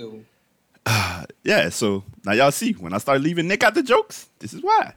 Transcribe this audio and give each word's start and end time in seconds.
go. 0.00 0.20
Yeah, 1.44 1.68
so 1.70 2.04
now 2.24 2.32
y'all 2.32 2.50
see 2.50 2.72
when 2.72 2.92
I 2.92 2.98
start 2.98 3.20
leaving 3.20 3.48
Nick 3.48 3.62
out 3.64 3.74
the 3.74 3.82
jokes, 3.82 4.28
this 4.38 4.52
is 4.52 4.62
why. 4.62 4.94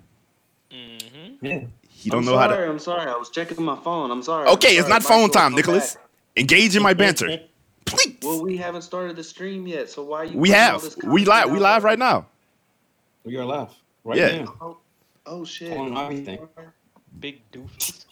Mm-hmm. 0.71 1.45
Yeah. 1.45 1.61
He 1.89 2.09
don't 2.09 2.19
I'm 2.19 2.25
know 2.25 2.37
how 2.37 2.47
to. 2.47 2.69
I'm 2.69 2.79
sorry. 2.79 3.09
I 3.09 3.15
was 3.15 3.29
checking 3.29 3.63
my 3.63 3.77
phone. 3.77 4.11
I'm 4.11 4.21
sorry. 4.23 4.47
Okay, 4.49 4.69
I'm 4.73 4.79
it's 4.79 4.81
sorry. 4.81 4.89
not 4.93 5.03
phone 5.03 5.29
time, 5.31 5.55
Nicholas. 5.55 5.95
back. 5.95 6.03
Engage 6.35 6.75
in 6.75 6.83
my 6.83 6.93
banter, 6.93 7.39
please. 7.85 8.17
Well, 8.21 8.43
we 8.43 8.57
haven't 8.57 8.81
started 8.81 9.15
the 9.15 9.23
stream 9.23 9.67
yet, 9.67 9.89
so 9.89 10.03
why 10.03 10.19
are 10.19 10.25
you? 10.25 10.37
we 10.37 10.49
putting 10.49 10.63
all 10.63 10.71
have. 10.71 10.81
this 10.81 10.97
We 10.97 11.23
content 11.23 11.27
live. 11.27 11.51
We 11.51 11.59
live 11.59 11.83
right 11.83 11.99
now. 11.99 12.25
We 13.23 13.37
are 13.37 13.45
live. 13.45 13.69
Right 14.03 14.17
Yeah. 14.17 14.41
now. 14.43 14.55
Oh, 14.59 14.77
oh 15.25 15.45
shit! 15.45 15.71
On 15.77 15.95
everything. 15.97 16.39
Big 17.19 17.41
doofus. 17.51 18.05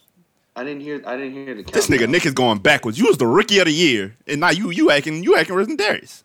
I 0.56 0.64
didn't 0.64 0.82
hear. 0.82 1.02
I 1.06 1.18
didn't 1.18 1.34
hear 1.34 1.56
the. 1.56 1.64
This 1.64 1.88
nigga. 1.88 2.08
Nick 2.08 2.26
is 2.26 2.34
going 2.34 2.60
backwards. 2.60 2.98
You 2.98 3.08
was 3.08 3.18
the 3.18 3.28
rookie 3.28 3.60
of 3.60 3.66
the 3.66 3.74
year, 3.74 4.16
and 4.28 4.40
now 4.40 4.52
you 4.52 4.70
you 4.70 4.90
acting 4.92 5.24
you 5.24 5.36
acting 5.38 5.56
worse 5.56 5.68
than 5.68 5.76
Darius. 5.76 6.24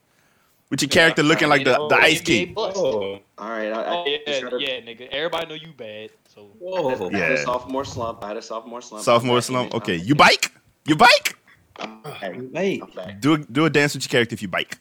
With 0.70 0.82
your 0.82 0.88
character 0.88 1.22
looking 1.22 1.48
like 1.48 1.64
the, 1.64 1.74
the 1.88 1.94
Ice 1.96 2.20
NBA 2.22 2.24
King. 2.24 2.54
Oh, 2.56 3.20
All 3.38 3.48
right. 3.50 3.72
I, 3.72 3.84
Oh 3.86 4.04
yeah, 4.06 4.40
gotta- 4.40 4.60
yeah, 4.60 4.80
nigga. 4.80 5.08
Everybody 5.08 5.46
know 5.46 5.54
you 5.54 5.72
bad. 5.76 6.10
So 6.34 6.50
whoa. 6.58 6.88
I 6.88 6.90
had 6.92 7.00
a 7.14 7.18
Yeah. 7.18 7.44
sophomore 7.44 7.84
slump. 7.84 8.24
I 8.24 8.28
had 8.28 8.36
a 8.36 8.42
sophomore 8.42 8.82
slump. 8.82 9.04
Sophomore 9.04 9.40
slump. 9.40 9.74
Okay, 9.74 9.94
you 9.96 10.14
bike? 10.16 10.52
You 10.86 10.96
bike? 10.96 11.38
I'm 11.78 12.02
back. 12.02 12.16
Hey, 12.54 12.80
I'm 12.82 12.90
back. 12.90 13.20
Do 13.20 13.34
a, 13.34 13.38
do 13.38 13.64
a 13.66 13.70
dance 13.70 13.94
with 13.94 14.04
your 14.04 14.08
character 14.10 14.34
if 14.34 14.42
you 14.42 14.48
bike. 14.48 14.78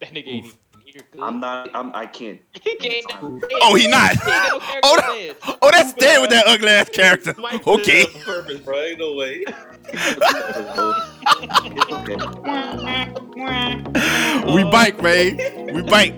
that 0.00 0.10
nigga 0.10 0.28
ain't 0.28 0.54
even. 0.96 1.06
Good. 1.12 1.22
I'm 1.22 1.40
not. 1.40 1.70
I'm. 1.74 1.94
I 1.94 2.06
can't. 2.06 2.40
He 2.62 2.74
can't. 2.76 3.04
Oh, 3.62 3.74
he 3.74 3.86
not. 3.88 4.12
He 4.12 4.30
ain't 4.30 4.52
no 4.52 4.60
Oh, 4.82 4.96
dance. 4.96 5.38
that, 5.44 5.58
oh, 5.62 5.70
that's 5.72 5.92
dead 5.94 6.20
with 6.20 6.30
that 6.30 6.46
ugly 6.46 6.68
ass 6.68 6.88
character. 6.88 7.34
Okay. 7.66 8.02
it 8.02 8.14
on 8.16 8.22
purpose, 8.22 8.60
bro. 8.60 8.80
Ain't 8.82 8.98
no 8.98 9.14
way. 9.14 9.44
We 14.54 14.64
bike, 14.64 15.02
man. 15.02 15.36
We 15.74 15.82
bike. 15.82 16.14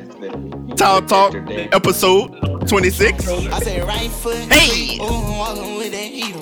Talk 0.76 1.06
Talk 1.08 1.34
episode 1.72 2.68
26. 2.68 3.28
I 3.28 3.58
say 3.60 3.80
right 3.80 4.10
foot. 4.10 4.36
Hey! 4.52 4.98
Ooh, 5.00 5.04
I'm 5.06 5.38
walking 5.38 5.76
with 5.76 5.90
that 5.92 5.98
heater. 5.98 6.38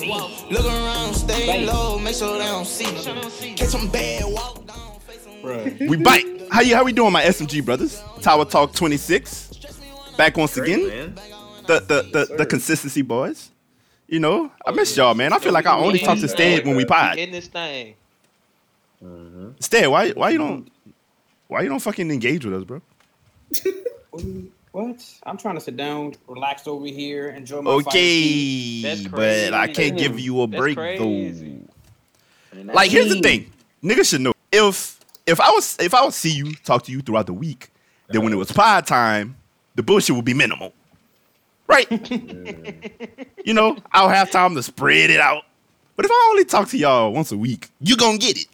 Look 0.51 0.65
around, 0.65 1.13
stay 1.15 1.65
low, 1.65 1.97
make 1.97 2.15
sure 2.15 2.37
they 2.37 2.43
don't 2.45 2.65
see. 2.65 2.85
Catch 3.55 3.69
some 3.69 3.87
bad, 3.89 4.25
walk 4.31 4.65
down, 4.67 4.86
face 5.43 5.81
'em. 5.81 5.87
We 5.87 5.97
bite. 5.97 6.25
How 6.51 6.61
you 6.61 6.75
how 6.75 6.83
we 6.83 6.93
doing, 6.93 7.11
my 7.11 7.23
SMG 7.23 7.63
brothers? 7.63 8.01
Tower 8.21 8.45
Talk 8.45 8.73
26. 8.73 9.51
Back 10.17 10.37
once 10.37 10.55
Great, 10.55 10.73
again. 10.73 10.87
man. 10.87 11.15
The 11.67 11.79
the 11.79 12.25
the, 12.27 12.35
the 12.37 12.45
consistency 12.45 13.01
boys. 13.01 13.51
You 14.07 14.19
know, 14.21 14.51
I 14.65 14.71
miss 14.71 14.95
y'all, 14.95 15.13
man. 15.13 15.33
I 15.33 15.39
feel 15.39 15.51
like 15.51 15.65
I 15.65 15.77
only 15.77 15.99
talk 15.99 16.17
to 16.19 16.27
Stead 16.29 16.65
when 16.65 16.75
we 16.77 16.85
pod. 16.85 17.17
In 17.17 17.31
this 17.31 17.47
thing. 17.47 17.95
Mm-hmm. 19.03 19.49
Stead, 19.59 19.87
why 19.89 20.11
why 20.11 20.29
you 20.29 20.37
don't 20.37 20.71
why 21.47 21.61
you 21.61 21.69
don't 21.69 21.79
fucking 21.79 22.09
engage 22.09 22.45
with 22.45 22.53
us, 22.53 22.63
bro? 22.63 22.81
What? 24.71 25.03
I'm 25.23 25.37
trying 25.37 25.55
to 25.55 25.61
sit 25.61 25.75
down, 25.75 26.13
relax 26.27 26.67
over 26.67 26.85
here, 26.85 27.29
enjoy 27.29 27.61
my. 27.63 27.71
Okay, 27.71 28.81
That's 28.83 29.07
but 29.07 29.51
I 29.53 29.67
can't 29.67 29.97
give 29.97 30.19
you 30.19 30.39
a 30.43 30.47
That's 30.47 30.59
break 30.59 30.75
crazy. 30.77 31.61
though. 32.53 32.73
Like 32.73 32.91
here's 32.91 33.09
the 33.09 33.19
thing, 33.19 33.51
niggas 33.83 34.09
should 34.11 34.21
know 34.21 34.33
if 34.51 34.96
if 35.27 35.39
I 35.41 35.51
was 35.51 35.77
if 35.79 35.93
I 35.93 36.03
would 36.03 36.13
see 36.13 36.31
you 36.31 36.53
talk 36.63 36.83
to 36.85 36.91
you 36.91 37.01
throughout 37.01 37.27
the 37.27 37.33
week, 37.33 37.69
then 38.09 38.23
when 38.23 38.33
it 38.33 38.37
was 38.37 38.51
pod 38.51 38.87
time, 38.87 39.35
the 39.75 39.83
bullshit 39.83 40.15
would 40.15 40.25
be 40.25 40.33
minimal, 40.33 40.73
right? 41.67 41.87
you 43.45 43.53
know, 43.53 43.77
I'll 43.91 44.09
have 44.09 44.31
time 44.31 44.55
to 44.55 44.63
spread 44.63 45.09
it 45.09 45.19
out. 45.19 45.43
But 45.95 46.05
if 46.05 46.11
I 46.11 46.27
only 46.31 46.45
talk 46.45 46.69
to 46.69 46.77
y'all 46.77 47.11
once 47.13 47.31
a 47.31 47.37
week, 47.37 47.69
you 47.79 47.97
gonna 47.97 48.17
get 48.17 48.37
it. 48.37 48.47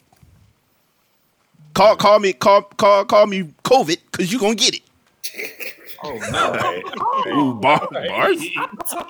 Call 1.74 1.96
call 1.96 2.20
me 2.20 2.34
call 2.34 2.64
call 2.64 3.06
call 3.06 3.28
me 3.28 3.44
COVID 3.64 3.98
because 4.12 4.32
you 4.32 4.40
gonna 4.40 4.56
get 4.56 4.76
it. 4.76 4.82
Oh 6.04 6.20
no. 6.32 7.40
Ooh, 7.40 7.54
bar, 7.56 7.88
bars. 7.92 8.42
I'm 8.58 8.70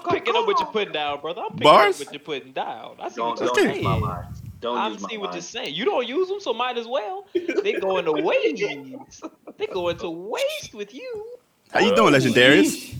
picking 0.09 0.35
up 0.35 0.45
what 0.45 0.59
you're 0.59 0.67
putting 0.71 0.93
down, 0.93 1.21
brother. 1.21 1.41
I'm 1.41 1.51
picking 1.51 1.63
Bars? 1.63 1.99
up 2.01 2.05
what 2.07 2.13
you're 2.13 2.19
putting 2.19 2.51
down. 2.53 2.97
I 2.99 3.09
see 3.09 3.15
Don't, 3.15 3.29
what 3.31 3.39
you're 3.39 3.47
don't 3.47 3.57
Okay. 3.59 3.73
use 3.75 3.83
my 3.83 3.99
saying. 3.99 4.42
Lines. 4.63 4.75
Don't 4.75 4.77
I 4.77 4.89
use 4.89 5.01
my 5.01 5.09
see 5.09 5.17
what 5.17 5.33
you're 5.33 5.41
saying. 5.41 5.75
You 5.75 5.85
don't 5.85 6.07
use 6.07 6.27
them, 6.27 6.39
so 6.39 6.53
might 6.53 6.77
as 6.77 6.87
well. 6.87 7.25
They 7.33 7.73
going 7.73 8.05
to 8.05 8.11
waste. 8.13 9.23
They 9.57 9.67
going 9.67 9.97
to 9.97 10.09
waste 10.09 10.73
with 10.73 10.93
you. 10.93 11.37
How 11.71 11.79
you 11.79 11.95
doing, 11.95 12.13
Legendarius? 12.13 12.95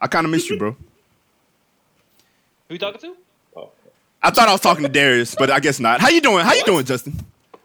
I 0.00 0.06
kind 0.06 0.24
of 0.24 0.30
missed 0.30 0.48
you, 0.48 0.58
bro. 0.58 0.76
Who 2.68 2.74
you 2.74 2.78
talking 2.78 3.00
to? 3.00 3.16
I 4.22 4.30
thought 4.30 4.48
I 4.48 4.52
was 4.52 4.60
talking 4.60 4.82
to 4.82 4.88
Darius, 4.88 5.34
but 5.34 5.50
I 5.50 5.60
guess 5.60 5.80
not. 5.80 6.00
How 6.00 6.08
you 6.10 6.20
doing? 6.20 6.44
How 6.44 6.52
you 6.52 6.64
doing, 6.64 6.84
Justin? 6.84 7.14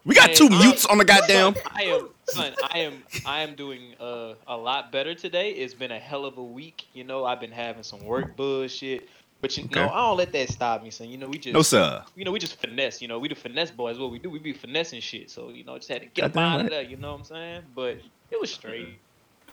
We 0.04 0.14
got 0.14 0.34
two 0.34 0.48
Hey, 0.48 0.58
mutes 0.58 0.86
on 0.86 0.98
the 0.98 1.04
goddamn. 1.04 1.54
Son, 1.54 1.62
I 1.74 1.82
am, 1.82 2.08
son, 2.28 2.54
I 2.62 2.78
am, 2.78 3.02
I 3.26 3.40
am 3.42 3.54
doing 3.56 3.94
uh, 4.00 4.34
a 4.46 4.56
lot 4.56 4.90
better 4.90 5.14
today. 5.14 5.50
It's 5.50 5.74
been 5.74 5.90
a 5.90 5.98
hell 5.98 6.24
of 6.24 6.38
a 6.38 6.42
week. 6.42 6.86
You 6.94 7.04
know, 7.04 7.24
I've 7.24 7.40
been 7.40 7.52
having 7.52 7.82
some 7.82 8.02
work 8.04 8.36
bullshit, 8.36 9.08
but 9.40 9.56
you 9.56 9.64
know, 9.64 9.68
Okay. 9.84 9.92
I 9.92 10.08
don't 10.08 10.16
let 10.16 10.32
that 10.32 10.48
stop 10.50 10.82
me, 10.82 10.90
son. 10.90 11.08
You 11.10 11.18
know, 11.18 11.28
we 11.28 11.38
just, 11.38 11.54
No 11.54 11.62
sir. 11.62 12.02
you 12.14 12.24
know, 12.24 12.32
we 12.32 12.38
just 12.38 12.56
finesse. 12.60 13.00
You 13.02 13.08
know, 13.08 13.18
we 13.18 13.28
the 13.28 13.34
finesse 13.34 13.70
boys. 13.70 13.98
What 13.98 14.10
we 14.10 14.18
do, 14.18 14.30
we 14.30 14.38
be 14.38 14.52
finessing 14.52 15.00
shit. 15.00 15.30
So 15.30 15.50
you 15.50 15.64
know, 15.64 15.76
just 15.76 15.88
had 15.88 16.02
to 16.02 16.06
get 16.08 16.24
up 16.24 16.32
Goddamn 16.34 16.52
out 16.60 16.64
of 16.66 16.70
there. 16.70 16.82
You 16.82 16.96
know 16.96 17.12
what 17.12 17.18
I'm 17.20 17.24
saying? 17.24 17.62
But 17.74 17.98
it 18.30 18.40
was 18.40 18.52
straight. 18.52 18.98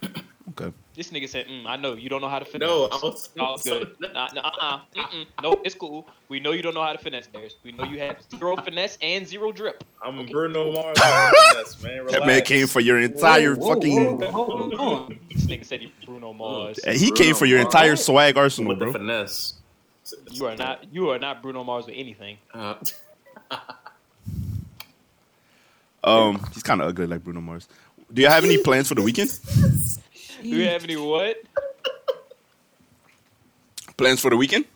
Okay. 0.50 0.70
This 0.94 1.10
nigga 1.10 1.26
said, 1.28 1.46
mm, 1.48 1.66
"I 1.66 1.76
know 1.76 1.94
you 1.94 2.10
don't 2.10 2.20
know 2.20 2.28
how 2.28 2.38
to 2.38 2.44
finesse." 2.44 2.68
No, 2.68 2.84
I 2.84 2.96
was. 3.02 3.30
Oh, 3.40 3.56
good. 3.64 3.96
Nah, 3.98 4.28
nah, 4.34 4.42
uh-uh. 4.42 4.80
Mm-mm. 4.94 5.60
It's 5.64 5.74
cool. 5.74 6.06
We 6.28 6.38
know 6.38 6.52
you 6.52 6.60
don't 6.60 6.74
know 6.74 6.82
how 6.82 6.92
to 6.92 6.98
finesse, 6.98 7.26
Darius. 7.28 7.54
We 7.64 7.72
know 7.72 7.84
you 7.84 7.98
have 8.00 8.18
zero 8.30 8.54
finesse 8.56 8.98
and 9.00 9.26
zero 9.26 9.52
drip. 9.52 9.82
I'm 10.04 10.18
a 10.18 10.24
Bruno 10.24 10.70
Mars. 10.70 10.98
yes, 11.00 11.82
man. 11.82 12.06
That 12.08 12.26
man 12.26 12.42
came 12.42 12.66
for 12.66 12.80
your 12.80 13.00
entire 13.00 13.54
Whoa, 13.56 13.68
whoa, 13.68 13.74
fucking. 13.74 14.18
whoa, 14.20 14.30
hold 14.30 14.74
on. 14.74 15.18
This 15.32 15.46
nigga 15.46 15.64
said 15.64 15.80
he 15.80 15.90
Bruno 16.04 16.34
Mars. 16.34 16.78
He 16.84 17.10
came 17.12 17.34
for 17.34 17.46
your 17.46 17.58
entire 17.58 17.96
swag 17.96 18.36
arsenal, 18.36 18.68
with 18.68 18.78
the 18.80 18.84
bro. 18.84 18.92
finesse. 18.92 19.54
You 20.30 20.46
are 20.46 20.56
not. 20.56 20.84
You 20.92 21.10
are 21.10 21.18
not 21.18 21.42
Bruno 21.42 21.64
Mars 21.64 21.86
with 21.86 21.94
anything. 21.96 22.38
Uh, 22.52 22.74
Um, 26.02 26.46
he's 26.52 26.62
kind 26.62 26.82
of 26.82 26.88
ugly 26.88 27.06
like 27.06 27.24
Bruno 27.24 27.40
Mars. 27.40 27.66
Do 28.12 28.20
you 28.20 28.28
have 28.28 28.44
any 28.44 28.58
plans 28.58 28.88
for 28.88 28.94
the 28.94 29.00
weekend? 29.00 29.30
Do 30.42 30.48
you 30.48 30.68
have 30.68 30.84
any 30.84 30.96
what? 30.96 31.36
Plans 33.96 34.20
for 34.20 34.28
the 34.30 34.36
weekend? 34.36 34.66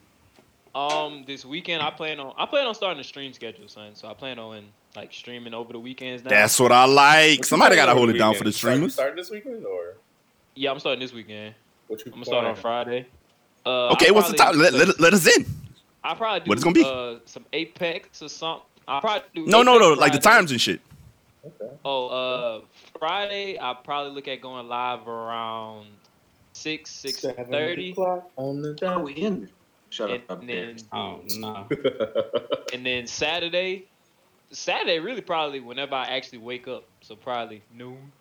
Um, 0.75 1.25
this 1.27 1.45
weekend 1.45 1.83
I 1.83 1.91
plan 1.91 2.19
on. 2.21 2.33
I 2.39 2.47
plan 2.47 2.67
on 2.67 2.75
starting 2.75 3.01
a 3.01 3.05
stream 3.05 3.35
schedule, 3.35 3.69
son. 3.69 3.95
So 3.95 4.09
I 4.09 4.15
plan 4.15 4.39
on 4.39 4.65
like 4.97 5.13
streaming 5.13 5.53
over 5.53 5.73
the 5.75 5.79
weekends 5.81 6.25
now. 6.25 6.31
That's 6.31 6.59
what 6.59 6.73
I 6.73 6.87
like. 6.87 7.45
Somebody 7.45 7.77
gotta 7.77 7.93
hold 7.95 8.09
it 8.09 8.15
down 8.15 8.35
for 8.35 8.45
the 8.45 8.53
Start- 8.53 8.73
streamers. 8.73 8.95
Start 8.95 9.15
this 9.17 9.31
weekend 9.31 9.67
or 9.67 9.97
yeah, 10.55 10.71
I'm 10.71 10.79
starting 10.79 11.01
this 11.01 11.13
weekend. 11.13 11.55
what 11.89 11.99
you? 12.01 12.05
I'm 12.07 12.13
gonna 12.13 12.25
start 12.25 12.45
on? 12.47 12.57
Friday. 12.57 13.07
Uh, 13.69 13.93
Okay, 13.93 14.09
I'll 14.09 14.15
what's 14.15 14.31
the 14.31 14.37
time? 14.37 14.57
Let, 14.59 14.73
let, 14.73 14.99
let 14.99 15.13
us 15.13 15.27
in. 15.27 15.45
I'll 16.03 16.17
probably 16.17 16.41
do 16.41 16.49
what 16.49 16.59
it's 16.59 16.65
gonna 16.65 16.75
be? 16.75 16.85
Uh, 16.85 17.19
some 17.27 17.45
Apex 17.53 18.23
or 18.23 18.29
something. 18.29 18.65
I'll 18.87 19.01
probably 19.01 19.29
do 19.35 19.47
No, 19.47 19.63
no, 19.63 19.79
no. 19.79 19.89
Apex 19.89 20.01
Like 20.01 20.13
the 20.13 20.19
times 20.19 20.51
and 20.51 20.61
shit. 20.61 20.81
Okay. 21.45 21.73
Oh, 21.85 22.09
uh, 22.09 22.61
Friday 22.99 23.59
I'll 23.59 23.75
probably 23.75 24.13
look 24.13 24.27
at 24.29 24.41
going 24.41 24.69
live 24.69 25.07
around 25.07 25.87
six, 26.53 26.91
six 26.91 27.19
Seven 27.21 27.47
thirty, 27.47 27.93
o'clock 27.93 28.31
on 28.37 28.63
the 28.63 28.75
dot. 28.75 29.03
we 29.05 29.13
in. 29.13 29.49
Shut 29.91 30.11
and, 30.11 30.23
up. 30.29 30.41
and 30.41 30.49
then 30.49 30.77
Oh 30.93 31.21
no. 31.37 31.67
and 32.73 32.85
then 32.85 33.07
Saturday, 33.07 33.87
Saturday 34.51 34.99
really 34.99 35.21
probably 35.21 35.61
whenever 35.61 35.95
I 35.95 36.05
actually 36.07 36.39
wake 36.39 36.69
up. 36.69 36.85
So 37.03 37.17
probably 37.17 37.63
noon. 37.75 38.13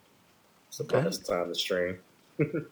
It's 0.67 0.77
the 0.77 0.83
best 0.83 1.25
time 1.25 1.47
to 1.47 1.55
stream. 1.55 1.99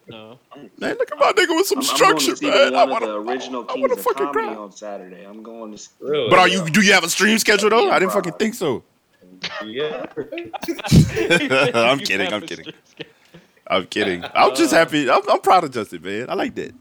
No, 0.08 0.40
Man, 0.78 0.96
look 0.98 1.12
at 1.12 1.18
my 1.18 1.31
nigga 1.31 1.56
with 1.56 1.66
some 1.68 1.80
I'm, 1.80 1.84
I'm 1.84 1.88
going 1.88 2.20
structure, 2.20 2.31
to 2.31 2.38
see 2.38 2.50
man. 2.50 2.76
I 2.76 2.84
one 2.84 2.90
wanna, 2.92 3.06
of 3.08 3.26
the 3.26 3.31
original 3.31 3.64
I 3.64 3.74
Kings 3.74 3.81
wanna 3.81 3.94
of 3.94 4.02
fucking 4.02 4.26
Comedy 4.28 4.48
cry. 4.48 4.56
on 4.56 4.72
Saturday. 4.72 5.24
I'm 5.26 5.42
going 5.44 5.72
to. 5.72 5.78
see- 5.78 5.90
Really? 6.00 6.30
But 6.30 6.40
are 6.40 6.48
you? 6.48 6.66
Do 6.70 6.81
you 6.81 6.94
have 6.94 7.03
a 7.03 7.09
stream 7.09 7.38
schedule 7.40 7.70
though? 7.72 7.90
I 7.90 8.00
didn't 8.00 8.12
fucking 8.14 8.34
think 8.34 8.54
so. 8.56 8.84
Yeah. 9.66 10.06
I'm 11.75 12.00
kidding. 12.00 12.34
I'm 12.34 12.42
kidding. 12.42 12.74
I'm 13.68 13.86
kidding. 13.88 14.24
I'm 14.34 14.56
just 14.56 14.74
happy. 14.74 15.10
I'm, 15.10 15.22
I'm 15.30 15.39
proud 15.42 15.63
of 15.63 15.72
Justin, 15.72 16.01
man. 16.04 16.30
I 16.30 16.34
like 16.36 16.54
that. 16.56 16.74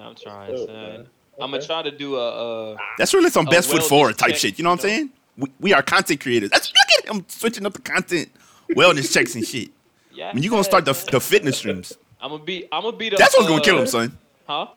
I'm 0.00 0.14
trying, 0.14 0.52
Oh, 0.54 0.66
son. 0.66 0.74
man. 0.74 1.06
I'm 1.40 1.50
gonna 1.52 1.62
try 1.62 1.82
to 1.82 1.90
do 1.90 2.16
a. 2.16 2.72
Uh, 2.72 2.76
That's 2.98 3.14
really 3.14 3.30
some 3.30 3.46
A 3.46 3.50
best 3.50 3.70
foot 3.70 3.80
wellness 3.82 3.88
forward 3.88 4.18
type 4.18 4.30
check, 4.30 4.38
shit. 4.38 4.58
You 4.58 4.64
know 4.64 4.70
what 4.70 4.80
I'm 4.84 4.88
saying? 4.90 5.10
We, 5.36 5.48
we 5.60 5.72
are 5.72 5.82
content 5.82 6.20
creators. 6.20 6.50
That's 6.50 6.68
look 6.72 7.04
at 7.06 7.14
him 7.14 7.24
switching 7.28 7.64
up 7.64 7.72
the 7.74 7.80
content, 7.82 8.28
wellness 8.70 9.12
checks 9.12 9.34
and 9.36 9.46
shit. 9.46 9.70
yeah. 10.12 10.30
I 10.30 10.34
mean, 10.34 10.42
you 10.42 10.50
gonna 10.50 10.64
start 10.64 10.84
the 10.84 10.92
the 11.12 11.20
fitness 11.20 11.58
streams? 11.58 11.96
I'm 12.20 12.30
gonna 12.30 12.42
beat. 12.42 12.68
I'm 12.72 12.82
gonna 12.82 12.96
be 12.96 13.10
the. 13.10 13.16
That's 13.16 13.36
what's 13.36 13.48
gonna 13.48 13.60
uh, 13.60 13.64
kill 13.64 13.78
him, 13.78 13.86
son. 13.86 14.18
Huh? 14.46 14.68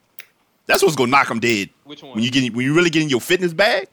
That's 0.68 0.84
what's 0.84 0.96
gonna 0.96 1.12
knock 1.12 1.30
him 1.30 1.40
dead. 1.40 1.70
Which 1.84 2.04
one? 2.04 2.16
When 2.16 2.24
you 2.24 2.32
get 2.32 2.54
when 2.54 2.66
you 2.66 2.74
really 2.74 2.90
get 2.90 3.02
in 3.02 3.10
your 3.10 3.22
fitness 3.22 3.54
bag, 3.54 3.88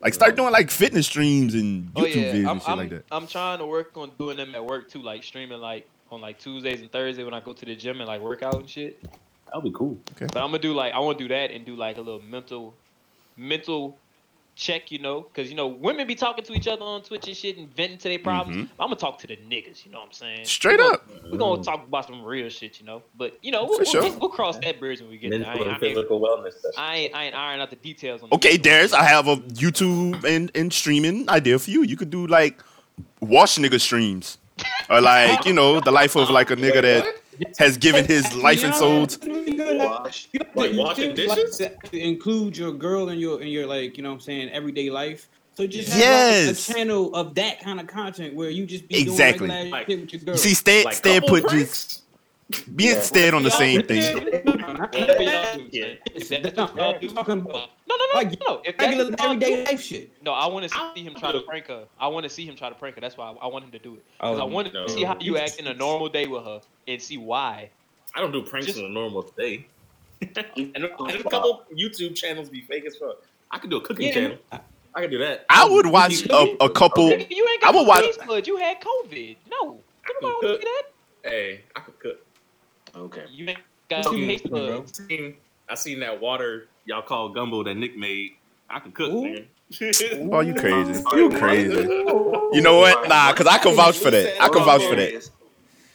like 0.00 0.14
start 0.14 0.36
doing 0.36 0.52
like 0.52 0.70
fitness 0.70 1.06
streams 1.06 1.54
and 1.54 1.92
YouTube 1.94 2.02
Oh 2.02 2.06
yeah, 2.06 2.32
videos 2.32 2.46
I'm, 2.46 2.48
and 2.48 2.60
shit 2.60 2.68
I'm, 2.70 2.78
like 2.78 2.90
that. 2.90 3.04
I'm 3.10 3.26
trying 3.26 3.58
to 3.58 3.66
work 3.66 3.96
on 3.96 4.10
doing 4.18 4.36
them 4.36 4.54
at 4.54 4.64
work 4.64 4.90
too, 4.90 5.02
like 5.02 5.22
streaming 5.22 5.60
like 5.60 5.88
on 6.10 6.20
like 6.20 6.38
Tuesdays 6.38 6.80
and 6.80 6.90
Thursdays 6.90 7.24
when 7.24 7.34
I 7.34 7.40
go 7.40 7.52
to 7.52 7.64
the 7.64 7.74
gym 7.74 8.00
and 8.00 8.08
like 8.08 8.20
work 8.20 8.42
out 8.42 8.54
and 8.54 8.68
shit. 8.68 9.02
That'll 9.46 9.62
be 9.62 9.70
cool. 9.70 9.98
Okay. 10.12 10.26
But 10.26 10.42
I'm 10.42 10.48
gonna 10.48 10.58
do 10.58 10.72
like 10.72 10.94
I 10.94 10.98
want 10.98 11.18
to 11.18 11.24
do 11.24 11.28
that 11.28 11.50
and 11.50 11.64
do 11.64 11.76
like 11.76 11.98
a 11.98 12.00
little 12.00 12.22
mental, 12.22 12.74
mental 13.36 13.98
check, 14.56 14.92
you 14.92 14.98
know, 15.00 15.20
because 15.22 15.50
you 15.50 15.56
know 15.56 15.66
women 15.66 16.06
be 16.06 16.14
talking 16.14 16.44
to 16.44 16.52
each 16.52 16.68
other 16.68 16.82
on 16.82 17.02
Twitch 17.02 17.26
and 17.26 17.36
shit 17.36 17.56
and 17.58 17.68
venting 17.74 17.98
to 17.98 18.08
their 18.08 18.18
problems. 18.18 18.56
Mhm. 18.56 18.68
I'm 18.78 18.86
gonna 18.88 18.96
talk 18.96 19.18
to 19.20 19.26
the 19.26 19.36
niggas, 19.36 19.84
you 19.84 19.90
know 19.92 19.98
what 19.98 20.06
I'm 20.06 20.12
saying? 20.12 20.44
Straight 20.44 20.78
We 20.78 20.84
gonna- 20.84 20.94
up. 20.94 21.08
We're 21.30 21.38
gonna 21.38 21.62
talk 21.64 21.86
about 21.86 22.06
some 22.06 22.22
real 22.22 22.48
shit, 22.48 22.78
you 22.80 22.86
know. 22.86 23.02
But 23.16 23.36
you 23.42 23.50
know, 23.50 23.64
we'll, 23.64 23.78
For 23.78 23.84
we'll, 23.84 23.92
sure. 23.92 24.02
get- 24.02 24.20
we'll 24.20 24.30
cross 24.30 24.58
that 24.58 24.78
bridge 24.78 25.00
when 25.00 25.10
we 25.10 25.18
get 25.18 25.30
there. 25.30 25.40
I 25.40 25.42
Mental 25.42 25.52
ain't, 25.54 25.62
and 25.62 25.70
I 25.70 25.72
ain't, 25.74 25.80
physical 25.96 26.20
wellness 26.20 26.52
session. 26.54 26.72
I 26.78 26.96
ain't, 26.96 27.14
I 27.14 27.24
ain't 27.24 27.34
iron 27.34 27.60
out 27.60 27.70
the 27.70 27.76
details 27.76 28.22
on. 28.22 28.28
Okay, 28.32 28.50
mental. 28.50 28.62
Darius, 28.72 28.92
I 28.92 29.02
have 29.04 29.26
a 29.28 29.36
YouTube 29.36 30.24
and, 30.24 30.50
and 30.54 30.72
streaming 30.72 31.28
idea 31.28 31.58
for 31.58 31.70
you. 31.70 31.82
You 31.82 31.96
could 31.96 32.10
do 32.10 32.26
like 32.26 32.62
wash 33.20 33.56
nigga 33.58 33.80
streams. 33.80 34.38
Or 34.88 35.00
like, 35.00 35.46
you 35.46 35.52
know, 35.52 35.80
the 35.80 35.90
life 35.90 36.14
of 36.14 36.30
like 36.30 36.50
a 36.50 36.56
nigga 36.56 36.80
that 36.82 37.04
has 37.58 37.76
given 37.76 38.04
his 38.04 38.34
life 38.36 38.62
and 38.64 38.74
soul 38.74 39.06
to 39.06 39.76
Wash. 39.78 40.28
Like 40.54 40.72
washing 40.74 41.14
dishes? 41.14 41.56
to 41.58 41.98
include 41.98 42.56
your 42.56 42.72
girl 42.72 43.08
in 43.08 43.18
your 43.18 43.40
in 43.42 43.48
your 43.48 43.66
like 43.66 43.96
you 43.96 44.02
know 44.02 44.10
what 44.10 44.14
I'm 44.16 44.20
saying 44.20 44.50
everyday 44.50 44.90
life. 44.90 45.28
So 45.56 45.66
just 45.66 45.90
have 45.90 46.00
Yes. 46.00 46.68
like, 46.68 46.76
a 46.76 46.78
channel 46.80 47.14
of 47.14 47.34
that 47.36 47.60
kind 47.60 47.78
of 47.80 47.86
content 47.86 48.34
where 48.34 48.50
you 48.50 48.66
just 48.66 48.88
be 48.88 49.00
Exactly. 49.00 49.46
doing 49.48 49.58
regular 49.58 49.78
Like- 49.78 49.86
shit 49.86 50.00
with 50.00 50.12
your 50.12 50.20
girl. 50.22 50.36
See, 50.36 50.54
Stead, 50.54 50.84
Like 50.84 50.94
Stead 50.94 51.22
put 51.26 51.44
pranks? 51.46 51.86
just 51.86 52.02
me 52.68 52.92
and 52.92 53.02
Stead 53.02 53.34
on 53.34 53.42
the 53.42 53.50
same 53.50 53.82
thing. 53.82 54.14
Whatever 54.44 55.22
y'all 55.22 55.56
do, 55.56 55.68
Yeah. 55.72 55.84
man. 55.86 55.98
If 56.14 56.28
that's 56.28 56.56
what 56.56 56.76
y'all 56.76 56.98
do. 56.98 57.08
Talking 57.10 57.42
No, 57.44 57.52
no, 57.52 57.96
no, 57.96 58.04
Like, 58.14 58.38
no. 58.46 58.60
If 58.64 58.76
that's 58.76 58.88
regular 58.90 59.10
what 59.10 59.24
everyday 59.24 59.64
do, 59.64 59.70
life 59.70 59.80
shit. 59.82 60.10
no, 60.22 60.32
I 60.32 60.46
want 60.46 60.68
to 60.70 60.78
see 60.94 61.02
him 61.04 61.14
try 61.14 61.32
to 61.32 61.40
prank 61.40 61.66
her. 61.68 61.84
I 61.98 62.06
want 62.08 62.24
to 62.24 62.30
see 62.30 62.44
him 62.46 62.54
try 62.56 62.68
to 62.68 62.74
prank 62.74 62.94
her. 62.96 63.00
That's 63.00 63.16
why 63.16 63.30
I, 63.30 63.32
I 63.44 63.46
want 63.46 63.64
him 63.64 63.70
to 63.72 63.78
do 63.78 63.94
it. 63.94 64.04
Because 64.20 64.38
I 64.38 64.42
Oh, 64.42 64.46
want 64.46 64.72
no. 64.72 64.86
to 64.86 64.92
see 64.92 65.04
how 65.04 65.16
you 65.20 65.36
act 65.38 65.58
in 65.58 65.66
a 65.66 65.74
normal 65.74 66.08
day 66.08 66.26
with 66.26 66.44
her 66.44 66.60
and 66.86 67.00
see 67.00 67.16
why. 67.18 67.70
I 68.14 68.20
don't 68.20 68.32
do 68.32 68.42
pranks 68.42 68.66
Just- 68.66 68.78
on 68.78 68.84
a 68.84 68.88
normal 68.88 69.22
day. 69.36 69.66
and, 70.22 70.36
and 70.76 70.84
a 70.84 70.88
couple 71.24 71.64
YouTube 71.76 72.14
channels 72.14 72.48
be 72.48 72.60
fake 72.62 72.84
as 72.86 72.96
fuck. 72.96 73.22
I 73.50 73.58
could 73.58 73.70
do 73.70 73.76
a 73.78 73.80
cooking 73.80 74.06
Yeah. 74.08 74.14
channel. 74.14 74.38
I 74.96 75.00
could 75.00 75.10
do 75.10 75.18
that. 75.18 75.44
I 75.50 75.66
would 75.68 75.86
watch 75.86 76.24
a, 76.26 76.56
a 76.60 76.70
couple. 76.70 77.08
Nigga, 77.08 77.28
you 77.30 77.46
ain't 77.50 77.64
I 77.64 77.72
got 77.72 77.74
would 77.74 77.86
watch- 77.88 78.04
taste. 78.16 78.46
You 78.46 78.56
had 78.56 78.80
COVID. 78.80 79.36
No, 79.50 79.80
nobody 80.06 80.22
want 80.22 80.42
to 80.42 80.56
see 80.58 80.64
that. 80.64 80.82
Hey, 81.30 81.60
I 81.74 81.80
could 81.80 81.98
cook. 81.98 82.23
Okay. 82.96 83.24
You 83.30 83.48
ain't 83.48 83.58
got 83.88 84.04
no 84.06 84.10
Okay, 84.12 84.38
taste 84.38 84.46
I 84.52 85.06
seen, 85.08 85.36
I 85.70 85.74
seen 85.74 86.00
that 86.00 86.20
water 86.20 86.68
y'all 86.84 87.02
call 87.02 87.30
gumbo 87.30 87.62
that 87.64 87.76
Nick 87.76 87.96
made. 87.96 88.32
I 88.70 88.80
can 88.80 88.92
cook, 88.92 89.10
Ooh. 89.10 89.22
man. 89.24 89.46
Oh, 90.32 90.40
you 90.40 90.54
crazy? 90.54 91.02
You 91.14 91.30
crazy? 91.30 91.82
You 92.52 92.60
know 92.60 92.78
what? 92.78 93.08
Nah, 93.08 93.32
because 93.32 93.46
I 93.46 93.58
can 93.58 93.74
vouch 93.74 93.98
for 93.98 94.10
that. 94.10 94.42
I 94.42 94.48
can 94.48 94.64
vouch 94.64 94.84
for 94.84 94.96
that. 94.96 95.30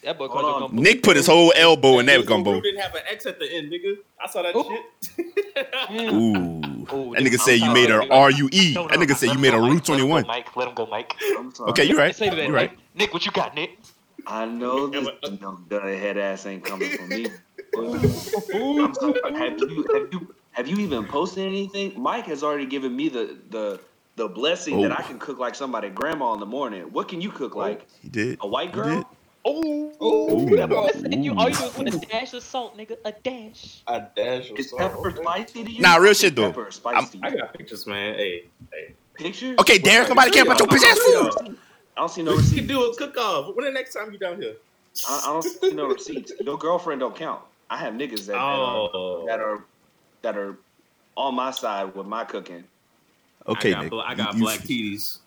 That 0.03 0.17
boy 0.17 0.27
called 0.27 0.69
gumbo. 0.69 0.81
Nick 0.81 1.03
put 1.03 1.17
his 1.17 1.27
whole 1.27 1.51
elbow 1.55 1.99
in 1.99 2.05
that 2.05 2.21
Nigga, 2.21 2.27
gumbo. 2.27 2.53
Rue 2.53 2.61
didn't 2.61 2.79
have 2.79 2.95
an 2.95 3.01
X 3.11 3.25
at 3.25 3.37
the 3.37 3.51
end, 3.51 3.71
nigga. 3.71 3.95
I 4.21 4.27
saw 4.29 4.41
that 4.43 4.55
Ooh. 4.55 4.63
shit. 4.63 6.13
Ooh. 6.13 6.69
Ooh, 6.91 7.13
That 7.13 7.21
nigga 7.21 7.37
said 7.39 7.59
you 7.59 7.71
made 7.71 7.91
a 7.91 8.09
R 8.09 8.31
U 8.31 8.49
E. 8.51 8.73
That 8.73 8.91
nigga 8.91 9.15
said 9.15 9.31
you 9.31 9.37
made 9.37 9.53
a 9.53 9.59
Route 9.59 9.83
21. 9.85 10.25
Mike, 10.25 10.55
let 10.55 10.69
him 10.69 10.73
go, 10.73 10.85
Mike. 10.85 11.15
Okay, 11.59 11.83
you're 11.83 11.97
right. 11.97 12.15
Say 12.15 12.29
that, 12.29 12.37
You're 12.37 12.53
right. 12.53 12.71
Nick. 12.71 12.79
Nick, 12.95 13.13
what 13.13 13.25
you 13.25 13.31
got, 13.31 13.53
Nick? 13.55 13.77
I 14.27 14.45
know 14.45 14.87
this 14.87 15.05
Yeah, 15.05 15.11
but- 15.21 15.41
no 15.41 15.81
head 15.81 16.17
ass 16.17 16.45
ain't 16.45 16.63
coming 16.63 16.89
for 16.97 17.03
me. 17.07 17.27
I'm 17.77 18.93
sorry. 18.93 19.21
Have 19.37 19.59
you 19.59 19.85
have 19.93 20.13
you 20.13 20.35
have 20.51 20.67
you 20.67 20.77
even 20.79 21.05
posted 21.05 21.45
anything? 21.45 21.99
Mike 21.99 22.25
has 22.25 22.43
already 22.43 22.65
given 22.65 22.95
me 22.95 23.09
the 23.09 23.37
the 23.49 23.79
the 24.15 24.27
blessing 24.27 24.81
that 24.81 24.91
Oh. 24.91 24.95
I 24.97 25.01
can 25.03 25.19
cook 25.19 25.39
like 25.39 25.55
somebody 25.55 25.89
grandma 25.89 26.33
in 26.33 26.39
the 26.39 26.45
morning. 26.45 26.83
What 26.91 27.07
can 27.07 27.21
you 27.21 27.31
cook 27.31 27.55
oh, 27.55 27.59
like? 27.59 27.87
He 28.01 28.09
did. 28.09 28.39
A 28.41 28.47
white 28.47 28.69
He 28.69 28.73
girl? 28.73 28.95
did. 28.97 29.05
Oh, 29.45 29.93
oh 30.01 30.41
Ooh. 30.41 30.55
that 30.57 30.69
boy 30.69 30.89
said 30.93 31.23
you 31.23 31.33
all 31.35 31.49
you 31.49 31.55
do 31.55 31.63
is 31.63 31.71
put 31.71 31.87
a 31.87 31.97
dash 31.97 32.33
of 32.33 32.43
salt, 32.43 32.77
nigga. 32.77 32.97
A 33.05 33.13
dash. 33.13 33.81
A 33.87 34.05
dash 34.15 34.51
Is 34.51 34.73
pepper 34.77 35.15
spicy 35.15 35.63
to 35.63 35.71
you? 35.71 35.81
Nah, 35.81 35.95
real 35.95 36.13
shit, 36.13 36.35
though. 36.35 36.47
Pepper 36.47 36.71
spicy 36.71 37.19
to 37.19 37.29
you. 37.29 37.33
I 37.33 37.35
got 37.37 37.53
pictures, 37.53 37.87
man. 37.87 38.15
Hey, 38.15 38.43
hey. 38.73 38.95
pictures. 39.15 39.57
Okay, 39.59 39.77
Derek, 39.77 40.09
nobody 40.09 40.31
care 40.31 40.43
about 40.43 40.59
your 40.59 40.67
bitch 40.67 40.83
ass 40.83 40.99
food. 40.99 41.57
I 41.99 42.03
don't 42.03 42.09
see 42.09 42.23
no 42.23 42.31
We 42.37 42.37
can 42.37 42.45
receipts. 42.45 42.67
do 42.67 42.83
a 42.85 42.95
cook 42.95 43.17
off. 43.17 43.53
When 43.55 43.65
the 43.65 43.71
next 43.71 43.93
time 43.93 44.11
you 44.13 44.17
down 44.17 44.41
here? 44.41 44.55
I, 45.09 45.21
I 45.25 45.33
don't 45.33 45.41
see 45.43 45.73
no 45.73 45.87
receipts. 45.87 46.31
Your 46.39 46.57
girlfriend 46.65 47.01
don't 47.01 47.13
count. 47.15 47.41
I 47.69 47.75
have 47.75 47.93
niggas 47.93 48.25
that, 48.27 48.33
that, 48.33 48.35
are, 48.35 48.89
Oh, 48.93 49.25
that 49.27 49.39
are 49.41 49.65
that 50.21 50.37
are 50.37 50.57
on 51.17 51.35
my 51.35 51.51
side 51.51 51.93
with 51.93 52.07
my 52.07 52.23
cooking. 52.23 52.63
Okay, 53.47 53.69
I 53.69 53.73
got, 53.73 53.81
Nick. 53.83 53.89
bla- 53.91 54.03
I 54.07 54.15
got 54.15 54.33
you- 54.35 54.39
black 54.43 54.59
titties, 54.61 55.17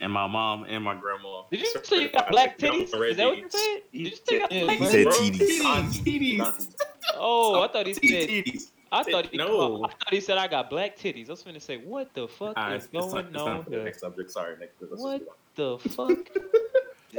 and 0.00 0.10
my 0.10 0.26
mom 0.26 0.64
and 0.68 0.82
my 0.82 0.94
grandma. 0.94 1.42
Did 1.50 1.60
you 1.60 1.74
say 1.84 2.02
you 2.02 2.08
got 2.08 2.30
black 2.30 2.56
titties? 2.58 2.94
Is 3.10 3.16
that 3.18 3.26
what 3.26 3.36
you 3.38 3.48
said? 3.50 3.80
Did 3.92 4.00
you 4.00 4.10
say 4.10 4.22
you 4.30 4.38
got 4.40 4.52
Yeah, 4.52 4.64
black 4.64 4.78
He 4.78 4.86
said 4.86 5.04
Bro, 5.04 5.12
titties. 5.12 6.02
titties. 6.02 6.74
Oh, 7.14 7.60
I 7.62 7.68
thought 7.68 7.86
he 7.86 7.92
said. 7.94 8.02
Titties. 8.28 8.70
I 8.90 9.02
thought 9.04 9.26
he. 9.26 9.36
No. 9.36 9.84
I 9.84 9.88
thought 9.88 10.10
he 10.10 10.20
said 10.20 10.38
I 10.38 10.48
got 10.48 10.70
black 10.70 10.96
titties. 10.96 11.28
I 11.28 11.32
was 11.32 11.42
gonna 11.42 11.60
say, 11.60 11.76
what 11.76 12.12
the 12.14 12.26
fuck 12.26 12.56
All 12.56 12.64
right, 12.64 12.76
is 12.76 12.84
it's 12.84 12.92
going 12.92 13.26
it's 13.26 13.36
time 13.36 13.48
on 13.58 13.64
for 13.64 13.70
the 13.70 13.84
next 13.84 14.00
subject. 14.00 14.30
Sorry, 14.30 14.56
next. 14.58 14.80
What 14.80 15.20
move 15.20 15.28
on. 15.28 15.34
The 15.54 15.78
fuck? 15.78 16.18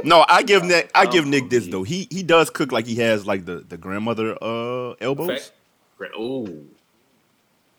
No, 0.03 0.25
I 0.27 0.41
give 0.41 0.63
Nick. 0.63 0.89
I 0.95 1.06
give 1.06 1.27
Nick 1.27 1.51
this 1.51 1.68
though. 1.68 1.83
He 1.83 2.07
he 2.09 2.24
does 2.24 2.50
cook 2.50 2.71
like 2.71 2.88
he 2.88 2.95
has 2.95 3.27
like 3.27 3.45
the 3.45 3.57
the 3.57 3.77
grandmother 3.77 4.35
uh 4.44 4.95
elbows. 5.00 5.27
Fact. 6.00 6.12
Oh. 6.18 6.50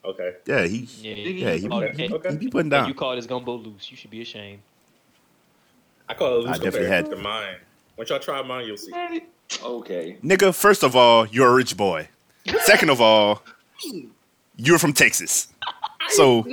Okay. 0.05 0.35
Yeah, 0.47 0.65
he 0.65 0.89
Yeah, 1.01 1.15
yeah 1.17 1.53
he, 1.55 1.69
Oh, 1.69 1.81
he, 1.81 1.87
and- 1.89 1.99
he 2.31 2.37
be 2.37 2.49
putting 2.49 2.73
and 2.73 2.87
you 2.87 2.95
call 2.95 3.17
this 3.17 3.27
gumbo 3.27 3.55
loose. 3.57 3.91
You 3.91 3.97
should 3.97 4.13
be 4.13 4.23
ashamed. 4.23 4.61
I 6.09 6.15
call 6.15 6.37
it 6.37 6.45
loose 6.45 6.51
I 6.51 6.63
definitely 6.63 6.87
had- 6.89 7.11
to 7.11 7.17
mine. 7.17 7.57
Once 7.97 8.11
y'all 8.11 8.21
try 8.21 8.41
mine, 8.43 8.67
you'll 8.67 8.77
see. 8.77 8.93
Okay. 9.63 10.17
Nigga, 10.23 10.55
first 10.55 10.85
of 10.85 10.95
all, 10.95 11.27
you're 11.27 11.49
a 11.49 11.55
rich 11.55 11.77
boy. 11.77 12.09
Second 12.61 12.91
of 12.91 13.01
all, 13.01 13.43
you're 14.57 14.79
from 14.79 14.93
Texas. 14.93 15.49
So 16.11 16.47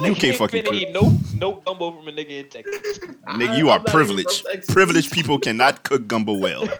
you 0.00 0.14
can't 0.14 0.36
fucking 0.36 0.62
finna 0.64 0.66
cook. 0.66 0.74
eat 0.74 0.92
no 0.92 1.18
no 1.34 1.52
gumbo 1.64 1.92
from 1.92 2.08
a 2.08 2.12
nigga 2.12 2.30
in 2.42 2.48
Texas. 2.48 2.98
Nigga, 3.26 3.56
you 3.58 3.70
are 3.70 3.78
I'm 3.78 3.84
not 3.84 3.88
even 3.88 4.06
privileged. 4.06 4.46
Privileged 4.68 5.12
people 5.12 5.38
cannot 5.38 5.82
cook 5.82 6.06
gumbo 6.08 6.32
well. 6.34 6.68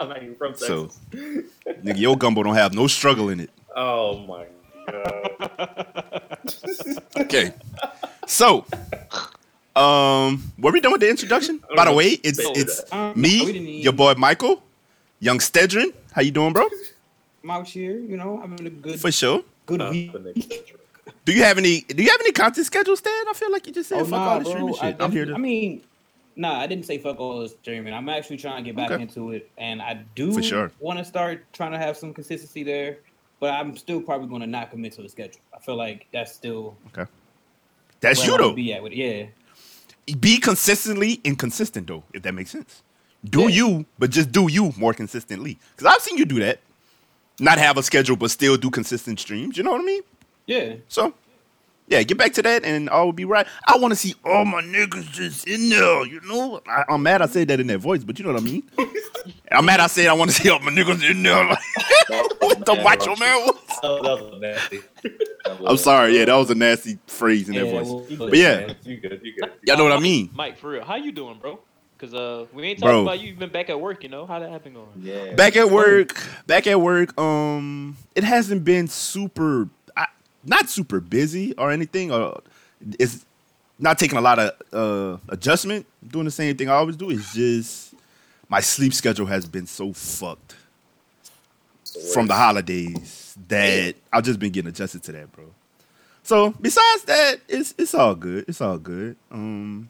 I'm 0.00 0.08
not 0.08 0.22
even 0.22 0.34
from 0.36 0.52
Texas. 0.52 0.66
So, 0.66 0.90
nigga, 1.66 1.98
your 1.98 2.16
gumbo 2.16 2.42
don't 2.42 2.54
have 2.54 2.74
no 2.74 2.86
struggle 2.86 3.28
in 3.28 3.40
it. 3.40 3.50
Oh 3.76 4.18
my 4.26 4.46
god. 4.90 5.28
Okay. 7.16 7.52
So, 8.26 8.64
um, 9.76 10.42
were 10.58 10.72
we 10.72 10.80
done 10.80 10.92
with 10.92 11.00
the 11.00 11.08
introduction? 11.10 11.62
By 11.76 11.84
the 11.86 11.92
way, 11.92 12.18
it's 12.22 12.40
it's 12.40 12.82
Um, 12.92 13.12
me, 13.16 13.80
your 13.80 13.92
boy 13.92 14.14
Michael, 14.14 14.62
young 15.20 15.38
Stedrin. 15.38 15.92
How 16.12 16.22
you 16.22 16.30
doing, 16.32 16.52
bro? 16.52 16.68
I'm 17.44 17.50
out 17.50 17.66
here, 17.68 17.98
you 17.98 18.16
know, 18.16 18.40
having 18.40 18.66
a 18.66 18.70
good 18.70 19.00
For 19.00 19.10
sure. 19.12 19.42
Good 19.66 19.80
Uh, 19.82 19.90
week. 19.90 20.12
Do 21.24 21.32
you 21.32 21.42
have 21.42 21.58
any? 21.58 21.80
Do 21.82 22.02
you 22.02 22.10
have 22.10 22.20
any 22.20 22.32
content 22.32 22.66
scheduled, 22.66 22.98
Stan? 22.98 23.12
I 23.28 23.32
feel 23.34 23.50
like 23.52 23.66
you 23.66 23.72
just 23.72 23.88
said 23.88 24.00
Oh, 24.00 24.04
fuck 24.04 24.10
nah, 24.10 24.28
all 24.34 24.38
the 24.40 24.44
streaming 24.46 24.74
I, 24.80 24.90
shit. 24.90 24.96
I'm 25.00 25.12
here 25.12 25.24
to. 25.26 25.34
I 25.34 25.38
mean, 25.38 25.82
nah, 26.36 26.58
I 26.60 26.66
didn't 26.66 26.84
say 26.86 26.98
fuck 26.98 27.18
all 27.20 27.40
the 27.40 27.48
streaming. 27.48 27.92
I'm 27.94 28.08
actually 28.08 28.36
trying 28.38 28.64
to 28.64 28.68
get 28.70 28.76
back 28.76 28.90
Okay. 28.90 29.02
into 29.02 29.30
it, 29.32 29.50
and 29.58 29.80
I 29.82 30.02
do 30.14 30.32
For 30.32 30.42
sure. 30.42 30.72
want 30.80 30.98
to 30.98 31.04
start 31.04 31.44
trying 31.52 31.72
to 31.72 31.78
have 31.78 31.96
some 31.96 32.12
consistency 32.14 32.62
there. 32.62 32.98
But 33.40 33.54
I'm 33.54 33.76
still 33.76 34.00
probably 34.00 34.28
going 34.28 34.40
to 34.42 34.46
not 34.46 34.70
commit 34.70 34.92
to 34.92 35.02
the 35.02 35.08
schedule. 35.08 35.40
I 35.52 35.58
feel 35.58 35.74
like 35.76 36.06
that's 36.12 36.32
still 36.32 36.76
okay. 36.96 37.10
That's 38.00 38.24
you 38.26 38.36
though. 38.38 38.52
Be 38.52 38.72
at 38.72 38.82
with 38.82 38.92
it. 38.92 38.96
Yeah, 40.06 40.14
Be 40.14 40.38
consistently 40.38 41.20
inconsistent 41.24 41.86
though, 41.88 42.04
if 42.12 42.22
that 42.22 42.34
makes 42.34 42.50
sense. 42.50 42.82
Do 43.24 43.42
Yeah. 43.42 43.48
you, 43.48 43.86
but 43.98 44.10
just 44.10 44.30
do 44.32 44.50
you 44.50 44.72
more 44.76 44.94
consistently. 44.94 45.58
Because 45.76 45.92
I've 45.92 46.02
seen 46.02 46.18
you 46.18 46.24
do 46.24 46.38
that. 46.40 46.60
Not 47.42 47.58
have 47.58 47.76
a 47.76 47.82
schedule, 47.82 48.14
but 48.14 48.30
still 48.30 48.56
do 48.56 48.70
consistent 48.70 49.18
streams. 49.18 49.56
You 49.56 49.64
know 49.64 49.72
what 49.72 49.80
I 49.80 49.84
mean? 49.84 50.02
yeah. 50.46 50.74
So, 50.86 51.12
yeah, 51.88 52.02
get 52.04 52.16
back 52.16 52.32
to 52.34 52.42
that, 52.42 52.64
and 52.64 52.88
all 52.88 53.06
will 53.06 53.12
be 53.12 53.24
right. 53.24 53.46
I 53.66 53.76
want 53.78 53.90
to 53.90 53.96
see 53.96 54.14
all 54.24 54.44
my 54.44 54.62
niggas 54.62 55.10
just 55.10 55.48
in 55.48 55.68
there. 55.68 56.06
You 56.06 56.20
know, 56.22 56.60
I, 56.68 56.84
I'm 56.88 57.02
mad 57.02 57.20
I 57.20 57.26
said 57.26 57.48
that 57.48 57.58
in 57.58 57.66
that 57.66 57.78
voice, 57.78 58.04
but 58.04 58.16
you 58.18 58.24
know 58.24 58.32
what 58.32 58.40
I 58.40 58.44
mean. 58.44 58.62
I'm 59.50 59.64
mad 59.64 59.80
I 59.80 59.88
said 59.88 60.06
I 60.06 60.12
want 60.12 60.30
to 60.30 60.36
see 60.40 60.48
all 60.50 60.60
my 60.60 60.70
niggas 60.70 61.08
in 61.10 61.22
there. 61.24 61.44
Like, 61.44 61.58
what 62.38 62.64
the 62.64 62.76
macho 62.76 63.16
man 63.16 63.46
was. 63.46 63.56
That 63.82 64.02
was 64.02 64.40
nasty. 64.40 64.82
I'm 65.66 65.76
sorry. 65.76 66.16
Yeah, 66.16 66.26
that 66.26 66.36
was 66.36 66.48
a 66.50 66.54
nasty 66.54 66.98
phrase 67.08 67.48
in 67.48 67.56
that 67.56 67.66
Yeah, 67.66 67.72
voice. 67.82 67.86
well, 67.88 68.28
But 68.28 68.36
yeah, 68.38 68.72
You 68.84 68.98
good? 68.98 69.20
You 69.24 69.34
good? 69.40 69.50
y'all 69.64 69.76
know 69.76 69.84
what 69.84 69.92
I 69.92 69.98
mean. 70.00 70.30
Mike, 70.32 70.58
for 70.58 70.70
real, 70.70 70.84
how 70.84 70.94
you 70.94 71.10
doing, 71.10 71.38
bro? 71.40 71.58
Cause 72.02 72.14
uh, 72.14 72.46
we 72.52 72.64
ain't 72.64 72.80
Bro. 72.80 72.90
talking 72.90 73.02
about 73.06 73.20
you. 73.20 73.28
You've 73.28 73.38
been 73.38 73.52
back 73.52 73.70
at 73.70 73.80
work, 73.80 74.02
you 74.02 74.08
know. 74.08 74.26
How 74.26 74.40
that 74.40 74.50
have 74.50 74.64
been 74.64 74.74
going? 74.74 74.88
Yeah. 75.00 75.34
Back 75.34 75.54
at 75.54 75.70
work. 75.70 76.20
Back 76.48 76.66
at 76.66 76.80
work. 76.80 77.16
Um, 77.16 77.96
it 78.16 78.24
hasn't 78.24 78.64
been 78.64 78.88
super, 78.88 79.68
I, 79.96 80.08
not 80.44 80.68
super 80.68 80.98
busy 80.98 81.54
or 81.54 81.70
anything. 81.70 82.10
Or 82.10 82.42
it's 82.98 83.24
not 83.78 84.00
taking 84.00 84.18
a 84.18 84.20
lot 84.20 84.40
of 84.40 84.52
uh 84.72 85.18
adjustment. 85.28 85.86
Doing 86.04 86.24
the 86.24 86.32
same 86.32 86.56
thing 86.56 86.68
I 86.68 86.72
always 86.72 86.96
do. 86.96 87.08
It's 87.08 87.32
just 87.34 87.94
my 88.48 88.58
sleep 88.58 88.94
schedule 88.94 89.26
has 89.26 89.46
been 89.46 89.68
so 89.68 89.92
fucked 89.92 90.56
from 92.12 92.26
the 92.26 92.34
holidays 92.34 93.36
that 93.46 93.94
I've 94.12 94.24
just 94.24 94.40
been 94.40 94.50
getting 94.50 94.70
adjusted 94.70 95.04
to 95.04 95.12
that, 95.12 95.30
bro. 95.30 95.44
So 96.24 96.50
besides 96.60 97.04
that, 97.04 97.36
it's 97.48 97.76
it's 97.78 97.94
all 97.94 98.16
good. 98.16 98.46
It's 98.48 98.60
all 98.60 98.78
good. 98.78 99.14
Um, 99.30 99.88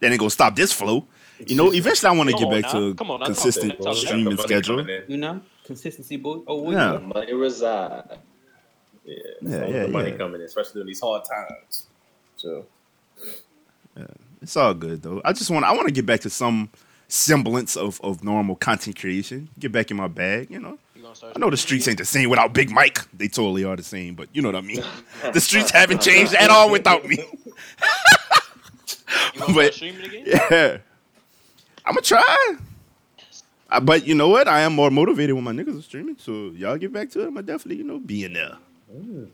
that 0.00 0.10
ain't 0.10 0.18
gonna 0.18 0.30
stop 0.30 0.56
this 0.56 0.72
flow. 0.72 1.04
You 1.46 1.56
know, 1.56 1.72
eventually 1.72 2.08
I 2.08 2.12
want 2.12 2.30
to 2.30 2.36
get 2.36 2.50
back 2.50 2.62
now. 2.72 2.80
to 2.80 2.94
Come 2.94 3.10
on 3.10 3.22
a 3.22 3.26
consistent 3.26 3.80
Talk 3.80 3.96
streaming 3.96 4.24
Money 4.24 4.36
schedule. 4.42 4.86
You 5.08 5.16
know, 5.16 5.40
consistency, 5.64 6.16
boy. 6.16 6.40
Oh, 6.46 6.62
what 6.62 6.72
Yeah. 6.72 6.92
you- 6.94 7.00
Money 7.00 7.32
reside. 7.34 8.18
Yeah, 9.04 9.16
Yeah, 9.40 9.56
uh, 9.56 9.60
yeah, 9.60 9.66
yeah, 9.66 9.82
the 9.82 9.88
money 9.88 10.10
yeah. 10.10 10.16
coming 10.16 10.40
in, 10.40 10.46
especially 10.46 10.72
during 10.74 10.88
these 10.88 11.00
hard 11.00 11.22
times. 11.24 11.86
So 12.36 12.66
yeah, 13.96 14.04
It's 14.42 14.56
all 14.56 14.74
good 14.74 15.02
though. 15.02 15.20
I 15.24 15.32
just 15.32 15.50
want 15.50 15.64
I 15.64 15.72
want 15.72 15.86
to 15.88 15.92
get 15.94 16.06
back 16.06 16.20
to 16.20 16.30
some 16.30 16.68
semblance 17.08 17.76
of, 17.76 18.00
of 18.02 18.22
normal 18.22 18.54
content 18.56 18.96
creation. 18.98 19.48
Get 19.58 19.72
back 19.72 19.90
in 19.90 19.96
my 19.96 20.06
bag, 20.08 20.50
you 20.50 20.60
know. 20.60 20.78
You 20.94 21.02
gonna 21.02 21.14
start 21.14 21.32
I 21.34 21.38
know 21.40 21.50
the 21.50 21.56
streets 21.56 21.88
ain't 21.88 21.98
the 21.98 22.04
same 22.04 22.28
without 22.30 22.52
Big 22.52 22.70
Mike. 22.70 23.00
They 23.16 23.26
totally 23.28 23.64
are 23.64 23.74
the 23.76 23.82
same, 23.82 24.14
but 24.14 24.28
you 24.32 24.42
know 24.42 24.48
what 24.48 24.56
I 24.56 24.60
mean. 24.60 24.82
the 25.32 25.40
streets 25.40 25.70
haven't 25.70 26.02
changed 26.02 26.34
at 26.34 26.50
all 26.50 26.70
without 26.70 27.04
me. 27.06 27.16
You 29.34 29.40
gonna 29.40 29.54
but- 29.54 29.74
start 29.74 29.74
streaming 29.74 30.04
again? 30.04 30.24
Yeah, 30.50 30.78
I'm 31.90 31.94
gonna 31.96 32.02
try. 32.02 32.54
Uh, 33.68 33.80
but 33.80 34.06
you 34.06 34.14
know 34.14 34.28
what? 34.28 34.46
I 34.46 34.60
am 34.60 34.74
more 34.76 34.92
motivated 34.92 35.34
when 35.34 35.42
my 35.42 35.50
niggas 35.50 35.76
are 35.76 35.82
streaming. 35.82 36.16
So 36.18 36.50
y'all 36.54 36.76
get 36.76 36.92
back 36.92 37.10
to 37.10 37.22
it. 37.22 37.26
I'm 37.26 37.34
definitely 37.34 37.78
you 37.78 37.82
know 37.84 37.98
be 37.98 38.22
in 38.24 38.32
there. 38.34 38.58
Yeah, 38.94 39.24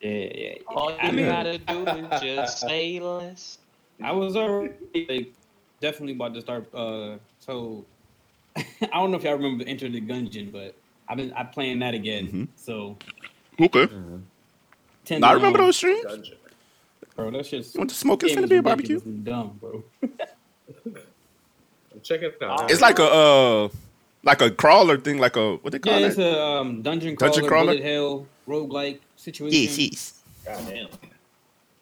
yeah. 0.00 0.28
yeah. 0.34 0.54
All 0.68 0.92
you 0.92 0.96
I 0.98 1.10
mean, 1.12 1.26
gotta 1.26 1.58
do 1.58 1.84
is 1.86 2.22
just 2.22 2.60
say 2.60 2.98
less. 3.00 3.58
I 4.02 4.12
was 4.12 4.34
already 4.34 5.06
like, 5.10 5.32
definitely 5.82 6.14
about 6.14 6.32
to 6.32 6.40
start. 6.40 6.74
Uh, 6.74 7.18
so 7.38 7.84
I 8.56 8.64
don't 8.94 9.10
know 9.10 9.18
if 9.18 9.24
y'all 9.24 9.34
remember 9.34 9.64
Enter 9.66 9.90
the 9.90 10.00
Gungeon, 10.00 10.50
but 10.52 10.74
I've 11.10 11.18
been 11.18 11.34
I'm 11.36 11.48
playing 11.50 11.80
that 11.80 11.92
again. 11.92 12.28
Mhm. 12.28 12.48
So 12.56 12.96
Okay. 13.60 13.88
ten. 15.04 15.22
I 15.22 15.32
remember 15.32 15.58
those 15.58 15.76
streams. 15.76 16.02
dungeon. 16.02 16.36
bro. 17.14 17.30
That's 17.30 17.50
just 17.50 17.74
You 17.74 17.80
want 17.80 17.90
to 17.90 17.96
smoke? 17.96 18.22
It's 18.22 18.32
game 18.34 18.40
finna 18.40 18.44
is 18.44 18.50
be 18.50 18.56
a 18.56 18.62
barbecue. 18.62 19.00
Dumb, 19.22 19.58
bro. 19.60 19.84
Check 22.06 22.22
it 22.22 22.40
out. 22.42 22.70
It's 22.70 22.80
like 22.80 22.98
a 22.98 23.04
uh, 23.04 23.68
like 24.22 24.40
a 24.40 24.50
crawler 24.50 24.96
thing, 24.98 25.18
like 25.18 25.36
a 25.36 25.56
what 25.56 25.72
they 25.72 25.78
call 25.78 25.92
Yeah, 25.92 26.06
it? 26.06 26.08
it's 26.10 26.18
a 26.18 26.40
um, 26.42 26.82
dungeon 26.82 27.16
crawler, 27.16 27.32
Dungeon 27.32 27.48
crawler? 27.48 27.72
bullet 27.74 27.82
hell, 27.82 28.26
roguelike 28.46 29.00
situation. 29.16 29.60
Yes, 29.62 29.78
yes. 29.78 30.22
God 30.44 30.66
damn. 30.68 30.88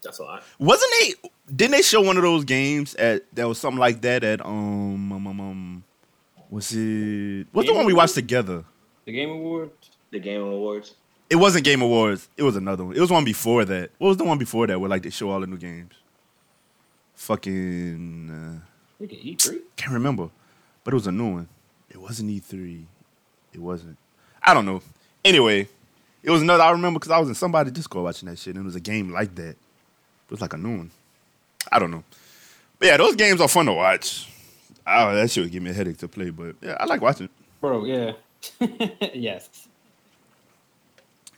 That's 0.02 0.18
a 0.18 0.22
lot. 0.22 0.44
Wasn't 0.58 0.92
they? 1.00 1.28
Didn't 1.54 1.72
they 1.72 1.82
show 1.82 2.00
one 2.00 2.16
of 2.16 2.22
those 2.22 2.44
games 2.44 2.94
at 2.94 3.24
that 3.34 3.46
was 3.48 3.58
something 3.58 3.78
like 3.78 4.00
that 4.02 4.24
at 4.24 4.44
um 4.44 5.12
um 5.12 5.26
um, 5.26 5.40
um 5.40 5.84
was 6.50 6.72
it 6.72 7.46
what's 7.52 7.66
the 7.66 7.72
Game 7.72 7.76
one 7.76 7.86
we 7.86 7.92
watched 7.92 8.14
together? 8.14 8.64
The 9.04 9.12
Game 9.12 9.30
Awards. 9.30 9.90
The 10.10 10.18
Game 10.20 10.40
Awards. 10.40 10.94
It 11.28 11.36
wasn't 11.36 11.64
Game 11.64 11.82
Awards. 11.82 12.28
It 12.36 12.42
was 12.42 12.56
another 12.56 12.84
one. 12.84 12.96
It 12.96 13.00
was 13.00 13.10
one 13.10 13.24
before 13.24 13.64
that. 13.64 13.90
What 13.98 14.08
was 14.08 14.16
the 14.16 14.24
one 14.24 14.38
before 14.38 14.66
that 14.66 14.78
where 14.80 14.88
like 14.88 15.02
they 15.02 15.10
show 15.10 15.30
all 15.30 15.40
the 15.40 15.46
new 15.46 15.56
games? 15.58 15.92
Fucking 17.14 18.30
uh, 18.30 18.66
At 19.02 19.10
E3. 19.10 19.58
can't 19.76 19.92
remember, 19.92 20.30
but 20.82 20.94
it 20.94 20.96
was 20.96 21.06
a 21.06 21.12
new 21.12 21.32
one. 21.34 21.48
It 21.90 22.00
wasn't 22.00 22.30
E3. 22.30 22.84
It 23.52 23.60
wasn't. 23.60 23.96
I 24.42 24.54
don't 24.54 24.66
know. 24.66 24.82
Anyway, 25.24 25.68
it 26.22 26.30
was 26.30 26.42
another. 26.42 26.62
I 26.62 26.70
remember 26.70 26.98
because 26.98 27.10
I 27.12 27.18
was 27.18 27.28
in 27.28 27.34
somebody 27.34 27.70
Discord 27.70 28.04
watching 28.04 28.28
that 28.28 28.38
shit, 28.38 28.54
and 28.56 28.64
it 28.64 28.66
was 28.66 28.76
a 28.76 28.80
game 28.80 29.10
like 29.12 29.34
that. 29.36 29.50
It 29.50 30.30
was 30.30 30.40
like 30.40 30.52
a 30.52 30.56
new 30.58 30.78
one. 30.78 30.90
I 31.70 31.78
don't 31.78 31.90
know. 31.90 32.04
But 32.78 32.88
yeah, 32.88 32.96
those 32.96 33.16
games 33.16 33.40
are 33.40 33.48
fun 33.48 33.66
to 33.66 33.72
watch. 33.72 34.28
Oh, 34.86 35.14
that 35.14 35.30
shit 35.30 35.44
would 35.44 35.52
give 35.52 35.62
me 35.62 35.70
a 35.70 35.74
headache 35.74 35.98
to 35.98 36.08
play, 36.08 36.30
but 36.30 36.56
yeah, 36.60 36.76
I 36.78 36.84
like 36.84 37.00
watching. 37.00 37.28
Bro, 37.60 37.84
yeah. 37.84 38.12
yes. 39.14 39.68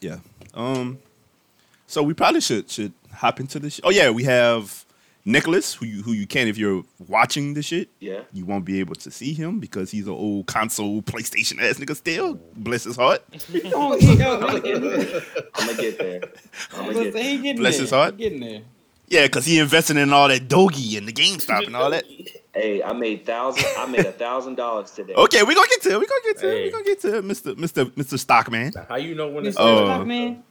Yeah. 0.00 0.18
Um. 0.54 0.98
So 1.86 2.02
we 2.02 2.14
probably 2.14 2.40
should 2.40 2.70
should 2.70 2.92
hop 3.12 3.40
into 3.40 3.58
this. 3.58 3.80
Oh 3.84 3.90
yeah, 3.90 4.10
we 4.10 4.25
have 4.25 4.84
Nicholas, 5.28 5.75
who 5.75 5.85
you 5.87 6.02
who 6.02 6.12
you 6.12 6.26
can 6.26 6.47
if 6.47 6.56
you're 6.56 6.85
watching 7.09 7.54
the 7.54 7.62
shit. 7.62 7.90
Yeah. 7.99 8.21
You 8.33 8.47
won't 8.47 8.64
be 8.64 8.78
able 8.80 8.95
to 8.95 9.11
see 9.11 9.35
him 9.35 9.59
because 9.59 9.90
he's 9.90 10.06
an 10.06 10.12
old 10.12 10.47
console 10.47 11.02
PlayStation 11.02 11.61
ass 11.61 11.78
nigga 11.78 11.97
still. 11.97 12.35
Bless 12.54 12.85
his 12.85 12.95
heart. 12.97 13.23
Oh, 13.75 13.97
he, 14.00 14.14
yo, 14.14 14.38
look 14.38 14.64
at 14.64 14.83
him. 14.83 15.23
I'm 15.56 15.66
gonna 15.66 15.83
get 15.83 15.99
there. 15.99 16.23
I'm 16.73 16.92
gonna 16.92 17.11
get 17.11 17.12
there. 17.12 17.54
Bless 17.56 17.75
there. 17.75 17.83
his 17.83 17.90
heart. 17.90 18.16
Getting 18.16 18.40
there. 18.40 18.62
Yeah, 19.09 19.26
because 19.26 19.45
he 19.45 19.59
invested 19.59 19.97
in 19.97 20.12
all 20.12 20.28
that 20.28 20.49
Dogi 20.49 20.97
and 20.99 21.06
the 21.06 21.12
GameStop 21.12 21.66
and 21.66 21.76
all 21.76 21.90
that. 21.90 22.04
Hey, 22.54 22.83
I 22.83 22.92
made 22.92 23.26
thousand. 23.26 23.64
I 23.76 23.87
made 23.87 24.06
a 24.06 24.12
thousand 24.12 24.54
dollars 24.54 24.90
today. 24.92 25.14
Okay, 25.14 25.42
we 25.42 25.54
gonna 25.54 25.66
get 25.68 25.83
to 25.83 25.90
it. 25.90 26.00
We 26.00 26.06
gonna 26.06 26.21
get 26.25 26.38
to 26.38 26.49
it. 26.50 26.54
We 26.54 26.61
Hey. 26.62 26.71
gonna 26.71 26.85
get 26.85 27.00
to 27.02 27.16
it, 27.18 27.25
Mister 27.25 27.54
Mister 27.56 27.87
Mister 27.97 28.16
Stockman. 28.16 28.73
How 28.88 28.97
you 28.97 29.14
know 29.16 29.28
when 29.28 29.45
it's 29.47 29.56
Mr. 29.56 29.61
Oh. 29.62 29.85
Stockman. 29.87 30.42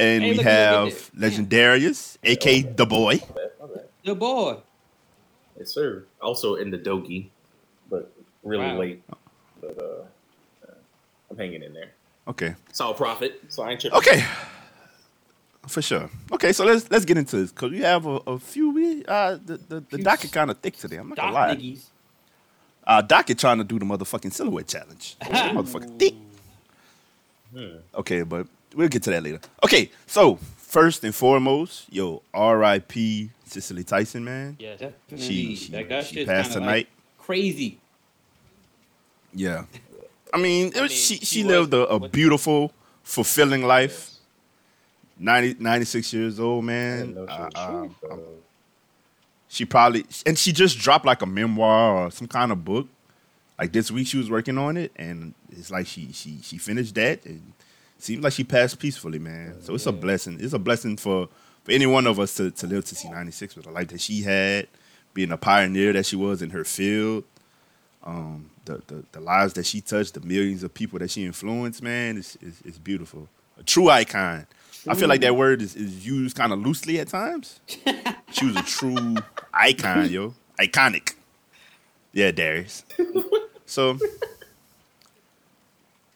And 0.00 0.22
Hey, 0.24 0.30
we 0.30 0.36
look, 0.38 0.44
look, 0.46 0.52
have 0.52 0.84
look, 0.84 0.94
look. 1.14 1.32
Legendarius, 1.32 2.16
aka 2.24 2.62
the 2.62 2.86
boy. 2.86 3.20
The 4.02 4.14
boy. 4.14 4.56
Yes, 5.58 5.74
sir. 5.74 6.06
Also 6.22 6.54
in 6.54 6.70
the 6.70 6.78
Dogi, 6.78 7.28
but 7.90 8.10
really 8.42 8.64
Wow. 8.64 8.78
late. 8.78 9.02
But 9.60 9.76
uh, 9.78 10.72
I'm 11.30 11.36
hanging 11.36 11.62
in 11.62 11.74
there. 11.74 11.90
Okay. 12.26 12.54
It's 12.70 12.80
all 12.80 12.94
profit, 12.94 13.42
so 13.48 13.62
I 13.62 13.72
ain't 13.72 13.80
tripping. 13.82 13.98
Okay. 13.98 14.24
For 15.66 15.82
sure. 15.82 16.08
Okay, 16.32 16.54
so 16.54 16.64
let's 16.64 16.90
let's 16.90 17.04
get 17.04 17.18
into 17.18 17.36
this 17.36 17.52
because 17.52 17.70
we 17.70 17.80
have 17.80 18.06
a, 18.06 18.20
a 18.26 18.38
few. 18.38 18.70
We 18.70 19.04
uh 19.04 19.36
the 19.44 19.58
the, 19.58 19.80
the 19.80 19.96
Few 19.98 20.04
docket 20.04 20.32
kind 20.32 20.50
of 20.50 20.58
thick 20.60 20.78
today. 20.78 20.96
I'm 20.96 21.10
not 21.10 21.18
gonna 21.18 21.32
lie. 21.32 21.54
niggies. 21.54 21.84
Uh, 22.86 23.02
docket 23.02 23.38
trying 23.38 23.58
to 23.58 23.64
do 23.64 23.78
the 23.78 23.84
motherfucking 23.84 24.32
silhouette 24.32 24.66
challenge. 24.66 25.16
motherfucking 25.20 25.98
thick. 25.98 26.14
Okay, 27.94 28.22
but 28.22 28.46
we'll 28.74 28.88
get 28.88 29.02
to 29.04 29.10
that 29.10 29.22
later. 29.22 29.40
Okay, 29.64 29.90
so 30.06 30.36
first 30.56 31.04
and 31.04 31.14
foremost, 31.14 31.86
yo, 31.92 32.22
R.I.P. 32.32 33.30
Cicely 33.44 33.82
Tyson, 33.84 34.24
man. 34.24 34.56
Yeah, 34.60 34.76
Definitely. 34.76 35.18
She 35.26 35.56
she, 35.56 35.72
like, 35.72 35.88
that 35.88 36.06
she 36.06 36.14
shit's 36.16 36.28
passed 36.28 36.50
kinda, 36.52 36.60
tonight. 36.66 36.76
like, 36.76 36.88
crazy. 37.18 37.78
Yeah. 39.34 39.64
I 40.32 40.38
mean, 40.38 40.68
it 40.68 40.76
I 40.76 40.80
mean, 40.80 40.88
she 40.88 41.16
she 41.16 41.24
she 41.24 41.44
was- 41.44 41.52
lived 41.70 41.74
a, 41.74 41.86
a 41.86 42.08
beautiful, 42.08 42.72
fulfilling 43.02 43.62
life. 43.64 43.90
Yes. 43.92 44.16
90, 45.18 45.56
96 45.62 46.12
years 46.14 46.40
old, 46.40 46.64
man. 46.64 47.08
didn't 47.08 47.14
know 47.16 47.26
she 47.26 47.32
Uh, 47.32 47.48
uh, 47.56 47.68
um, 47.82 47.96
uh, 48.10 48.16
she 49.48 49.64
probably 49.64 50.06
and 50.24 50.38
she 50.38 50.52
just 50.52 50.78
dropped 50.78 51.04
like 51.04 51.20
a 51.22 51.26
memoir 51.26 51.96
or 52.06 52.10
some 52.10 52.26
kind 52.28 52.52
of 52.52 52.64
book. 52.64 52.86
Like 53.58 53.72
this 53.72 53.90
week, 53.90 54.06
she 54.06 54.16
was 54.16 54.30
working 54.30 54.56
on 54.56 54.76
it, 54.78 54.92
and 54.96 55.34
it's 55.50 55.70
like 55.70 55.86
she 55.86 56.12
she 56.12 56.38
she 56.42 56.56
finished 56.56 56.94
that, 56.94 57.26
and 57.26 57.52
seems 58.02 58.22
like 58.22 58.32
she 58.32 58.44
passed 58.44 58.78
peacefully, 58.78 59.18
man. 59.18 59.60
So 59.62 59.74
it's 59.74 59.86
a 59.86 59.92
blessing. 59.92 60.38
It's 60.40 60.52
a 60.52 60.58
blessing 60.58 60.96
for 60.96 61.28
for 61.64 61.72
any 61.72 61.86
one 61.86 62.06
of 62.06 62.18
us 62.18 62.34
to 62.36 62.50
to 62.50 62.66
live 62.66 62.84
to 62.86 62.94
see 62.94 63.08
ninety 63.08 63.32
six 63.32 63.56
with 63.56 63.66
the 63.66 63.70
life 63.72 63.88
that 63.88 64.00
she 64.00 64.22
had, 64.22 64.68
being 65.14 65.30
a 65.32 65.36
pioneer 65.36 65.92
that 65.92 66.06
she 66.06 66.16
was 66.16 66.42
in 66.42 66.50
her 66.50 66.64
field. 66.64 67.24
Um, 68.02 68.50
the, 68.64 68.82
the 68.86 69.04
the 69.12 69.20
lives 69.20 69.54
that 69.54 69.66
she 69.66 69.80
touched, 69.80 70.14
the 70.14 70.20
millions 70.20 70.62
of 70.62 70.72
people 70.72 70.98
that 71.00 71.10
she 71.10 71.24
influenced, 71.24 71.82
man, 71.82 72.16
it's 72.18 72.36
it's, 72.40 72.60
it's 72.64 72.78
beautiful. 72.78 73.28
A 73.58 73.62
true 73.62 73.90
icon. 73.90 74.46
I 74.88 74.94
feel 74.94 75.08
like 75.08 75.20
that 75.20 75.36
word 75.36 75.60
is, 75.60 75.76
is 75.76 76.06
used 76.06 76.34
kind 76.34 76.54
of 76.54 76.60
loosely 76.60 76.98
at 77.00 77.08
times. 77.08 77.60
She 78.32 78.46
was 78.46 78.54
a 78.56 78.62
true 78.62 79.16
icon, 79.52 80.08
yo. 80.08 80.34
Iconic. 80.58 81.14
Yeah, 82.12 82.30
Darius. 82.30 82.84
So, 83.66 83.98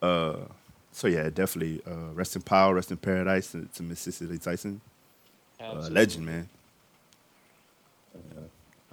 uh, 0.03 0.37
so 0.95 1.09
yeah, 1.09 1.29
definitely. 1.29 1.83
Uh, 1.85 2.13
rest 2.15 2.37
in 2.37 2.43
power, 2.43 2.73
rest 2.73 2.93
in 2.93 2.97
paradise 2.97 3.51
to, 3.51 3.69
to 3.75 3.83
Miss 3.83 3.99
Cicely 4.01 4.39
Tyson, 4.39 4.81
uh, 5.61 5.89
legend, 5.91 6.25
man. 6.25 6.49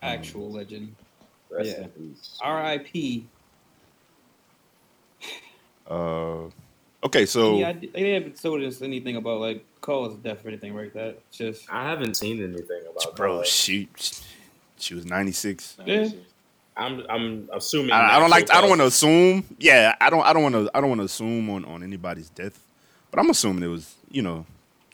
Actual 0.01 0.51
legend. 0.51 0.96
rest 1.51 1.77
yeah. 1.77 1.88
R.I.P. 2.41 3.27
Uh, 5.88 6.46
okay, 7.03 7.27
so 7.27 7.60
yeah, 7.60 7.70
I, 7.70 7.74
they 7.74 8.13
haven't 8.13 8.41
told 8.41 8.63
us 8.63 8.81
anything 8.81 9.17
about 9.17 9.39
like 9.39 9.63
cause 9.81 10.13
of 10.13 10.24
death 10.24 10.43
or 10.43 10.48
anything 10.48 10.75
like 10.75 10.93
that. 10.93 11.20
It's 11.27 11.38
just 11.38 11.72
I 11.72 11.84
haven't 11.84 12.17
seen 12.17 12.43
anything 12.43 12.81
about 12.89 13.15
bro, 13.15 13.38
that. 13.39 13.48
she 13.48 13.89
she 14.77 14.96
was 14.96 15.05
ninety 15.05 15.34
six. 15.34 15.77
Yeah. 15.86 16.10
I'm 16.81 17.05
I'm 17.09 17.50
assuming. 17.53 17.91
I, 17.91 18.17
I 18.17 18.19
don't 18.19 18.29
like. 18.29 18.51
I 18.53 18.61
don't 18.61 18.69
want 18.69 18.79
to 18.79 18.83
to. 18.83 18.88
assume. 18.88 19.45
Yeah, 19.59 19.95
I 20.01 20.09
don't. 20.09 20.23
I 20.25 20.33
don't 20.33 20.43
want 20.43 20.55
to. 20.55 20.71
I 20.73 20.81
don't 20.81 20.89
want 20.89 21.01
to 21.01 21.05
assume 21.05 21.50
on, 21.50 21.65
on 21.65 21.83
anybody's 21.83 22.29
death. 22.29 22.59
But 23.11 23.19
I'm 23.19 23.29
assuming 23.29 23.63
it 23.63 23.67
was. 23.67 23.95
You 24.11 24.21
know, 24.23 24.45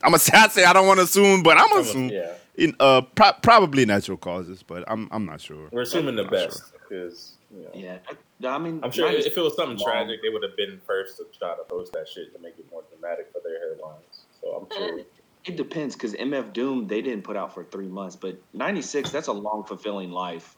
I'm 0.04 0.12
gonna 0.12 0.20
say. 0.50 0.64
I 0.66 0.74
don't 0.74 0.88
want 0.88 1.00
to 1.00 1.04
assume, 1.06 1.44
but 1.44 1.58
I'm 1.58 1.70
gonna 1.70 1.82
assume. 1.82 2.10
Yeah, 2.10 2.34
In 2.56 2.76
uh, 2.80 3.02
pro- 3.02 3.34
probably 3.42 3.86
natural 3.86 4.18
causes, 4.18 4.64
but 4.64 4.84
I'm 4.88 5.08
I'm 5.12 5.26
not 5.26 5.42
sure. 5.42 5.68
we're 5.72 5.82
assuming 5.82 6.16
the 6.16 6.24
Not 6.24 6.32
best 6.32 6.58
sure. 6.70 6.80
because 6.90 7.34
you 7.56 7.64
know. 7.64 7.70
Yeah. 7.74 7.98
I, 8.44 8.48
I 8.48 8.58
mean, 8.60 8.82
I'm 8.84 8.92
sure 8.92 9.10
if 9.10 9.36
it 9.36 9.42
was 9.42 9.56
something 9.56 9.78
long. 9.78 9.92
tragic, 9.92 10.22
they 10.22 10.30
would 10.30 10.44
have 10.44 10.56
been 10.56 10.80
first 10.86 11.18
to 11.18 11.26
try 11.38 11.56
to 11.56 11.64
post 11.64 11.94
that 11.94 12.08
shit 12.08 12.34
to 12.36 12.40
make 12.42 12.60
it 12.60 12.66
more 12.72 12.84
dramatic 12.92 13.32
for 13.32 13.42
their 13.44 13.70
headlines. 13.70 14.26
So 14.42 14.68
I'm 14.72 14.78
sure. 14.78 15.00
It 15.46 15.56
depends 15.56 15.96
because 15.96 16.14
MF 16.14 16.52
Doom 16.52 16.88
they 16.88 17.02
didn't 17.02 17.24
put 17.24 17.38
out 17.38 17.54
for 17.54 17.64
three 17.64 17.88
months, 17.88 18.18
but 18.18 18.38
'96 18.54 19.12
that's 19.12 19.28
a 19.28 19.34
long, 19.34 19.64
fulfilling 19.64 20.12
life. 20.12 20.57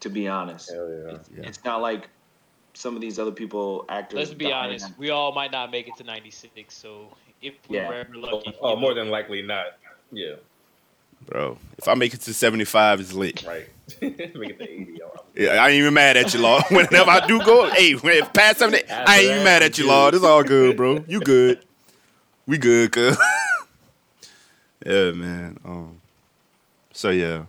To 0.00 0.08
be 0.10 0.28
honest, 0.28 0.70
Hell 0.70 0.88
yeah. 0.88 1.14
it's, 1.16 1.28
Yeah. 1.36 1.44
it's 1.48 1.64
not 1.64 1.80
like 1.82 2.08
some 2.74 2.94
of 2.94 3.00
these 3.00 3.18
other 3.18 3.32
people 3.32 3.84
actors. 3.88 4.16
Let's 4.18 4.34
be 4.34 4.44
dying. 4.44 4.70
honest. 4.70 4.96
We 4.98 5.10
all 5.10 5.32
might 5.32 5.50
not 5.50 5.72
make 5.72 5.88
it 5.88 5.96
to 5.96 6.04
96, 6.04 6.72
so 6.74 7.08
if 7.42 7.54
we 7.68 7.76
Yeah. 7.78 7.88
were 7.88 7.94
ever 7.94 8.14
lucky. 8.16 8.54
Oh, 8.60 8.74
you 8.74 8.80
more 8.80 8.90
know, 8.94 9.02
than 9.02 9.10
likely 9.10 9.42
not. 9.42 9.66
Yeah, 10.12 10.34
Bro, 11.26 11.58
if 11.76 11.88
I 11.88 11.94
make 11.94 12.14
it 12.14 12.20
to 12.22 12.32
75, 12.32 13.00
it's 13.00 13.12
lit. 13.12 13.44
right. 13.44 13.68
make 14.00 14.18
it 14.20 14.58
to 14.58 14.62
80. 14.70 15.02
I'm- 15.02 15.10
Yeah, 15.34 15.48
I 15.62 15.68
ain't 15.70 15.80
even 15.80 15.92
mad 15.94 16.16
at 16.16 16.32
you, 16.32 16.40
Lord. 16.40 16.62
Whenever 16.70 17.10
I 17.10 17.26
do 17.26 17.40
go, 17.44 17.68
hey, 17.70 17.94
when 17.94 18.14
it 18.14 18.32
past 18.32 18.60
70, 18.60 18.88
I 18.88 19.16
ain't 19.18 19.24
even 19.30 19.44
mad 19.44 19.62
at 19.64 19.76
you, 19.78 19.88
Lord. 19.88 20.14
It's 20.14 20.24
all 20.24 20.44
good, 20.44 20.76
bro. 20.76 21.04
You 21.08 21.18
good. 21.20 21.64
we 22.46 22.56
good, 22.56 22.92
cuz. 22.92 23.18
yeah, 24.86 25.10
man. 25.10 25.58
Um, 25.64 26.00
so 26.92 27.10
yeah, 27.10 27.44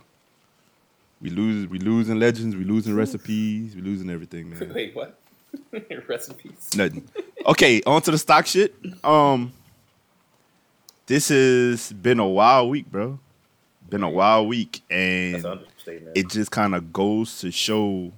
we 1.20 1.30
lose, 1.30 1.66
we 1.68 1.78
losing 1.78 2.18
legends, 2.18 2.56
we 2.56 2.64
losing 2.64 2.94
recipes, 2.94 3.74
we 3.74 3.82
losing 3.82 4.10
everything, 4.10 4.50
man. 4.50 4.72
Wait, 4.74 4.94
what? 4.94 5.18
Recipes. 6.08 6.70
Nothing. 6.76 7.08
Okay, 7.44 7.82
on 7.84 8.00
to 8.02 8.12
the 8.12 8.18
stock 8.18 8.46
shit. 8.46 8.74
Um, 9.04 9.52
this 11.06 11.28
has 11.28 11.92
been 11.92 12.20
a 12.20 12.28
wild 12.28 12.70
week, 12.70 12.90
bro. 12.90 13.18
Been 13.88 14.04
a 14.04 14.10
wild 14.10 14.48
week, 14.48 14.80
and 14.88 15.44
an 15.44 15.60
it 16.14 16.28
just 16.28 16.52
kind 16.52 16.74
of 16.74 16.92
goes 16.92 17.40
to 17.40 17.50
show 17.50 18.12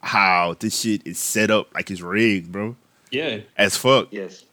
how 0.00 0.54
this 0.58 0.80
shit 0.80 1.04
is 1.04 1.18
set 1.18 1.50
up, 1.50 1.74
like 1.74 1.90
it's 1.90 2.00
rigged, 2.00 2.52
bro. 2.52 2.76
Yeah. 3.10 3.40
As 3.56 3.76
fuck. 3.76 4.08
Yes. 4.12 4.44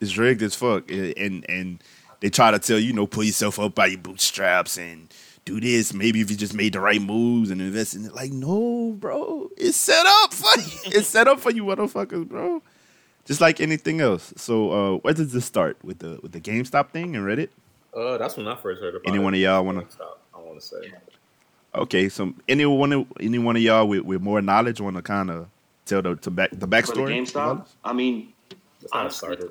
It's 0.00 0.16
rigged 0.16 0.42
as 0.42 0.54
fuck, 0.54 0.88
and 0.90 1.44
and 1.48 1.82
they 2.20 2.30
try 2.30 2.52
to 2.52 2.58
tell 2.60 2.78
you, 2.78 2.88
you 2.88 2.92
know, 2.92 3.06
pull 3.08 3.24
yourself 3.24 3.58
up 3.58 3.74
by 3.74 3.86
your 3.86 3.98
bootstraps 3.98 4.78
and 4.78 5.08
do 5.48 5.60
this. 5.60 5.92
Maybe 5.94 6.20
if 6.20 6.30
you 6.30 6.36
just 6.36 6.54
made 6.54 6.72
the 6.74 6.80
right 6.80 7.00
moves 7.00 7.50
and 7.50 7.60
invest 7.60 7.94
in 7.94 8.04
it, 8.06 8.14
like 8.14 8.32
no, 8.32 8.92
bro, 8.98 9.50
it's 9.56 9.76
set 9.76 10.04
up 10.06 10.32
for 10.34 10.58
you. 10.60 10.78
It's 10.98 11.08
set 11.08 11.26
up 11.28 11.40
for 11.40 11.50
you, 11.50 11.64
motherfuckers, 11.64 12.28
bro. 12.28 12.62
Just 13.24 13.40
like 13.40 13.60
anything 13.60 14.00
else. 14.00 14.32
So, 14.36 14.54
uh, 14.72 14.96
where 14.98 15.12
did 15.14 15.30
this 15.30 15.44
start 15.44 15.76
with 15.82 15.98
the 15.98 16.18
with 16.22 16.32
the 16.32 16.40
GameStop 16.40 16.90
thing 16.90 17.16
and 17.16 17.24
Reddit? 17.26 17.48
uh, 17.96 18.16
that's 18.18 18.36
when 18.36 18.46
I 18.46 18.54
first 18.56 18.80
heard 18.80 18.94
about 18.94 19.08
Any 19.08 19.18
it. 19.18 19.24
one 19.24 19.34
of 19.34 19.40
y'all 19.40 19.64
wanna- 19.64 19.84
Stop, 19.90 20.20
I 20.34 20.38
want 20.38 20.60
to 20.60 20.64
say. 20.66 20.92
Okay, 21.74 22.08
so 22.08 22.32
anyone 22.48 23.06
any 23.20 23.38
one 23.38 23.56
of 23.56 23.62
y'all 23.62 23.86
with, 23.86 24.00
with 24.02 24.22
more 24.22 24.40
knowledge 24.40 24.80
want 24.80 24.96
to 24.96 25.02
kind 25.02 25.30
of 25.30 25.48
tell 25.84 26.00
the 26.02 26.16
to 26.16 26.30
back 26.30 26.50
the 26.50 26.56
For 26.56 26.66
the 26.66 26.76
backstory? 26.76 27.14
GameStop, 27.16 27.66
I 27.84 27.92
mean, 27.92 28.32
That's 28.80 28.92
how 28.92 28.98
it 28.98 29.02
Honestly, 29.02 29.18
started. 29.18 29.50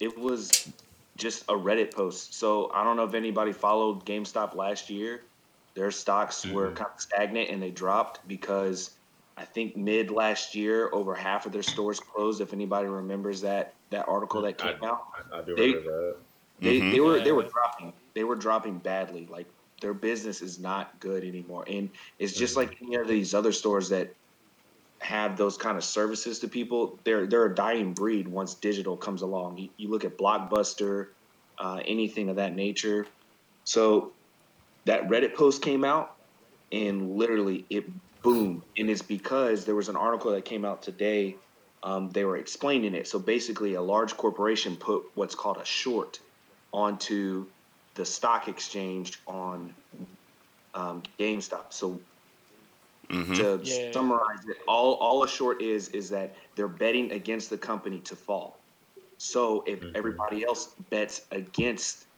it 0.00 0.16
was 0.18 0.68
just 1.16 1.42
a 1.44 1.52
Reddit 1.54 1.94
post. 1.94 2.34
So 2.34 2.70
I 2.74 2.82
don't 2.84 2.96
know 2.96 3.04
if 3.04 3.14
anybody 3.14 3.52
followed 3.52 4.04
GameStop 4.04 4.54
last 4.54 4.90
year. 4.90 5.22
Their 5.74 5.90
stocks 5.90 6.46
were 6.46 6.70
kind 6.72 6.90
of 6.94 7.00
stagnant 7.00 7.50
and 7.50 7.62
they 7.62 7.70
dropped 7.70 8.26
because 8.28 8.90
I 9.36 9.44
think 9.44 9.76
mid 9.76 10.10
last 10.10 10.54
year, 10.54 10.88
over 10.92 11.14
half 11.14 11.46
of 11.46 11.52
their 11.52 11.62
stores 11.64 11.98
closed. 11.98 12.40
If 12.40 12.52
anybody 12.52 12.86
remembers 12.86 13.40
that 13.40 13.74
that 13.90 14.06
article 14.08 14.42
that 14.42 14.58
came 14.58 14.76
I, 14.82 14.86
out, 14.86 15.02
I, 15.32 15.38
I 15.38 15.42
do 15.42 15.56
They- 15.56 15.68
remember 15.72 15.90
that. 16.12 16.16
they, 16.60 16.80
Mhm. 16.80 16.92
they 16.92 17.00
were 17.00 17.20
they 17.20 17.32
were 17.32 17.42
dropping. 17.42 17.92
They 18.14 18.22
were 18.24 18.36
dropping 18.36 18.78
badly. 18.78 19.26
Like 19.28 19.46
their 19.80 19.94
business 19.94 20.40
is 20.40 20.60
not 20.60 20.98
good 21.00 21.24
anymore, 21.24 21.64
and 21.68 21.90
it's 22.20 22.32
just 22.32 22.56
like 22.56 22.76
any 22.80 22.94
of 22.94 23.08
these 23.08 23.34
other 23.34 23.50
stores 23.50 23.88
that 23.88 24.14
have 25.04 25.36
those 25.36 25.58
kind 25.58 25.76
of 25.76 25.84
services 25.84 26.38
to 26.38 26.48
people. 26.48 26.98
They're 27.04 27.26
they're 27.26 27.44
a 27.44 27.54
dying 27.54 27.92
breed 27.92 28.26
once 28.26 28.54
digital 28.54 28.96
comes 28.96 29.20
along. 29.20 29.58
You, 29.58 29.68
you 29.76 29.90
look 29.90 30.04
at 30.04 30.16
Blockbuster, 30.16 31.08
uh, 31.58 31.80
anything 31.84 32.30
of 32.30 32.36
that 32.36 32.56
nature. 32.56 33.06
So 33.64 34.12
that 34.86 35.08
Reddit 35.08 35.34
post 35.34 35.60
came 35.60 35.84
out, 35.84 36.16
and 36.72 37.16
literally 37.16 37.66
it 37.68 37.84
boomed, 38.22 38.62
and 38.78 38.88
it's 38.88 39.02
because 39.02 39.66
there 39.66 39.74
was 39.74 39.90
an 39.90 39.96
article 39.96 40.32
that 40.32 40.46
came 40.46 40.64
out 40.64 40.82
today. 40.82 41.36
Um, 41.82 42.08
they 42.08 42.24
were 42.24 42.38
explaining 42.38 42.94
it. 42.94 43.06
So 43.06 43.18
basically, 43.18 43.74
a 43.74 43.82
large 43.82 44.16
corporation 44.16 44.74
put 44.74 45.04
what's 45.14 45.34
called 45.34 45.58
a 45.58 45.66
short 45.66 46.18
onto 46.72 47.44
the 47.94 48.06
stock 48.06 48.48
exchange 48.48 49.20
on 49.26 49.74
um, 50.74 51.02
GameStop. 51.18 51.74
So 51.74 52.00
Mhm. 53.10 53.34
to 53.34 53.60
Yeah. 53.62 53.76
summarize 53.92 54.40
it, 54.48 54.58
all 54.68 54.94
all 54.96 55.24
a 55.24 55.28
short 55.28 55.62
is 55.62 55.88
is 55.90 56.10
that 56.10 56.36
they're 56.56 56.68
betting 56.68 57.12
against 57.12 57.50
the 57.50 57.58
company 57.58 58.00
to 58.02 58.16
fall. 58.16 58.64
So 59.18 59.62
if 59.66 59.82
Mhm. 59.82 59.94
everybody 59.94 60.44
else 60.44 60.74
bets 60.90 61.26
against 61.30 62.08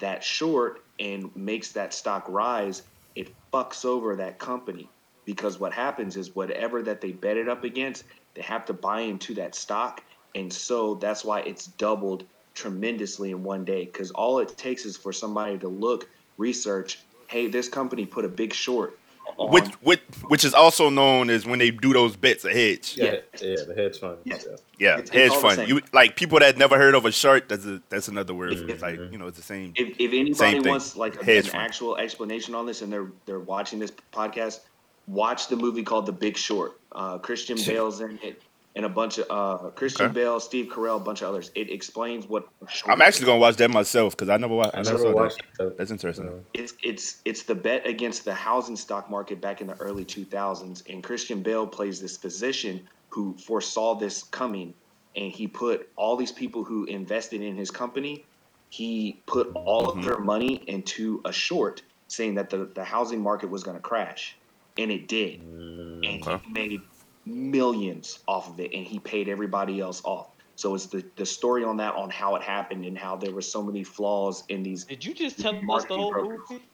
that 0.00 0.22
short 0.22 0.80
and 0.98 1.34
makes 1.36 1.72
that 1.72 1.94
stock 1.94 2.28
rise, 2.28 2.88
it 3.14 3.36
fucks 3.52 3.84
over 3.84 4.16
that 4.16 4.38
company 4.38 4.92
because 5.24 5.58
what 5.58 5.72
happens 5.72 6.16
is 6.16 6.34
whatever 6.34 6.82
that 6.82 7.00
they 7.00 7.12
bet 7.12 7.36
it 7.36 7.48
up 7.48 7.64
against, 7.64 8.04
they 8.34 8.42
have 8.42 8.64
to 8.66 8.74
buy 8.74 9.00
into 9.00 9.34
that 9.34 9.54
stock, 9.54 10.04
and 10.34 10.52
so 10.52 10.94
that's 10.96 11.24
why 11.24 11.40
it's 11.40 11.66
doubled 11.66 12.28
tremendously 12.54 13.30
in 13.30 13.42
one 13.42 13.64
day. 13.64 13.86
Because 13.86 14.10
all 14.12 14.38
it 14.38 14.56
takes 14.58 14.84
is 14.84 14.96
for 14.96 15.12
somebody 15.12 15.58
to 15.58 15.68
look, 15.68 16.08
research, 16.38 17.06
hey, 17.30 17.48
this 17.48 17.68
company 17.68 18.06
put 18.06 18.24
a 18.24 18.28
big 18.28 18.52
short. 18.52 19.00
On, 19.38 19.50
Which 19.50 19.66
which 19.82 20.00
which 20.28 20.44
is 20.44 20.54
also 20.54 20.88
known 20.88 21.28
as 21.30 21.44
when 21.46 21.58
they 21.58 21.70
do 21.70 21.92
those 21.92 22.16
bets 22.16 22.44
a 22.44 22.52
hedge. 22.52 22.94
Yeah, 22.96 23.04
Yeah. 23.04 23.20
yeah, 23.42 23.56
the 23.68 23.74
hedge 23.74 23.98
fund. 23.98 24.18
Yeah. 24.24 24.36
Yeah. 24.36 24.56
Yeah, 24.78 24.88
It's- 24.98 25.00
it's 25.00 25.10
hedge 25.10 25.30
all 25.30 25.40
the 25.50 25.56
fund. 25.56 25.68
You 25.68 25.80
like 25.92 26.16
people 26.16 26.38
that 26.38 26.56
never 26.56 26.78
heard 26.78 26.94
of 26.94 27.04
a 27.04 27.12
shark. 27.12 27.48
That's 27.48 27.66
a 27.66 27.82
that's 27.90 28.08
another 28.08 28.32
word. 28.34 28.52
If- 28.54 28.68
It's 28.68 28.82
like 28.82 28.98
you 28.98 29.18
know, 29.18 29.26
it's 29.26 29.36
the 29.36 29.42
same. 29.42 29.72
if, 29.76 29.88
if 29.98 30.10
anybody 30.12 30.34
Same 30.34 30.62
thing. 30.62 30.70
wants 30.70 30.96
like 30.96 31.16
a, 31.16 31.36
an 31.38 31.42
fund. 31.42 31.62
actual 31.62 31.96
explanation 31.96 32.54
on 32.54 32.64
this 32.66 32.80
and 32.82 32.90
they're 32.92 33.08
they're 33.26 33.38
watching 33.40 33.78
this 33.78 33.92
podcast, 34.12 34.60
watch 35.06 35.48
the 35.48 35.56
movie 35.56 35.82
called 35.82 36.06
The 36.06 36.12
Big 36.12 36.36
Short. 36.36 36.80
Uh, 36.92 37.18
Christian 37.18 37.58
Bale's 37.66 38.00
in 38.00 38.18
it, 38.22 38.40
and 38.76 38.84
a 38.84 38.88
bunch 38.90 39.18
of 39.18 39.26
uh, 39.30 39.70
Christian 39.70 40.06
Okay. 40.06 40.14
Bale, 40.14 40.38
Steve 40.38 40.66
Carell, 40.66 40.98
a 40.98 41.00
bunch 41.00 41.22
of 41.22 41.28
others. 41.30 41.50
It 41.56 41.70
explains 41.70 42.28
what 42.28 42.46
short 42.68 42.92
I'm 42.92 43.02
actually 43.02 43.26
gonna 43.26 43.40
watch 43.40 43.56
that 43.56 43.70
myself 43.70 44.14
because 44.14 44.28
I 44.28 44.36
never 44.36 44.54
watched. 44.54 44.74
I 44.76 44.80
I 44.80 44.82
never 44.82 44.98
saw 44.98 45.12
watched 45.12 45.42
that. 45.58 45.64
that. 45.64 45.78
That's 45.78 45.90
interesting. 45.90 46.26
No. 46.26 46.40
it's 46.54 46.74
it's 46.84 47.22
it's 47.24 47.42
the 47.44 47.54
bet 47.54 47.86
against 47.86 48.24
the 48.24 48.34
housing 48.34 48.76
stock 48.76 49.10
market 49.10 49.40
back 49.40 49.60
in 49.62 49.66
the 49.66 49.74
early 49.80 50.04
2000s 50.04 50.88
and 50.92 51.02
christian 51.02 51.42
bale 51.42 51.66
plays 51.66 52.00
this 52.00 52.16
physician 52.16 52.86
who 53.08 53.34
foresaw 53.38 53.94
this 53.94 54.24
coming 54.24 54.74
and 55.16 55.32
he 55.32 55.46
put 55.48 55.88
all 55.96 56.16
these 56.16 56.32
people 56.32 56.62
who 56.62 56.84
invested 56.84 57.40
in 57.40 57.56
his 57.56 57.70
company 57.70 58.24
he 58.68 59.22
put 59.26 59.50
all 59.54 59.88
of 59.88 60.04
their 60.04 60.18
money 60.18 60.56
into 60.66 61.20
a 61.24 61.32
short 61.32 61.82
saying 62.08 62.34
that 62.34 62.50
the, 62.50 62.66
the 62.74 62.84
housing 62.84 63.22
market 63.22 63.48
was 63.48 63.62
going 63.62 63.76
to 63.76 63.82
crash 63.82 64.36
and 64.76 64.90
it 64.90 65.08
did 65.08 65.40
and 65.40 66.02
he 66.24 66.38
made 66.52 66.80
millions 67.26 68.20
off 68.28 68.48
of 68.48 68.60
it 68.60 68.72
and 68.72 68.86
he 68.86 68.98
paid 68.98 69.28
everybody 69.28 69.80
else 69.80 70.00
off 70.04 70.28
so 70.54 70.74
it's 70.74 70.86
the, 70.86 71.04
the 71.16 71.26
story 71.26 71.64
on 71.64 71.76
that 71.76 71.94
on 71.94 72.08
how 72.08 72.34
it 72.36 72.42
happened 72.42 72.84
and 72.84 72.96
how 72.96 73.16
there 73.16 73.32
were 73.32 73.42
so 73.42 73.62
many 73.62 73.84
flaws 73.84 74.44
in 74.48 74.62
these 74.62 74.84
Did 74.84 75.04
you 75.04 75.12
just 75.12 75.38
tell 75.38 75.54
us 75.72 75.84
the 75.84 75.94
whole 75.94 76.12
program. 76.12 76.40
movie? 76.48 76.64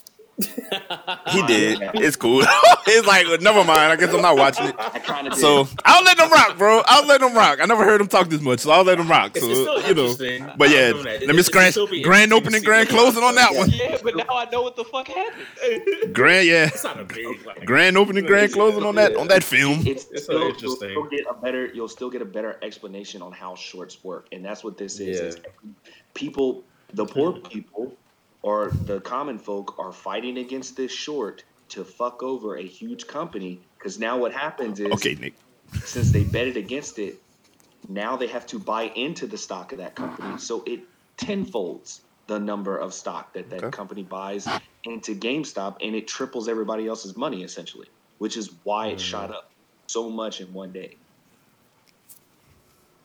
He 1.31 1.42
did. 1.46 1.81
It's 1.94 2.16
cool. 2.16 2.42
it's 2.87 3.07
like 3.07 3.26
never 3.40 3.64
mind. 3.64 3.92
I 3.92 3.96
guess 3.96 4.12
I'm 4.12 4.22
not 4.22 4.37
watching 4.37 4.66
it. 4.66 4.74
I 4.78 4.98
kind 4.98 5.26
of 5.28 5.35
So 5.35 5.68
I'll 5.85 6.05
let 6.05 6.16
them 6.16 6.31
rock, 6.31 6.59
bro. 6.59 6.83
I'll 6.87 7.07
let 7.07 7.20
them 7.20 7.35
rock. 7.35 7.61
I 7.61 7.66
never 7.66 7.85
heard 7.85 8.00
him 8.00 8.09
talk 8.09 8.28
this 8.28 8.40
much, 8.40 8.61
so 8.61 8.70
I'll 8.70 8.85
let 8.85 8.98
them 8.98 9.09
rock. 9.09 9.37
So 9.37 9.40
still 9.52 9.81
you 9.88 9.94
know, 9.94 10.55
but 10.57 10.70
yeah, 10.70 10.88
give 10.88 10.96
him 10.98 11.05
that. 11.05 11.12
let 11.20 11.20
me 11.20 11.26
It's- 11.28 11.46
scratch 11.46 11.66
it's 11.68 11.74
still 11.74 11.87
be 11.87 12.02
grand 12.02 12.33
opening, 12.33 12.62
grand 12.62 12.88
closing 12.88 13.22
on 13.22 13.35
that 13.37 13.55
one. 13.55 13.70
Yeah, 13.70 13.98
but 14.02 14.16
now 14.16 14.24
I 14.31 14.48
know 14.50 14.62
what 14.62 14.76
the 14.76 14.85
fuck 14.85 15.09
happened. 15.09 15.46
Grand, 16.14 16.46
yeah, 16.46 16.66
It's 16.66 16.85
not 16.85 16.98
a 17.00 17.05
big 17.05 17.44
like, 17.46 17.64
grand 17.66 17.96
opening, 17.96 18.24
grand 18.26 18.52
closing 18.52 18.85
on 18.85 18.94
that 18.96 19.16
on 19.16 19.28
that 19.28 19.42
film. 19.44 19.87
it's, 19.87 20.07
It's 20.11 20.24
still, 20.24 20.52
so 20.52 20.59
you'll 20.61 20.76
still 20.76 21.05
get 21.05 21.24
a 21.28 21.35
better 21.35 21.66
you'll 21.66 21.88
still 21.88 22.11
get 22.11 22.20
a 22.22 22.24
better 22.26 22.59
explanation 22.62 23.22
on 23.22 23.33
how 23.33 23.55
shorts 23.55 24.02
work 24.05 24.26
and 24.33 24.44
that's 24.44 24.62
what 24.64 24.76
this 24.76 25.00
is, 25.00 25.18
Yeah. 25.18 25.26
is 25.26 25.37
people 26.14 26.64
the 26.94 27.07
poor 27.07 27.33
people 27.33 27.96
or 28.42 28.70
the 28.87 29.00
common 29.00 29.38
folk 29.38 29.78
are 29.78 29.92
fighting 29.92 30.38
against 30.38 30.76
this 30.76 30.92
short 30.92 31.44
to 31.70 31.85
fuck 31.85 32.22
over 32.22 32.57
a 32.57 32.62
huge 32.62 33.07
company 33.07 33.61
because 33.78 33.98
now 33.98 34.18
what 34.18 34.33
happens 34.33 34.81
is 34.81 34.92
Okay, 34.92 35.14
Nick. 35.14 35.35
since 35.85 36.11
they 36.11 36.24
betted 36.24 36.57
against 36.57 36.98
it 36.98 37.22
now 37.88 38.16
they 38.16 38.26
have 38.26 38.46
to 38.46 38.59
buy 38.59 38.85
into 38.85 39.26
the 39.26 39.38
stock 39.38 39.72
of 39.72 39.78
that 39.78 39.94
company 39.94 40.38
so 40.38 40.62
it 40.66 40.81
tenfolds 41.18 42.02
the 42.28 42.38
number 42.38 42.76
of 42.76 42.92
stock 42.94 43.33
that 43.35 43.50
that 43.50 43.64
Okay. 43.64 43.70
company 43.70 44.02
buys 44.02 44.48
into 44.85 45.14
GameStop 45.14 45.76
and 45.81 45.94
it 45.94 46.07
triples 46.09 46.48
everybody 46.48 46.87
else's 46.87 47.16
money 47.16 47.42
essentially 47.42 47.88
which 48.18 48.37
is 48.37 48.52
why 48.64 48.88
it 48.88 49.00
shot 49.00 49.31
mm. 49.31 49.35
up 49.35 49.50
so 49.88 50.11
much 50.11 50.40
in 50.40 50.52
one 50.52 50.72
day 50.72 50.96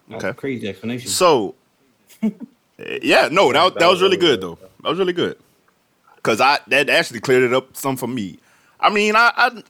That's 0.10 0.24
Okay. 0.24 0.30
a 0.30 0.34
crazy 0.34 0.68
explanation. 0.70 1.10
So, 1.10 1.56
yeah, 3.02 3.30
no, 3.32 3.52
that, 3.52 3.76
that 3.76 3.88
was 3.88 4.02
really 4.02 4.18
good 4.18 4.42
though. 4.42 4.58
That 4.84 4.90
was 4.90 5.00
really 5.00 5.14
good 5.14 5.38
because 6.16 6.40
I 6.42 6.60
that 6.68 6.90
actually 6.90 7.20
cleared 7.20 7.44
it 7.44 7.54
up 7.54 7.76
some 7.76 7.98
for 7.98 8.08
me. 8.08 8.40
I 8.80 8.90
mean, 8.90 9.16
I 9.16 9.32
I 9.36 9.64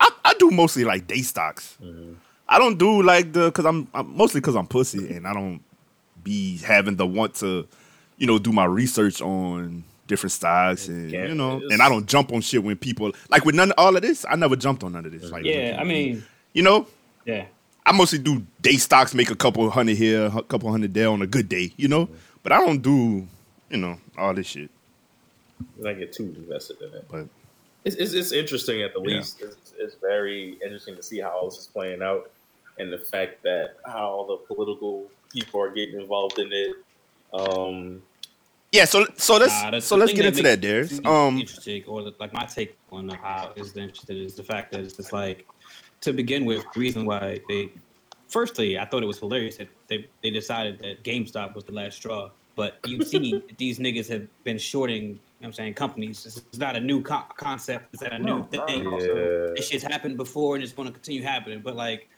I, 0.00 0.10
I 0.26 0.34
do 0.38 0.50
mostly 0.50 0.84
like 0.84 1.06
day 1.06 1.22
stocks. 1.22 1.76
I 2.48 2.58
don't 2.58 2.78
do 2.78 3.02
like 3.02 3.32
the 3.32 3.46
because 3.46 3.64
I'm, 3.64 3.88
I'm 3.94 4.16
mostly 4.16 4.40
because 4.40 4.56
I'm 4.56 4.66
pussy 4.66 5.14
and 5.14 5.26
I 5.26 5.32
don't 5.32 5.60
be 6.22 6.58
having 6.58 6.96
the 6.96 7.06
want 7.06 7.34
to, 7.36 7.66
you 8.18 8.26
know, 8.26 8.38
do 8.38 8.52
my 8.52 8.64
research 8.64 9.20
on 9.20 9.84
different 10.06 10.32
stocks 10.32 10.88
and 10.88 11.10
Yeah, 11.10 11.26
you 11.26 11.34
know, 11.34 11.60
and 11.70 11.80
I 11.80 11.88
don't 11.88 12.06
jump 12.06 12.32
on 12.32 12.42
shit 12.42 12.62
when 12.62 12.76
people 12.76 13.12
like 13.30 13.44
with 13.44 13.54
none 13.54 13.72
all 13.78 13.96
of 13.96 14.02
this. 14.02 14.24
I 14.28 14.36
never 14.36 14.54
jumped 14.54 14.84
on 14.84 14.92
none 14.92 15.06
of 15.06 15.12
this. 15.12 15.30
Like, 15.30 15.44
yeah, 15.44 15.78
I 15.80 15.84
mean, 15.84 16.22
you 16.52 16.62
know, 16.62 16.86
yeah. 17.24 17.46
I 17.84 17.90
mostly 17.90 18.20
do 18.20 18.46
day 18.60 18.76
stocks, 18.76 19.12
make 19.14 19.30
a 19.30 19.34
couple 19.34 19.68
hundred 19.70 19.96
here, 19.96 20.26
a 20.26 20.42
couple 20.42 20.70
hundred 20.70 20.94
there 20.94 21.08
on 21.08 21.20
a 21.22 21.26
good 21.26 21.48
day, 21.48 21.72
you 21.76 21.88
know. 21.88 22.08
But 22.42 22.52
I 22.52 22.60
don't 22.60 22.82
do, 22.82 23.26
you 23.70 23.76
know, 23.78 23.98
all 24.18 24.34
this 24.34 24.46
shit. 24.48 24.70
not 25.78 25.98
get 25.98 26.12
too 26.12 26.34
invested 26.36 26.76
in 26.82 26.92
it. 26.94 27.06
But 27.08 27.26
It's, 27.84 27.96
it's, 27.96 28.12
it's 28.14 28.32
interesting 28.32 28.82
at 28.82 28.92
the 28.94 29.00
Yeah. 29.00 29.16
least. 29.18 29.40
It's, 29.40 29.74
it's 29.78 29.94
very 30.00 30.58
interesting 30.64 30.96
to 30.96 31.02
see 31.02 31.20
how 31.20 31.30
all 31.30 31.48
this 31.50 31.58
is 31.58 31.66
playing 31.68 32.02
out, 32.02 32.30
and 32.78 32.92
the 32.92 32.98
fact 32.98 33.42
that 33.44 33.76
how 33.86 34.08
all 34.08 34.26
the 34.26 34.36
political 34.54 35.08
people 35.32 35.60
are 35.60 35.70
getting 35.70 36.00
involved 36.00 36.38
in 36.38 36.52
it. 36.52 36.72
Um, 37.32 38.02
Yeah, 38.72 38.86
so 38.86 39.06
so 39.16 39.36
let's 39.36 39.62
Nah, 39.62 39.78
so 39.80 39.96
let's 39.96 40.12
get 40.12 40.24
into 40.26 40.42
that, 40.42 40.60
makes 40.60 40.88
Darius. 40.90 41.00
Um, 41.04 41.38
interesting, 41.38 41.84
or 41.86 42.02
the- 42.02 42.14
like 42.18 42.32
my 42.32 42.44
take 42.46 42.76
on 42.90 43.08
how 43.10 43.52
is 43.56 43.76
interested 43.76 44.16
is 44.16 44.34
the 44.34 44.44
fact 44.44 44.72
that 44.72 44.80
it's 44.80 44.94
just 44.96 45.12
like 45.12 45.46
to 46.00 46.12
begin 46.12 46.44
with, 46.44 46.64
the 46.74 46.80
reason 46.80 47.04
why 47.06 47.40
they. 47.48 47.70
Firstly, 48.32 48.78
I 48.78 48.86
thought 48.86 49.02
it 49.02 49.06
was 49.06 49.18
hilarious 49.18 49.58
that 49.58 49.68
they, 49.88 50.08
they 50.22 50.30
decided 50.30 50.78
that 50.78 51.04
GameStop 51.04 51.54
was 51.54 51.64
the 51.64 51.72
last 51.72 51.96
straw. 51.96 52.30
But 52.56 52.78
you 52.86 53.02
see, 53.04 53.42
these 53.58 53.78
niggas 53.78 54.08
have 54.08 54.26
been 54.44 54.56
shorting. 54.56 55.02
You 55.02 55.10
know 55.12 55.18
what 55.38 55.46
I'm 55.48 55.52
saying 55.52 55.74
companies. 55.74 56.24
It's, 56.24 56.38
it's 56.38 56.58
not 56.58 56.74
a 56.74 56.80
new 56.80 57.02
co- 57.02 57.24
concept. 57.36 57.92
It's 57.92 58.02
not 58.02 58.14
a 58.14 58.18
new 58.18 58.24
No, 58.24 58.48
no. 58.50 58.66
thing. 58.66 58.84
Yeah. 58.84 59.52
This 59.54 59.68
shit's 59.68 59.84
happened 59.84 60.16
before, 60.16 60.54
and 60.54 60.64
it's 60.64 60.72
going 60.72 60.88
to 60.88 60.92
continue 60.92 61.22
happening. 61.22 61.60
But 61.60 61.76
like, 61.76 62.08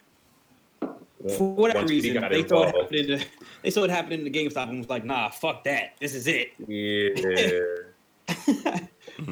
for 1.37 1.55
whatever 1.55 1.85
we 1.85 2.01
reason, 2.01 2.15
they 2.15 2.47
saw 2.47 2.63
it 2.63 2.67
involved. 2.69 2.77
happening. 2.77 3.07
To, 3.19 3.25
they 3.63 3.71
saw 3.71 3.83
it 3.83 3.91
happening 3.91 4.21
in 4.21 4.25
the 4.25 4.31
GameStop 4.31 4.69
and 4.69 4.79
was 4.79 4.89
like, 4.89 5.05
"Nah, 5.05 5.31
fuck 5.31 5.65
that. 5.65 5.95
This 5.99 6.15
is 6.15 6.29
it." 6.29 6.53
Yeah. 6.69 7.65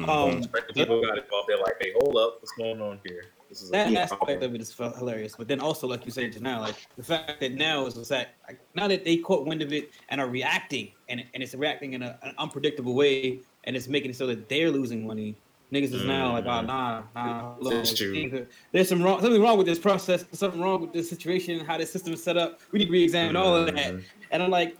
um, 0.07 0.43
people 0.73 1.01
got 1.01 1.17
involved. 1.17 1.47
They're 1.47 1.57
like, 1.57 1.75
hey, 1.81 1.93
hold 1.95 2.15
up, 2.17 2.37
what's 2.39 2.51
going 2.53 2.81
on 2.81 2.99
here? 3.05 3.25
This 3.53 3.61
is 3.61 3.69
that 3.69 3.93
aspect 3.93 4.41
of 4.41 4.55
it 4.55 4.61
is 4.61 4.73
hilarious. 4.73 5.35
But 5.37 5.47
then 5.47 5.59
also, 5.59 5.85
like 5.87 6.05
you 6.05 6.11
said 6.11 6.31
just 6.31 6.43
now, 6.43 6.59
like 6.59 6.73
the 6.97 7.03
fact 7.03 7.39
that 7.39 7.53
now 7.53 7.85
is 7.85 7.93
the 7.93 8.03
fact 8.03 8.29
like, 8.47 8.59
now 8.73 8.87
that 8.87 9.05
they 9.05 9.17
caught 9.17 9.45
wind 9.45 9.61
of 9.61 9.71
it 9.71 9.91
and 10.09 10.19
are 10.19 10.27
reacting, 10.27 10.91
and 11.07 11.23
and 11.35 11.43
it's 11.43 11.53
reacting 11.53 11.93
in 11.93 12.01
a, 12.01 12.17
an 12.23 12.33
unpredictable 12.39 12.95
way, 12.95 13.41
and 13.65 13.75
it's 13.75 13.87
making 13.87 14.09
it 14.09 14.15
so 14.15 14.25
that 14.25 14.49
they're 14.49 14.71
losing 14.71 15.05
money. 15.05 15.35
Niggas 15.71 15.93
is 15.93 16.03
now 16.03 16.33
like, 16.33 16.45
oh 16.47 16.61
nah, 16.61 17.03
nah. 17.13 17.53
hold 17.53 17.67
on. 17.67 17.73
That's 17.77 17.93
true. 17.93 18.31
Are- 18.33 18.47
There's 18.71 18.89
some 18.89 19.03
wrong, 19.03 19.21
something 19.21 19.41
wrong 19.41 19.59
with 19.59 19.67
this 19.67 19.77
process. 19.79 20.25
Something 20.31 20.59
wrong 20.59 20.81
with 20.81 20.91
this 20.91 21.07
situation, 21.07 21.63
how 21.63 21.77
this 21.77 21.91
system 21.91 22.11
is 22.13 22.23
set 22.23 22.37
up. 22.37 22.59
We 22.71 22.79
need 22.79 22.85
to 22.85 22.91
re-examine 22.91 23.35
all 23.35 23.55
of 23.55 23.67
that. 23.67 23.75
Mhm. 23.93 24.03
And 24.31 24.41
I'm 24.41 24.49
like, 24.49 24.75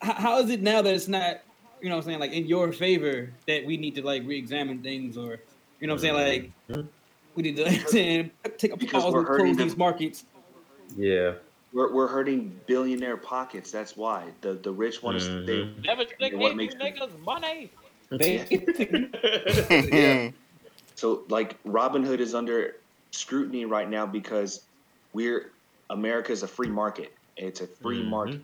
how 0.00 0.38
is 0.40 0.48
it 0.48 0.62
now 0.62 0.80
that 0.80 0.94
it's 0.94 1.08
not, 1.08 1.40
you 1.82 1.90
know 1.90 1.96
what 1.96 2.04
I'm 2.04 2.06
saying, 2.08 2.20
like 2.20 2.32
in 2.32 2.46
your 2.46 2.72
favor 2.72 3.30
that 3.46 3.66
we 3.66 3.76
need 3.76 3.94
to 3.96 4.02
like 4.02 4.22
re-examine 4.24 4.82
things 4.82 5.18
or, 5.18 5.40
you 5.80 5.86
know 5.86 5.94
what 5.94 6.04
I'm 6.04 6.14
saying, 6.14 6.14
like 6.14 6.52
Mhm. 6.70 6.88
We 7.34 7.42
need 7.42 7.56
to 7.56 7.64
like, 7.64 7.88
saying, 7.88 8.30
take 8.58 8.72
a 8.72 8.76
Because 8.76 9.02
pause 9.04 9.12
we're 9.12 9.20
and 9.20 9.28
hurting 9.28 9.56
close 9.56 9.68
these 9.68 9.76
markets. 9.76 10.24
Yeah. 10.96 11.34
We're, 11.72 11.92
we're 11.94 12.08
hurting 12.08 12.58
billionaire 12.66 13.16
pockets. 13.16 13.70
That's 13.70 13.96
why 13.96 14.24
the 14.40 14.54
the 14.54 14.72
rich 14.72 15.02
want 15.02 15.20
to 15.20 15.24
Mhm. 15.24 15.44
stay. 15.44 15.70
Never 15.86 16.04
they 16.18 16.30
What 16.36 16.40
gave 16.40 16.50
you 16.50 16.56
makes- 16.56 16.74
niggas 16.74 17.18
money. 17.24 17.70
They, 18.10 18.44
yeah. 19.92 20.30
So 20.96 21.22
like 21.28 21.62
Robinhood 21.64 22.18
is 22.18 22.34
under 22.34 22.76
scrutiny 23.10 23.64
right 23.64 23.88
now 23.88 24.04
because 24.04 24.64
we're 25.14 25.50
America's 25.88 26.42
a 26.42 26.48
free 26.48 26.68
market. 26.68 27.12
It's 27.38 27.60
a 27.62 27.66
free 27.66 28.02
Mhm. 28.02 28.08
market. 28.08 28.40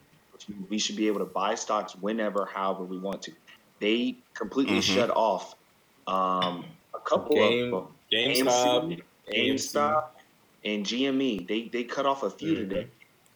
We 0.71 0.79
should 0.79 0.97
be 0.97 1.07
able 1.09 1.19
to 1.19 1.25
buy 1.27 1.55
stocks 1.57 1.95
whenever, 1.97 2.47
however 2.47 2.85
we 2.85 2.97
want 2.99 3.21
to. 3.23 3.33
They 3.81 4.17
completely 4.35 4.79
Mhm. 4.79 4.83
shut 4.95 5.11
off 5.11 5.55
um, 6.07 6.65
a 6.95 7.01
couple 7.01 7.35
Game, 7.37 7.75
of 7.75 7.89
GameStop, 8.13 9.01
GameStop, 9.33 10.05
and 10.65 10.85
GME. 10.85 11.47
They 11.47 11.63
they 11.69 11.85
cut 11.85 12.07
off 12.07 12.23
a 12.23 12.31
few 12.31 12.53
Mhm. 12.55 12.69
today. 12.69 12.87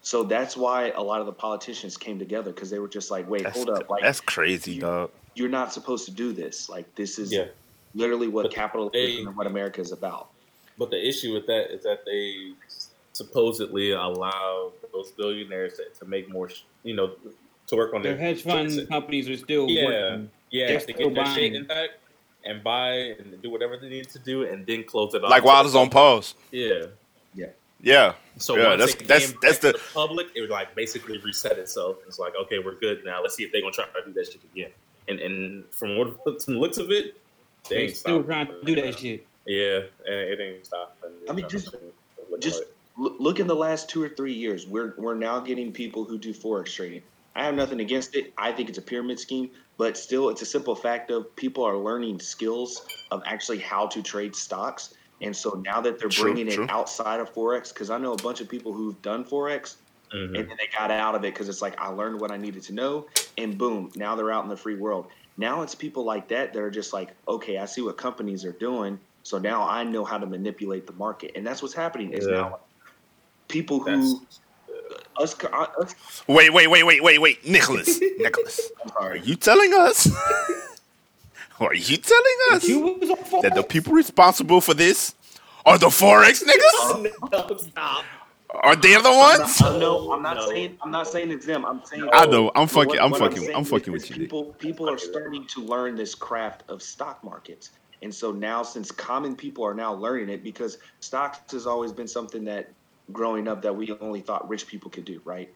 So 0.02 0.22
that's 0.22 0.56
why 0.56 0.90
a 0.90 1.02
lot 1.02 1.20
of 1.20 1.26
the 1.26 1.32
politicians 1.32 1.96
came 1.96 2.18
together 2.18 2.52
because 2.52 2.70
they 2.70 2.78
were 2.78 2.88
just 2.88 3.10
like, 3.10 3.28
wait, 3.28 3.42
that's, 3.42 3.56
hold 3.56 3.68
up, 3.70 3.90
like 3.90 4.02
that's 4.02 4.20
crazy, 4.20 4.78
dog. 4.78 5.10
you're 5.34 5.48
not 5.50 5.72
supposed 5.72 6.06
to 6.06 6.10
do 6.10 6.32
this. 6.32 6.68
Like 6.70 6.92
this 6.94 7.18
is 7.18 7.30
Yeah. 7.32 7.48
literally 7.94 8.26
what 8.28 8.44
But 8.44 8.52
capitalism 8.52 8.92
they- 8.94 9.18
and 9.22 9.36
what 9.36 9.46
America 9.46 9.80
is 9.80 9.92
about. 9.92 10.28
But 10.78 10.90
the 10.90 11.06
issue 11.06 11.34
with 11.34 11.46
that 11.48 11.70
is 11.70 11.82
that 11.84 12.04
they 12.06 12.52
supposedly 13.12 13.90
allow 13.92 14.72
those 14.92 15.10
billionaires 15.12 15.74
to, 15.74 15.84
to 15.98 16.04
make 16.06 16.30
more, 16.30 16.48
you 16.82 16.94
know, 16.94 17.12
to 17.66 17.76
work 17.76 17.92
on 17.92 18.00
their 18.02 18.14
their 18.14 18.20
hedge 18.20 18.42
fund 18.42 18.70
to- 18.70 18.86
companies 18.86 19.28
are 19.28 19.36
still 19.36 19.68
Yeah. 19.68 19.84
working. 19.84 20.30
Yeah, 20.50 20.66
They're 20.68 20.76
to 20.78 20.82
still 20.94 20.96
get 21.10 21.14
their 21.14 21.26
shit 21.26 21.34
buying. 21.36 21.54
intact 21.54 21.92
and 22.44 22.62
buy 22.64 22.90
and 23.18 23.40
do 23.42 23.50
whatever 23.50 23.76
they 23.76 23.88
need 23.88 24.08
to 24.10 24.18
do, 24.18 24.44
and 24.44 24.66
then 24.66 24.84
close 24.84 25.14
it 25.14 25.22
off. 25.24 25.30
Like 25.30 25.44
while 25.44 25.64
it's 25.64 25.74
on 25.74 25.90
pause. 25.90 26.34
Yeah. 26.50 26.86
Yeah, 27.34 27.46
Yeah. 27.80 28.14
So 28.38 28.56
Yeah, 28.56 28.68
once 28.68 28.80
that's- 28.80 28.94
it 29.02 29.08
that's- 29.08 29.30
came 29.30 29.38
that's 29.42 29.58
back 29.58 29.72
the- 29.74 29.78
to 29.78 29.84
public. 29.94 30.26
It 30.34 30.40
was 30.40 30.50
like 30.50 30.74
basically 30.74 31.18
reset 31.18 31.58
itself. 31.58 31.98
It's 32.06 32.18
like 32.18 32.34
okay, 32.44 32.58
we're 32.58 32.74
good 32.76 33.04
now. 33.04 33.22
Let's 33.22 33.34
see 33.36 33.44
if 33.44 33.52
they're 33.52 33.60
gonna 33.60 33.72
try 33.72 33.84
to 33.84 34.06
do 34.06 34.12
that 34.14 34.26
shit 34.26 34.40
again. 34.52 34.70
And 35.08 35.20
and 35.20 35.64
from 35.72 35.96
what 35.98 36.22
from 36.44 36.54
the 36.54 36.60
looks 36.60 36.78
of 36.78 36.90
it, 36.90 37.14
they 37.68 37.74
They 37.76 37.82
ain't 37.84 37.96
still 37.96 38.22
trying 38.22 38.46
to 38.48 38.62
do 38.64 38.74
that 38.76 38.98
shit. 38.98 39.26
Yeah, 39.46 39.80
and 40.06 40.14
it 40.14 40.40
ain't 40.40 40.66
stopping. 40.66 41.10
I 41.28 41.32
mean, 41.32 41.48
just- 41.48 41.74
just- 42.40 42.62
Look, 42.96 43.16
look 43.18 43.40
in 43.40 43.46
the 43.46 43.54
last 43.56 43.88
two 43.88 44.02
or 44.02 44.08
three 44.10 44.32
years. 44.34 44.66
We're 44.66 44.92
we're 44.98 45.14
now 45.14 45.40
getting 45.40 45.72
people 45.72 46.04
who 46.04 46.18
do 46.18 46.34
forex 46.34 46.74
trading. 46.74 47.02
I 47.34 47.44
have 47.44 47.54
nothing 47.54 47.80
against 47.80 48.14
it. 48.14 48.32
I 48.36 48.52
think 48.52 48.68
it's 48.68 48.76
a 48.78 48.82
pyramid 48.82 49.18
scheme, 49.18 49.50
but 49.80 49.96
still, 49.96 50.28
it's 50.28 50.42
a 50.42 50.46
simple 50.46 50.74
fact 50.74 51.10
of 51.10 51.34
people 51.36 51.64
are 51.64 51.74
learning 51.78 52.20
skills 52.20 52.84
of 53.10 53.22
actually 53.24 53.58
how 53.58 53.86
to 53.86 54.02
trade 54.02 54.36
stocks. 54.36 54.92
And 55.22 55.34
so 55.34 55.62
now 55.64 55.80
that 55.80 55.98
they're 55.98 56.10
True, 56.10 56.24
bringing 56.24 56.50
true. 56.50 56.64
it 56.64 56.70
outside 56.70 57.18
of 57.18 57.32
forex, 57.32 57.72
because 57.72 57.88
I 57.88 57.96
know 57.96 58.12
a 58.12 58.16
bunch 58.18 58.42
of 58.42 58.48
people 58.50 58.74
who've 58.74 59.00
done 59.00 59.24
forex 59.24 59.76
Mhm. 60.12 60.24
and 60.38 60.50
then 60.50 60.56
they 60.58 60.68
got 60.78 60.90
out 60.90 61.14
of 61.14 61.24
it 61.24 61.32
because 61.32 61.48
it's 61.48 61.62
like 61.62 61.80
I 61.80 61.88
learned 61.88 62.20
what 62.20 62.30
I 62.30 62.36
needed 62.36 62.62
to 62.64 62.74
know, 62.74 63.06
and 63.38 63.56
boom, 63.56 63.90
now 63.96 64.14
they're 64.14 64.30
out 64.30 64.44
in 64.44 64.50
the 64.50 64.56
free 64.56 64.74
world. 64.76 65.06
Now 65.38 65.62
it's 65.62 65.74
people 65.74 66.04
like 66.04 66.28
that 66.28 66.52
that 66.52 66.60
are 66.60 66.70
just 66.70 66.92
like, 66.92 67.14
okay, 67.26 67.56
I 67.56 67.64
see 67.64 67.80
what 67.80 67.96
companies 67.96 68.44
are 68.44 68.52
doing, 68.52 69.00
so 69.22 69.38
now 69.38 69.66
I 69.66 69.82
know 69.82 70.04
how 70.04 70.18
to 70.18 70.26
manipulate 70.26 70.86
the 70.86 70.92
market, 70.92 71.32
and 71.36 71.46
that's 71.46 71.62
what's 71.62 71.72
happening. 71.72 72.12
Is 72.12 72.26
Yeah. 72.26 72.32
now 72.34 72.58
people 73.48 73.78
That's- 73.78 74.10
who 74.12 74.26
us, 75.20 75.36
us 75.44 75.94
Wait, 76.26 76.52
wait, 76.52 76.68
wait, 76.68 76.84
wait, 76.84 77.02
wait, 77.02 77.18
wait, 77.20 77.46
Nicholas, 77.48 78.00
Nicholas, 78.18 78.70
are 78.98 79.16
you 79.16 79.36
telling 79.36 79.72
us? 79.74 80.08
are 81.60 81.74
you 81.74 81.96
telling 81.96 82.36
us 82.52 82.64
You 82.68 82.80
was 83.00 83.10
on 83.10 83.16
Forex? 83.18 83.42
that 83.42 83.54
the 83.54 83.62
people 83.62 83.92
responsible 83.92 84.60
for 84.60 84.74
this 84.74 85.14
are 85.66 85.78
the 85.78 85.86
forex 85.88 86.42
niggas? 86.42 87.10
No, 87.32 87.56
stop. 87.58 88.04
Are 88.52 88.74
they 88.74 88.94
the 88.94 89.12
ones? 89.12 89.60
I 89.62 89.78
know. 89.78 90.10
I'm 90.12 90.22
not 90.22 90.36
No. 90.36 90.48
saying. 90.48 90.76
I'm 90.82 90.90
not 90.90 91.06
saying 91.06 91.30
it's 91.30 91.46
them. 91.46 91.64
I'm 91.64 91.84
saying. 91.84 92.08
I 92.12 92.26
know. 92.26 92.50
I'm 92.56 92.66
fucking. 92.66 92.88
what- 92.88 93.02
I'm 93.02 93.10
what 93.10 93.20
fucking. 93.20 93.38
saying 93.44 93.56
I'm 93.56 93.64
fucking 93.64 93.94
is 93.94 94.02
with 94.02 94.10
you. 94.10 94.16
People, 94.24 94.44
people 94.58 94.88
are 94.90 94.98
starting 94.98 95.46
to 95.48 95.60
learn 95.60 95.94
this 95.96 96.14
craft 96.14 96.64
of 96.68 96.82
stock 96.82 97.22
markets, 97.22 97.70
and 98.02 98.12
so 98.12 98.32
now, 98.32 98.62
since 98.62 98.90
common 98.90 99.36
people 99.36 99.64
are 99.64 99.74
now 99.74 99.92
learning 99.94 100.30
it, 100.30 100.42
because 100.42 100.78
stocks 101.00 101.52
has 101.52 101.66
always 101.66 101.92
been 101.92 102.08
something 102.08 102.42
that, 102.44 102.72
growing 103.12 103.48
up, 103.48 103.62
that 103.62 103.74
we 103.74 103.90
only 104.00 104.20
thought 104.20 104.48
rich 104.48 104.66
people 104.66 104.90
could 104.90 105.04
do. 105.04 105.20
Right 105.24 105.52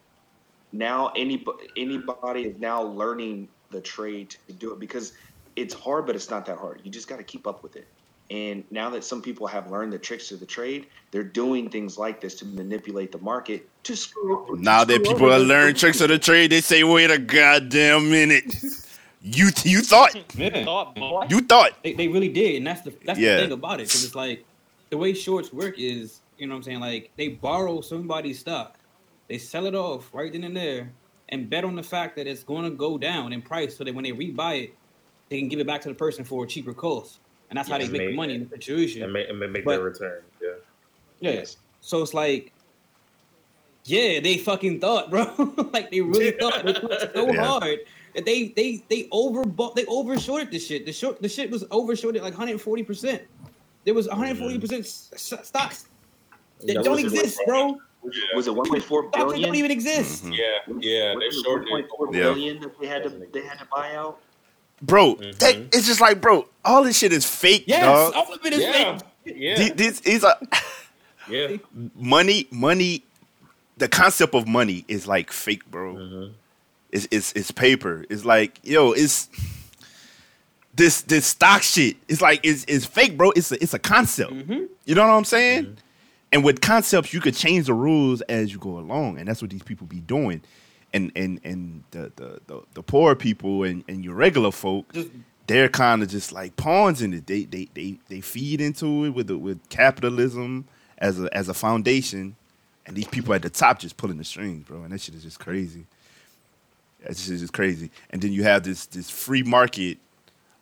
now, 0.73 1.13
any 1.17 1.45
anybody 1.77 2.43
is 2.43 2.59
now 2.59 2.83
learning 2.83 3.49
the 3.71 3.81
trade 3.81 4.37
to 4.47 4.53
do 4.53 4.73
it 4.73 4.79
because 4.81 5.13
it's 5.57 5.75
hard, 5.75 6.07
but 6.07 6.15
it's 6.17 6.31
not 6.31 6.47
that 6.47 6.59
hard. 6.59 6.81
You 6.85 6.91
just 6.91 7.09
got 7.09 7.17
to 7.19 7.25
keep 7.25 7.47
up 7.47 7.63
with 7.63 7.77
it. 7.77 7.87
And 8.31 8.65
now 8.71 8.89
that 8.91 9.05
some 9.05 9.21
people 9.21 9.47
have 9.47 9.71
learned 9.71 9.93
the 9.93 9.99
tricks 9.99 10.33
of 10.33 10.41
the 10.41 10.47
trade, 10.47 10.87
they're 11.11 11.23
doing 11.23 11.69
things 11.69 11.99
like 11.99 12.21
this 12.23 12.35
to 12.37 12.47
manipulate 12.47 13.13
the 13.13 13.19
market 13.19 13.69
to 13.85 13.95
screw. 13.95 14.47
to 14.49 14.63
Now 14.63 14.83
that 14.85 15.03
people 15.05 15.27
over 15.27 15.35
are 15.35 15.39
the- 15.41 15.45
learning 15.45 15.75
tricks 15.75 16.01
of 16.01 16.09
the 16.09 16.19
trade, 16.19 16.51
they 16.51 16.63
say, 16.63 16.85
"Wait 16.85 17.11
a 17.11 17.19
goddamn 17.19 18.11
minute." 18.11 18.45
You 19.27 19.49
you 19.65 19.81
thought 19.83 20.15
Yeah. 20.37 20.65
Thought, 20.65 21.31
you 21.31 21.41
thought 21.41 21.83
They, 21.83 21.93
they 21.95 22.09
really 22.09 22.29
did, 22.29 22.57
and 22.57 22.67
that's 22.67 22.83
the 22.83 22.93
that's 23.07 23.19
Yeah. 23.19 23.37
the 23.37 23.43
thing 23.43 23.53
about 23.53 23.81
it. 23.81 23.87
Because 23.89 24.05
it's 24.05 24.15
like 24.15 24.45
the 24.91 24.99
way 24.99 25.15
shorts 25.15 25.51
work 25.53 25.79
is, 25.79 26.21
you 26.39 26.47
know 26.47 26.55
what 26.55 26.59
I'm 26.59 26.63
saying? 26.65 26.81
Like 26.81 27.11
they 27.17 27.29
borrow 27.29 27.81
somebody's 27.81 28.39
stock, 28.41 28.79
they 29.29 29.39
sell 29.39 29.67
it 29.67 29.75
off 29.75 30.11
right 30.13 30.33
then 30.33 30.45
and 30.45 30.57
there, 30.57 30.91
and 31.31 31.49
bet 31.49 31.65
on 31.65 31.75
the 31.77 31.83
fact 31.83 32.17
that 32.17 32.27
it's 32.27 32.43
going 32.45 32.65
to 32.65 32.71
go 32.71 32.99
down 32.99 33.33
in 33.33 33.43
price, 33.43 33.77
so 33.77 33.85
that 33.85 33.95
when 33.95 34.05
they 34.05 34.13
rebuy 34.13 34.65
it, 34.65 34.75
they 35.29 35.39
can 35.39 35.49
give 35.49 35.59
it 35.61 35.67
back 35.67 35.81
to 35.83 35.89
the 35.89 35.95
person 35.95 36.25
for 36.25 36.45
a 36.45 36.47
cheaper 36.47 36.75
cost, 36.75 37.19
and 37.51 37.57
that's 37.59 37.69
how 37.69 37.79
they 37.79 37.89
make 37.89 38.01
mate. 38.09 38.15
money 38.15 38.35
in 38.35 38.45
the 38.49 38.51
situation. 38.57 39.03
And 39.03 39.13
make, 39.13 39.29
and 39.29 39.39
make 39.39 39.65
But- 39.65 39.77
their 39.77 39.85
return. 39.85 40.23
Yeah. 40.43 40.49
Yeah. 41.21 41.31
Yes. 41.33 41.57
So 41.81 42.03
it's 42.03 42.15
like, 42.15 42.53
yeah, 43.85 44.21
they 44.21 44.39
fucking 44.39 44.81
thought, 44.81 45.11
bro. 45.11 45.25
like 45.73 45.91
they 45.91 46.01
really 46.01 46.31
thought. 46.41 46.65
They 46.65 46.75
so 47.15 47.31
Yeah. 47.33 47.45
hard 47.45 47.79
that 48.15 48.25
they 48.25 48.49
they 48.49 48.85
they 48.89 49.05
overbought, 49.05 49.75
they 49.75 49.85
overshorted 49.85 50.51
the 50.51 50.59
shit. 50.59 50.87
The 50.87 50.93
short, 50.93 51.21
the 51.21 51.29
shit 51.29 51.51
was 51.51 51.65
overshorted 51.65 52.15
like 52.23 52.33
140 52.33 52.83
percent. 52.83 53.23
There 53.85 53.93
was 53.95 54.09
140 54.09 54.59
percent 54.59 54.87
stocks 54.87 55.89
that 56.65 56.75
Yeah, 56.75 56.83
don't 56.83 56.99
exist, 56.99 57.39
like- 57.39 57.47
bro. 57.47 57.79
Was 58.37 58.47
it 58.47 58.55
1.4 58.55 59.09
Stocks 59.09 59.33
that 59.33 59.41
don't 59.41 59.55
even 59.57 59.71
exist. 59.71 60.25
Mhm. 60.27 60.37
Yeah, 60.37 60.45
yeah, 60.79 61.15
Was 61.15 61.25
they 61.37 61.43
shorted. 61.43 61.69
1.4 61.71 62.15
Yeah. 62.15 62.59
that 62.61 62.73
they 62.79 62.87
had 62.87 63.03
to 63.05 63.09
they 63.33 63.43
had 63.43 63.59
to 63.61 63.67
buy 63.75 63.95
out. 63.95 64.19
bro. 64.83 65.15
Mhm. 65.15 65.39
That, 65.39 65.57
it's 65.73 65.87
just 65.87 66.01
like, 66.03 66.21
bro, 66.21 66.47
all 66.65 66.85
this 66.85 66.99
shit 66.99 67.13
is 67.15 67.25
fake, 67.25 67.65
Yes, 67.67 67.81
dog. 67.83 68.13
all 68.15 68.31
of 68.35 68.45
it 68.45 68.53
is 68.53 68.61
Yeah, 68.61 68.99
fake. 69.25 69.35
yeah, 69.37 69.73
This 69.75 70.01
is 70.03 70.23
a 70.31 70.37
yeah. 71.31 71.57
money, 71.95 72.47
money. 72.51 73.05
The 73.79 73.89
concept 73.89 74.35
of 74.35 74.47
money 74.47 74.85
is 74.87 75.07
like 75.07 75.33
fake, 75.33 75.65
bro. 75.71 75.95
Mhm. 75.95 76.33
It's 76.93 77.09
it's 77.11 77.33
it's 77.33 77.51
paper. 77.53 78.05
It's 78.11 78.25
like 78.27 78.59
yo, 78.63 78.93
it's 78.93 79.29
this 80.75 81.03
this 81.03 81.27
stock 81.27 81.63
shit. 81.63 81.97
It's 82.09 82.21
like 82.21 82.41
it's 82.43 82.65
it's 82.69 82.85
fake, 82.85 83.17
bro. 83.17 83.31
It's 83.31 83.51
a 83.53 83.63
it's 83.63 83.75
a 83.75 83.79
concept. 83.79 84.33
Mhm. 84.33 84.69
You 84.85 84.95
know 84.95 85.07
what 85.07 85.15
I'm 85.15 85.25
saying? 85.25 85.79
And 86.35 86.45
with 86.45 86.61
concepts, 86.61 87.15
you 87.15 87.21
could 87.23 87.35
change 87.35 87.67
the 87.67 87.75
rules 87.75 88.21
as 88.23 88.53
you 88.53 88.59
go 88.59 88.79
along, 88.79 89.19
and 89.19 89.27
that's 89.29 89.41
what 89.41 89.51
these 89.53 89.63
people 89.63 89.87
be 89.87 90.01
doing. 90.01 90.43
and 90.93 91.11
and 91.17 91.41
and 91.45 91.85
the 91.93 92.13
the 92.17 92.41
the, 92.49 92.63
the 92.75 92.83
poor 92.83 93.15
people 93.17 93.63
and, 93.65 93.85
and 93.89 94.05
your 94.05 94.15
regular 94.15 94.51
folk, 94.53 94.93
Just- 94.93 95.11
they're 95.47 95.69
kind 95.69 96.03
of 96.03 96.09
just 96.09 96.33
like 96.33 96.57
pawns 96.57 97.03
in 97.03 97.15
it. 97.15 97.27
They 97.27 97.45
they 97.45 97.69
they 97.75 97.99
they 98.09 98.21
feed 98.21 98.61
into 98.61 99.05
it 99.07 99.11
with 99.11 99.29
the, 99.29 99.39
with 99.39 99.61
capitalism 99.71 100.67
as 100.99 101.21
a 101.21 101.29
as 101.37 101.49
a 101.49 101.55
foundation, 101.55 102.37
and 102.87 102.97
these 102.97 103.09
people 103.09 103.33
at 103.35 103.43
the 103.43 103.51
top 103.51 103.79
just 103.79 103.97
pulling 103.97 104.19
the 104.19 104.25
strings, 104.25 104.65
bro. 104.67 104.83
And 104.83 104.93
that 104.93 105.01
shit 105.01 105.15
is 105.15 105.23
just 105.23 105.39
crazy. 105.41 105.87
That 107.07 107.17
shit 107.17 107.35
is 107.35 107.41
just 107.43 107.53
crazy. 107.53 107.91
And 108.11 108.21
then 108.23 108.33
you 108.33 108.43
have 108.45 108.63
this 108.65 108.87
this 108.87 109.09
free 109.11 109.43
market 109.45 109.99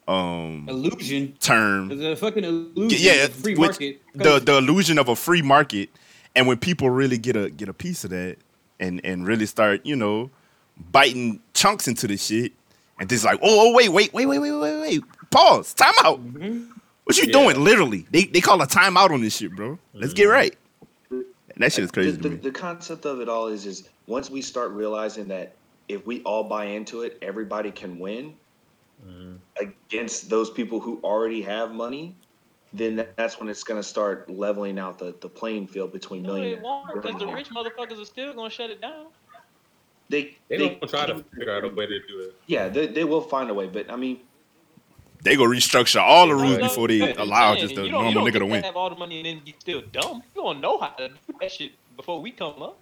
um 0.08 0.66
illusion. 0.68 1.34
term 1.40 1.90
It's 1.92 2.02
a 2.02 2.16
fucking 2.16 2.44
illusion. 2.44 2.98
yeah, 3.00 3.24
of 3.24 3.32
free 3.32 3.54
market. 3.54 4.00
the 4.14 4.38
the 4.40 4.58
illusion 4.58 4.98
of 4.98 5.08
a 5.08 5.16
free 5.16 5.42
market, 5.42 5.90
and 6.34 6.46
when 6.46 6.58
people 6.58 6.90
really 6.90 7.18
get 7.18 7.36
a 7.36 7.50
get 7.50 7.68
a 7.68 7.72
piece 7.74 8.02
of 8.04 8.10
that, 8.10 8.36
and 8.80 9.00
and 9.04 9.26
really 9.26 9.46
start, 9.46 9.86
you 9.86 9.94
know, 9.94 10.30
biting 10.90 11.40
chunks 11.54 11.86
into 11.86 12.06
the 12.08 12.16
shit, 12.16 12.52
and 12.98 13.08
just 13.08 13.24
like, 13.24 13.38
oh, 13.42 13.70
oh, 13.70 13.74
wait, 13.74 13.90
wait, 13.90 14.12
wait, 14.12 14.26
wait, 14.26 14.38
wait, 14.40 14.50
wait, 14.50 14.80
wait, 14.80 15.02
pause, 15.30 15.72
time 15.74 15.94
out. 16.02 16.18
What 17.04 17.16
you 17.16 17.24
Yeah. 17.26 17.32
doing? 17.32 17.62
Literally, 17.62 18.06
they 18.10 18.24
they 18.24 18.40
call 18.40 18.60
a 18.62 18.66
timeout 18.66 19.10
on 19.10 19.20
this 19.20 19.36
shit, 19.36 19.54
bro. 19.54 19.78
Let's 19.94 20.14
get 20.14 20.24
right. 20.24 20.54
And 21.10 21.24
that 21.58 21.72
shit 21.72 21.84
is 21.84 21.90
crazy 21.90 22.12
the, 22.12 22.16
to 22.16 22.22
the, 22.22 22.30
me. 22.30 22.36
the 22.36 22.50
concept 22.50 23.04
of 23.06 23.20
it 23.20 23.28
all 23.28 23.48
is 23.48 23.66
is 23.66 23.88
once 24.06 24.30
we 24.30 24.40
start 24.42 24.70
realizing 24.72 25.28
that 25.28 25.54
if 25.88 26.06
we 26.06 26.22
all 26.22 26.44
buy 26.44 26.64
into 26.66 27.02
it, 27.02 27.18
everybody 27.22 27.70
can 27.70 27.98
win 27.98 28.34
against 29.60 30.28
those 30.30 30.50
people 30.50 30.80
who 30.80 31.00
already 31.02 31.42
have 31.42 31.72
money. 31.72 32.16
Then 32.74 33.06
that's 33.16 33.38
when 33.38 33.48
it's 33.50 33.64
going 33.64 33.78
to 33.78 33.86
start 33.86 34.30
leveling 34.30 34.78
out 34.78 34.98
the, 34.98 35.14
the 35.20 35.28
playing 35.28 35.66
field 35.66 35.92
between 35.92 36.22
No, 36.22 36.30
it 36.30 36.34
millionaires. 36.36 36.62
won't 36.62 36.94
because 36.94 37.18
the 37.20 37.26
rich 37.26 37.50
motherfuckers 37.50 38.00
are 38.00 38.06
still 38.06 38.32
gonna 38.32 38.48
shut 38.48 38.70
it 38.70 38.80
down. 38.80 39.08
They, 40.08 40.36
They 40.48 40.56
they, 40.56 40.68
don't 40.76 40.88
try 40.88 41.04
to 41.06 41.22
figure 41.34 41.54
out 41.54 41.64
a 41.64 41.68
way 41.68 41.86
to 41.86 41.98
do 42.08 42.20
it. 42.20 42.34
yeah, 42.46 42.68
they, 42.68 42.86
they 42.86 43.04
will 43.04 43.20
find 43.20 43.50
a 43.50 43.54
way. 43.54 43.66
But 43.66 43.90
I 43.90 43.96
mean, 43.96 44.20
They 45.22 45.36
go 45.36 45.44
restructure 45.44 46.00
all 46.00 46.26
the 46.28 46.34
rules 46.34 46.58
before 46.58 46.88
they 46.88 47.12
allow 47.14 47.54
just 47.56 47.64
a 47.64 47.68
you 47.68 47.76
don't- 47.76 47.86
you 47.86 47.92
normal 47.92 48.12
don't 48.14 48.24
nigga 48.32 48.38
to 48.38 48.46
win. 48.46 48.62
Have 48.64 48.76
all 48.76 48.88
the 48.88 48.96
money 48.96 49.18
and 49.18 49.26
then 49.26 49.42
you 49.44 49.52
still 49.58 49.82
dumb. 49.92 50.22
You 50.34 50.42
don't 50.42 50.60
know 50.62 50.78
how 50.78 50.88
to 50.96 51.08
do 51.08 51.14
that 51.42 51.52
shit 51.52 51.72
before 51.96 52.22
we 52.22 52.30
come 52.30 52.62
up. 52.62 52.78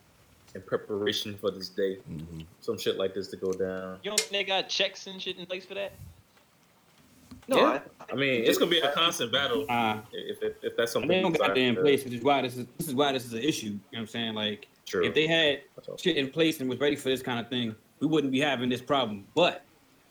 In 0.54 0.62
preparation 0.62 1.36
for 1.40 1.50
this 1.50 1.68
day, 1.68 1.98
Mm-hmm. 2.10 2.40
some 2.60 2.78
shit 2.78 2.96
like 2.96 3.12
this 3.14 3.26
to 3.28 3.36
go 3.36 3.52
down. 3.52 3.98
You 4.04 4.10
don't 4.12 4.20
think 4.20 4.30
they 4.32 4.44
got 4.44 4.68
checks 4.68 5.06
and 5.08 5.20
shit 5.20 5.36
in 5.36 5.46
place 5.46 5.64
for 5.66 5.74
that? 5.74 5.92
No, 7.50 7.56
Yeah. 7.58 7.80
I, 8.00 8.12
I 8.12 8.14
mean, 8.16 8.44
it's 8.44 8.58
gonna 8.58 8.70
be 8.70 8.78
a 8.80 8.92
constant 8.92 9.32
battle 9.32 9.66
Uh, 9.68 9.98
if 10.12 10.42
if, 10.42 10.52
if 10.62 10.76
that's 10.76 10.92
something. 10.92 11.08
they 11.08 11.20
don't 11.20 11.36
got 11.36 11.48
that 11.48 11.58
in 11.58 11.76
place, 11.76 12.04
which 12.04 12.14
is 12.14 12.22
why 12.22 12.40
this 12.42 12.56
is 12.56 12.66
this 12.78 12.88
is 12.88 12.94
why 12.94 13.12
this 13.12 13.24
is 13.26 13.32
an 13.32 13.42
issue. 13.42 13.66
You 13.66 13.72
know 13.72 13.80
what 13.90 13.98
I'm 14.00 14.06
saying? 14.06 14.34
Like 14.34 14.68
True. 14.86 15.04
if 15.04 15.14
they 15.14 15.26
had 15.26 15.60
That's 15.86 16.02
shit 16.02 16.16
in 16.16 16.30
place 16.30 16.60
and 16.60 16.70
was 16.70 16.78
ready 16.80 16.96
for 16.96 17.08
this 17.08 17.22
kind 17.22 17.38
of 17.40 17.48
thing, 17.48 17.74
we 17.98 18.06
wouldn't 18.06 18.32
be 18.32 18.40
having 18.40 18.68
this 18.70 18.80
problem. 18.80 19.26
But 19.34 19.62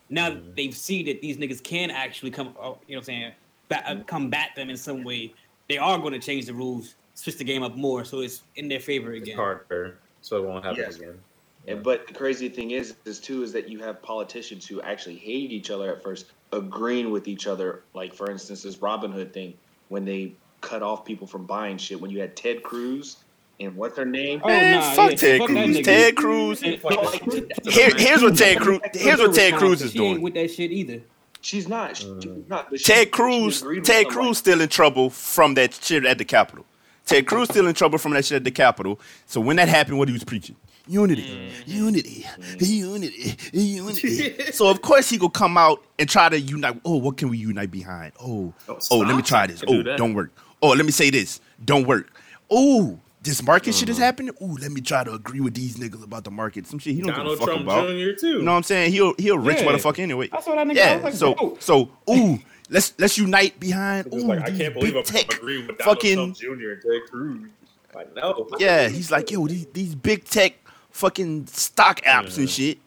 now 0.09 0.29
Mm-hmm. 0.29 0.45
that 0.45 0.55
they've 0.55 0.75
seen 0.75 1.05
that 1.05 1.21
these 1.21 1.37
niggas 1.37 1.63
can 1.63 1.89
actually 1.91 2.31
come, 2.31 2.47
uh, 2.59 2.61
you 2.61 2.65
know 2.65 2.75
what 2.87 2.97
I'm 2.97 3.03
saying, 3.03 3.31
ba- 3.69 3.89
uh, 3.89 4.03
combat 4.05 4.49
them 4.55 4.69
in 4.69 4.77
some 4.77 5.03
way, 5.03 5.33
they 5.69 5.77
are 5.77 5.97
going 5.99 6.13
to 6.13 6.19
change 6.19 6.45
the 6.47 6.53
rules, 6.53 6.95
switch 7.13 7.37
the 7.37 7.43
game 7.43 7.61
up 7.63 7.75
more, 7.75 8.03
so 8.03 8.19
it's 8.21 8.41
in 8.55 8.67
their 8.67 8.79
favor 8.79 9.13
It's 9.13 9.23
again. 9.23 9.35
harder, 9.37 9.99
so 10.21 10.37
it 10.37 10.47
won't 10.47 10.65
happen 10.65 10.79
Yes. 10.79 10.95
again. 10.97 11.19
And, 11.67 11.83
but 11.83 12.07
the 12.07 12.13
crazy 12.13 12.49
thing 12.49 12.71
is, 12.71 12.95
is 13.05 13.19
too, 13.19 13.43
is 13.43 13.51
that 13.53 13.69
you 13.69 13.79
have 13.83 14.01
politicians 14.01 14.65
who 14.65 14.81
actually 14.81 15.17
hate 15.17 15.51
each 15.51 15.69
other 15.69 15.93
at 15.95 16.01
first, 16.01 16.31
agreeing 16.51 17.11
with 17.11 17.27
each 17.27 17.47
other. 17.47 17.83
Like 17.93 18.13
for 18.13 18.29
instance, 18.29 18.63
this 18.63 18.77
Robinhood 18.77 19.33
thing 19.33 19.53
when 19.89 20.05
they 20.05 20.33
cut 20.61 20.83
off 20.83 21.05
people 21.05 21.27
from 21.27 21.45
buying 21.45 21.77
shit. 21.77 21.99
When 21.99 22.11
you 22.11 22.19
had 22.19 22.35
Ted 22.35 22.63
Cruz 22.63 23.17
and 23.59 23.75
what's 23.75 23.97
her 23.97 24.05
name? 24.05 24.41
Oh, 24.43 24.47
Man, 24.47 24.79
nah, 24.79 24.91
fuck 24.91 25.11
yeah, 25.11 25.17
Ted 25.17 25.39
fuck 25.39 25.49
that 25.49 25.55
Cruz. 25.55 25.77
nigga. 25.77 25.83
Ted 25.83 26.15
Cruz. 26.15 26.59
Here, 26.61 27.89
here's 27.95 28.21
what 28.21 28.37
Ted 28.37 28.59
Cruz. 28.59 28.79
Here's 28.93 29.19
what 29.19 29.33
Ted 29.35 29.53
Cruz 29.55 29.81
is 29.81 29.93
doing. 29.93 30.21
with 30.21 30.33
that 30.35 30.51
shit 30.51 30.71
either. 30.71 31.01
She's 31.41 31.67
not. 31.67 31.91
Mm. 31.95 32.21
she's 32.23 32.49
not. 32.49 32.69
But 32.69 32.79
she- 32.79 32.93
Ted 32.93 33.11
Cruz. 33.11 33.63
Ted 33.83 34.07
Cruz 34.07 34.27
like, 34.27 34.35
still 34.35 34.61
in 34.61 34.69
trouble 34.69 35.09
from 35.09 35.53
that 35.55 35.73
shit 35.73 36.05
at 36.05 36.17
the 36.17 36.25
Capitol. 36.25 36.65
Ted 37.09 37.25
Cruz 37.27 37.49
still 37.49 37.67
in 37.67 37.73
trouble 37.73 37.97
from 37.97 38.13
that 38.13 38.25
shit 38.25 38.37
at 38.37 38.43
the 38.43 38.51
Capitol. 38.51 38.99
So 39.25 39.41
when 39.41 39.55
that 39.57 39.67
happened, 39.67 39.97
what 39.99 40.07
he 40.07 40.13
was 40.13 40.23
preaching? 40.23 40.55
Unity, 40.87 41.21
Mm-hmm. 41.23 41.71
unity, 41.71 42.25
unity, 42.59 43.37
unity. 43.53 44.41
so 44.51 44.69
of 44.69 44.81
course 44.81 45.09
he 45.09 45.17
gonna 45.17 45.29
come 45.31 45.57
out 45.57 45.83
and 45.99 46.09
try 46.09 46.29
to 46.29 46.39
unite. 46.39 46.79
Oh, 46.85 46.97
what 46.97 47.17
can 47.17 47.29
we 47.29 47.37
unite 47.37 47.71
behind? 47.71 48.13
Oh, 48.19 48.53
Oh, 48.67 48.79
oh, 48.91 48.97
let 48.99 49.15
me 49.15 49.21
try 49.21 49.47
this. 49.47 49.61
Can 49.61 49.83
do 49.83 49.91
Oh, 49.91 49.97
don't 49.97 50.13
work. 50.13 50.31
Oh, 50.61 50.69
let 50.69 50.85
me 50.85 50.91
say 50.91 51.09
this. 51.09 51.41
Don't 51.63 51.85
work. 51.87 52.09
Oh, 52.49 52.99
this 53.21 53.43
market 53.43 53.75
shit 53.75 53.89
is 53.89 53.97
Mm-hmm. 53.97 54.03
happening. 54.03 54.35
Oh, 54.41 54.57
let 54.59 54.71
me 54.71 54.81
try 54.81 55.03
to 55.03 55.11
agree 55.13 55.41
with 55.41 55.53
these 55.53 55.77
niggas 55.77 56.03
about 56.03 56.23
the 56.23 56.31
market. 56.31 56.65
Some 56.67 56.79
shit 56.79 56.95
he 56.95 57.01
don't 57.01 57.11
Donald 57.15 57.27
give 57.27 57.33
a 57.35 57.45
fuck 57.45 57.49
Trump 57.49 57.63
about. 57.63 57.87
Jr. 57.87 58.19
too. 58.19 58.27
You 58.27 58.41
know 58.41 58.51
what 58.51 58.57
I'm 58.57 58.63
saying? 58.63 58.91
He'll 58.91 59.13
he'll 59.19 59.37
rich 59.37 59.59
Yeah. 59.61 59.67
motherfucker 59.67 59.99
anyway. 59.99 60.29
I 60.31 60.41
saw 60.41 60.55
that 60.55 60.65
nigga. 60.65 60.71
I 60.71 60.73
Yeah. 60.73 60.95
was 60.95 61.03
like, 61.03 61.13
so 61.13 61.33
bro. 61.35 61.57
so 61.59 61.91
ooh, 62.09 62.39
let's 62.69 62.93
let's 62.97 63.17
unite 63.17 63.59
behind. 63.59 64.13
Ooh, 64.13 64.19
like 64.19 64.41
I 64.41 64.51
can't 64.55 64.73
believe 64.73 64.93
big 64.93 64.97
I'm 64.97 65.03
tech 65.03 65.33
agreeing 65.33 65.67
with 65.67 65.77
Donald 65.77 65.97
fucking 65.97 66.15
Trump 66.15 66.37
Jr. 66.37 66.69
and 66.71 66.81
Ted 66.81 67.01
Cruz. 67.09 67.49
Like 67.93 68.15
no. 68.15 68.47
yeah. 68.59 68.87
He's 68.89 69.11
like 69.11 69.31
yo, 69.31 69.47
these 69.47 69.65
these 69.67 69.95
big 69.95 70.23
tech 70.25 70.53
fucking 70.91 71.47
stock 71.47 72.01
apps 72.01 72.37
and 72.37 72.49
shit. 72.49 72.77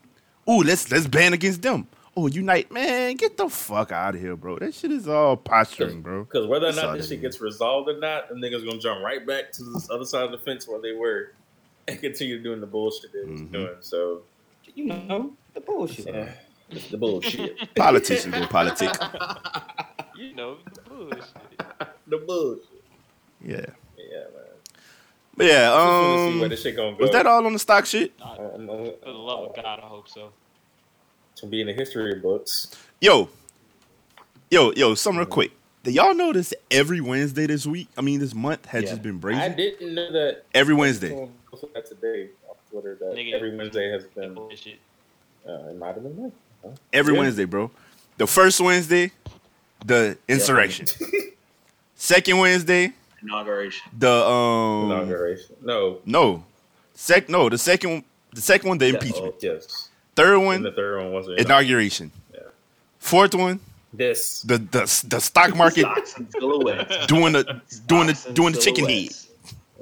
Ooh, 0.48 0.62
let's 0.62 0.90
let's 0.90 1.06
ban 1.06 1.32
against 1.32 1.62
them. 1.62 1.86
Oh, 2.14 2.26
unite, 2.26 2.70
man, 2.70 3.14
get 3.16 3.38
the 3.38 3.48
fuck 3.48 3.90
out 3.90 4.14
of 4.14 4.20
here, 4.20 4.36
bro. 4.36 4.58
That 4.58 4.74
shit 4.74 4.92
is 4.92 5.08
all 5.08 5.34
posturing, 5.34 6.02
bro. 6.02 6.24
Because 6.24 6.46
whether 6.46 6.66
or 6.68 6.72
not 6.74 6.94
this 6.98 7.08
shit 7.08 7.16
is. 7.18 7.22
gets 7.22 7.40
resolved 7.40 7.88
or 7.88 7.98
not, 7.98 8.28
them 8.28 8.38
niggas 8.38 8.66
gonna 8.66 8.78
jump 8.78 9.02
right 9.02 9.26
back 9.26 9.50
to 9.52 9.64
the 9.64 9.88
other 9.90 10.04
side 10.04 10.24
of 10.24 10.30
the 10.30 10.36
fence 10.38 10.68
where 10.68 10.78
they 10.78 10.92
were 10.92 11.32
and 11.88 11.98
continue 12.00 12.42
doing 12.42 12.60
the 12.60 12.66
bullshit 12.66 13.12
they 13.14 13.20
was 13.24 13.40
Mhm. 13.40 13.52
doing. 13.52 13.76
So 13.80 14.22
You 14.74 14.86
know 14.86 15.32
the 15.54 15.60
bullshit. 15.62 16.06
yeah, 16.06 16.32
it's 16.72 16.88
the 16.88 16.96
bullshit. 16.98 17.74
Politicians 17.74 18.34
go 18.34 18.46
politic. 18.46 18.90
You 20.16 20.34
know, 20.36 20.58
bullshit. 20.88 21.24
the 22.06 22.18
bullshit. 22.18 22.64
Yeah, 23.44 23.56
Yeah, 23.98 24.18
man. 24.20 24.44
but 25.36 25.46
yeah. 25.46 25.66
Just 25.68 25.74
wanna 25.76 26.16
see 26.32 26.34
where 26.36 26.44
Um, 26.44 26.48
this 26.50 26.62
shit 26.62 26.76
gonna 26.76 26.92
go. 26.92 26.98
was 26.98 27.10
that 27.10 27.26
all 27.26 27.44
on 27.44 27.52
the 27.52 27.58
stock 27.58 27.86
shit? 27.86 28.16
Nah, 28.20 28.34
Um, 28.54 28.66
for 28.68 28.94
the 29.06 29.10
love 29.10 29.48
of 29.50 29.56
God, 29.56 29.80
I 29.82 29.86
hope 29.86 30.08
so. 30.08 30.30
to 31.36 31.46
be 31.46 31.60
in 31.60 31.66
the 31.66 31.72
history 31.72 32.14
books. 32.20 32.70
Yo, 33.00 33.28
yo, 34.50 34.70
yo. 34.72 34.94
Something 34.94 35.18
real 35.20 35.26
quick. 35.26 35.50
Did 35.82 35.94
y'all 35.94 36.14
notice 36.14 36.54
every 36.70 37.00
Wednesday 37.00 37.46
this 37.46 37.66
week? 37.66 37.88
I 37.98 38.00
mean, 38.02 38.20
this 38.20 38.34
month 38.34 38.66
has 38.66 38.84
Yeah. 38.84 38.90
just 38.90 39.02
been 39.02 39.20
crazy 39.20 39.40
I 39.40 39.48
brazen. 39.48 39.56
didn't 39.56 39.94
know 39.96 40.12
that. 40.12 40.44
Every 40.54 40.74
Wednesday. 40.74 41.08
Someone 41.08 41.32
posted 41.50 41.74
that 41.74 41.86
today 41.86 42.28
on 42.48 42.54
Twitter 42.70 42.96
that 43.00 43.14
Nigga. 43.16 43.32
every 43.32 43.56
Wednesday 43.56 43.90
has 43.90 44.04
been. 44.04 44.34
Bullshit. 44.34 44.78
Uh, 45.48 45.70
it 45.70 45.76
might 45.76 45.94
have 45.94 46.02
been 46.04 46.22
me. 46.26 46.32
Huh? 46.62 46.70
Every 46.92 47.14
Yeah. 47.14 47.20
Wednesday, 47.20 47.44
bro. 47.44 47.70
The 48.18 48.26
first 48.26 48.60
Wednesday, 48.60 49.10
the 49.84 50.16
insurrection. 50.28 50.86
Second 51.96 52.38
Wednesday, 52.38 52.92
inauguration. 53.22 53.88
the 53.96 54.10
um 54.10 54.90
Inauguration. 54.90 55.54
No. 55.62 55.98
no, 56.04 56.44
sec 56.94 57.28
no 57.28 57.48
the 57.48 57.56
second 57.58 58.02
the 58.32 58.40
second 58.40 58.68
one 58.68 58.78
the 58.78 58.88
Yeah, 58.88 58.94
impeachment. 58.94 59.34
Yes. 59.40 59.88
Third 60.16 60.34
And 60.36 60.44
one 60.46 60.62
the 60.62 60.72
third 60.72 60.98
one 61.02 61.12
wasn't. 61.12 61.38
inauguration. 61.38 62.10
Yeah. 62.34 62.40
Fourth 62.98 63.34
one 63.36 63.60
This. 63.92 64.42
the 64.42 64.58
the 64.58 65.04
the 65.08 65.20
stock 65.20 65.54
market 65.56 65.82
Stocks 65.86 66.16
and 66.16 66.28
doing 66.32 67.32
the 67.32 67.54
doing 67.86 68.06
the 68.08 68.14
Stocks 68.14 68.26
and 68.26 68.34
doing 68.36 68.52
the 68.52 68.60
chicken 68.60 68.84
head. 68.88 69.08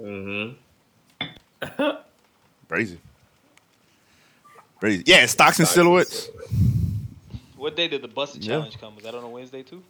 Mm-hmm. 0.01 1.97
Crazy. 2.69 2.99
Crazy. 4.79 5.03
Yeah, 5.07 5.27
stocks 5.27 5.59
and 5.59 5.69
silhouettes. 5.69 6.29
What 7.61 7.77
day 7.77 7.89
did 7.89 8.01
the 8.03 8.09
Buss 8.09 8.35
It 8.37 8.43
Yeah. 8.43 8.55
challenge 8.57 8.79
come? 8.81 8.95
Was 8.95 9.05
that 9.05 9.15
on 9.15 9.23
a 9.23 9.29
Wednesday 9.29 9.63
too? 9.63 9.83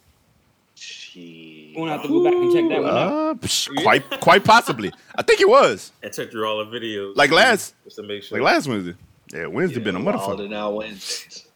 Gee. 0.75 1.73
We're 1.75 1.81
gonna 1.87 1.91
have 1.93 2.01
to 2.03 2.07
go 2.09 2.23
back 2.23 2.33
and 2.33 2.51
check 2.53 2.69
that 2.69 2.81
one 2.83 2.97
out. 2.97 3.11
Uh, 3.11 3.33
psh, 3.35 3.83
quite 3.83 4.09
quite 4.19 4.43
possibly. 4.43 4.91
I 5.15 5.21
think 5.21 5.39
it 5.41 5.47
was 5.47 5.91
I 6.03 6.09
checked 6.09 6.31
through 6.31 6.45
all 6.47 6.65
the 6.65 6.79
videos. 6.79 7.15
Like 7.15 7.31
last- 7.31 7.73
Just 7.85 7.95
to 7.97 8.03
make 8.03 8.23
sure. 8.23 8.37
like 8.41 8.53
last 8.53 8.67
Wednesday. 8.67 8.95
Yeah, 9.33 9.45
Wednesday 9.47 9.79
Yeah, 9.79 9.83
been 9.85 9.95
a 9.95 10.01
Wild 10.03 10.19
motherfucker. 10.19 10.45
and 10.45 10.53
out 10.53 10.73
Wednesdays. 10.75 11.47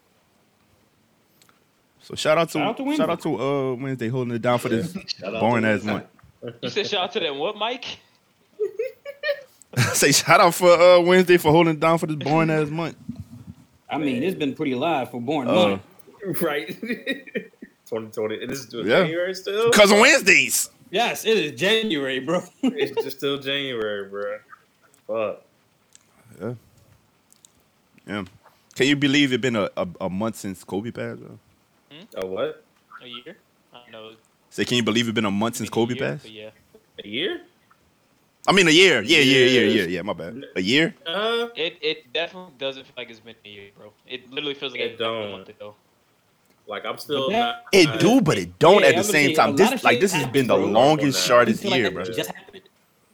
So 2.02 2.16
shout 2.16 2.38
out 2.38 2.48
to 2.50 2.54
Shout 2.60 2.68
out 2.68 2.78
to 2.78 2.84
Wednesday. 2.84 3.02
shout 3.04 3.10
out 3.10 3.22
to 3.22 3.42
uh 3.42 3.74
Wednesday 3.74 4.08
holding 4.08 4.36
it 4.36 4.42
down 4.42 4.60
for 4.60 4.70
this 4.70 4.94
boring 5.40 5.66
ass 5.66 5.84
month. 5.84 6.06
You 6.62 6.70
said 6.70 6.88
shout 6.88 7.04
out 7.06 7.12
to 7.14 7.20
that 7.22 7.36
what, 7.36 7.58
Mike? 7.58 8.00
Say 9.94 10.12
shout 10.12 10.40
out 10.40 10.54
for 10.54 10.70
uh 10.72 11.00
Wednesday 11.02 11.38
for 11.38 11.52
holding 11.52 11.74
it 11.74 11.80
down 11.80 11.98
for 11.98 12.08
this 12.08 12.16
boring 12.18 12.50
ass 12.50 12.70
month. 12.70 12.96
I 13.90 13.98
mean, 13.98 14.24
it's 14.24 14.38
been 14.38 14.54
pretty 14.56 14.76
live 14.76 15.12
for 15.12 15.20
born 15.20 15.48
Uh, 15.48 15.54
month. 15.54 15.82
Right. 16.42 16.68
2020. 17.86 18.42
And 18.42 18.50
this 18.50 18.60
is 18.60 18.66
doing 18.66 18.88
Yeah. 18.88 19.02
January 19.04 19.34
still? 19.36 19.72
Cause 19.72 19.92
of 19.92 20.00
Wednesdays. 20.00 20.70
Yes, 20.92 21.26
it 21.26 21.38
is 21.38 21.60
January, 21.60 22.20
bro. 22.20 22.42
it's 22.64 23.04
just 23.04 23.18
still 23.18 23.38
January, 23.40 24.10
bro. 24.10 24.38
Fuck. 25.08 25.42
Yeah. 26.42 26.54
Yeah. 28.08 28.24
Can 28.76 28.88
you 28.88 28.96
believe 28.96 29.32
it's 29.34 29.42
been 29.42 29.56
a, 29.56 29.70
a, 29.78 29.88
a 30.02 30.10
month 30.10 30.38
since 30.38 30.64
Kobe 30.64 30.92
passed? 30.92 31.22
Bro? 31.22 31.40
A 32.16 32.26
what? 32.26 32.64
A 33.04 33.08
year? 33.08 33.38
I 33.74 33.78
don't 33.84 33.92
know. 33.92 34.12
Say, 34.50 34.66
can 34.66 34.78
you 34.78 34.84
believe 34.84 35.08
it's 35.08 35.16
been 35.16 35.26
a 35.26 35.32
month 35.32 35.58
since 35.58 35.70
Been 35.70 35.74
a 35.74 35.86
Kobe 35.86 35.96
year, 35.96 36.12
passed? 36.12 36.30
yeah. 36.30 36.50
A 37.04 37.08
year? 37.08 37.42
I 38.48 38.52
mean, 38.52 38.68
a 38.68 38.72
year. 38.72 39.02
Yeah, 39.02 39.20
yeah, 39.20 39.46
yeah, 39.46 39.62
yeah, 39.62 39.84
yeah. 39.84 40.02
My 40.02 40.14
bad. 40.14 40.44
A 40.56 40.62
year. 40.62 40.94
Uh, 41.06 41.48
It 41.56 41.78
it 41.82 42.14
definitely 42.14 42.54
doesn't 42.60 42.86
feel 42.86 42.94
like 42.98 43.10
it's 43.10 43.20
been 43.20 43.36
a 43.44 43.50
year, 43.50 43.70
bro. 43.78 43.92
It 44.08 44.30
literally 44.32 44.54
feels 44.54 44.72
like 44.74 44.82
It 44.82 44.92
it's 44.92 44.98
been 45.00 45.08
a 45.10 45.22
don't. 45.24 45.32
month 45.32 45.50
ago. 45.50 45.76
Like 46.68 46.86
I'm 46.86 46.98
still 46.98 47.28
But 47.28 47.34
that- 47.34 47.40
not. 47.40 47.64
It 47.72 47.88
I- 47.90 47.98
do, 47.98 48.22
but 48.22 48.38
it 48.38 48.58
don't 48.60 48.82
Yeah, 48.82 48.88
at 48.90 48.96
the 48.98 49.04
same 49.04 49.28
say 49.30 49.34
a 49.34 49.36
time. 49.36 49.56
This 49.56 49.84
like 49.84 50.00
this 50.00 50.12
has 50.14 50.28
been 50.28 50.48
the 50.48 50.58
longest, 50.58 51.24
I 51.24 51.28
shortest 51.28 51.64
like 51.64 51.76
year, 51.76 51.92
bro. 51.92 52.04
just 52.06 52.32
happened. 52.32 52.62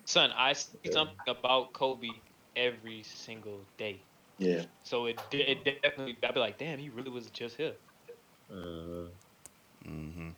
Son, 0.06 0.32
I 0.36 0.54
see 0.54 0.78
something 0.92 1.16
about 1.28 1.74
Kobe 1.74 2.10
every 2.56 3.04
single 3.04 3.60
day. 3.78 4.00
Yeah. 4.40 4.64
So 4.84 5.06
it 5.06 5.20
de- 5.30 5.52
it 5.52 5.64
definitely 5.82 6.18
I'd 6.24 6.34
be 6.34 6.40
like, 6.40 6.58
damn, 6.58 6.80
he 6.80 6.90
really 6.90 7.10
was 7.12 7.30
just 7.30 7.58
here. 7.58 7.74
Mhm. 8.52 9.08
hmm 9.86 10.30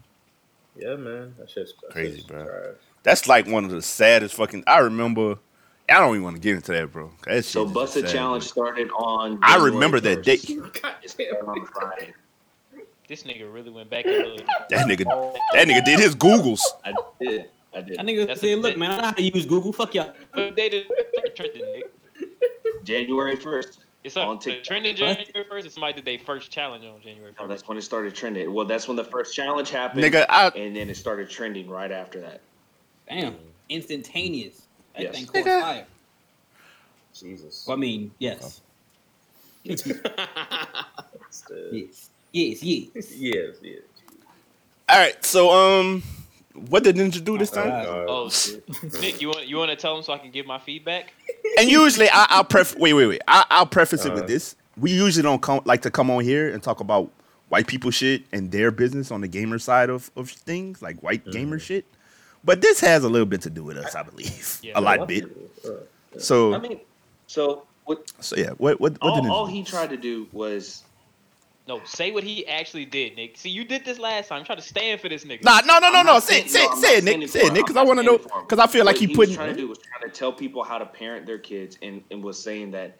Yeah, 0.75 0.95
man. 0.95 1.35
That 1.37 1.49
shit's 1.49 1.73
that 1.81 1.91
Crazy, 1.91 2.17
shit's 2.17 2.27
bro. 2.27 2.43
trash. 2.45 2.75
That's 3.03 3.27
like 3.27 3.47
one 3.47 3.65
of 3.65 3.71
the 3.71 3.81
saddest 3.81 4.35
fucking. 4.35 4.63
I 4.67 4.79
remember. 4.79 5.37
I 5.89 5.99
don't 5.99 6.11
even 6.11 6.23
want 6.23 6.35
to 6.37 6.41
get 6.41 6.55
into 6.55 6.71
that, 6.71 6.91
bro. 6.91 7.11
That 7.27 7.43
So 7.43 7.65
is 7.65 7.71
Buss 7.73 7.95
It 7.97 8.07
Challenge 8.07 8.43
started 8.43 8.89
on. 8.91 9.37
I 9.43 9.51
January 9.53 9.71
remember 9.71 9.99
that 9.99 10.23
1st. 10.23 11.17
day. 11.17 12.13
This 13.07 13.23
nigga 13.23 13.51
really 13.53 13.69
went 13.69 13.89
back 13.89 14.05
and 14.05 14.15
looked. 14.27 14.43
That 14.69 14.87
nigga. 14.87 15.03
That 15.53 15.67
nigga 15.67 15.83
did 15.85 15.99
his 15.99 16.15
Googles. 16.15 16.61
I 16.85 16.93
did. 17.19 17.49
I 17.75 17.81
did. 17.81 17.99
I 17.99 18.03
nigga 18.03 18.27
That's 18.27 18.41
said, 18.41 18.51
a- 18.51 18.55
look, 18.61 18.77
man, 18.77 18.91
I 18.91 18.97
know 18.97 19.03
how 19.03 19.11
to 19.11 19.21
use 19.23 19.45
Google. 19.45 19.73
Fuck 19.73 19.93
y'all. 19.95 20.13
What 20.33 20.55
day 20.55 20.69
did 20.69 20.85
it 20.89 21.35
trending, 21.35 21.61
Nick? 21.73 22.83
January 22.83 23.35
first. 23.35 23.79
It's 24.03 24.17
On 24.17 24.35
up. 24.35 24.41
The 24.43 24.51
TikTok. 24.51 24.65
trending 24.67 24.95
January 24.95 25.45
first. 25.49 25.65
It's 25.65 25.75
somebody 25.75 25.93
did 25.93 26.05
their 26.05 26.19
first 26.25 26.51
challenge 26.51 26.83
on 26.85 27.01
January 27.01 27.33
Oh, 27.39 27.47
that's 27.47 27.67
when 27.67 27.77
it 27.77 27.81
started 27.83 28.13
trending. 28.13 28.53
Well, 28.53 28.65
that's 28.65 28.87
when 28.87 28.97
the 28.97 29.03
first 29.03 29.33
challenge 29.35 29.69
happened. 29.69 30.03
Nigga, 30.03 30.25
I. 30.29 30.47
and 30.49 30.75
then 30.75 30.89
it 30.89 30.97
started 30.97 31.29
trending 31.29 31.69
right 31.69 31.91
after 31.91 32.19
that. 32.21 32.41
Damn. 33.09 33.35
Instantaneous. 33.69 34.63
That 34.95 35.03
Yes. 35.03 35.15
thing 35.15 35.25
caught 35.27 35.35
Nigga. 35.45 35.61
fire. 35.61 35.85
Jesus. 37.13 37.65
Well, 37.67 37.77
I 37.77 37.79
mean, 37.79 38.11
yes. 38.19 38.61
Oh. 39.69 39.73
Still. 41.29 41.73
Yes. 41.73 42.09
Yes, 42.33 42.61
yes. 42.63 42.89
yes, 43.15 43.55
yes. 43.61 43.81
All 44.89 44.99
right. 44.99 45.23
So 45.23 45.51
um, 45.51 46.03
what 46.69 46.83
did 46.83 46.95
Ninja 46.95 47.23
do 47.23 47.37
this 47.37 47.51
time? 47.51 47.69
Uh, 47.71 48.05
Oh, 48.07 48.29
Nick, 49.01 49.21
you 49.21 49.27
want 49.29 49.47
you 49.47 49.57
want 49.57 49.69
to 49.69 49.75
tell 49.77 49.95
him 49.95 50.03
so 50.03 50.13
I 50.13 50.17
can 50.17 50.31
give 50.31 50.45
my 50.45 50.59
feedback? 50.59 51.13
And 51.59 51.69
usually, 51.69 52.09
I, 52.09 52.25
I'll 52.29 52.43
pref. 52.43 52.75
Wait, 52.77 52.93
wait, 52.93 53.05
wait. 53.07 53.21
I, 53.27 53.45
I'll 53.49 53.65
preface 53.67 54.05
it 54.05 54.13
with 54.13 54.23
Uh. 54.23 54.27
this. 54.27 54.55
We 54.77 54.91
usually 54.91 55.21
don't 55.23 55.41
come 55.41 55.61
like 55.65 55.83
to 55.83 55.91
come 55.91 56.09
on 56.09 56.23
here 56.23 56.51
and 56.51 56.61
talk 56.61 56.79
about 56.79 57.11
white 57.49 57.67
people 57.67 57.91
shit 57.91 58.23
and 58.31 58.51
their 58.51 58.71
business 58.71 59.11
on 59.11 59.21
the 59.21 59.27
gamer 59.27 59.59
side 59.59 59.91
of, 59.91 60.09
of 60.15 60.31
things, 60.31 60.81
like 60.81 61.03
white 61.03 61.23
gamer 61.31 61.59
shit. 61.59 61.85
But 62.43 62.61
this 62.61 62.79
has 62.81 63.03
a 63.03 63.09
little 63.09 63.27
bit 63.27 63.41
to 63.43 63.51
do 63.51 63.63
with 63.63 63.77
us, 63.77 63.93
I 63.93 64.01
believe, 64.01 64.59
Yeah. 64.63 64.73
a 64.75 64.81
lot 64.81 65.07
bit. 65.07 65.25
So, 66.17 66.55
I 66.55 66.57
mean, 66.57 66.79
so 67.27 67.65
what? 67.85 68.11
so 68.19 68.35
yeah. 68.35 68.49
What 68.57 68.79
what 68.81 68.93
what 69.01 69.15
did 69.21 69.29
All, 69.29 69.31
all 69.31 69.47
Ninja? 69.47 69.51
he 69.51 69.61
do? 69.61 69.69
tried 69.69 69.91
to 69.91 69.97
do 69.97 70.27
was 70.31 70.83
No, 71.65 71.81
say 71.85 72.11
what 72.11 72.23
he 72.25 72.45
actually 72.47 72.83
did, 72.85 73.15
Nick. 73.15 73.37
See, 73.37 73.49
you 73.49 73.63
did 73.63 73.85
this 73.85 73.97
last 73.97 74.27
time. 74.27 74.43
Try 74.43 74.55
to 74.55 74.61
stand 74.61 74.99
for 74.99 75.07
this 75.07 75.23
nigga. 75.23 75.43
Nah, 75.43 75.61
no, 75.65 75.79
no, 75.79 75.89
no, 75.91 76.01
no. 76.01 76.13
not 76.13 76.23
Say, 76.23 76.45
saying- 76.45 76.49
say, 76.49 76.65
no, 76.67 76.75
say 76.75 76.97
it, 76.97 77.03
Nick. 77.05 77.11
standing 77.13 77.27
Say 77.29 77.39
it. 77.45 77.53
Nick, 77.53 77.65
because 77.65 77.77
I 77.77 77.83
want 77.83 77.99
to 77.99 78.03
know. 78.03 78.17
standing 78.17 78.29
for 78.29 78.37
him. 78.39 78.45
Because 78.45 78.59
I 78.59 78.67
feel 78.67 78.83
like 78.85 78.95
what 78.95 79.01
he 79.01 79.07
was 79.07 79.15
putting. 79.15 79.35
trying 79.35 79.49
to 79.55 79.61
do 79.61 79.67
was 79.69 79.77
trying 79.79 80.11
to 80.11 80.13
tell 80.17 80.33
people 80.33 80.63
how 80.63 80.77
to 80.77 80.85
parent 80.85 81.25
their 81.25 81.37
kids, 81.37 81.77
and, 81.81 82.03
and 82.11 82.21
was 82.21 82.37
saying 82.37 82.71
that 82.71 82.97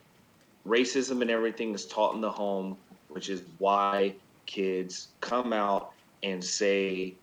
racism 0.65 1.21
and 1.21 1.29
everything 1.29 1.73
is 1.73 1.85
taught 1.85 2.15
in 2.15 2.21
the 2.21 2.31
home, 2.31 2.77
which 3.09 3.29
is 3.29 3.41
why 3.57 4.15
kids 4.45 5.09
come 5.19 5.51
out 5.51 5.91
and 6.23 6.41
say 6.41 7.15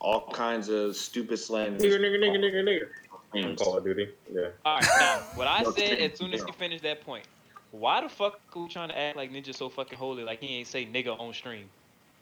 all 0.00 0.28
kinds 0.32 0.68
of 0.68 0.96
stupid 0.96 1.36
slang. 1.38 1.76
Nigger, 1.76 2.00
nigger, 2.00 2.18
nigger, 2.18 2.38
nigger, 2.40 2.88
nigger. 3.34 3.58
Call 3.58 3.78
of 3.78 3.84
Duty. 3.84 4.08
Yeah. 4.34 4.48
All 4.66 4.74
right, 4.76 4.86
now 4.98 5.18
what 5.36 5.46
I 5.46 5.62
No, 5.62 5.70
said 5.70 5.98
as 6.00 6.18
soon 6.18 6.34
as 6.34 6.40
yeah. 6.40 6.46
he 6.46 6.52
finished 6.52 6.82
that 6.82 7.02
point, 7.06 7.24
why 7.72 8.00
the 8.00 8.08
fuck 8.08 8.40
are 8.54 8.62
we 8.62 8.68
trying 8.68 8.88
to 8.90 8.98
act 8.98 9.16
like 9.16 9.32
Ninja 9.32 9.54
so 9.54 9.68
fucking 9.68 9.98
holy 9.98 10.22
like 10.24 10.40
he 10.40 10.58
ain't 10.58 10.68
say 10.68 10.86
nigga 10.86 11.18
on 11.18 11.32
stream? 11.34 11.68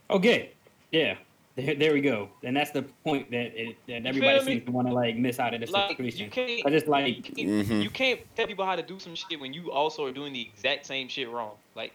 Okay. 0.08 0.50
Yeah. 0.92 1.16
There, 1.56 1.74
there 1.74 1.92
we 1.92 2.00
go. 2.00 2.28
And 2.44 2.56
that's 2.56 2.70
the 2.70 2.82
point 3.04 3.30
that, 3.32 3.60
it, 3.60 3.76
that 3.88 4.06
everybody 4.06 4.42
seems 4.44 4.64
to 4.64 4.70
want 4.70 4.86
to 4.88 4.94
like 4.94 5.16
miss 5.16 5.38
out 5.40 5.52
of 5.52 5.60
this 5.60 5.70
Like 5.70 5.98
you 5.98 6.10
situation. 6.10 6.30
can't, 6.30 6.66
I 6.66 6.70
just 6.70 6.86
like 6.86 7.16
you, 7.16 7.22
can't 7.22 7.68
Mhm. 7.68 7.82
you 7.82 7.90
can't 7.90 8.20
tell 8.36 8.46
people 8.46 8.64
how 8.64 8.76
to 8.76 8.82
do 8.82 8.98
some 9.00 9.14
shit 9.16 9.38
when 9.40 9.52
you 9.52 9.70
also 9.72 10.04
are 10.06 10.12
doing 10.12 10.32
the 10.32 10.40
exact 10.40 10.86
same 10.86 11.08
shit 11.08 11.28
wrong. 11.28 11.52
Like 11.74 11.92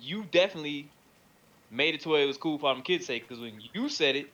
you 0.00 0.24
definitely 0.32 0.88
made 1.70 1.94
it 1.94 2.00
to 2.02 2.08
where 2.10 2.22
it 2.22 2.26
was 2.26 2.36
cool 2.36 2.58
for 2.58 2.74
them 2.74 2.82
kids' 2.82 3.06
sake 3.06 3.26
because 3.28 3.40
when 3.40 3.54
you 3.72 3.88
said 3.88 4.16
it, 4.16 4.28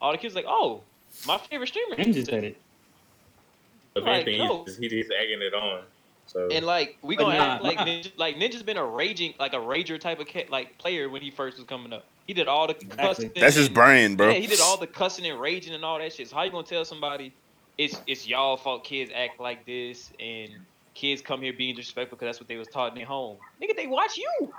all 0.00 0.12
the 0.12 0.18
kids 0.18 0.34
like, 0.34 0.44
oh, 0.46 0.82
my 1.26 1.38
favorite 1.38 1.68
streamer 1.68 1.96
Ninja 1.96 2.24
said 2.24 2.44
it. 2.44 2.56
If 3.96 4.04
Like, 4.04 4.26
anything, 4.26 4.38
no. 4.46 4.64
he's, 4.64 4.76
he's 4.76 4.92
just 4.92 5.10
egging 5.10 5.40
it 5.42 5.54
on. 5.54 5.82
So 6.28 6.46
And 6.52 6.64
like 6.66 6.98
we 7.02 7.16
gonna 7.16 7.36
nah, 7.38 7.54
act 7.54 7.64
like 7.64 7.78
nah. 7.78 7.86
Ninja, 7.86 8.12
like 8.16 8.36
Ninja's 8.36 8.62
been 8.62 8.76
a 8.76 8.84
raging 8.84 9.34
like 9.40 9.54
a 9.54 9.58
rager 9.58 9.98
type 9.98 10.20
of 10.20 10.26
cat, 10.26 10.50
like 10.50 10.76
player 10.78 11.08
when 11.08 11.22
he 11.22 11.30
first 11.30 11.56
was 11.56 11.66
coming 11.66 11.92
up. 11.92 12.04
He 12.26 12.34
did 12.34 12.46
all 12.46 12.66
the 12.66 12.74
Exactly. 12.74 12.96
cussing. 13.06 13.30
That's 13.34 13.56
his 13.56 13.66
and- 13.66 13.74
brain, 13.74 14.14
bro. 14.16 14.28
Yeah, 14.28 14.38
he 14.38 14.46
did 14.46 14.60
all 14.60 14.76
the 14.76 14.86
cussing 14.86 15.26
and 15.26 15.40
raging 15.40 15.74
and 15.74 15.84
all 15.84 15.98
that 15.98 16.12
shit. 16.12 16.28
So 16.28 16.36
how 16.36 16.42
you 16.42 16.50
gonna 16.50 16.66
tell 16.66 16.84
somebody 16.84 17.32
it's 17.78 18.00
it's 18.06 18.28
y'all 18.28 18.56
fault 18.58 18.84
kids 18.84 19.10
act 19.14 19.40
like 19.40 19.64
this 19.64 20.10
and 20.20 20.50
kids 20.94 21.22
come 21.22 21.40
here 21.40 21.52
being 21.54 21.74
disrespectful 21.74 22.16
because 22.18 22.26
that's 22.28 22.40
what 22.40 22.48
they 22.48 22.56
was 22.56 22.68
taught 22.68 22.90
in 22.92 22.96
their 22.96 23.06
home? 23.06 23.38
Nigga, 23.62 23.74
they 23.74 23.86
watch 23.86 24.18
you. 24.18 24.52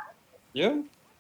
Yeah. 0.54 0.78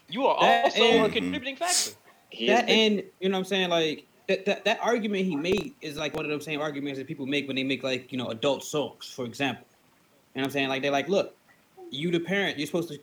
You 0.09 0.25
are 0.25 0.41
That 0.41 0.65
also 0.65 1.03
a 1.05 1.09
contributing 1.09 1.55
factor. 1.57 1.91
He 2.31 2.47
has 2.47 2.59
that 2.61 2.65
been- 2.67 2.91
and 2.99 3.03
you 3.19 3.29
know 3.29 3.33
what 3.37 3.39
I'm 3.39 3.45
saying 3.45 3.69
like 3.69 4.07
that, 4.27 4.45
that 4.45 4.65
that 4.65 4.79
argument 4.81 5.25
he 5.25 5.35
made 5.35 5.73
is 5.81 5.97
like 5.97 6.15
one 6.15 6.25
of 6.25 6.31
those 6.31 6.45
same 6.45 6.61
arguments 6.61 6.97
that 6.97 7.05
people 7.07 7.27
make 7.27 7.45
when 7.47 7.55
they 7.55 7.63
make 7.63 7.83
like 7.83 8.11
you 8.11 8.17
know 8.17 8.29
adult 8.29 8.63
songs, 8.63 9.11
for 9.15 9.25
example. 9.25 9.65
You 10.33 10.41
know 10.41 10.43
what 10.43 10.45
I'm 10.45 10.51
saying? 10.51 10.69
Like 10.69 10.81
they're 10.81 10.91
like, 10.91 11.09
look, 11.09 11.35
you 11.91 12.11
the 12.11 12.19
parent, 12.19 12.57
you're 12.57 12.67
supposed 12.67 12.89
to 12.89 12.99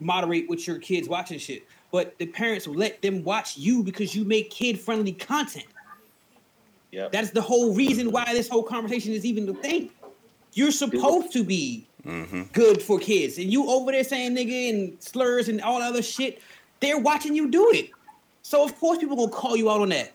moderate 0.00 0.48
with 0.48 0.66
your 0.66 0.78
kids 0.78 1.08
watching 1.08 1.38
shit, 1.38 1.66
but 1.90 2.18
the 2.18 2.26
parents 2.26 2.66
will 2.66 2.74
let 2.74 3.00
them 3.02 3.22
watch 3.22 3.56
you 3.56 3.82
because 3.82 4.14
you 4.14 4.24
make 4.24 4.50
kid 4.50 4.80
friendly 4.80 5.12
content. 5.12 5.66
Yep. 6.90 7.12
That's 7.12 7.30
the 7.30 7.40
whole 7.40 7.74
reason 7.74 8.10
why 8.10 8.24
this 8.32 8.48
whole 8.48 8.62
conversation 8.62 9.12
is 9.12 9.24
even 9.24 9.46
the 9.46 9.54
thing. 9.54 9.90
You're 10.54 10.72
supposed 10.72 11.32
to 11.32 11.44
be 11.44 11.86
hmm 12.02 12.42
good 12.52 12.82
for 12.82 12.98
kids, 12.98 13.38
and 13.38 13.50
you 13.50 13.70
over 13.70 13.92
there 13.92 14.04
saying 14.04 14.36
nigga 14.36 14.70
and 14.70 15.02
slurs 15.02 15.48
and 15.48 15.62
all 15.62 15.80
other 15.80 16.02
shit. 16.02 16.42
They're 16.80 16.98
watching 16.98 17.34
you 17.34 17.48
do 17.50 17.70
it, 17.72 17.90
so 18.42 18.64
of 18.64 18.78
course 18.78 18.98
people 18.98 19.16
gonna 19.16 19.30
call 19.30 19.56
you 19.56 19.70
out 19.70 19.80
on 19.80 19.90
that. 19.90 20.12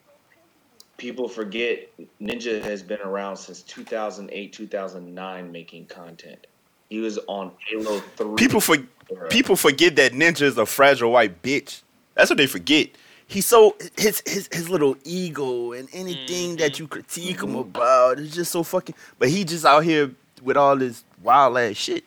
People 0.97 1.27
forget 1.27 1.89
Ninja 2.21 2.61
has 2.61 2.83
been 2.83 3.01
around 3.01 3.37
since 3.37 3.61
2008, 3.61 4.51
2009 4.51 5.51
making 5.51 5.85
content. 5.85 6.47
He 6.89 6.99
was 6.99 7.19
on 7.27 7.51
Halo 7.67 7.99
3. 7.99 8.35
People 8.35 8.61
for 8.61 8.77
era. 9.11 9.29
people 9.29 9.55
forget 9.55 9.95
that 9.97 10.13
Ninja 10.13 10.43
is 10.43 10.57
a 10.57 10.65
fragile 10.65 11.11
white 11.11 11.41
bitch. 11.41 11.81
That's 12.15 12.29
what 12.29 12.37
they 12.37 12.47
forget. 12.47 12.89
He's 13.27 13.45
so 13.45 13.75
his 13.97 14.23
his 14.25 14.49
his 14.51 14.69
little 14.69 14.95
ego 15.03 15.73
and 15.73 15.89
anything 15.93 16.55
that 16.57 16.73
mm-hmm. 16.73 16.83
you 16.83 16.87
critique 16.87 17.41
him 17.41 17.55
about 17.55 18.19
is 18.19 18.33
just 18.33 18.51
so 18.51 18.63
fucking. 18.63 18.95
But 19.19 19.29
he 19.29 19.43
just 19.43 19.65
out 19.65 19.83
here 19.83 20.11
with 20.41 20.55
all 20.55 20.77
this 20.77 21.03
wild 21.21 21.57
ass 21.57 21.75
shit. 21.75 22.05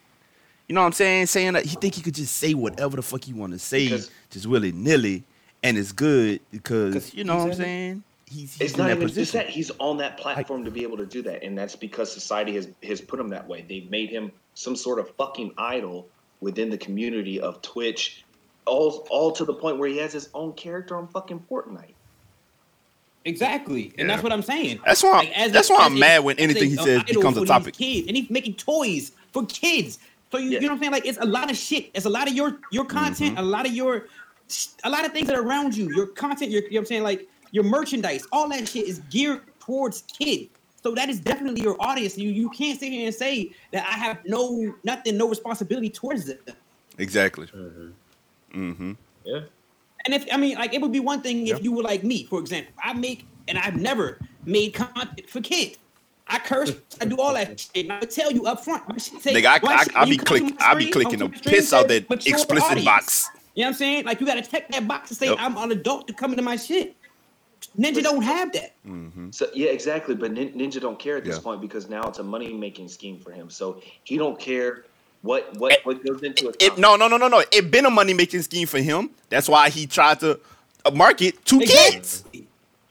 You 0.67 0.75
know 0.75 0.81
what 0.81 0.87
I'm 0.87 0.93
saying? 0.93 1.27
Saying 1.27 1.53
that 1.55 1.67
he 1.67 1.77
think 1.77 1.95
he 1.95 2.01
could 2.01 2.15
just 2.15 2.37
say 2.37 2.55
whatever 2.55 2.97
the 2.97 3.03
fuck 3.03 3.25
he 3.25 3.33
want 3.33 3.53
to 3.53 3.59
say, 3.59 3.85
Because- 3.85 4.11
just 4.31 4.47
willy 4.47 4.73
nilly, 4.73 5.25
and 5.63 5.77
it's 5.77 5.93
good 5.93 6.41
because 6.51 7.13
you 7.13 7.25
know 7.25 7.37
what 7.37 7.43
I'm 7.43 7.53
said 7.53 7.61
it. 7.61 7.65
saying. 7.65 8.05
He's, 8.31 8.55
he's 8.55 8.61
It's 8.61 8.73
in 8.75 8.79
not 8.79 8.87
that 8.89 8.97
even 8.99 9.09
just 9.09 9.33
that 9.33 9.49
he's 9.49 9.71
on 9.79 9.97
that 9.99 10.17
platform 10.17 10.65
to 10.65 10.71
be 10.71 10.83
able 10.85 10.97
to 10.99 11.07
do 11.07 11.21
that, 11.23 11.43
and 11.43 11.59
that's 11.59 11.75
because 11.77 12.13
society 12.13 12.55
has 12.55 12.69
has 12.85 13.01
put 13.01 13.19
him 13.19 13.29
that 13.31 13.47
way. 13.47 13.65
They've 13.69 13.91
made 13.91 14.11
him 14.11 14.31
some 14.55 14.77
sort 14.77 14.99
of 15.01 15.11
fucking 15.17 15.53
idol 15.59 16.07
within 16.41 16.71
the 16.71 16.79
community 16.79 17.41
of 17.41 17.61
Twitch, 17.63 18.25
all 18.67 19.07
all 19.11 19.33
to 19.33 19.45
the 19.45 19.55
point 19.55 19.79
where 19.79 19.89
he 19.89 19.99
has 19.99 20.13
his 20.13 20.29
own 20.35 20.53
character 20.53 20.97
on 20.97 21.09
fucking 21.09 21.45
Fortnite. 21.51 21.95
Exactly, 23.27 23.93
and 23.99 24.09
Yeah. 24.09 24.15
that's 24.15 24.23
what 24.23 24.33
I'm 24.33 24.43
saying. 24.43 24.81
That's 24.87 25.03
why. 25.03 25.11
Like, 25.19 25.39
as 25.39 25.53
that's 25.53 25.69
a- 25.69 25.75
why 25.75 25.81
I'm 25.85 25.97
a- 25.97 26.01
mad 26.01 26.25
when 26.25 26.39
anything 26.39 26.71
he 26.71 26.77
says 26.77 27.03
becomes 27.05 27.37
a 27.37 27.45
topic. 27.45 27.75
Kids, 27.77 28.09
and 28.09 28.17
he's 28.17 28.31
making 28.31 28.55
toys 28.55 29.13
for 29.33 29.45
kids. 29.47 29.99
So 30.33 30.39
you, 30.39 30.51
Yeah. 30.51 30.61
you 30.61 30.61
know 30.63 30.69
what 30.69 30.73
I'm 30.75 30.79
saying? 30.81 30.93
Like 30.93 31.07
it's 31.07 31.19
a 31.19 31.27
lot 31.27 31.51
of 31.51 31.57
shit. 31.57 31.91
It's 31.93 32.07
a 32.07 32.11
lot 32.11 32.29
of 32.29 32.35
your 32.35 32.59
your 32.71 32.85
content, 32.87 33.33
Mm-hmm. 33.37 33.45
a 33.45 33.49
lot 33.51 33.67
of 33.67 33.73
your, 33.75 34.07
a 34.85 34.89
lot 34.91 35.05
of 35.05 35.13
things 35.13 35.27
that 35.27 35.37
are 35.37 35.43
around 35.43 35.77
you. 35.77 35.95
Your 35.95 36.07
content, 36.07 36.51
your, 36.51 36.63
you 36.63 36.71
know 36.71 36.75
what 36.77 36.81
I'm 36.81 36.87
saying? 36.87 37.03
Like 37.03 37.29
your 37.53 37.65
merchandise, 37.65 38.27
all 38.33 38.49
that 38.51 38.69
shit 38.69 38.87
is 38.87 39.01
geared 39.11 39.43
towards 39.61 40.03
kids. 40.03 40.49
So 40.83 40.95
that 40.95 41.09
is 41.11 41.21
definitely 41.21 41.61
your 41.63 41.77
audience. 41.81 42.17
You 42.17 42.31
you 42.31 42.49
can't 42.51 42.79
sit 42.81 42.91
here 42.91 43.07
and 43.07 43.15
say 43.15 43.53
that 43.73 43.85
I 43.87 43.99
have 43.99 44.19
no 44.25 44.75
nothing, 44.85 45.17
no 45.17 45.29
responsibility 45.29 45.91
towards 45.91 46.29
it. 46.29 46.41
Exactly. 46.99 47.47
Mhm. 47.49 47.93
Mm-hmm. 48.55 48.93
Yeah. 49.25 49.41
And 50.07 50.15
if 50.15 50.27
I 50.33 50.37
mean, 50.39 50.57
like, 50.57 50.73
it 50.73 50.81
would 50.81 50.93
be 50.93 51.01
one 51.01 51.21
thing 51.21 51.43
if 51.47 51.59
Yeah. 51.59 51.63
you 51.63 51.73
were 51.73 51.83
like 51.83 52.03
me, 52.03 52.25
for 52.25 52.41
example. 52.41 52.73
I 52.83 52.95
make, 52.95 53.27
and 53.49 53.59
I've 53.59 53.77
never 53.77 54.19
made 54.47 54.73
content 54.73 55.29
for 55.29 55.41
kids. 55.43 55.77
I 56.27 56.39
curse, 56.39 56.73
I 57.01 57.05
do 57.05 57.17
all 57.21 57.35
that 57.35 57.61
shit. 57.75 57.85
And 57.85 57.93
I 57.93 57.99
would 58.01 58.11
tell 58.11 58.31
you 58.33 58.47
up 58.47 58.65
front. 58.65 58.89
my 58.89 58.97
say- 58.97 59.35
Nigga, 59.35 59.47
I, 59.47 59.59
my 59.67 59.75
I, 59.75 59.83
shit- 59.85 59.97
I 59.97 60.01
when 60.01 60.09
be 60.09 60.15
you 60.15 60.23
click, 60.23 60.47
to 60.47 60.55
my 60.55 60.67
I 60.67 60.75
be 60.77 60.91
clicking 60.91 61.19
the 61.19 61.29
come 61.29 61.39
to 61.41 61.51
piss 61.51 61.73
out 61.75 61.89
that 61.89 62.11
explicit 62.11 62.63
audience. 62.71 62.85
box. 62.87 63.29
You 63.55 63.65
know 63.65 63.67
what 63.67 63.73
I'm 63.73 63.75
saying? 63.75 64.05
Like 64.07 64.21
you 64.21 64.27
got 64.27 64.43
to 64.43 64.51
check 64.51 64.71
that 64.71 64.89
box 64.89 65.09
to 65.11 65.15
say 65.15 65.27
Yep. 65.27 65.37
I'm 65.41 65.57
an 65.59 65.73
adult 65.73 66.07
to 66.07 66.15
come 66.15 66.31
into 66.31 66.43
my 66.43 66.57
shit. 66.57 66.97
Ninja 67.79 68.03
don't 68.03 68.23
have 68.23 68.53
that. 68.53 68.75
Mm-hmm. 68.87 69.31
So 69.31 69.47
yeah, 69.55 69.71
exactly. 69.71 70.15
But 70.15 70.33
Nin- 70.33 70.53
Ninja 70.53 70.81
don't 70.81 70.99
care 70.99 71.17
at 71.17 71.25
this 71.25 71.37
Yeah. 71.37 71.43
point 71.43 71.61
because 71.61 71.89
now 71.89 72.03
it's 72.09 72.19
a 72.19 72.23
money 72.25 72.53
making 72.53 72.89
scheme 72.89 73.19
for 73.19 73.31
him. 73.33 73.51
So 73.51 73.81
he 74.05 74.17
don't 74.17 74.39
care 74.39 74.85
what 75.23 75.55
what 75.59 75.79
what 75.85 76.05
goes 76.05 76.23
into 76.23 76.49
it. 76.49 76.57
It, 76.61 76.79
no, 76.79 76.97
no, 76.97 77.07
no, 77.09 77.17
no, 77.17 77.29
no. 77.29 77.43
It 77.53 77.71
been 77.71 77.87
a 77.87 77.91
money 77.91 78.15
making 78.15 78.43
scheme 78.43 78.67
for 78.67 78.79
him. 78.79 79.11
That's 79.29 79.49
why 79.49 79.69
he 79.71 79.87
tried 79.87 80.21
to 80.21 80.41
uh, 80.85 80.91
market 80.93 81.45
to 81.47 81.61
kids, 81.61 82.25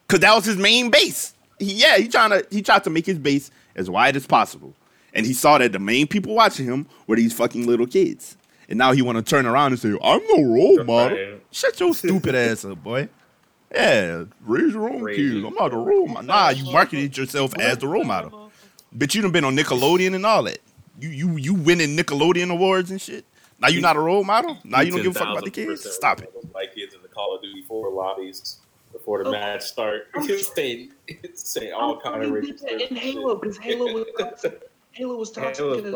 cause 0.07 0.19
that 0.19 0.35
was 0.35 0.45
his 0.45 0.57
main 0.57 0.91
base. 0.91 1.33
He, 1.57 1.73
yeah, 1.73 1.97
he 1.97 2.07
trying 2.07 2.29
to 2.29 2.45
he 2.51 2.61
tried 2.61 2.83
to 2.83 2.89
make 2.89 3.05
his 3.05 3.17
base 3.17 3.51
as 3.75 3.89
wide 3.89 4.15
as 4.15 4.27
possible, 4.27 4.73
and 5.13 5.25
he 5.25 5.33
saw 5.33 5.57
that 5.57 5.71
the 5.71 5.79
main 5.79 6.07
people 6.07 6.35
watching 6.35 6.65
him 6.65 6.85
were 7.07 7.15
these 7.15 7.33
fucking 7.33 7.65
little 7.65 7.87
kids, 7.87 8.37
and 8.69 8.77
now 8.77 8.91
he 8.91 9.01
want 9.01 9.17
to 9.17 9.23
turn 9.23 9.45
around 9.47 9.71
and 9.71 9.79
say, 9.81 9.89
"I'm 10.01 10.21
the 10.21 10.43
role 10.45 10.83
model." 10.83 11.17
Right. 11.17 11.41
Shut 11.51 11.79
your 11.79 11.93
stupid 11.95 12.35
ass 12.35 12.63
up, 12.63 12.83
boy. 12.83 13.09
Yeah, 13.73 14.23
raise 14.41 14.73
your 14.73 14.89
own 14.89 15.01
Raise 15.03 15.17
kids. 15.17 15.33
your- 15.35 15.47
I'm 15.47 15.53
not 15.55 15.73
a 15.73 15.77
role 15.77 16.07
model. 16.07 16.23
Nah, 16.23 16.49
you 16.49 16.71
marketed 16.71 17.15
yourself 17.17 17.57
as 17.59 17.77
the 17.77 17.87
role 17.87 18.03
model. 18.03 18.51
But 18.91 19.13
you 19.13 19.21
done 19.21 19.31
been 19.31 19.43
on 19.45 19.55
Nickelodeon 19.55 20.15
and 20.15 20.25
all 20.25 20.43
that. 20.43 20.57
You 20.99 21.09
you 21.09 21.37
you 21.37 21.53
winning 21.53 21.95
Nickelodeon 21.95 22.51
awards 22.51 22.89
and 22.91 22.99
shit. 22.99 23.25
Now 23.59 23.67
you 23.67 23.81
not 23.81 23.95
a 23.95 23.99
role 23.99 24.23
model. 24.23 24.57
Now 24.63 24.81
you 24.81 24.91
don't 24.91 25.03
give 25.03 25.15
a 25.15 25.19
fuck 25.19 25.29
about 25.29 25.43
the 25.45 25.51
kids. 25.51 25.89
Stop 25.93 26.21
it. 26.21 26.33
My 26.53 26.65
kids 26.65 26.95
in 26.95 27.01
the 27.01 27.07
Call 27.09 27.35
of 27.35 27.41
Duty 27.41 27.61
4 27.67 27.91
lobbies 27.91 28.57
before 28.91 29.21
the 29.23 29.29
Oh. 29.29 29.31
match 29.33 29.61
start. 29.63 30.07
say, 30.55 30.89
say 31.33 31.71
all 31.71 31.99
kind 31.99 32.23
of 32.23 32.31
racist 32.31 32.63
in. 32.89 32.95
Halo 32.95 33.35
because 33.35 33.57
Halo 33.61 33.93
was 33.93 34.05
toxic. 34.17 34.69
Halo 34.91 35.15
was 35.17 35.31
toxic 35.31 35.57
Halo's 35.65 35.85
as 35.85 35.93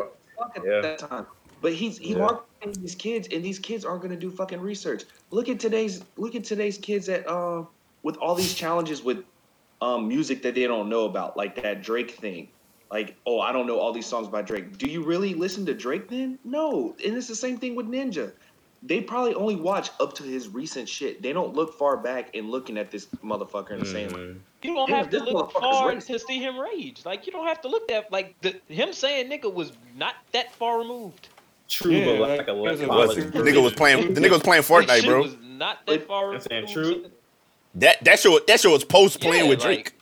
at 0.56 0.64
yeah. 0.64 0.80
that 0.80 0.98
time. 0.98 1.26
But 1.64 1.72
he's 1.72 1.96
he 1.96 2.12
Yeah. 2.12 2.18
marketing 2.18 2.82
these 2.82 2.94
kids, 2.94 3.26
and 3.32 3.42
these 3.42 3.58
kids 3.58 3.86
aren't 3.86 4.02
going 4.02 4.10
to 4.10 4.20
do 4.20 4.30
fucking 4.30 4.60
research. 4.60 5.04
Look 5.30 5.48
at 5.48 5.58
today's 5.58 6.04
look 6.18 6.34
at 6.34 6.44
today's 6.44 6.76
kids 6.76 7.08
at 7.08 7.26
uh 7.26 7.64
with 8.02 8.18
all 8.18 8.34
these 8.34 8.52
challenges 8.52 9.02
with 9.02 9.24
um 9.80 10.06
music 10.06 10.42
that 10.42 10.54
they 10.54 10.66
don't 10.66 10.90
know 10.90 11.06
about, 11.06 11.38
like 11.38 11.62
that 11.62 11.82
Drake 11.82 12.10
thing. 12.10 12.48
Like, 12.90 13.16
oh, 13.24 13.40
I 13.40 13.50
don't 13.50 13.66
know 13.66 13.80
all 13.80 13.94
these 13.94 14.04
songs 14.04 14.28
by 14.28 14.42
Drake. 14.42 14.76
Do 14.76 14.90
you 14.90 15.02
really 15.04 15.32
listen 15.32 15.64
to 15.64 15.72
Drake 15.72 16.10
then? 16.10 16.38
No. 16.44 16.94
And 17.02 17.16
it's 17.16 17.28
the 17.28 17.34
same 17.34 17.56
thing 17.56 17.74
with 17.74 17.86
Ninja. 17.86 18.32
They 18.82 19.00
probably 19.00 19.34
only 19.34 19.56
watch 19.56 19.88
up 20.00 20.12
to 20.16 20.22
his 20.22 20.48
recent 20.50 20.86
shit. 20.86 21.22
They 21.22 21.32
don't 21.32 21.54
look 21.54 21.78
far 21.78 21.96
back 21.96 22.36
and 22.36 22.50
looking 22.50 22.76
at 22.76 22.90
this 22.90 23.06
motherfucker 23.24 23.70
and 23.70 23.86
saying, 23.86 24.10
Mhm. 24.10 24.40
You 24.62 24.74
don't 24.74 24.90
have 24.90 25.08
to 25.10 25.18
look 25.24 25.52
far 25.52 25.94
to 25.94 26.18
see 26.18 26.38
him 26.40 26.58
rage. 26.58 27.06
Like 27.06 27.26
you 27.26 27.32
don't 27.32 27.46
have 27.46 27.62
to 27.62 27.68
look 27.68 27.88
that 27.88 28.12
like 28.12 28.34
the, 28.42 28.60
him 28.68 28.92
saying 28.92 29.30
nigga 29.30 29.52
was 29.52 29.72
not 29.96 30.14
that 30.32 30.54
far 30.54 30.78
removed. 30.78 31.28
True, 31.74 31.92
Yeah, 31.92 32.04
but 32.04 32.20
like, 32.20 32.38
like 32.38 32.48
a 32.48 32.62
there's 32.62 32.80
a 32.80 32.86
college 32.86 33.16
Was 33.16 33.16
the 33.16 33.38
nigga 33.40 33.62
was 33.62 33.72
playing 33.72 34.14
the 34.14 34.20
nigga 34.20 34.30
was 34.32 34.42
playing 34.42 34.62
Fortnite, 34.62 34.96
shit 34.96 35.06
bro. 35.06 35.22
Was 35.22 35.36
not 35.42 35.84
that 35.86 36.06
far 36.06 36.32
That's 36.32 36.46
removed. 36.50 36.72
true. 36.72 37.10
That 37.76 38.02
that 38.04 38.20
show 38.20 38.38
that 38.46 38.60
show 38.60 38.70
was 38.70 38.84
post 38.84 39.20
playing 39.20 39.44
Yeah, 39.44 39.50
with 39.50 39.58
like- 39.64 39.66
Drake. 39.84 39.92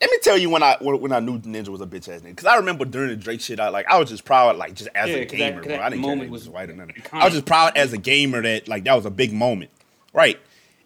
Let 0.00 0.10
me 0.10 0.18
tell 0.22 0.36
you 0.36 0.50
when 0.50 0.62
I 0.62 0.76
when, 0.80 1.00
when 1.00 1.12
I 1.12 1.20
knew 1.20 1.38
Ninja 1.38 1.68
was 1.68 1.80
a 1.80 1.86
bitch 1.86 2.08
ass 2.08 2.20
nigga. 2.20 2.24
Because 2.30 2.44
I 2.46 2.56
remember 2.56 2.84
during 2.84 3.08
the 3.10 3.16
Drake 3.16 3.40
shit, 3.40 3.58
I 3.58 3.68
like 3.70 3.86
I 3.88 3.98
was 3.98 4.10
just 4.10 4.24
proud, 4.24 4.56
like 4.56 4.74
just 4.74 4.90
as 4.94 5.08
Yeah, 5.08 5.24
gamer. 5.24 5.62
that- 5.62 5.64
bro. 5.64 5.76
I 5.80 5.88
didn't 5.88 6.02
care 6.04 6.10
moment 6.10 6.20
that 6.20 6.24
he 6.26 6.30
was 6.30 6.40
was 6.42 6.48
white 6.50 6.68
or 6.70 6.74
nothing. 6.74 7.02
I 7.12 7.24
was 7.24 7.32
just 7.34 7.46
proud 7.46 7.76
as 7.76 7.92
a 7.92 7.98
gamer 7.98 8.42
that 8.42 8.68
like 8.68 8.84
that 8.84 8.94
was 8.94 9.06
a 9.06 9.10
big 9.10 9.32
moment, 9.32 9.70
right? 10.12 10.38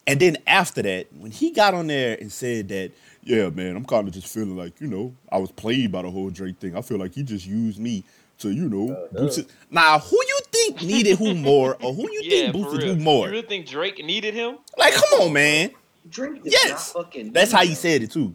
And 0.07 0.21
then 0.21 0.37
after 0.47 0.83
that, 0.83 1.09
when 1.19 1.31
he 1.31 1.51
got 1.51 1.75
on 1.75 1.87
there 1.89 2.17
and 2.21 2.31
said 2.33 2.69
that, 2.69 2.93
yeah, 3.23 3.49
man, 3.51 3.77
I'm 3.77 3.85
kind 3.85 4.09
of 4.09 4.15
just 4.15 4.27
feeling 4.29 4.57
like 4.57 4.81
you 4.81 4.87
know 4.87 5.15
I 5.31 5.39
was 5.39 5.51
played 5.51 5.93
by 5.93 6.03
the 6.03 6.11
whole 6.11 6.31
Drake 6.31 6.59
thing. 6.59 6.77
I 6.77 6.83
feel 6.83 6.99
like 6.99 7.15
he 7.15 7.23
just 7.23 7.47
used 7.47 7.79
me 7.79 8.05
to 8.39 8.51
you 8.51 8.69
know 8.69 9.09
boost 9.13 9.39
it. 9.39 9.47
Now, 9.71 9.99
who 9.99 10.17
you 10.17 10.39
think 10.51 10.83
needed 10.83 11.19
who 11.19 11.35
more, 11.35 11.77
or 11.83 11.93
who 11.93 12.03
you 12.11 12.21
Yeah, 12.25 12.53
think 12.53 12.65
for 12.65 12.71
boosted 12.71 12.83
who 12.83 12.97
more? 12.97 13.27
You 13.27 13.33
really 13.33 13.47
think 13.47 13.67
Drake 13.67 14.05
needed 14.05 14.35
him? 14.35 14.59
Like, 14.77 14.95
come 14.95 15.21
on, 15.21 15.33
man. 15.33 15.71
Drake 16.09 16.45
is 16.45 16.53
Yes, 16.53 16.95
not 16.95 17.05
fucking 17.05 17.33
that's 17.33 17.53
how 17.53 17.63
he 17.63 17.75
said 17.75 18.03
it 18.03 18.11
too. 18.11 18.35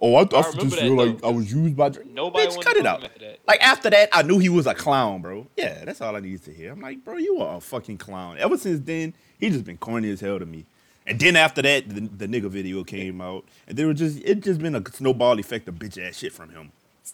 Oh, 0.00 0.16
I, 0.16 0.18
I, 0.18 0.22
I 0.22 0.24
just 0.24 0.56
remember 0.56 0.76
that, 0.76 0.82
feel 0.82 0.96
like 0.96 1.20
though, 1.22 1.28
I 1.28 1.32
was 1.32 1.50
used 1.52 1.76
by 1.76 1.88
Drake. 1.88 2.12
Nobody 2.12 2.46
Bitch, 2.46 2.56
wanted 2.56 2.64
cut 2.64 2.72
to 2.74 2.80
it 2.80 2.86
out. 2.86 3.00
that. 3.00 3.38
Like 3.46 3.62
after 3.62 3.88
that, 3.88 4.10
I 4.12 4.22
knew 4.22 4.38
he 4.38 4.50
was 4.50 4.66
a 4.66 4.74
clown, 4.74 5.22
bro. 5.22 5.46
Yeah, 5.56 5.84
that's 5.84 6.00
all 6.02 6.14
I 6.14 6.20
needed 6.20 6.44
to 6.44 6.52
hear. 6.52 6.72
I'm 6.72 6.80
like, 6.80 7.02
bro, 7.04 7.16
you 7.16 7.40
are 7.40 7.56
a 7.56 7.60
fucking 7.60 7.98
clown. 7.98 8.36
Ever 8.38 8.58
since 8.58 8.80
then, 8.84 9.14
he 9.38 9.48
just 9.48 9.64
been 9.64 9.78
corny 9.78 10.10
as 10.10 10.20
hell 10.20 10.38
to 10.38 10.44
me. 10.44 10.66
And 11.06 11.20
then 11.20 11.36
after 11.36 11.60
that, 11.62 11.88
the, 11.88 12.00
the 12.00 12.26
nigga 12.26 12.48
video 12.48 12.82
came 12.82 13.20
out, 13.20 13.44
and 13.68 13.76
there 13.76 13.86
was 13.86 13.98
just 13.98 14.18
it 14.24 14.40
just 14.40 14.60
been 14.60 14.74
a 14.74 14.82
snowball 14.90 15.38
effect 15.38 15.68
of 15.68 15.74
bitch 15.74 15.98
ass 16.02 16.16
shit 16.18 16.32
from 16.32 16.50
him 16.50 16.72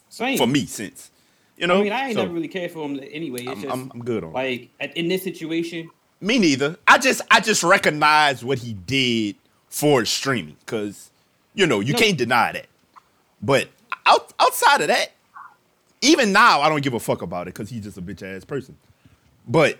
Same 0.09 0.37
for 0.37 0.47
me 0.47 0.65
since. 0.65 1.11
You 1.57 1.67
know, 1.67 1.79
I 1.79 1.83
mean, 1.83 1.91
I 1.91 2.05
ain't 2.05 2.13
So, 2.15 2.21
never 2.23 2.33
really 2.33 2.47
cared 2.47 2.71
for 2.71 2.85
him 2.87 2.99
anyway. 3.11 3.41
It's 3.41 3.49
I'm, 3.51 3.61
just 3.61 3.73
I'm, 3.73 3.91
I'm 3.93 4.03
good 4.03 4.23
on. 4.23 4.33
like 4.33 4.69
in 4.95 5.09
this 5.09 5.23
situation, 5.23 5.91
Me 6.21 6.39
neither. 6.39 6.77
I 6.87 6.97
just 6.97 7.21
I 7.29 7.39
just 7.41 7.63
recognize 7.63 8.43
what 8.45 8.59
he 8.59 8.73
did 8.73 9.35
for 9.69 10.05
streaming 10.05 10.55
because 10.65 11.11
you 11.53 11.67
know 11.67 11.81
you 11.81 11.93
No. 11.93 11.99
can't 11.99 12.17
deny 12.17 12.53
that. 12.53 12.67
But 13.41 13.67
out, 14.05 14.31
outside 14.39 14.81
of 14.81 14.87
that, 14.87 15.11
even 16.01 16.31
now 16.31 16.61
I 16.61 16.69
don't 16.69 16.81
give 16.81 16.93
a 16.93 16.99
fuck 16.99 17.21
about 17.21 17.43
it 17.47 17.53
because 17.53 17.69
he's 17.69 17.83
just 17.83 17.97
a 17.97 18.01
bitch 18.01 18.23
ass 18.23 18.45
person. 18.45 18.77
But 19.47 19.77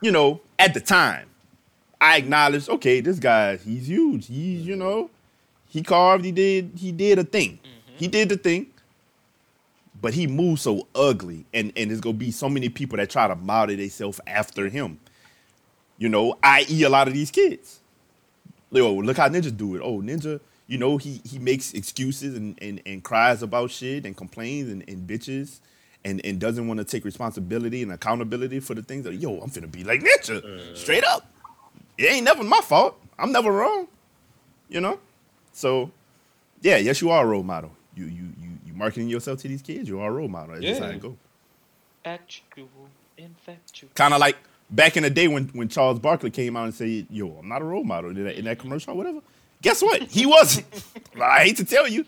you 0.00 0.12
know, 0.12 0.40
at 0.58 0.72
the 0.72 0.80
time, 0.80 1.26
I 2.00 2.16
acknowledge, 2.16 2.68
okay, 2.68 3.00
this 3.00 3.18
guy 3.18 3.56
he's 3.56 3.88
huge. 3.88 4.26
He's 4.26 4.66
you 4.66 4.74
mm-hmm. 4.74 4.82
know 4.82 5.10
he 5.68 5.82
carved. 5.82 6.24
He 6.24 6.32
did 6.32 6.72
he 6.76 6.92
did 6.92 7.18
a 7.18 7.24
thing. 7.24 7.58
Mm-hmm. 7.62 7.96
He 7.96 8.08
did 8.08 8.28
the 8.28 8.36
thing. 8.36 8.66
But 10.02 10.14
he 10.14 10.26
moves 10.26 10.62
so 10.62 10.86
ugly, 10.94 11.44
and 11.52 11.72
and 11.76 11.90
there's 11.90 12.00
gonna 12.00 12.14
be 12.14 12.30
so 12.30 12.48
many 12.48 12.70
people 12.70 12.96
that 12.96 13.10
try 13.10 13.28
to 13.28 13.36
model 13.36 13.76
themselves 13.76 14.18
after 14.26 14.68
him 14.68 14.98
you 16.00 16.08
know, 16.08 16.36
i.e. 16.42 16.82
a 16.82 16.88
lot 16.88 17.06
of 17.06 17.14
these 17.14 17.30
kids. 17.30 17.78
Yo, 18.72 18.92
look 18.94 19.18
how 19.18 19.28
Ninja 19.28 19.54
do 19.54 19.76
it. 19.76 19.82
Oh, 19.84 20.00
Ninja, 20.00 20.40
you 20.66 20.78
know, 20.78 20.96
he 20.96 21.20
he 21.24 21.38
makes 21.38 21.74
excuses 21.74 22.36
and 22.36 22.58
and, 22.60 22.80
and 22.86 23.04
cries 23.04 23.42
about 23.42 23.70
shit 23.70 24.06
and 24.06 24.16
complains 24.16 24.70
and, 24.70 24.82
and 24.88 25.06
bitches 25.06 25.60
and, 26.04 26.24
and 26.24 26.40
doesn't 26.40 26.66
want 26.66 26.78
to 26.78 26.84
take 26.84 27.04
responsibility 27.04 27.82
and 27.82 27.92
accountability 27.92 28.58
for 28.60 28.74
the 28.74 28.82
things 28.82 29.04
that, 29.04 29.14
yo, 29.14 29.38
I'm 29.40 29.50
finna 29.50 29.70
be 29.70 29.84
like 29.84 30.00
Ninja. 30.00 30.42
Uh. 30.42 30.74
Straight 30.74 31.04
up. 31.04 31.30
It 32.00 32.10
ain't 32.12 32.24
never 32.24 32.42
my 32.42 32.60
fault. 32.62 32.98
I'm 33.18 33.30
never 33.32 33.52
wrong. 33.52 33.86
You 34.68 34.80
know? 34.80 34.98
So 35.52 35.90
yeah, 36.62 36.76
yes, 36.78 37.00
you 37.02 37.10
are 37.10 37.24
a 37.24 37.26
role 37.28 37.42
model. 37.42 37.72
You 37.94 38.04
you 38.06 38.24
you 38.40 38.48
you 38.66 38.72
marketing 38.74 39.08
yourself 39.08 39.40
to 39.40 39.48
these 39.48 39.62
kids, 39.62 39.88
you 39.88 40.00
are 40.00 40.08
a 40.10 40.12
role 40.12 40.28
model. 40.28 40.54
That's 40.54 40.64
just 40.64 40.80
how 40.80 40.86
Yeah. 40.88 40.94
it 40.94 41.00
go. 41.02 41.16
Actual 42.04 42.68
infatual. 43.18 43.90
kind 43.94 44.14
of 44.14 44.20
like 44.20 44.36
back 44.70 44.96
in 44.96 45.02
the 45.02 45.10
day 45.10 45.28
when, 45.28 45.48
when 45.48 45.68
Charles 45.68 45.98
Barkley 45.98 46.30
came 46.30 46.56
out 46.56 46.64
and 46.64 46.74
said, 46.74 47.06
"Yo, 47.10 47.28
I'm 47.38 47.48
not 47.48 47.60
a 47.60 47.64
role 47.64 47.84
model 47.84 48.10
in 48.10 48.24
that, 48.24 48.38
in 48.38 48.46
that 48.46 48.58
commercial 48.58 48.94
or 48.94 48.96
whatever." 48.96 49.20
Guess 49.60 49.82
what? 49.82 50.02
He 50.04 50.24
wasn't. 50.24 50.66
I 51.20 51.40
hate 51.44 51.56
to 51.58 51.64
tell 51.64 51.86
you. 51.86 52.06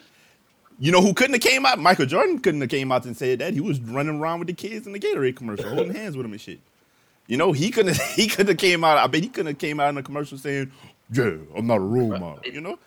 You 0.78 0.90
know 0.90 1.02
who 1.02 1.12
couldn't 1.12 1.34
have 1.34 1.42
came 1.42 1.66
out? 1.66 1.78
Michael 1.78 2.06
Jordan 2.06 2.38
couldn't 2.38 2.62
have 2.62 2.70
came 2.70 2.90
out 2.90 3.04
and 3.04 3.14
said 3.16 3.38
that. 3.40 3.52
He 3.52 3.60
was 3.60 3.78
running 3.78 4.18
around 4.18 4.38
with 4.40 4.48
the 4.48 4.54
kids 4.54 4.86
in 4.86 4.92
the 4.94 4.98
Gatorade 4.98 5.36
commercial, 5.36 5.68
holding 5.68 5.94
hands 5.94 6.16
with 6.16 6.24
them 6.24 6.32
and 6.32 6.40
shit. 6.40 6.58
You 7.26 7.36
know, 7.36 7.52
he 7.52 7.70
couldn't. 7.70 7.96
He 8.16 8.26
couldn't 8.26 8.48
have 8.48 8.56
came 8.58 8.84
out. 8.84 8.98
I 8.98 9.06
bet 9.06 9.22
he 9.22 9.28
couldn't 9.28 9.46
have 9.52 9.58
came 9.58 9.80
out 9.80 9.88
in 9.90 9.98
a 9.98 10.02
commercial 10.02 10.36
saying, 10.38 10.72
"Yeah, 11.12 11.36
I'm 11.56 11.66
not 11.66 11.76
a 11.76 11.80
role 11.80 12.10
model." 12.10 12.40
You 12.44 12.60
know, 12.60 12.78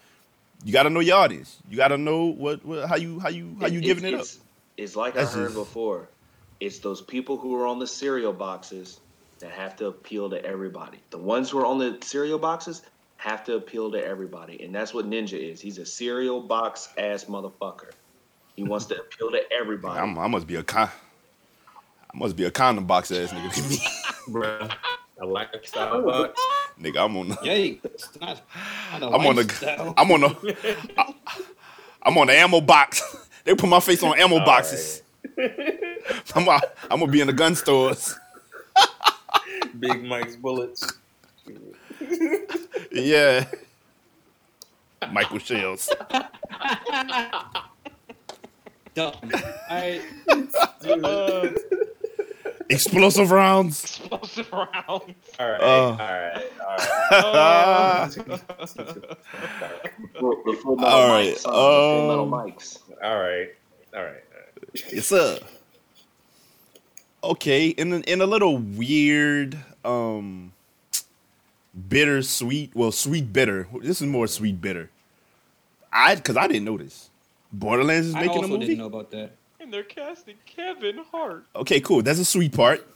you 0.63 0.73
got 0.73 0.83
to 0.83 0.89
know 0.89 0.99
your 0.99 1.17
audience. 1.17 1.57
You 1.69 1.77
got 1.77 1.87
to 1.89 1.97
know 1.97 2.25
what, 2.25 2.63
what 2.65 2.87
how 2.87 2.95
you 2.95 3.19
how 3.19 3.29
you 3.29 3.55
how 3.59 3.67
you 3.67 3.79
It- 3.79 3.83
giving 3.83 4.05
it 4.05 4.13
up. 4.13 4.21
it's, 4.21 4.39
It's 4.77 4.95
like 4.95 5.13
That's 5.15 5.33
I 5.33 5.37
heard 5.39 5.43
just- 5.47 5.55
before. 5.55 6.09
It's 6.59 6.79
those 6.79 7.01
people 7.01 7.37
who 7.37 7.55
are 7.55 7.67
on 7.67 7.79
the 7.79 7.87
cereal 7.87 8.31
boxes 8.33 8.99
that 9.39 9.51
have 9.51 9.75
to 9.77 9.87
appeal 9.87 10.29
to 10.29 10.43
everybody. 10.45 10.99
The 11.09 11.17
ones 11.17 11.49
who 11.49 11.59
are 11.59 11.65
on 11.65 11.79
the 11.79 11.97
cereal 12.01 12.39
boxes 12.39 12.81
have 13.17 13.43
to 13.45 13.55
appeal 13.55 13.91
to 13.91 14.03
everybody, 14.05 14.63
and 14.63 14.73
that's 14.73 14.93
what 14.93 15.05
Ninja 15.09 15.37
is. 15.37 15.59
He's 15.59 15.77
a 15.79 15.85
cereal 15.85 16.39
box 16.41 16.89
ass 16.97 17.25
motherfucker. 17.25 17.91
He 18.55 18.63
wants 18.63 18.85
to 18.87 18.95
appeal 18.99 19.31
to 19.31 19.41
everybody. 19.59 19.99
I'm, 19.99 20.17
I 20.17 20.27
must 20.27 20.47
be 20.47 20.55
a 20.55 20.63
con. 20.63 20.89
I 22.15 22.17
must 22.17 22.35
be 22.37 22.45
a 22.45 22.51
condom 22.51 22.85
box 22.85 23.11
ass 23.11 23.31
nigga. 23.33 23.53
to 23.53 23.61
me. 23.69 23.77
Bruh. 24.39 24.73
A 25.21 25.25
lifestyle 25.25 26.01
box. 26.01 26.39
nigga, 26.81 27.03
I'm 27.05 27.15
on 27.17 27.29
the. 27.29 27.37
yeah, 27.43 27.53
it's 27.83 28.19
not, 28.19 28.41
not 28.99 29.03
a 29.03 29.15
I'm 29.15 29.25
on 29.27 29.35
the. 29.37 29.93
I'm 29.97 30.11
on 30.11 30.21
the. 30.21 31.15
I'm 32.03 32.17
on 32.17 32.27
the 32.27 32.33
ammo 32.33 32.61
box. 32.61 33.01
They 33.45 33.53
put 33.53 33.69
my 33.69 33.79
face 33.79 34.01
on 34.01 34.17
ammo 34.19 34.39
boxes. 34.39 35.03
I'm. 36.35 36.47
a- 36.47 36.59
I'm 36.89 36.99
gonna 36.99 37.11
be 37.11 37.21
in 37.21 37.27
the 37.27 37.33
gun 37.33 37.53
stores. 37.55 38.15
Big 39.79 40.03
Mike's 40.03 40.35
bullets. 40.35 40.91
Yeah. 42.91 43.45
Michael 45.11 45.37
Shells. 45.37 45.91
Dumb. 48.95 49.13
I, 49.69 50.01
Uh, 50.83 51.49
Explosive 52.69 53.31
rounds. 53.31 53.81
explosive 53.83 54.51
rounds. 54.51 55.13
All 55.39 55.49
right. 55.49 55.61
Uh. 55.61 55.65
all 55.65 55.97
right. 55.97 56.43
All 57.11 57.33
right. 57.33 58.09
Before, 60.13 60.43
before 60.43 60.75
metal 60.75 60.85
All 60.85 61.09
right, 61.09 61.35
mics, 61.35 61.39
son, 61.39 61.51
before 61.51 62.07
metal 62.07 62.23
um, 62.23 62.31
mics. 62.31 62.79
All 63.03 63.19
right. 63.19 63.49
All 63.95 64.03
right. 64.03 64.23
Yes, 64.91 65.07
sir. 65.07 65.39
Okay, 67.23 67.69
in 67.69 67.91
a, 67.93 67.97
in 67.99 68.21
a 68.21 68.25
little 68.25 68.57
weird, 68.57 69.57
um, 69.83 70.53
bitter 71.89 72.21
sweet. 72.21 72.71
Well, 72.75 72.91
sweet 72.91 73.31
bitter. 73.31 73.67
This 73.81 74.01
is 74.01 74.07
more 74.07 74.27
sweet 74.27 74.59
bitter. 74.61 74.89
I 75.91 76.15
because 76.15 76.37
I 76.37 76.47
didn't 76.47 76.65
know 76.65 76.77
this. 76.77 77.09
Borderlands 77.51 78.07
is 78.07 78.15
I 78.15 78.21
making 78.21 78.37
a 78.37 78.41
also 78.41 78.47
movie. 78.49 78.65
didn't 78.65 78.79
know 78.79 78.85
about 78.87 79.11
that. 79.11 79.31
And 79.65 79.73
they're 79.73 79.81
casting 79.83 80.35
Kevin 80.45 80.99
Hart. 81.11 81.43
Okay, 81.55 81.79
cool. 81.81 82.03
That's 82.03 82.19
a 82.19 82.25
sweet 82.25 82.53
part. 82.53 82.87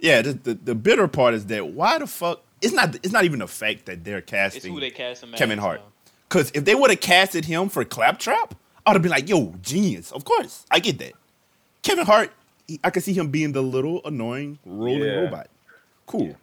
Yeah, 0.00 0.22
the, 0.22 0.32
the 0.32 0.54
the 0.54 0.74
bitter 0.74 1.06
part 1.08 1.34
is 1.34 1.44
that 1.46 1.68
why 1.68 1.98
the 1.98 2.06
fuck? 2.06 2.42
It's 2.62 2.72
not. 2.72 2.94
It's 2.96 3.12
not 3.12 3.24
even 3.24 3.40
the 3.40 3.46
fact 3.46 3.84
that 3.84 4.02
they're 4.02 4.18
It's 4.18 4.30
casting 4.30 4.72
who 4.72 4.80
they 4.80 4.90
cast 4.90 5.22
him 5.22 5.34
as 5.34 5.38
Kevin 5.38 5.58
Hart. 5.58 5.82
Because 6.26 6.50
if 6.54 6.64
they 6.64 6.74
would 6.74 6.88
have 6.88 7.00
casted 7.00 7.44
him 7.44 7.68
for 7.68 7.84
Claptrap, 7.84 8.54
I'd 8.86 8.94
have 8.94 9.02
been 9.02 9.10
like, 9.10 9.28
"Yo, 9.28 9.54
genius!" 9.60 10.10
Of 10.10 10.24
course, 10.24 10.64
I 10.70 10.78
get 10.78 10.98
that. 11.00 11.12
Kevin 11.82 12.06
Hart, 12.06 12.30
he- 12.66 12.80
I 12.82 12.88
could 12.88 13.02
see 13.02 13.12
him 13.12 13.28
being 13.28 13.52
the 13.52 13.62
little 13.62 14.00
annoying 14.06 14.58
rolling 14.64 15.02
Yeah. 15.02 15.20
robot. 15.20 15.48
Cool. 16.06 16.34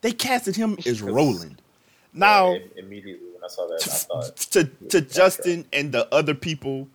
They 0.00 0.12
casted 0.12 0.54
him 0.54 0.78
as 0.86 1.02
Roland. 1.02 1.60
Now, 2.14 2.52
Im- 2.54 2.70
immediately 2.76 3.26
when 3.34 3.42
I 3.42 3.48
saw 3.48 3.66
that, 3.66 3.82
I 3.82 3.90
thought 3.90 4.36
to 4.52 4.64
to 4.90 5.00
Justin 5.00 5.66
and 5.72 5.90
the 5.90 6.06
other 6.14 6.34
people 6.34 6.86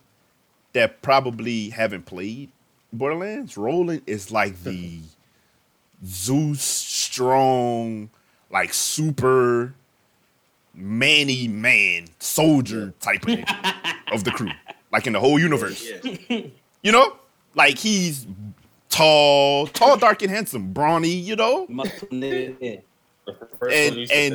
that 0.72 1.02
probably 1.02 1.70
haven't 1.70 2.06
played 2.06 2.50
Borderlands, 2.92 3.56
Roland 3.56 4.02
is 4.06 4.30
like 4.30 4.62
the 4.62 5.00
Zeus 6.04 6.62
strong, 6.62 8.10
like 8.50 8.72
super 8.72 9.74
manny 10.74 11.48
man 11.48 12.06
soldier 12.18 12.94
type 13.00 13.26
of 13.26 13.38
of 14.12 14.24
the 14.24 14.30
crew, 14.30 14.50
like 14.92 15.06
in 15.06 15.12
the 15.12 15.20
whole 15.20 15.38
universe. 15.38 15.86
Yeah. 16.04 16.46
You 16.82 16.92
know, 16.92 17.16
like 17.54 17.78
he's 17.78 18.26
tall, 18.88 19.66
tall, 19.66 19.96
dark, 19.96 20.22
and 20.22 20.30
handsome, 20.30 20.72
brawny. 20.72 21.10
You 21.10 21.36
know, 21.36 21.66
Muscle 21.68 22.08
nigga, 22.08 22.56
yeah. 22.60 22.76
the 23.26 23.34
first 23.58 23.74
and 23.74 23.90
one 23.90 23.98
you 23.98 24.06
said 24.06 24.32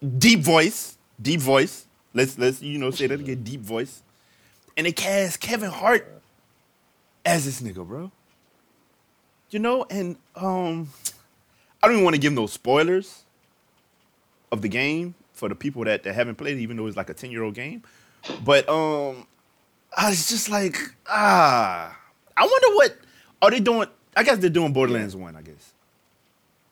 and 0.00 0.20
deep 0.20 0.40
voice, 0.40 0.96
deep 1.20 1.40
voice. 1.40 1.86
Let's 2.12 2.36
let's 2.38 2.60
you 2.60 2.78
know 2.78 2.90
say 2.90 3.06
that 3.06 3.20
again, 3.20 3.44
deep 3.44 3.60
voice. 3.60 4.02
And 4.80 4.86
they 4.86 4.92
cast 4.92 5.40
Kevin 5.40 5.68
Hart 5.68 6.10
as 7.26 7.44
this 7.44 7.60
nigga, 7.60 7.86
bro. 7.86 8.10
You 9.50 9.58
know, 9.58 9.84
and 9.90 10.16
um, 10.34 10.88
I 11.82 11.86
don't 11.86 11.96
even 11.96 12.04
want 12.04 12.16
to 12.16 12.18
give 12.18 12.32
no 12.32 12.46
spoilers 12.46 13.24
of 14.50 14.62
the 14.62 14.70
game 14.70 15.16
for 15.34 15.50
the 15.50 15.54
people 15.54 15.84
that, 15.84 16.04
that 16.04 16.14
haven't 16.14 16.36
played 16.36 16.56
it, 16.56 16.62
even 16.62 16.78
though 16.78 16.86
it's 16.86 16.96
like 16.96 17.10
a 17.10 17.12
ten 17.12 17.30
year 17.30 17.42
old 17.42 17.52
game. 17.52 17.82
But 18.42 18.66
um, 18.70 19.26
I 19.94 20.08
was 20.08 20.30
just 20.30 20.48
like, 20.48 20.78
ah, 21.06 21.94
I 22.34 22.40
wonder 22.40 22.76
what 22.76 22.96
are 23.42 23.50
they 23.50 23.60
doing? 23.60 23.86
I 24.16 24.22
guess 24.22 24.38
they're 24.38 24.48
doing 24.48 24.72
Borderlands 24.72 25.14
One. 25.14 25.36
I 25.36 25.42
guess. 25.42 25.69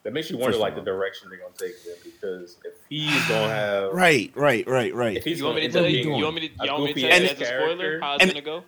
That 0.04 0.12
makes 0.12 0.30
you 0.30 0.36
wonder 0.38 0.52
First 0.52 0.60
like 0.60 0.74
the 0.74 0.80
direction 0.82 1.28
they're 1.28 1.38
gonna 1.38 1.52
take 1.58 1.82
them 1.84 1.94
because 2.04 2.56
if 2.64 2.74
he's 2.88 3.28
gonna 3.28 3.48
have 3.52 3.92
Right, 3.92 4.30
right, 4.34 4.66
right, 4.68 4.94
right. 4.94 5.16
if 5.16 5.24
he's 5.24 5.38
You 5.40 5.44
want 5.44 5.56
me 5.56 5.62
to 5.62 5.68
gonna 5.68 5.80
tell 5.80 5.84
end 5.86 5.94
you? 6.04 6.12
up 6.12 6.18
You 6.18 6.24
want 6.24 6.34
me 6.36 6.48
to? 6.48 6.54
You 6.64 6.72
want 6.72 6.84
me 6.84 6.92
to 6.94 7.00
tell 7.00 7.20
you 7.20 7.26
ass 7.26 7.32
as 7.32 7.40
a 7.40 7.44
spoiler 7.44 7.76
character, 7.76 8.00
how 8.00 8.14
it's 8.14 8.22
And- 8.24 8.32
gonna 8.32 8.42
go? 8.44 8.64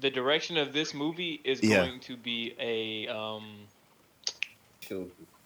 The 0.00 0.10
direction 0.10 0.56
of 0.56 0.72
this 0.72 0.94
movie 0.94 1.40
is 1.44 1.62
Yeah. 1.62 1.84
going 1.86 2.00
to 2.00 2.16
be 2.16 2.54
a 2.58 3.08
um 3.08 3.66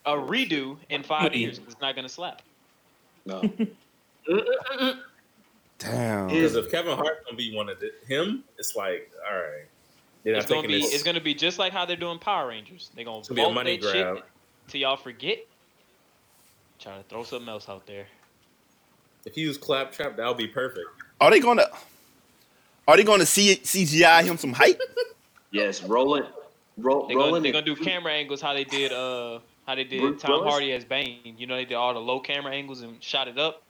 a 0.06 0.10
redo 0.12 0.76
in 0.90 1.02
five 1.02 1.34
years. 1.34 1.58
It's 1.66 1.80
not 1.80 1.94
gonna 1.96 2.08
slap. 2.08 2.42
No. 3.26 3.40
Damn. 5.78 6.28
Because 6.28 6.54
if 6.56 6.70
Kevin 6.70 6.96
Hart's 6.96 7.24
gonna 7.24 7.36
be 7.36 7.54
one 7.54 7.68
of 7.68 7.78
the, 7.80 7.90
him, 8.06 8.44
it's 8.58 8.76
like, 8.76 9.10
all 9.28 9.34
right, 9.36 9.64
It's 10.24 10.46
gonna 10.46 10.66
be 10.66 10.80
this. 10.80 10.94
it's 10.94 11.02
gonna 11.02 11.20
be 11.20 11.34
just 11.34 11.58
like 11.58 11.72
how 11.72 11.84
they're 11.84 11.96
doing 11.96 12.18
Power 12.18 12.48
Rangers. 12.48 12.90
They're 12.94 13.04
gonna 13.04 13.18
It's 13.18 13.28
gonna 13.28 13.42
be 13.42 13.50
a 13.50 13.52
money 13.52 13.76
that 13.78 13.92
shit 13.92 14.04
grab. 14.14 14.24
Till 14.68 14.80
y'all 14.80 14.96
forget. 14.96 15.38
Trying 16.78 17.02
to 17.02 17.08
throw 17.08 17.22
something 17.24 17.48
else 17.48 17.68
out 17.68 17.86
there. 17.86 18.06
If 19.24 19.34
he 19.34 19.46
was 19.46 19.56
claptrap, 19.56 20.16
that 20.16 20.26
would 20.28 20.36
be 20.36 20.48
perfect. 20.48 20.86
Are 21.20 21.30
they 21.30 21.40
gonna 21.40 21.66
are 22.86 22.96
they 22.96 23.04
gonna 23.04 23.24
see 23.26 23.56
CGI 23.56 24.24
him 24.24 24.36
some 24.36 24.52
hype? 24.52 24.80
Yes, 25.50 25.84
Roland. 25.84 26.26
Ro- 26.76 27.04
They're 27.06 27.16
gonna, 27.16 27.38
they're 27.40 27.52
gonna 27.52 27.64
do 27.64 27.76
camera 27.76 28.12
angles 28.12 28.40
how 28.40 28.54
they 28.54 28.64
did 28.64 28.90
uh 28.92 29.38
how 29.68 29.76
they 29.76 29.84
did 29.84 30.00
Bruce 30.00 30.20
Tom 30.20 30.32
Willis? 30.32 30.50
Hardy 30.50 30.72
as 30.72 30.84
Bane. 30.84 31.36
You 31.38 31.46
know 31.46 31.54
they 31.54 31.64
did 31.64 31.74
all 31.76 31.94
the 31.94 32.00
low 32.00 32.18
camera 32.18 32.52
angles 32.52 32.80
and 32.82 33.00
shot 33.00 33.28
it 33.28 33.38
up. 33.38 33.62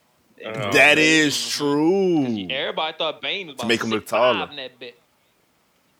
Uh, 0.42 0.72
that 0.72 0.97
is 0.97 1.47
true. 1.51 2.49
Everybody 2.49 2.97
thought 2.97 3.20
Bane 3.20 3.49
was 3.49 3.55
about 3.57 3.62
to 3.64 3.68
make 3.68 3.82
him 3.84 3.90
look 3.90 4.07
6'5" 4.07 4.09
taller. 4.09 4.49
in 4.51 4.57
that 4.57 4.78
bit. 4.78 4.99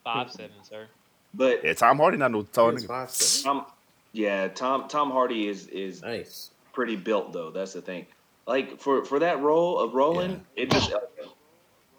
Five 0.03 0.31
seven, 0.33 0.53
sir. 0.63 0.87
but 1.35 1.63
Yeah, 1.63 1.75
Tom 1.75 1.99
Hardy 1.99 2.17
not 2.17 2.31
no 2.31 2.43
tall 2.45 2.73
nigga. 2.73 2.87
five 2.87 3.11
seven. 3.11 3.59
Tom, 3.59 3.67
yeah, 4.15 4.49
Tom 4.49 4.89
Tom 4.89 5.11
Hardy 5.11 5.49
is 5.49 5.67
is 5.67 6.01
Nice. 6.03 6.51
pretty 6.73 6.97
built 6.97 7.33
though. 7.35 7.51
That's 7.51 7.75
the 7.75 7.83
thing. 7.83 8.07
Like 8.47 8.81
for 8.81 9.05
for 9.05 9.19
that 9.19 9.41
role 9.43 9.79
of 9.79 9.93
Roland, 9.95 10.41
Idris 10.57 10.91
Elba. 10.91 11.33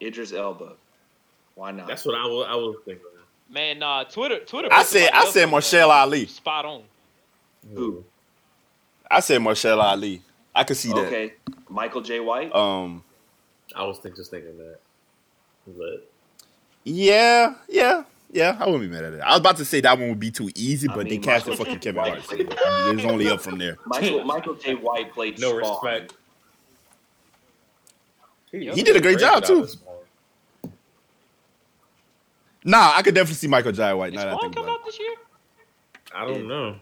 Idris 0.02 0.34
Elba. 0.34 0.74
Why 1.56 1.72
not? 1.72 1.88
That's 1.88 2.06
what 2.06 2.16
I 2.16 2.26
was. 2.26 2.48
I 2.50 2.56
was 2.56 2.78
thinking. 2.86 3.04
Man, 3.50 3.78
nah, 3.80 4.04
Twitter 4.06 4.40
Twitter. 4.40 4.70
I 4.72 4.82
said- 4.84 5.12
I 5.14 5.26
said 5.30 5.46
on 5.46 5.52
Mahershala. 5.52 5.90
Ali. 6.02 6.26
Spot 6.26 6.66
on. 6.66 6.84
Who? 7.74 8.04
I 9.12 9.20
said 9.20 9.40
Mahershala 9.42 9.84
Ali. 9.84 10.22
I 10.56 10.64
could 10.64 10.78
see 10.78 10.90
that. 10.90 11.06
okay, 11.08 11.34
Michael 11.70 12.02
Jai 12.02 12.20
White. 12.20 12.54
Um 12.56 13.04
I 13.76 13.84
was 13.84 14.00
think, 14.00 14.16
just 14.16 14.32
thinking 14.32 14.58
that. 14.58 14.80
But 15.68 16.10
yeah, 16.84 17.56
yeah, 17.68 18.04
yeah. 18.32 18.58
I 18.60 18.66
wouldn't 18.66 18.84
be 18.90 18.96
mad 18.96 19.04
at 19.06 19.14
it. 19.14 19.20
I 19.22 19.30
was 19.32 19.40
about 19.40 19.58
to 19.58 19.66
say 19.66 19.82
that 19.82 19.98
one 19.98 20.10
would 20.10 20.20
be 20.20 20.32
too 20.32 20.50
easy, 20.56 20.88
I 20.90 20.96
but 20.96 21.04
they 21.06 21.12
mean, 21.12 21.22
casted 21.22 21.52
Michael 21.52 21.66
fucking 21.66 21.80
Kevin 21.80 22.04
Hart. 22.04 22.22
So 22.24 22.36
played- 22.36 22.48
it's 22.52 23.06
only 23.06 23.28
up 23.30 23.42
from 23.42 23.58
there. 23.58 23.78
Michael 23.86 24.24
Michael 24.24 24.56
Jai 24.56 24.74
White 24.74 25.14
played 25.14 25.40
no 25.40 25.60
Spawn. 25.60 25.72
respect. 25.86 26.14
He 28.52 28.84
did 28.84 28.96
a 28.96 29.02
great 29.02 29.20
job, 29.20 29.44
too. 29.44 29.64
as 29.64 29.78
Nah, 32.64 32.94
I 32.96 33.02
could 33.04 33.14
definitely 33.14 33.36
see 33.36 33.48
Michael 33.48 33.72
Jai 33.74 33.94
White. 33.94 34.14
Is 34.14 34.16
Now 34.16 34.22
that 34.26 34.28
I 34.30 34.32
Spawn 34.32 34.42
think 34.42 34.56
come 34.56 34.64
about 34.66 34.80
out 34.80 34.86
this 34.86 35.00
year? 35.00 35.16
I 36.16 36.26
don't 36.26 36.48
know. 36.48 36.78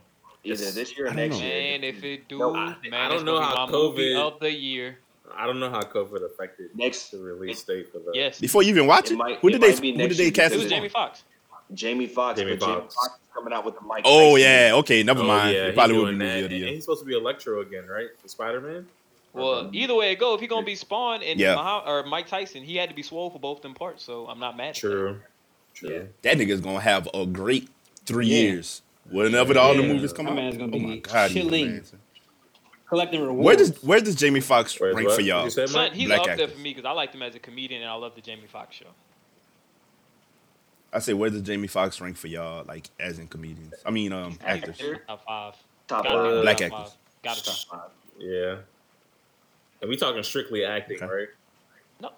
Either 0.46 0.72
this 0.72 0.96
year 0.98 1.08
or 1.08 1.14
next 1.14 1.40
know. 1.40 1.46
year. 1.46 1.74
And 1.76 1.84
if 1.84 2.04
it 2.04 2.28
do, 2.28 2.38
No, 2.40 2.54
man, 2.54 2.76
I- 2.94 3.06
I 3.06 3.10
don't 3.10 3.26
know 3.26 3.42
how 3.42 3.66
my 3.66 3.72
movie 3.72 4.14
COVID 4.14 4.34
of 4.34 4.40
the 4.40 4.52
year. 4.52 5.00
I 5.36 5.48
don't 5.48 5.60
know 5.60 5.70
how 5.70 5.82
COVID 5.82 6.24
affected 6.26 6.70
Next- 6.76 7.10
the 7.10 7.18
release 7.18 7.64
date 7.64 7.92
for 7.92 8.00
the. 8.00 8.12
Yes. 8.14 8.40
Before 8.40 8.62
you 8.62 8.70
even 8.70 8.86
watch 8.88 9.10
It 9.10 9.14
it, 9.14 9.18
might- 9.18 9.40
who 9.40 9.50
did 9.50 9.62
might 9.62 9.76
they 9.76 9.82
be 9.82 9.92
who 9.94 10.08
did 10.08 10.18
they 10.18 10.32
cast 10.32 10.54
it 10.54 10.58
was 10.60 10.70
Jamie 10.70 10.90
Foxx. 10.90 11.24
Jamie 11.74 12.08
Foxx, 12.08 12.40
Jamie 12.40 12.56
but 12.56 12.60
Jamie 12.66 12.80
Foxx. 12.82 12.96
Foxx 12.96 13.14
is 13.16 13.34
coming 13.34 13.54
out 13.54 13.66
with 13.66 13.76
the 13.76 13.82
Mike. 13.82 14.04
Oh 14.06 14.36
Tyson. 14.36 14.42
yeah, 14.42 14.72
okay, 14.76 15.04
never 15.04 15.22
Oh, 15.22 15.28
mind. 15.28 15.56
yeah, 15.56 15.66
he 15.68 15.72
probably 15.74 15.98
would 15.98 16.18
be 16.20 16.26
that. 16.26 16.26
movie 16.26 16.38
of 16.40 16.44
And, 16.44 16.52
the 16.52 16.56
and 16.56 16.66
year. 16.66 16.74
he's 16.76 16.84
supposed 16.84 17.02
to 17.02 17.06
be 17.06 17.16
Electro 17.16 17.62
again, 17.62 17.88
right? 17.88 18.08
For 18.22 18.28
Spider 18.28 18.62
Man. 18.62 18.88
Well, 19.34 19.70
either 19.74 19.96
way 19.96 20.12
it 20.12 20.20
go, 20.20 20.36
if 20.36 20.42
he 20.42 20.48
gonna 20.48 20.66
be 20.66 20.76
Spawn 20.76 21.24
and 21.24 21.40
Yeah. 21.40 21.56
Mah- 21.56 21.84
or 21.88 22.04
Mike 22.06 22.28
Tyson, 22.28 22.64
he 22.64 22.76
had 22.76 22.90
to 22.90 22.96
be 22.96 23.02
swole 23.02 23.32
for 23.32 23.40
both 23.40 23.62
them 23.64 23.74
parts. 23.74 24.04
So 24.04 24.28
I'm 24.28 24.40
not 24.40 24.56
mad. 24.56 24.70
at 24.70 24.74
that. 24.76 24.80
True. 24.80 25.20
True. 25.74 25.90
Yeah. 25.90 26.02
That 26.22 26.38
nigga's 26.38 26.62
gonna 26.62 26.80
have 26.80 27.10
a 27.16 27.26
great 27.26 27.68
three 28.06 28.28
Yeah. 28.28 28.38
years. 28.38 28.82
Whenever 29.10 29.58
all 29.58 29.74
the 29.74 29.82
Yeah. 29.82 29.94
movies 29.94 30.14
come 30.14 30.26
That 30.26 30.32
out. 30.34 30.36
man's 30.36 30.56
gonna 30.58 30.70
oh 30.76 30.80
be 30.80 30.86
my 30.86 30.98
god, 30.98 31.32
chilling. 31.32 31.84
Collecting 32.88 33.22
rewards. 33.22 33.44
Where 33.46 33.56
does 33.56 33.84
where 33.84 34.00
does 34.02 34.16
Jamie 34.16 34.40
Foxx 34.40 34.80
Where's 34.80 34.96
rank 34.96 35.08
what? 35.08 35.16
for 35.16 35.22
y'all? 35.22 35.46
You 35.46 35.50
said, 35.50 35.70
Son, 35.70 35.92
he's 35.94 36.08
Black 36.10 36.20
up 36.30 36.38
there 36.38 36.48
for 36.48 36.60
me 36.60 36.70
because 36.76 36.86
I 36.86 36.92
liked 36.92 37.16
him 37.16 37.24
as 37.24 37.34
a 37.34 37.40
comedian 37.40 37.82
and 37.82 37.90
I 37.90 37.96
love 37.96 38.14
the 38.16 38.22
Jamie 38.22 38.44
Foxx 38.48 38.76
show. 38.76 38.86
I 40.94 41.00
say 41.00 41.14
where 41.14 41.30
does 41.30 41.42
Jamie 41.42 41.68
Foxx 41.68 42.00
rank 42.00 42.18
for 42.18 42.28
y'all, 42.28 42.64
like 42.66 42.90
as 43.00 43.18
in 43.20 43.28
comedians? 43.28 43.74
I 43.86 43.90
mean, 43.92 44.14
um, 44.14 44.38
actors. 44.46 44.78
Top 45.08 45.26
five. 45.26 45.54
Top 45.88 46.04
Gotta 46.04 46.24
be 46.24 46.30
in 46.30 46.36
the 46.36 46.44
five. 46.44 46.44
Black 46.44 46.58
top 46.58 46.66
actors. 46.72 46.80
five. 46.80 46.98
Gotta. 47.24 47.44
Top 47.44 47.56
five. 47.72 47.90
Yeah. 48.20 48.56
And 49.82 49.90
we 49.90 49.98
talking 49.98 50.24
strictly 50.24 50.64
acting, 50.64 50.98
Okay. 50.98 51.06
right? 51.14 51.28
No. 52.00 52.12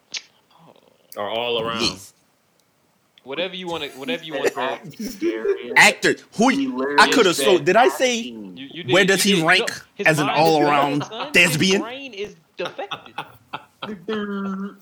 Oh. 0.52 0.74
Or 1.18 1.30
all 1.30 1.62
around. 1.64 1.82
Yes. 1.82 2.14
Whatever 3.24 3.56
you 3.56 3.66
want 3.68 3.84
to, 3.84 3.90
whatever 3.98 4.24
you 4.24 4.34
want 4.34 4.54
to. 4.54 5.74
Actor. 5.78 6.16
Who 6.38 6.50
He 6.50 6.68
I 7.00 7.10
could 7.12 7.26
have 7.26 7.36
said 7.36 7.46
so 7.46 7.58
did 7.58 7.76
I 7.76 7.88
say. 7.88 8.18
You, 8.18 8.54
you 8.56 8.84
did, 8.84 8.94
Where 8.94 9.04
does 9.06 9.24
he 9.24 9.36
did- 9.38 9.46
rank 9.46 9.68
no, 10.00 10.06
as 10.06 10.20
an 10.20 10.30
all-around 10.30 11.00
defected, 11.00 11.34
thespian? 11.34 11.72
His 11.72 11.82
brain 11.82 12.14
is 12.14 12.36
defected. 12.58 13.16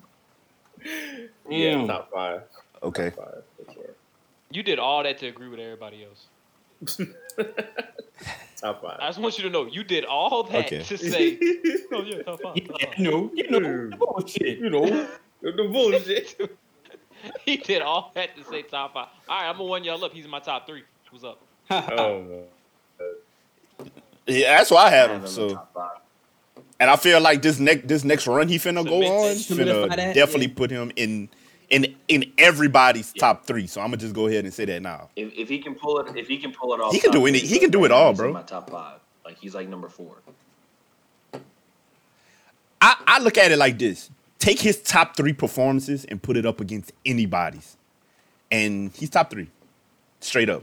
Yeah, 1.50 1.76
Mm. 1.76 1.88
top 1.88 2.12
five. 2.12 2.42
Okay. 2.84 3.10
Top 3.12 3.18
five 3.20 3.34
for 3.36 3.40
sure. 3.40 3.44
You 4.54 4.64
did 4.64 4.80
all 4.80 5.04
that 5.04 5.18
to 5.20 5.28
agree 5.28 5.48
with 5.48 5.60
everybody 5.60 6.06
else. 6.06 6.28
top 8.58 8.82
five. 8.82 8.98
I 9.00 9.08
just 9.08 9.20
want 9.20 9.38
you 9.38 9.44
to 9.46 9.50
know 9.50 9.66
you 9.66 9.84
did 9.84 10.06
all 10.06 10.44
that 10.44 10.66
Okay. 10.66 10.84
to 10.84 10.98
say, 10.98 11.38
oh 11.92 12.04
yeah, 12.04 12.22
top 12.24 12.42
five. 12.42 12.56
top 12.56 12.82
Yeah, 12.82 12.86
five." 12.88 12.98
you 12.98 13.12
know, 13.12 13.32
you 13.34 13.50
know, 13.50 13.60
the 13.90 13.96
bullshit. 13.98 14.58
you 14.60 14.70
know, 14.70 15.08
the 15.42 15.70
bullshit. 15.72 16.58
he 17.46 17.58
did 17.58 17.82
all 17.82 18.12
that 18.16 18.36
to 18.38 18.44
say 18.44 18.62
top 18.64 18.94
five. 18.94 19.08
All 19.28 19.40
right, 19.40 19.50
I'm 19.50 19.54
gonna 19.58 19.66
one 19.66 19.84
y'all 19.84 20.04
up. 20.04 20.12
He's 20.14 20.26
in 20.26 20.32
my 20.32 20.40
top 20.40 20.68
three. 20.68 20.84
What's 21.10 21.24
up? 21.24 21.42
Oh 21.70 22.22
man. 22.22 22.44
Yeah, 24.26 24.58
that's 24.58 24.72
why 24.72 24.86
I 24.86 24.90
had 24.90 25.10
him. 25.10 25.22
have 25.22 25.24
him 25.24 25.28
So 25.30 25.68
and 26.80 26.90
I 26.90 26.96
feel 26.96 27.22
like 27.22 27.42
this 27.42 27.60
next 27.60 27.88
this 27.88 28.04
next 28.04 28.28
run 28.28 28.48
he 28.48 28.58
finna 28.58 28.88
go 28.88 29.02
on 29.04 29.36
Solidify 29.36 29.96
finna 29.96 30.14
definitely 30.14 30.48
yeah. 30.48 30.54
put 30.56 30.72
him 30.72 30.92
in 30.96 31.30
in 31.74 31.96
in 32.08 32.32
everybody's 32.38 33.12
Yeah. 33.16 33.20
top 33.22 33.46
three. 33.46 33.68
So 33.68 33.82
I'm 33.82 33.88
gonna 33.88 33.98
just 33.98 34.14
go 34.14 34.28
ahead 34.28 34.46
and 34.46 34.54
say 34.54 34.66
that 34.66 34.82
now. 34.82 35.10
If, 35.16 35.34
if 35.34 35.50
he 35.50 35.60
can 35.60 35.76
pull 35.76 36.00
it, 36.00 36.16
if 36.16 36.28
he 36.28 36.38
can 36.38 36.52
pull 36.54 36.74
it 36.74 36.80
off, 36.80 36.94
He 36.94 37.00
can 37.00 37.12
do 37.12 37.26
any- 37.26 37.40
he 37.40 37.60
can 37.60 37.72
do 37.72 37.84
it 37.86 37.92
all, 37.92 38.14
bro. 38.14 38.32
My 38.32 38.44
top 38.44 38.70
five. 38.70 39.00
Like 39.26 39.38
he's 39.40 39.56
like 39.56 39.68
number 39.68 39.90
four. 39.90 40.16
I, 42.82 42.96
I 43.08 43.20
look 43.20 43.38
at 43.38 43.52
it 43.52 43.58
like 43.58 43.80
this: 43.80 44.10
take 44.40 44.60
his 44.60 44.82
top 44.82 45.16
three 45.16 45.34
performances 45.34 46.06
and 46.06 46.22
put 46.22 46.38
it 46.38 46.46
up 46.46 46.60
against 46.62 46.92
anybody's, 47.06 47.78
and 48.52 48.92
he's 48.96 49.10
top 49.10 49.30
three, 49.32 49.50
straight 50.20 50.50
up. 50.50 50.62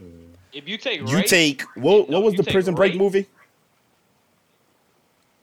If 0.53 0.67
you 0.67 0.77
take 0.77 0.99
You 1.01 1.15
Ray, 1.17 1.23
take 1.23 1.63
what? 1.75 2.09
No, 2.09 2.19
What 2.19 2.25
was 2.25 2.33
the 2.35 2.43
take 2.43 2.53
Prison 2.53 2.75
Break 2.75 2.95
movie? 2.95 3.27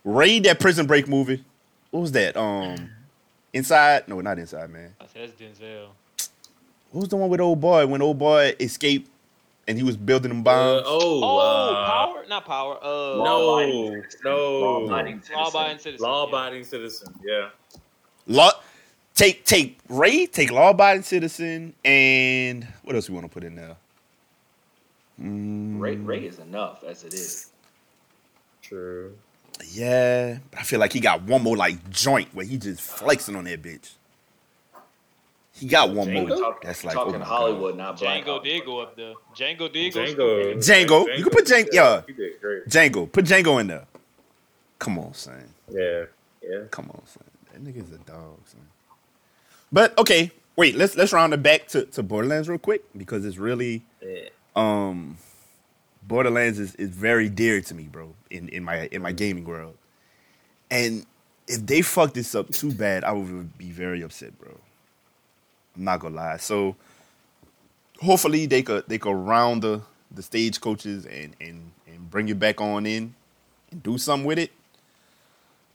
Ray, 0.05 0.39
that 0.41 0.61
Prison 0.61 0.87
Break 0.87 1.09
movie. 1.09 1.45
What 1.91 2.01
was 2.01 2.13
that? 2.13 2.37
Um, 2.37 2.91
Inside? 3.53 4.09
No, 4.09 4.21
not 4.21 4.39
Inside, 4.39 4.71
man. 4.71 4.95
I 5.01 5.07
said 5.07 5.31
that's 5.31 5.41
Denzel. 5.61 5.89
Who's 6.93 7.09
the 7.09 7.17
one 7.17 7.29
with 7.31 7.41
old 7.41 7.61
boy 7.61 7.87
when 7.87 8.01
old 8.03 8.19
boy 8.19 8.55
escaped 8.61 9.11
and 9.67 9.77
he 9.77 9.85
was 9.85 9.97
building 9.97 10.31
them 10.31 10.41
Uh, 10.41 10.43
bombs? 10.43 10.83
oh, 10.87 11.21
Oh, 11.23 11.39
uh, 11.39 11.87
power, 11.87 12.25
not 12.29 12.45
power. 12.47 12.79
Uh, 12.83 13.23
No, 13.23 14.03
no. 14.25 14.61
Law-abiding 14.61 15.21
citizen. 15.23 15.37
law-abiding 15.37 15.79
citizen. 15.79 16.07
Law-abiding 16.07 16.65
citizen. 16.65 17.15
Yeah. 17.25 17.51
Law, 18.27 18.51
take 19.15 19.45
take 19.45 19.79
Ray, 19.89 20.27
take 20.27 20.51
law 20.51 20.71
abiding 20.71 21.03
citizen, 21.03 21.75
and 21.85 22.67
what 22.85 22.95
else 22.97 23.09
we 23.09 23.15
want 23.15 23.27
to 23.27 23.33
put 23.33 23.45
in 23.45 23.55
there? 23.55 23.77
Mm, 25.21 25.81
Ray, 25.81 25.97
Ray 25.97 26.27
is 26.27 26.39
enough 26.39 26.85
as 26.85 27.05
it 27.05 27.13
is. 27.15 27.51
True. 28.63 29.17
Yeah, 29.67 30.39
but 30.51 30.61
I 30.61 30.63
feel 30.63 30.81
like 30.81 30.93
he 30.93 31.01
got 31.01 31.23
one 31.23 31.43
more 31.43 31.57
like 31.57 31.91
joint 31.91 32.35
where 32.35 32.45
he 32.47 32.57
just 32.59 32.81
flexing 32.81 33.37
on 33.37 33.45
that 33.45 33.63
bitch. 33.63 33.91
He 35.53 35.67
got 35.67 35.91
one 35.91 36.09
Django? 36.09 36.29
more. 36.39 36.57
That's 36.63 36.85
like 36.85 36.95
talking 36.95 37.17
oh 37.17 37.19
my 37.19 37.25
God. 37.25 37.29
Hollywood, 37.29 37.77
not 37.77 37.99
black. 37.99 38.23
Django 38.23 38.27
Hollywood. 38.27 38.45
did 38.45 38.65
go 38.65 38.79
up 38.81 38.97
there. 38.97 39.15
Django 39.35 39.73
did 39.73 39.93
go. 39.93 40.01
Django. 40.01 40.55
Django. 40.57 41.17
You 41.19 41.25
can 41.25 41.33
put 41.33 41.47
Django- 41.47 41.69
yeah. 41.73 42.03
You 42.07 42.15
did 42.15 42.41
great. 42.41 42.67
Django, 42.69 43.11
put 43.11 43.25
Django 43.25 43.61
in 43.61 43.67
there. 43.67 43.85
Come 44.79 44.99
on, 45.01 45.15
son. 45.15 45.43
Yeah. 45.71 46.05
Yeah. 46.49 46.61
Come 46.71 46.91
on, 46.91 47.05
son. 47.07 47.25
That 47.53 47.65
nigga's 47.65 47.91
a 47.93 47.99
dog, 47.99 48.39
son. 48.47 48.61
But 49.73 49.99
okay, 49.99 50.31
wait. 50.55 50.77
Let's 50.77 50.97
let's 50.97 51.13
round 51.13 51.35
it 51.35 51.43
back 51.43 51.67
to, 51.69 51.85
to 51.87 52.03
Borderlands 52.05 52.49
real 52.49 52.59
quick 52.59 52.83
because 52.97 53.25
it's 53.25 53.39
really 53.39 53.83
Yeah. 54.01 54.29
um 54.55 55.19
Borderlands 56.09 56.59
is, 56.59 56.75
is 56.77 56.89
very 56.89 57.29
dear 57.29 57.61
to 57.61 57.75
me, 57.75 57.85
bro, 57.85 58.15
in, 58.31 58.49
in 58.49 58.65
my 58.65 58.87
in 58.91 59.03
my 59.03 59.13
gaming 59.13 59.45
world. 59.45 59.77
And 60.71 61.05
if 61.47 61.65
they 61.67 61.83
fuck 61.83 62.15
this 62.15 62.35
up 62.35 62.49
too 62.51 62.73
bad, 62.73 63.05
I 63.05 63.13
would 63.13 63.57
be 63.59 63.71
very 63.71 64.03
upset, 64.03 64.39
bro. 64.39 64.51
I'm 65.77 65.85
not 65.85 66.01
gonna 66.01 66.17
lie. 66.17 66.37
So 66.39 66.77
hopefully 68.01 68.47
they 68.47 68.63
could 68.63 68.85
they 68.89 68.99
could 68.99 69.15
round 69.15 69.63
the 69.63 69.83
the 70.11 70.23
stage 70.23 70.61
coaches 70.61 71.05
and 71.07 71.35
and 71.41 71.71
and 71.87 72.11
bring 72.11 72.29
it 72.29 72.39
back 72.39 72.61
on 72.61 72.87
in 72.87 73.15
and 73.71 73.83
do 73.83 73.99
something 73.99 74.27
with 74.27 74.39
it. 74.39 74.51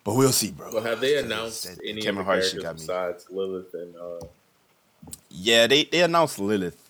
But 0.04 0.16
we'll 0.16 0.32
see, 0.34 0.52
bro. 0.52 0.70
Well, 0.74 0.84
have 0.84 1.00
they 1.00 1.18
announced 1.18 1.64
that 1.64 1.80
any 1.88 2.02
the 2.02 2.24
Hart 2.24 2.44
shit 2.44 2.62
got 2.62 2.76
me. 2.76 2.82
besides 2.82 3.28
Lilith 3.30 3.74
and 3.74 3.96
uh, 3.96 4.26
Yeah, 5.30 5.68
they 5.68 5.86
they 5.86 6.02
announced 6.02 6.40
Lilith, 6.40 6.90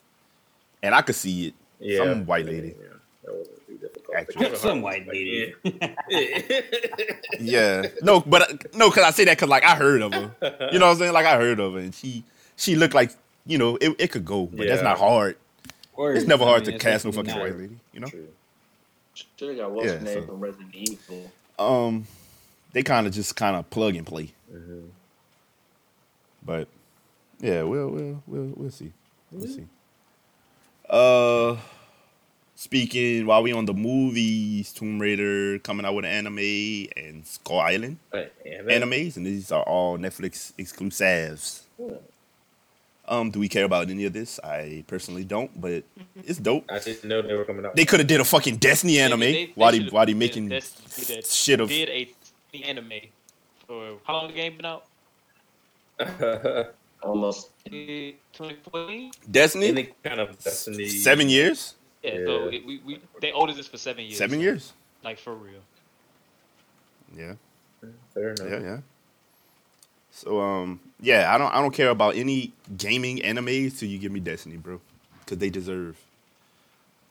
and 0.82 0.96
I 0.96 1.02
could 1.04 1.16
see 1.16 1.48
it. 1.48 1.54
yeah, 1.80 1.98
Some 2.00 2.26
white 2.26 2.46
lady. 2.46 2.70
Yeah, 2.80 2.93
that 3.24 3.34
wasn't 3.34 3.68
too 3.68 3.78
difficult. 3.78 4.16
Actually. 4.18 4.50
But 4.50 4.58
Some 4.58 4.82
white 4.82 5.08
lady. 5.08 5.54
yeah. 5.64 5.96
Yeah, 7.40 7.86
no, 8.02 8.22
but 8.22 8.42
uh, 8.44 8.58
no, 8.76 8.90
because 8.90 9.04
I 9.06 9.12
say 9.12 9.26
that 9.26 9.38
because 9.38 9.50
like 9.50 9.64
I 9.64 9.76
heard 9.76 10.02
of 10.02 10.14
her. 10.14 10.32
You 10.72 10.80
know 10.80 10.88
what 10.88 10.94
I'm 10.94 10.98
saying? 10.98 11.14
Like 11.14 11.26
I 11.26 11.36
heard 11.38 11.60
of 11.60 11.74
her, 11.74 11.80
and 11.80 11.94
she 11.94 12.24
she 12.56 12.76
looked 12.76 12.94
like 12.94 13.12
you 13.46 13.58
know 13.58 13.78
it, 13.82 13.96
it 14.00 14.12
could 14.12 14.24
go, 14.26 14.46
but 14.46 14.68
that's 14.68 14.84
not 14.84 14.98
hard. 14.98 15.38
Or, 15.96 16.14
It's 16.14 16.26
never 16.28 16.44
I 16.44 16.48
hard 16.48 16.62
mean, 16.62 16.72
to 16.72 16.76
it's 16.76 16.84
cast 16.84 17.06
no 17.06 17.12
fucking 17.12 17.36
white 17.40 17.58
lady. 17.58 17.78
You 17.94 18.00
know. 18.02 18.08
True. 18.08 18.28
Should 19.14 19.50
have 19.50 19.58
got 19.58 19.72
what's 19.72 19.88
Yeah, 19.92 20.00
name 20.00 20.22
so- 20.22 20.26
from 20.26 20.40
Resident 20.40 20.74
Evil. 20.74 21.32
Um, 21.60 22.08
they 22.72 22.82
kind 22.84 23.06
of 23.08 23.14
just 23.14 23.36
kind 23.36 23.56
of 23.56 23.70
plug 23.70 23.96
and 23.96 24.06
play, 24.08 24.32
Mhm. 24.54 24.88
but 26.44 26.68
yeah, 27.40 27.62
we'll 27.64 27.90
we'll 27.90 28.24
we'll 28.28 28.54
we'll 28.56 28.72
see. 28.72 28.92
We'll 29.32 29.48
see. 29.48 29.66
Uh, 30.90 31.58
speaking 32.56 33.26
while 33.26 33.44
we 33.44 33.52
on 33.54 33.66
the 33.66 33.74
movies, 33.74 34.72
Tomb 34.72 35.00
Raider 35.00 35.60
coming 35.60 35.86
out 35.86 35.96
with 35.96 36.06
an 36.06 36.12
anime 36.12 36.88
and 36.96 37.26
Skull 37.26 37.60
Island 37.60 37.98
But, 38.12 38.34
yeah, 38.46 38.62
animes, 38.62 39.18
and 39.18 39.26
these 39.26 39.52
are 39.52 39.64
all 39.64 39.98
Netflix 39.98 40.54
exclusives. 40.58 41.64
Hmm. 41.78 41.94
Um, 43.06 43.32
do 43.32 43.40
we 43.40 43.50
care 43.50 43.66
about 43.66 43.90
any 43.90 44.06
of 44.06 44.14
this? 44.14 44.40
I 44.44 44.86
personally 44.88 45.26
don't, 45.26 45.52
but 45.60 45.84
it's 46.24 46.40
dope. 46.40 46.64
I 46.72 46.80
didn't 46.80 47.04
know 47.04 47.22
they 47.22 47.34
were 47.34 47.44
coming 47.44 47.66
out. 47.66 47.76
They 47.76 47.84
could 47.84 48.00
have 48.00 48.08
did 48.08 48.22
a 48.22 48.24
fucking 48.24 48.58
Destiny 48.58 48.98
anime 49.00 49.20
They- 49.20 49.32
they- 49.34 49.46
they 49.48 49.52
while 49.56 49.72
they 49.72 49.80
should've 49.80 50.06
they 50.08 50.14
making 50.14 50.48
this- 50.50 50.72
did 51.08 51.20
a- 51.20 51.28
shit 51.28 51.60
of 51.60 51.68
did 51.68 51.90
a 51.90 52.10
the 52.54 52.64
anime 52.64 52.92
for 53.68 53.98
how 54.06 54.14
long 54.14 54.28
the 54.28 54.34
game 54.34 54.56
been 54.56 54.66
out? 54.66 54.86
Almost. 57.04 57.50
Eh, 57.68 58.12
2014. 58.32 59.12
Destiny. 59.30 59.68
Any 59.68 59.90
kind 60.04 60.22
of 60.22 60.42
destiny. 60.42 60.88
Seven 60.88 61.28
years, 61.30 61.76
Yeah, 62.04 62.18
so 62.26 62.48
it, 62.50 62.66
we, 62.66 62.82
we 62.86 63.00
they 63.22 63.32
owed 63.32 63.50
us 63.50 63.56
this 63.56 63.68
for 63.68 63.78
seven 63.78 64.04
years. 64.06 64.18
seven 64.18 64.40
years. 64.40 64.74
like 65.04 65.18
for 65.18 65.34
real. 65.34 65.62
Yeah, 67.16 67.34
Fair 68.14 68.32
enough. 68.32 68.50
yeah, 68.50 68.60
yeah. 68.60 68.78
So 70.12 70.42
um, 70.42 70.80
yeah, 71.00 71.34
I 71.34 71.38
don't 71.38 71.54
I 71.54 71.62
don't 71.62 71.74
care 71.74 71.90
about 71.90 72.16
any 72.16 72.52
gaming 72.78 73.22
anime 73.24 73.72
till 73.72 73.88
you 73.90 73.98
give 74.00 74.12
me 74.12 74.20
Destiny, 74.20 74.58
bro, 74.58 74.82
because 75.20 75.38
they 75.38 75.50
deserve. 75.50 75.98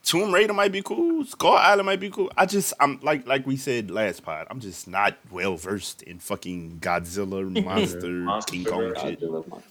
Tomb 0.04 0.32
Raider 0.34 0.52
might 0.52 0.72
be 0.72 0.82
cool. 0.82 1.24
Skull 1.24 1.56
Island 1.56 1.86
might 1.86 2.00
be 2.00 2.10
cool. 2.10 2.30
I 2.36 2.44
just 2.46 2.74
I'm 2.80 2.98
like 3.02 3.26
like 3.26 3.46
we 3.46 3.56
said 3.56 3.90
last 3.90 4.24
pod. 4.24 4.46
I'm 4.50 4.60
just 4.60 4.88
not 4.88 5.16
well 5.30 5.56
versed 5.56 6.02
in 6.02 6.18
fucking 6.18 6.78
Godzilla, 6.80 7.64
monster, 7.64 8.08
Monster, 8.08 8.52
King 8.52 8.64
Kong 8.64 8.92
God, 8.94 9.02
shit. 9.02 9.20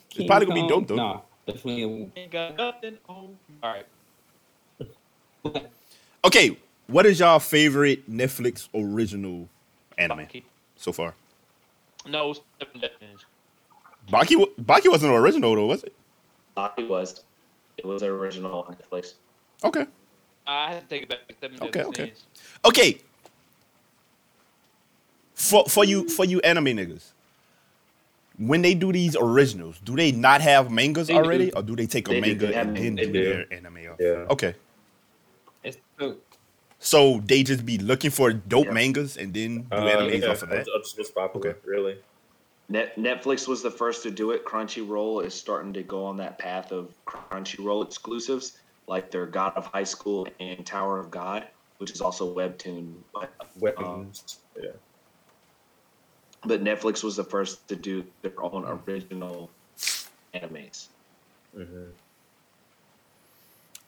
King 0.10 0.28
probably 0.28 0.46
gonna 0.46 0.56
be 0.56 0.62
Kong? 0.62 0.70
dope, 0.70 0.88
though. 0.88 0.96
Nah, 0.96 1.22
definitely. 1.46 2.12
Ain't 2.16 2.32
got 2.32 2.56
nothing 2.56 2.98
on. 3.10 3.38
All 3.62 3.74
right. 3.74 3.86
Okay, 6.24 6.56
what 6.88 7.06
is 7.08 7.20
y'all 7.20 7.40
favorite 7.40 8.08
Netflix 8.10 8.70
original 8.76 9.50
anime 9.98 10.20
Baki. 10.20 10.44
so 10.76 10.92
far? 10.92 11.16
No, 12.08 12.30
it's 12.32 12.42
different. 12.60 12.86
Baki 14.08 14.46
Baki 14.62 14.90
wasn't 14.92 15.14
original 15.14 15.56
though, 15.56 15.66
was 15.66 15.84
it? 15.84 15.94
Baki 16.56 16.88
was. 16.88 17.24
It 17.78 17.86
was 17.86 18.04
original 18.04 18.62
on 18.68 18.76
Netflix. 18.76 19.14
Okay. 19.64 19.88
I 20.46 20.74
had 20.74 20.82
to 20.82 20.88
take 20.88 21.04
it 21.04 21.10
back. 21.10 21.20
Okay, 21.64 21.84
okay. 21.84 22.06
Sins. 22.08 22.24
Okay. 22.66 22.98
For 25.34 25.66
for 25.66 25.84
you 25.84 26.08
for 26.08 26.24
you 26.26 26.40
anime 26.42 26.66
niggas, 26.66 27.12
when 28.38 28.62
they 28.62 28.76
do 28.76 28.92
these 28.92 29.16
originals, 29.16 29.80
do 29.84 29.96
they 29.96 30.12
not 30.12 30.42
have 30.42 30.70
mangas 30.70 31.08
They 31.08 31.14
do. 31.14 31.20
already, 31.20 31.52
or 31.54 31.64
do 31.64 31.76
they 31.76 31.88
take 31.88 32.08
a 32.10 32.12
They 32.12 32.22
do. 32.22 32.28
manga 32.28 32.48
They 32.48 32.54
have 32.54 32.68
and 32.68 32.78
then 32.78 32.96
do 32.96 33.06
do. 33.12 33.24
their 33.24 33.46
anime? 33.54 33.78
off? 33.92 33.98
Yeah. 34.00 34.08
Okay. 34.30 34.54
It's 35.64 35.78
so, 36.00 36.18
So 36.80 37.20
they 37.26 37.44
just 37.44 37.66
be 37.66 37.78
looking 37.78 38.10
for 38.10 38.34
dope 38.34 38.66
Yeah. 38.66 38.72
mangas 38.74 39.18
and 39.18 39.34
then 39.34 39.64
do 39.64 39.78
Uh, 39.78 39.82
animes 39.86 40.22
yeah, 40.22 40.30
off 40.32 40.42
of 40.42 40.50
that. 40.50 40.66
That's 40.66 40.70
just 40.84 40.98
what's 40.98 41.12
popular, 41.12 41.50
Okay. 41.52 41.60
really. 41.64 41.98
Net, 42.70 42.96
Netflix 42.96 43.48
was 43.48 43.62
the 43.62 43.70
first 43.70 44.02
to 44.04 44.12
do 44.12 44.32
it. 44.32 44.46
Crunchyroll 44.46 45.24
is 45.26 45.34
starting 45.36 45.74
to 45.74 45.84
go 45.84 46.04
on 46.06 46.18
that 46.18 46.40
path 46.40 46.72
of 46.72 46.96
Crunchyroll 47.06 47.86
exclusives, 47.86 48.58
like 48.88 49.12
their 49.12 49.28
God 49.28 49.54
of 49.56 49.66
High 49.68 49.84
School 49.84 50.26
and 50.40 50.66
Tower 50.66 50.98
of 51.00 51.12
God, 51.12 51.48
which 51.78 51.92
is 51.92 52.02
also 52.02 52.34
webtoon. 52.34 52.96
But, 53.14 53.32
Weapons. 53.60 54.40
yeah. 54.62 54.72
but 56.46 56.64
Netflix 56.64 57.04
was 57.04 57.16
the 57.16 57.24
first 57.26 57.68
to 57.68 57.76
do 57.76 58.04
their 58.24 58.42
own 58.42 58.66
original 58.88 59.52
animes. 60.34 60.88
hmm 61.54 61.90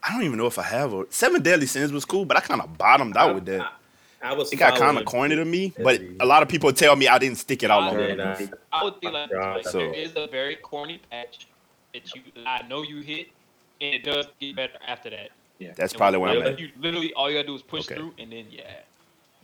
I 0.06 0.12
don't 0.12 0.22
even 0.24 0.38
know 0.38 0.46
if 0.46 0.58
I 0.58 0.62
have 0.64 0.92
a 0.92 1.06
Seven 1.10 1.42
Deadly 1.42 1.66
Sins 1.66 1.92
was 1.92 2.04
cool, 2.04 2.24
but 2.24 2.36
I 2.36 2.40
kind 2.40 2.60
of 2.60 2.76
bottomed 2.76 3.16
out 3.16 3.34
with 3.34 3.46
that. 3.46 3.62
I, 4.22 4.30
I 4.30 4.34
was. 4.34 4.52
It 4.52 4.56
got 4.56 4.78
kind 4.78 4.98
of 4.98 5.04
corny 5.04 5.36
to 5.36 5.44
me, 5.44 5.72
but 5.82 6.00
Heavy. 6.00 6.16
a 6.20 6.26
lot 6.26 6.42
of 6.42 6.48
people 6.48 6.72
tell 6.72 6.94
me 6.96 7.08
I 7.08 7.18
didn't 7.18 7.38
stick 7.38 7.62
it 7.62 7.70
out 7.70 7.82
I 7.84 7.86
long 7.90 8.00
enough. 8.00 8.42
I 8.72 8.84
would 8.84 9.00
think 9.00 9.12
like, 9.12 9.28
this, 9.30 9.38
God, 9.38 9.56
like 9.56 9.68
so- 9.68 9.78
there 9.78 9.94
is 9.94 10.12
a 10.16 10.26
very 10.26 10.56
corny 10.56 11.00
patch 11.10 11.46
that 11.94 12.14
you 12.14 12.22
I 12.46 12.62
know 12.68 12.82
you 12.82 13.00
hit, 13.00 13.28
and 13.80 13.94
it 13.94 14.04
does 14.04 14.26
get 14.40 14.56
better 14.56 14.78
after 14.86 15.10
that. 15.10 15.30
Yeah, 15.58 15.72
That's 15.76 15.92
And 15.92 15.98
probably 15.98 16.18
when- 16.18 16.30
where 16.30 16.38
I'm 16.38 16.42
Really? 16.42 16.52
at. 16.54 16.60
You 16.60 16.70
literally 16.80 17.12
all 17.14 17.30
you 17.30 17.36
gotta 17.36 17.46
do 17.46 17.54
is 17.54 17.62
push 17.62 17.86
Okay. 17.86 17.94
through, 17.94 18.14
and 18.18 18.32
then 18.32 18.46
yeah. 18.50 18.62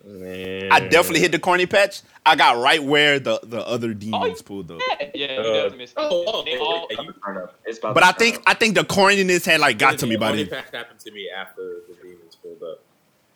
Man. 0.04 0.72
I 0.72 0.80
definitely 0.80 1.20
hit 1.20 1.32
the 1.32 1.38
corny 1.38 1.66
patch. 1.66 2.00
I 2.24 2.34
got 2.34 2.56
right 2.58 2.82
where 2.82 3.18
the, 3.20 3.38
the 3.42 3.60
other 3.66 3.92
demons 3.92 4.40
pulled 4.42 4.70
up. 4.70 4.80
Yeah, 4.98 5.10
yeah, 5.14 5.26
Uh, 5.40 5.42
he 5.42 5.52
does 5.52 5.74
miss. 5.76 5.92
oh, 5.96 6.24
oh, 6.26 6.44
They 6.44 6.56
oh, 6.58 6.64
all- 6.64 6.86
yeah, 6.90 7.02
you- 7.02 7.48
It's 7.66 7.78
about 7.78 7.94
But 7.94 8.02
I 8.04 8.12
think 8.12 8.36
up. 8.36 8.42
I 8.46 8.54
think 8.54 8.74
the 8.76 8.82
corniness 8.84 9.44
had 9.44 9.60
like 9.60 9.78
got 9.78 9.98
to 9.98 10.06
me 10.06 10.16
by 10.16 10.32
the 10.32 10.44
then. 10.44 10.62
patch 10.62 10.72
happened 10.72 11.00
to 11.00 11.10
me 11.10 11.28
after 11.28 11.62
the 11.88 11.94
demons 12.02 12.36
pulled 12.36 12.62
up. 12.62 12.80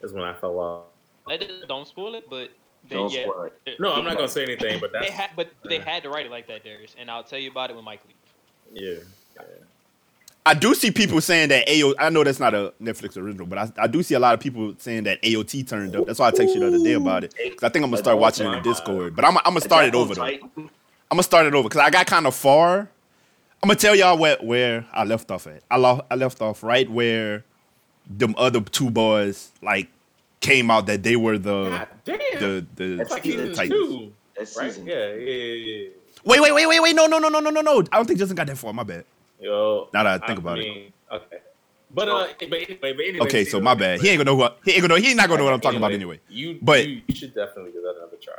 That's 0.01 0.13
when 0.13 0.23
I 0.25 0.33
fell 0.35 0.59
off. 0.59 0.83
That 1.29 1.41
doesn't- 1.41 1.69
don't 1.69 1.87
spoil 1.87 2.15
it, 2.15 2.29
but 2.31 2.51
they, 2.89 2.97
Don't 2.97 3.13
yeah, 3.13 3.25
spoil 3.25 3.51
it. 3.67 3.79
No, 3.81 3.93
I'm 3.95 4.05
not 4.05 4.17
gonna 4.17 4.29
say 4.29 4.43
anything, 4.45 4.81
but 4.81 4.93
They 4.93 5.01
that's 5.01 5.11
had, 5.13 5.31
but 5.37 5.49
they 5.69 5.79
had 5.79 6.03
to 6.05 6.09
write 6.11 6.27
it 6.27 6.31
like 6.31 6.47
that, 6.49 6.65
Darius, 6.65 6.95
and 6.99 7.11
I'll 7.11 7.25
tell 7.25 7.39
you 7.39 7.51
about 7.51 7.71
it 7.71 7.77
when 7.77 7.85
Mike 7.85 8.01
leaves. 8.07 8.19
yeah. 8.73 9.05
yeah. 9.37 9.43
I 10.47 10.53
do 10.55 10.75
see 10.75 10.91
people 10.91 11.21
saying 11.23 11.49
that 11.49 11.67
AO. 11.69 11.95
I 11.99 12.11
know 12.11 12.23
that's 12.23 12.39
not 12.39 12.55
a 12.55 12.75
Netflix 12.83 13.17
original, 13.17 13.47
but 13.47 13.59
I, 13.59 13.73
I 13.79 13.87
do 13.87 14.03
see 14.03 14.15
a 14.15 14.19
lot 14.19 14.35
of 14.35 14.41
people 14.41 14.75
saying 14.79 15.05
that 15.05 15.23
AOT 15.23 15.67
turned 15.67 15.97
up. 15.97 16.07
That's 16.07 16.19
why 16.19 16.29
I 16.29 16.33
texted 16.33 16.55
you 16.55 16.61
the 16.61 16.67
other 16.67 16.85
day 16.85 16.93
about 16.93 17.25
it. 17.25 17.35
'Cause 17.35 17.63
I 17.63 17.69
think 17.71 17.83
I'm 17.85 17.91
gonna 17.91 18.03
start 18.03 18.19
watching 18.19 18.47
it 18.47 18.55
in 18.57 18.63
Discord. 18.63 19.17
But 19.17 19.25
I'm, 19.25 19.39
I'm 19.39 19.43
gonna 19.45 19.61
start 19.63 19.87
it 19.87 19.95
over 19.95 20.15
though. 20.15 20.23
I'm 20.25 20.71
gonna 21.11 21.23
start 21.23 21.47
it 21.47 21.55
over 21.55 21.69
because 21.69 21.81
I 21.81 21.89
got 21.91 22.07
kind 22.07 22.27
of 22.27 22.35
far. 22.35 22.81
I'm 23.63 23.69
gonna 23.69 23.77
tell 23.77 23.95
y'all 23.97 24.19
where 24.19 24.37
where 24.43 24.85
I 24.93 25.05
left 25.05 25.31
off 25.31 25.47
at. 25.47 25.63
I 25.71 25.79
lost 25.79 26.03
I 26.11 26.17
left 26.17 26.43
off 26.43 26.63
right 26.63 26.91
where 26.91 27.45
them 28.07 28.35
other 28.37 28.61
two 28.61 28.91
boys 28.91 29.51
like 29.63 29.89
came 30.41 30.71
out 30.71 30.85
that 30.87 31.03
they 31.03 31.17
were 31.17 31.39
the 31.39 31.87
damn. 32.05 32.19
the 32.39 32.67
the, 32.77 32.97
That's 32.97 33.11
like 33.11 33.23
the 33.23 33.31
season 33.31 33.55
Titans. 33.55 33.71
two, 33.89 34.13
That 34.37 34.41
right? 34.41 34.71
season. 34.71 34.87
Yeah, 34.87 35.07
yeah, 35.15 35.15
yeah, 35.15 35.55
yeah. 35.55 35.89
Wait, 36.27 36.41
wait, 36.43 36.53
wait, 36.53 36.67
wait, 36.67 36.81
wait. 36.81 36.95
No, 36.95 37.07
no, 37.07 37.19
no, 37.19 37.31
no, 37.31 37.41
no, 37.41 37.49
no, 37.49 37.63
no. 37.63 37.79
I 37.91 37.97
don't 37.97 38.05
think 38.05 38.19
Justin 38.19 38.37
got 38.37 38.47
that 38.49 38.59
far. 38.59 38.75
My 38.75 38.83
bad. 38.83 39.07
Yo, 39.45 39.89
Now 39.93 40.03
that 40.05 40.23
I 40.23 40.27
think 40.27 40.39
about 40.39 40.59
it. 40.59 40.93
Okay. 41.13 41.37
But 41.93 42.09
uh, 42.09 42.27
but 42.41 42.43
anyway, 42.53 42.79
but 42.81 42.91
anyway, 43.01 43.19
Okay, 43.27 43.45
so 43.45 43.61
my 43.61 43.75
bad. 43.75 44.01
He 44.01 44.09
ain't 44.09 44.19
gonna 44.19 44.31
know 44.31 44.35
what 44.37 44.59
he 44.65 44.73
ain't 44.73 44.81
gonna 44.81 44.95
know. 44.95 45.01
He's 45.01 45.15
not 45.15 45.29
gonna 45.29 45.39
know 45.41 45.45
what 45.45 45.53
I'm 45.55 45.61
talking 45.61 45.77
about 45.79 45.93
anyway. 45.93 46.19
You, 46.29 46.59
But- 46.61 46.89
you, 46.89 47.03
you 47.07 47.15
should 47.15 47.35
definitely 47.35 47.73
give 47.73 47.83
that 47.83 47.95
another 47.99 48.17
try. 48.21 48.35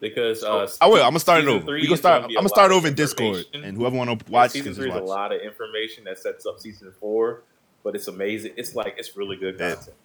Because 0.00 0.42
uh, 0.42 0.68
I 0.80 0.88
will. 0.88 0.96
I'm 0.96 1.10
gonna 1.10 1.20
start 1.20 1.42
it 1.44 1.48
over. 1.48 1.72
We 1.72 1.82
gonna 1.82 1.94
is 1.94 1.98
start. 2.00 2.28
be 2.28 2.34
I'm 2.36 2.40
gonna 2.42 2.48
start 2.50 2.72
over 2.72 2.88
in 2.88 2.94
Discord, 2.94 3.44
and 3.54 3.76
whoever 3.76 3.96
want 3.96 4.18
to 4.26 4.30
watch 4.32 4.50
season 4.52 4.74
three 4.74 4.86
just 4.88 4.96
is 4.96 5.02
a 5.02 5.04
lot 5.04 5.32
of 5.32 5.40
information 5.40 6.04
that 6.04 6.18
sets 6.18 6.44
up 6.44 6.58
season 6.60 6.92
four, 7.00 7.42
but 7.84 7.94
it's 7.94 8.06
amazing. 8.08 8.52
It's 8.56 8.74
like 8.74 8.94
it's 8.98 9.16
really 9.16 9.36
good 9.36 9.56
Yeah. 9.58 9.74
content. 9.74 9.96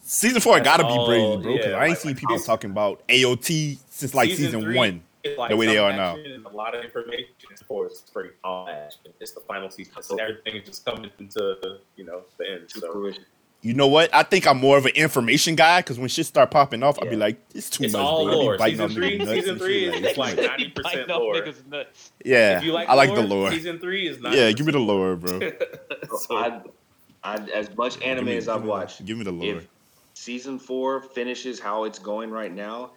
Season 0.00 0.40
four 0.40 0.54
That's 0.54 0.64
gotta 0.64 0.84
be 0.84 0.88
all- 0.90 1.06
crazy, 1.06 1.42
bro. 1.42 1.52
Because 1.52 1.66
yeah, 1.70 1.76
I 1.76 1.80
ain't 1.84 1.90
like- 1.90 1.98
seen 1.98 2.14
people 2.14 2.36
this- 2.36 2.46
talking 2.46 2.70
about 2.70 3.02
AOT 3.08 3.78
since 3.90 4.14
like 4.14 4.30
season, 4.30 4.62
three 4.62 4.76
one. 4.76 5.02
Is 5.24 5.36
like 5.38 5.50
the 5.50 5.56
way 5.56 5.66
they 5.66 5.78
are 5.78 5.92
now. 5.92 6.16
and 6.16 6.44
A 6.46 6.48
lot 6.48 6.74
of 6.74 6.84
information. 6.84 7.26
It's 7.50 7.62
four 7.62 7.86
is 7.86 7.98
straight 8.06 8.32
all 8.44 8.68
action. 8.68 9.12
It's 9.20 9.32
the 9.32 9.40
final 9.40 9.70
season. 9.70 9.94
So 10.02 10.16
everything 10.16 10.56
is 10.56 10.68
just 10.68 10.84
coming 10.84 11.10
into 11.18 11.78
you 11.96 12.04
know 12.04 12.22
the 12.38 12.50
end. 12.50 12.68
To 12.70 12.80
So 12.80 12.92
fruition. 12.92 13.24
You 13.60 13.74
know 13.74 13.88
what? 13.88 14.14
I 14.14 14.22
think 14.22 14.46
I'm 14.46 14.58
more 14.58 14.78
of 14.78 14.86
an 14.86 14.92
information 14.94 15.56
guy 15.56 15.80
because 15.80 15.98
when 15.98 16.08
shit 16.08 16.26
start 16.26 16.52
popping 16.52 16.84
off, 16.84 16.96
I'll 17.02 17.10
be 17.10 17.16
like, 17.16 17.40
it's 17.52 17.68
too 17.68 17.82
it's 17.82 17.92
much, 17.92 18.00
all 18.00 18.24
bro. 18.26 18.32
They 18.34 18.38
be 18.38 18.44
lore. 18.44 18.56
biting 18.58 18.76
Season 18.78 18.94
three, 18.94 19.18
nuts 19.18 19.30
season 19.32 19.58
three 19.58 19.84
is 19.86 19.92
like, 19.94 20.04
it's 20.04 20.18
like 20.18 20.36
ninety 20.36 20.68
percent 20.68 21.10
off 21.10 21.20
lore. 21.20 21.34
niggas' 21.34 21.66
nuts. 21.66 22.12
yeah, 22.24 22.58
If 22.58 22.62
you 22.64 22.70
like 22.70 22.88
I 22.88 22.94
like 22.94 23.08
lore, 23.08 23.16
the 23.18 23.26
lore. 23.26 23.50
Season 23.50 23.80
three 23.80 24.06
is 24.06 24.20
not. 24.20 24.32
Yeah, 24.36 24.52
give 24.52 24.64
me 24.64 24.70
the 24.70 24.78
lore, 24.78 25.16
bro. 25.16 25.40
so, 26.20 26.36
I, 26.36 26.60
I, 27.24 27.34
as 27.52 27.76
much 27.76 28.00
anime 28.00 28.26
me- 28.26 28.36
as 28.36 28.46
I've 28.48 28.62
me- 28.62 28.68
watched, 28.68 29.04
Give 29.04 29.18
me 29.18 29.24
the 29.24 29.32
lore. 29.32 29.56
if 29.56 29.66
season 30.14 30.60
four 30.60 31.00
finishes 31.02 31.58
how 31.58 31.82
it's 31.82 31.98
going 31.98 32.30
right 32.30 32.52
now, 32.54 32.92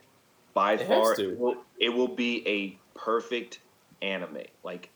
by 0.53 0.73
It 0.73 0.87
far 0.87 1.13
it 1.19 1.39
will, 1.39 1.55
it 1.79 1.89
will 1.89 2.07
be 2.07 2.47
a 2.47 2.77
perfect 2.97 3.59
anime. 4.01 4.39
Like 4.63 4.89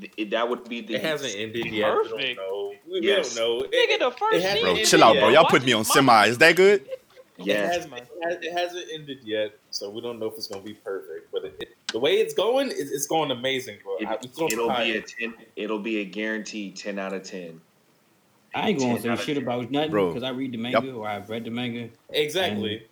th- 0.00 0.12
it, 0.16 0.30
that 0.30 0.48
would 0.48 0.68
be 0.68 0.80
the 0.80 0.94
it 0.94 1.02
hasn't 1.02 1.34
ended 1.36 1.66
yet. 1.66 1.94
We 1.94 2.08
don't 2.08 2.36
know. 2.36 2.72
We, 2.90 3.00
Yes. 3.02 3.34
don't 3.34 3.60
know. 3.60 3.66
Nigga, 3.66 3.70
It, 3.72 4.00
the 4.00 4.10
first 4.10 4.42
hasn't 4.42 4.62
Bro, 4.62 4.76
chill 4.84 5.04
out, 5.04 5.16
bro. 5.16 5.28
Y'all 5.28 5.42
Watch 5.44 5.50
put 5.50 5.64
me 5.64 5.72
on 5.72 5.84
semi. 5.84 6.26
Is 6.26 6.38
that 6.38 6.56
good? 6.56 6.82
It, 6.82 7.46
yes. 7.46 7.74
has, 7.76 7.84
it, 7.86 7.92
has, 8.22 8.36
it 8.42 8.52
hasn't 8.52 8.86
ended 8.92 9.18
yet, 9.22 9.52
so 9.70 9.90
we 9.90 10.00
don't 10.00 10.18
know 10.18 10.26
if 10.26 10.34
it's 10.34 10.48
gonna 10.48 10.62
be 10.64 10.74
perfect. 10.74 11.30
But 11.30 11.44
it, 11.44 11.56
it, 11.60 11.68
the 11.92 11.98
way 11.98 12.14
it's 12.16 12.34
going, 12.34 12.68
it's, 12.68 12.90
it's 12.90 13.06
going 13.06 13.30
amazing, 13.30 13.78
bro. 13.84 13.96
It, 13.98 14.18
it's 14.24 14.36
gonna 14.38 14.52
it'll 14.52 14.68
be 14.70 14.92
a 14.92 14.96
in. 14.96 15.04
ten. 15.04 15.34
It'll 15.56 15.78
be 15.78 16.00
a 16.00 16.04
guranteed 16.04 16.76
ten 16.76 16.98
out 16.98 17.12
of 17.12 17.22
ten. 17.22 17.60
I 18.54 18.70
ain't 18.70 18.78
gonna 18.78 18.94
10 18.94 19.02
say 19.02 19.08
out 19.10 19.18
of 19.18 19.24
shit 19.24 19.34
10. 19.36 19.42
about 19.44 19.70
nothing 19.70 19.90
because 20.08 20.22
I 20.22 20.30
read 20.30 20.52
the 20.52 20.56
manga 20.56 20.90
or 20.92 21.06
I've 21.06 21.28
read 21.28 21.44
the 21.44 21.50
manga. 21.50 21.90
exactly. 22.10 22.86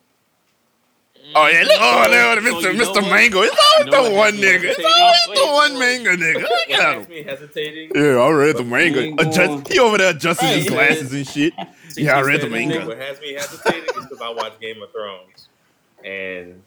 Oh 1.34 1.46
yeah, 1.48 1.60
look, 1.62 1.72
oh, 1.80 2.04
So- 2.04 2.10
there, 2.10 2.34
so 2.34 2.40
Mr. 2.40 2.74
you 2.74 2.80
Mr. 2.80 3.10
Mango. 3.10 3.42
It's 3.42 3.56
always 3.58 3.86
You 3.86 3.90
know 3.90 4.04
the 4.04 4.10
what 4.10 4.18
one 4.18 4.34
nigga. 4.34 4.64
It's 4.64 4.78
always 4.78 5.16
Wait, 5.28 5.38
the 5.38 5.52
one 5.52 5.72
wait. 5.78 6.02
manga 6.04 6.10
nigga. 6.24 6.42
Look 6.42 6.70
at 6.70 6.94
him. 7.02 7.08
me 7.10 7.22
hesitating? 7.22 7.90
Yeah, 7.94 8.16
I 8.20 8.30
read 8.30 8.56
the 8.56 8.64
manga. 8.64 9.00
Mango. 9.00 9.22
Adjust, 9.28 9.72
he 9.72 9.78
over 9.78 9.98
there 9.98 10.10
adjusting 10.10 10.48
his 10.48 10.68
glasses 10.68 11.12
and 11.12 11.26
shit. 11.26 11.52
See, 11.88 12.04
Yeah, 12.04 12.16
I 12.18 12.20
read 12.22 12.40
the 12.42 12.48
mango. 12.50 12.86
What 12.86 12.98
has 12.98 13.20
me 13.20 13.34
hesitating 13.34 13.82
is 13.84 14.06
because 14.06 14.20
I 14.22 14.30
watch 14.30 14.58
Game 14.60 14.80
of 14.82 14.92
Thrones, 14.92 15.48
and 16.04 16.62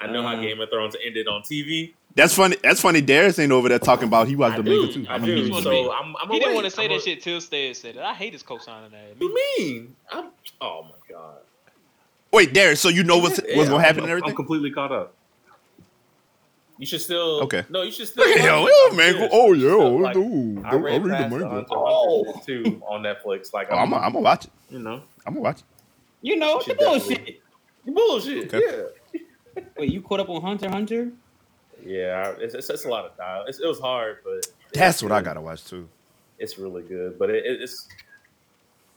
I 0.00 0.06
know 0.06 0.22
how 0.22 0.34
Uh. 0.36 0.40
Game 0.40 0.60
of 0.60 0.70
Thrones 0.70 0.96
ended 1.04 1.28
on 1.28 1.42
TV. 1.42 1.92
That's 2.16 2.34
funny. 2.34 2.56
That's 2.62 2.80
funny. 2.80 3.00
Darius 3.00 3.38
ain't 3.40 3.50
over 3.52 3.68
there 3.68 3.80
talking 3.80 4.06
about 4.06 4.28
he 4.28 4.36
watched 4.36 4.54
I 4.54 4.56
the 4.58 4.62
manga 4.70 4.86
do, 4.86 4.92
too. 5.04 5.06
I 5.10 5.14
I'm 5.16 5.24
do. 5.24 5.48
gonna 5.50 5.62
So 5.62 5.92
I'm. 5.92 6.14
I'm 6.22 6.30
He 6.30 6.38
didn't 6.38 6.54
want 6.54 6.64
to 6.64 6.70
say 6.70 6.84
I'm 6.84 6.90
that 6.90 6.98
a- 6.98 7.00
shit 7.00 7.22
till 7.22 7.40
Stead 7.40 7.76
said 7.76 7.96
it. 7.96 8.02
I 8.02 8.14
hate 8.14 8.32
his 8.32 8.42
co-signing 8.44 8.90
that. 8.92 9.08
What 9.10 9.18
do 9.18 9.24
you 9.26 9.34
mean? 9.58 9.96
I'm, 10.12 10.28
oh 10.60 10.84
my 10.84 11.14
god. 11.14 11.38
Wait, 12.34 12.52
Darius. 12.52 12.80
So 12.80 12.88
you 12.88 13.04
know 13.04 13.18
what's 13.18 13.40
Yeah, 13.46 13.56
what's 13.56 13.68
gonna 13.68 13.82
I'm- 13.82 13.94
happen 13.94 14.10
and 14.10 14.24
I'm 14.24 14.34
completely 14.34 14.70
caught 14.70 14.92
up. 14.92 15.14
You 16.76 16.86
should 16.86 17.00
still. 17.00 17.40
Okay. 17.42 17.64
No, 17.70 17.82
you 17.82 17.92
should 17.92 18.08
still. 18.08 18.26
Look 18.26 18.36
at 18.36 18.42
him. 18.42 18.50
Oh 18.68 18.88
I'm 18.90 18.96
man. 18.96 19.28
Oh 19.32 19.52
yeah. 19.52 19.68
still, 19.68 19.80
Oh, 19.82 19.94
like, 19.96 20.16
no. 20.16 20.62
I 20.64 20.70
I 20.70 20.74
read 20.74 20.82
read 20.82 21.04
the 21.04 21.08
past 21.08 21.30
the 21.30 21.38
manga. 21.38 21.66
Oh. 21.70 22.24
Hunter 22.32 22.44
too 22.64 22.82
on 22.86 23.02
Netflix. 23.02 23.52
Like 23.52 23.68
Oh, 23.70 23.76
I'm 23.76 23.94
I'm, 23.94 24.02
I'm 24.02 24.12
gonna 24.12 24.24
watch 24.24 24.46
it. 24.46 24.50
you 24.70 24.80
know, 24.80 25.00
I'm 25.24 25.34
gonna 25.34 25.40
watch 25.40 25.58
it. 25.58 25.64
You 26.22 26.36
know, 26.36 26.60
Should 26.60 26.78
the 26.78 26.84
bullshit. 26.84 27.40
The 27.84 27.92
bullshit. 27.92 28.52
Okay. 28.54 28.90
Yeah. 29.14 29.60
Wait, 29.78 29.92
you 29.92 30.02
caught 30.02 30.18
up 30.20 30.28
on 30.30 30.42
Hunter 30.42 30.68
Hunter? 30.68 31.12
Yeah, 31.86 32.34
it's, 32.40 32.54
it's, 32.54 32.70
it's 32.70 32.84
a 32.86 32.88
lot 32.88 33.04
of 33.04 33.16
dial. 33.16 33.44
It's, 33.46 33.60
it 33.60 33.66
was 33.66 33.78
hard, 33.78 34.18
but 34.24 34.46
That's 34.72 35.00
what 35.02 35.12
I 35.12 35.20
gotta 35.22 35.40
watch 35.40 35.64
too. 35.64 35.88
It's 36.40 36.58
really 36.58 36.82
good, 36.82 37.18
but 37.20 37.30
it, 37.30 37.44
it, 37.46 37.62
it's 37.62 37.86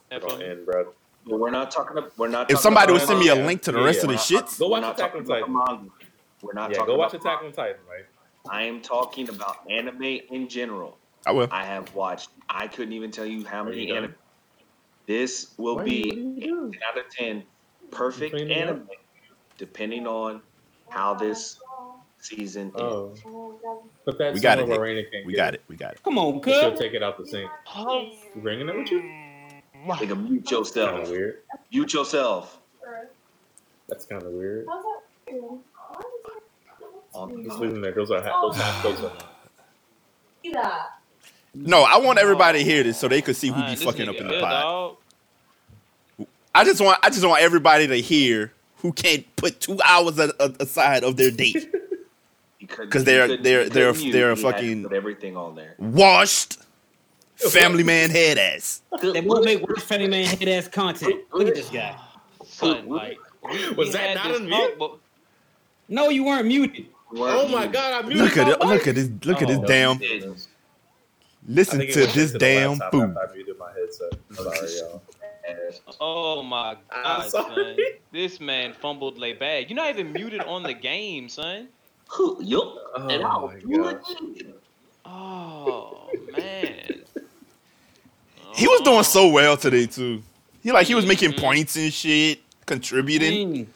it 0.10 0.22
don't 0.22 0.42
end, 0.42 0.66
bro. 0.66 0.94
But 1.30 1.40
we're 1.40 1.50
not 1.52 1.72
talking. 1.72 1.98
ab- 1.98 2.12
We're 2.18 2.28
not. 2.28 2.44
If 2.44 2.56
talking 2.58 2.62
somebody 2.64 2.94
would 2.94 3.02
send 3.02 3.20
me 3.20 3.28
a 3.30 3.36
manga. 3.36 3.48
link 3.48 3.62
to 3.64 3.72
the 3.72 3.80
Yeah, 3.80 3.86
rest 3.86 3.98
yeah. 3.98 4.02
of 4.04 4.08
the 4.08 4.14
We're 4.14 4.14
not 4.16 4.46
shits, 4.46 4.58
talking- 4.58 4.58
Go 4.60 4.68
watch 4.68 4.72
we're 4.72 4.80
not 4.88 4.94
Attack 5.00 5.12
talking 5.12 5.20
on 5.20 5.26
about 5.26 5.68
Titan. 5.68 5.78
manga. 5.78 5.92
We're 6.42 6.54
not 6.54 6.72
Yeah, 6.72 6.78
talking 6.78 6.94
go 6.94 7.00
watch 7.00 7.14
about 7.14 7.26
Attack 7.26 7.44
on 7.44 7.52
Titan, 7.52 7.82
right? 7.90 8.06
I 8.50 8.64
am 8.64 8.82
talking 8.82 9.30
about 9.30 9.58
anime 9.70 10.04
in 10.04 10.48
general. 10.48 10.98
I 11.26 11.32
will. 11.32 11.48
I 11.52 11.66
have 11.66 11.94
watched. 11.94 12.30
I 12.50 12.68
couldn't 12.68 12.94
even 12.94 13.12
tell 13.12 13.26
you 13.26 13.46
how 13.46 13.62
Are 13.62 13.66
many 13.66 13.82
you 13.82 13.88
done? 13.94 13.98
anime. 14.06 14.16
This 15.08 15.54
will 15.58 15.78
Why 15.78 15.84
be 15.84 15.96
you- 15.96 16.04
what 16.08 16.16
are 16.16 16.20
you 16.20 16.42
doing? 16.42 16.72
10 16.74 16.82
out 16.90 16.98
of 16.98 17.10
10 17.12 17.44
perfect 17.92 18.34
You 18.34 18.40
cleaning 18.46 18.58
anime, 18.58 18.88
depending 19.58 20.06
on 20.08 20.42
how 20.90 21.14
this 21.14 21.60
season 22.20 22.72
Oh, 22.76 23.10
ends. 23.10 23.22
but 24.06 24.18
that's 24.18 24.34
We 24.36 24.40
got 24.42 24.58
somewhere 24.60 24.76
it. 24.78 24.80
where 24.80 24.96
Raina 24.96 25.12
can't 25.12 25.26
We 25.26 25.34
get 25.34 25.38
got 25.38 25.54
it. 25.56 25.62
We 25.68 25.76
got 25.76 25.94
it. 25.94 26.04
Come 26.04 26.18
on, 26.18 26.40
But 26.42 26.54
She'll 26.54 26.72
cuz. 26.72 26.80
take 26.80 26.94
it 26.94 27.04
out 27.04 27.18
the 27.18 27.26
sink. 27.26 27.50
You 27.76 28.42
bringing 28.42 28.68
it 28.70 28.76
with 28.78 28.92
you? 28.92 29.02
Nigga, 29.86 30.18
mute 30.22 30.46
Kind 30.46 30.52
yourself. 30.52 31.04
of 31.04 31.10
weird. 31.10 31.38
Mute 31.72 31.94
yourself. 31.94 32.58
That's 33.88 34.06
kind 34.06 34.24
of 34.24 34.32
weird. 34.32 34.68
On 37.14 37.44
Just 37.44 37.60
leave 37.60 37.72
them 37.72 37.82
there. 37.82 37.92
Those 37.94 38.12
are 38.12 38.22
ha- 38.22 38.42
those 38.42 38.56
half 38.58 38.82
cokes 38.84 39.02
are 39.02 39.12
mine. 40.44 40.54
No, 41.56 41.84
I 41.84 41.98
want 41.98 42.20
everybody 42.20 42.60
to 42.60 42.66
hear 42.66 42.84
this 42.84 43.00
so 43.00 43.08
they 43.08 43.22
could 43.22 43.36
see 43.36 43.48
who 43.48 43.56
Man, 43.56 43.70
be 43.72 43.76
this 43.76 43.84
fucking 43.84 44.08
up 44.08 44.16
nigga 44.16 44.20
in 44.22 44.28
the 44.28 44.34
good, 44.34 44.42
pod. 44.44 44.62
dog. 46.20 46.28
I 46.54 46.64
just 46.64 46.82
want 46.82 47.00
I 47.04 47.10
just 47.10 47.26
want 47.26 47.42
everybody 47.42 47.88
to 47.88 47.96
hear 47.96 48.54
who 48.78 48.92
can't 48.94 49.26
put 49.36 49.60
two 49.60 49.80
hours 49.84 50.20
a, 50.20 50.32
a- 50.40 50.54
aside 50.60 51.04
of 51.04 51.18
their 51.18 51.32
date. 51.32 51.74
Because 52.60 52.90
'Cause 52.90 53.04
they're- 53.06 53.38
they're- 53.38 53.70
they're- 53.70 53.94
they're 53.94 54.36
fucking- 54.36 54.84
put 54.84 54.92
everything 54.94 55.38
on 55.38 55.56
there. 55.56 55.76
Washed, 55.78 56.58
family 57.52 57.84
man 57.84 58.10
head 58.10 58.38
ass. 58.38 58.82
They 59.02 59.22
won't 59.22 59.46
make 59.46 59.62
worse 59.68 59.84
Fatty 59.84 60.08
Man 60.08 60.26
head 60.26 60.48
ass 60.48 60.68
content. 60.68 61.24
Look 61.32 61.48
at 61.48 61.56
this 61.56 61.70
guy. 61.70 61.96
Son, 62.46 62.88
like 62.88 63.18
Was 63.76 63.92
that 63.94 64.16
not 64.16 64.30
this 64.30 64.40
on 64.42 64.50
mute? 64.50 64.76
but 64.80 64.98
No, 65.88 66.10
you 66.10 66.24
weren't 66.24 66.48
muted. 66.48 66.88
Oh 67.16 67.48
my 67.48 67.68
god! 67.68 67.94
I 68.04 68.08
muted 68.08 68.24
Look 68.24 68.38
at 68.38 68.48
it. 68.50 68.60
Look 68.60 68.88
at 68.88 68.96
this. 68.96 69.10
Look 69.24 69.42
at 69.42 69.48
this 69.48 69.60
Oh, 69.60 69.66
damn. 69.66 69.98
goodness. 69.98 70.48
Listen 71.48 71.76
I 71.82 71.86
think 71.86 71.92
it 71.92 71.94
to 71.94 72.00
this 72.14 72.18
into 72.18 72.34
the 72.34 72.40
damn 72.40 72.72
laptop 72.72 72.92
food. 72.92 73.16
after 73.18 73.32
I 73.32 73.36
muted 73.36 73.58
my 73.60 73.72
headset. 73.72 74.14
I'm 74.30 74.36
sorry, 74.36 74.70
y'all. 74.80 75.02
Oh 76.02 76.44
my 76.44 76.76
god, 76.92 77.30
son. 77.30 77.78
This 78.12 78.40
man 78.42 78.74
fumbled 78.74 79.18
lay 79.18 79.32
bag. 79.34 79.70
You're 79.70 79.78
not 79.78 79.90
even 79.90 80.12
muted 80.12 80.42
on 80.42 80.64
the 80.64 80.74
game, 80.74 81.30
son. 81.30 81.70
Yup. 82.42 82.64
Oh 82.96 83.08
And 83.10 83.24
I'll 83.24 83.48
my 83.48 83.60
do 83.60 83.84
gosh. 83.84 84.02
it 84.10 84.22
again. 84.42 84.54
Oh 85.06 86.10
man. 86.34 87.04
He 88.58 88.68
was 88.68 88.82
Oh. 88.82 88.86
doing 88.86 89.04
so 89.04 89.28
well 89.28 89.56
today 89.56 89.86
too. 89.86 90.24
He 90.64 90.72
like 90.72 90.88
he 90.88 90.96
was 90.96 91.06
making 91.06 91.32
Mhm. 91.34 91.40
points 91.40 91.76
and 91.76 91.94
shit, 91.94 92.40
contributing. 92.66 93.68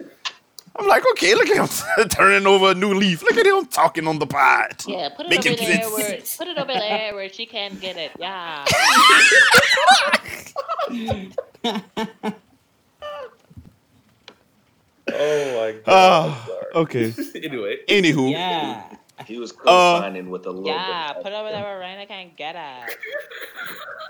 I'm 0.76 0.88
like, 0.88 1.04
okay, 1.12 1.36
look 1.36 1.48
at 1.50 1.58
him 2.00 2.08
turning 2.10 2.48
over 2.48 2.72
a 2.72 2.74
new 2.74 2.94
leaf. 2.94 3.22
Look 3.24 3.38
at 3.38 3.46
him 3.46 3.66
talking 3.68 4.08
on 4.08 4.20
the 4.20 4.26
pod. 4.26 4.74
Yeah, 4.88 5.10
put 5.10 5.26
it 5.28 5.30
Making 5.30 5.54
over 5.54 5.66
there 5.66 5.90
where 5.90 6.18
put 6.38 6.48
it 6.48 6.58
over 6.58 6.74
there 6.74 7.14
where 7.14 7.30
she 7.30 7.46
can't 7.46 7.80
get 7.80 7.98
it. 7.98 8.12
Yeah. 8.20 8.66
Oh 15.08 15.60
my 15.60 15.72
god. 15.74 15.84
Ah, 15.88 16.48
okay. 16.76 17.14
anyway, 17.36 17.78
Anywho, 17.88 18.32
Yeah. 18.32 18.84
He 19.28 19.38
was 19.38 19.52
Uh, 19.52 19.56
co-signing 20.00 20.30
with 20.32 20.46
a 20.48 20.52
little 20.52 20.66
Yeah, 20.68 21.14
bit. 21.14 21.24
put 21.24 21.32
it 21.32 21.36
over 21.36 21.50
there 21.50 21.62
where 21.64 21.80
Raina 21.80 22.08
can't 22.08 22.36
get 22.36 22.56
it. 22.56 22.98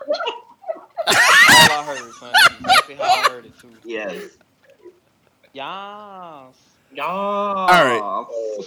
All 0.67 1.13
I 1.15 1.83
heard, 1.85 2.13
son. 2.13 2.31
That's 2.33 2.59
exactly 2.59 2.95
how 2.95 3.03
I 3.03 3.29
heard 3.29 3.45
it 3.45 3.59
too. 3.59 3.69
Yes. 3.83 4.13
Yes. 5.53 6.55
Yeah. 6.93 7.03
All 7.05 7.65
right. 7.67 8.01
oh, 8.01 8.65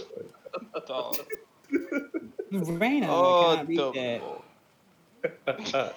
Dog. 0.86 1.16
Raina, 2.52 3.06
Oh, 3.08 3.52
I 3.52 3.56
can't 3.56 3.68
the 3.68 3.92
that. 3.92 4.22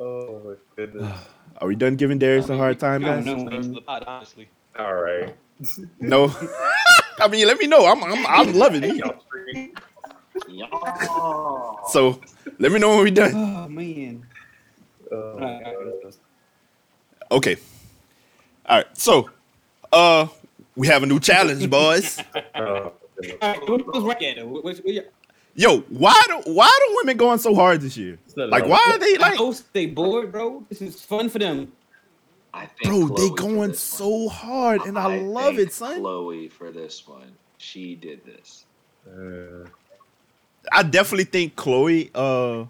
oh 0.00 0.40
my 0.44 0.54
goodness. 0.76 1.18
Are 1.60 1.66
we 1.66 1.74
done 1.74 1.96
giving 1.96 2.18
Darius 2.18 2.48
a 2.50 2.56
hard 2.56 2.78
time, 2.78 3.04
I 3.04 3.08
don't 3.08 3.24
guys? 3.24 3.36
know. 3.36 3.50
Thanks 3.50 3.66
to 3.66 3.72
the 3.74 3.80
pod, 3.80 4.04
honestly. 4.06 4.48
All 4.78 4.94
right. 4.94 5.34
No. 6.00 6.32
I 7.20 7.26
mean, 7.28 7.46
let 7.48 7.58
me 7.58 7.66
know. 7.66 7.84
I'm 7.86 8.02
I'm, 8.04 8.26
I'm 8.26 8.52
loving 8.54 8.84
it. 8.84 9.02
Y'all 10.48 10.68
free. 10.68 11.06
Y'all. 11.06 11.88
So 11.88 12.20
let 12.58 12.72
me 12.72 12.78
know 12.78 12.90
when 12.90 12.98
we're 12.98 13.10
done. 13.10 13.32
Oh 13.34 13.68
man. 13.68 14.26
Uh, 15.10 16.10
Okay. 17.30 17.56
All 18.66 18.78
right. 18.78 18.86
So, 18.96 19.30
uh, 19.92 20.28
we 20.76 20.86
have 20.86 21.02
a 21.02 21.06
new 21.06 21.20
challenge, 21.20 21.68
boys. 21.68 22.18
oh, 22.54 22.92
goodness. 23.16 23.36
All 23.42 23.52
right, 23.52 23.68
what 23.68 23.86
was 23.94 24.04
right 24.04 24.22
at? 24.22 24.46
What, 24.46 24.64
what, 24.64 24.76
what, 24.78 25.12
Yo, 25.54 25.80
why 25.88 26.22
do 26.28 26.52
why 26.52 26.70
do 26.86 26.94
women 26.98 27.16
going 27.16 27.38
so 27.38 27.54
hard 27.54 27.80
this 27.80 27.96
year? 27.96 28.18
Like, 28.36 28.66
why 28.66 28.78
are 28.92 28.98
they 28.98 29.18
like, 29.18 29.40
like, 29.40 29.56
they 29.72 29.86
bored, 29.86 30.30
bro. 30.30 30.64
This 30.68 30.80
is 30.80 31.02
fun 31.02 31.28
for 31.28 31.40
them. 31.40 31.72
I 32.54 32.66
think 32.66 32.84
bro? 32.84 33.08
They 33.08 33.14
Chloe 33.14 33.28
for 33.30 33.36
going 33.36 33.74
so 33.74 34.08
one. 34.08 34.34
hard, 34.34 34.80
and 34.82 34.96
I, 34.96 35.18
love 35.18 35.56
think 35.56 35.68
it, 35.68 35.72
son. 35.72 36.00
Chloe 36.00 36.48
for 36.48 36.70
this 36.70 37.06
one. 37.08 37.32
She 37.58 37.96
did 37.96 38.24
this. 38.24 38.66
Uh, 39.04 39.68
I 40.72 40.82
definitely 40.82 41.24
think 41.24 41.56
Chloe. 41.56 42.10
Uh, 42.14 42.64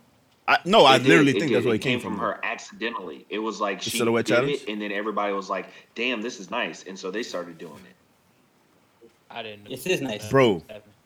I, 0.46 0.58
no, 0.64 0.86
I 0.86 0.98
did, 0.98 1.08
literally 1.08 1.32
think 1.32 1.48
did. 1.48 1.56
that's 1.56 1.66
where 1.66 1.74
it 1.74 1.80
came, 1.82 2.00
from. 2.00 2.18
her 2.18 2.40
accidentally. 2.42 3.26
It 3.28 3.38
was 3.38 3.60
like 3.60 3.82
The 3.82 3.90
she 3.90 3.98
silhouette 3.98 4.24
did 4.26 4.34
challenge? 4.34 4.52
it, 4.62 4.68
and 4.68 4.80
then 4.80 4.92
everybody 4.92 5.32
was 5.34 5.50
like, 5.50 5.66
"Damn, 5.94 6.22
this 6.22 6.40
is 6.40 6.50
nice," 6.50 6.84
and 6.84 6.98
so 6.98 7.10
they 7.10 7.22
started 7.22 7.58
doing 7.58 7.80
it. 7.90 9.10
I 9.30 9.42
didn't 9.42 9.64
know. 9.64 9.70
This 9.70 9.84
is 9.86 10.00
nice. 10.00 10.28
Bro, 10.30 10.62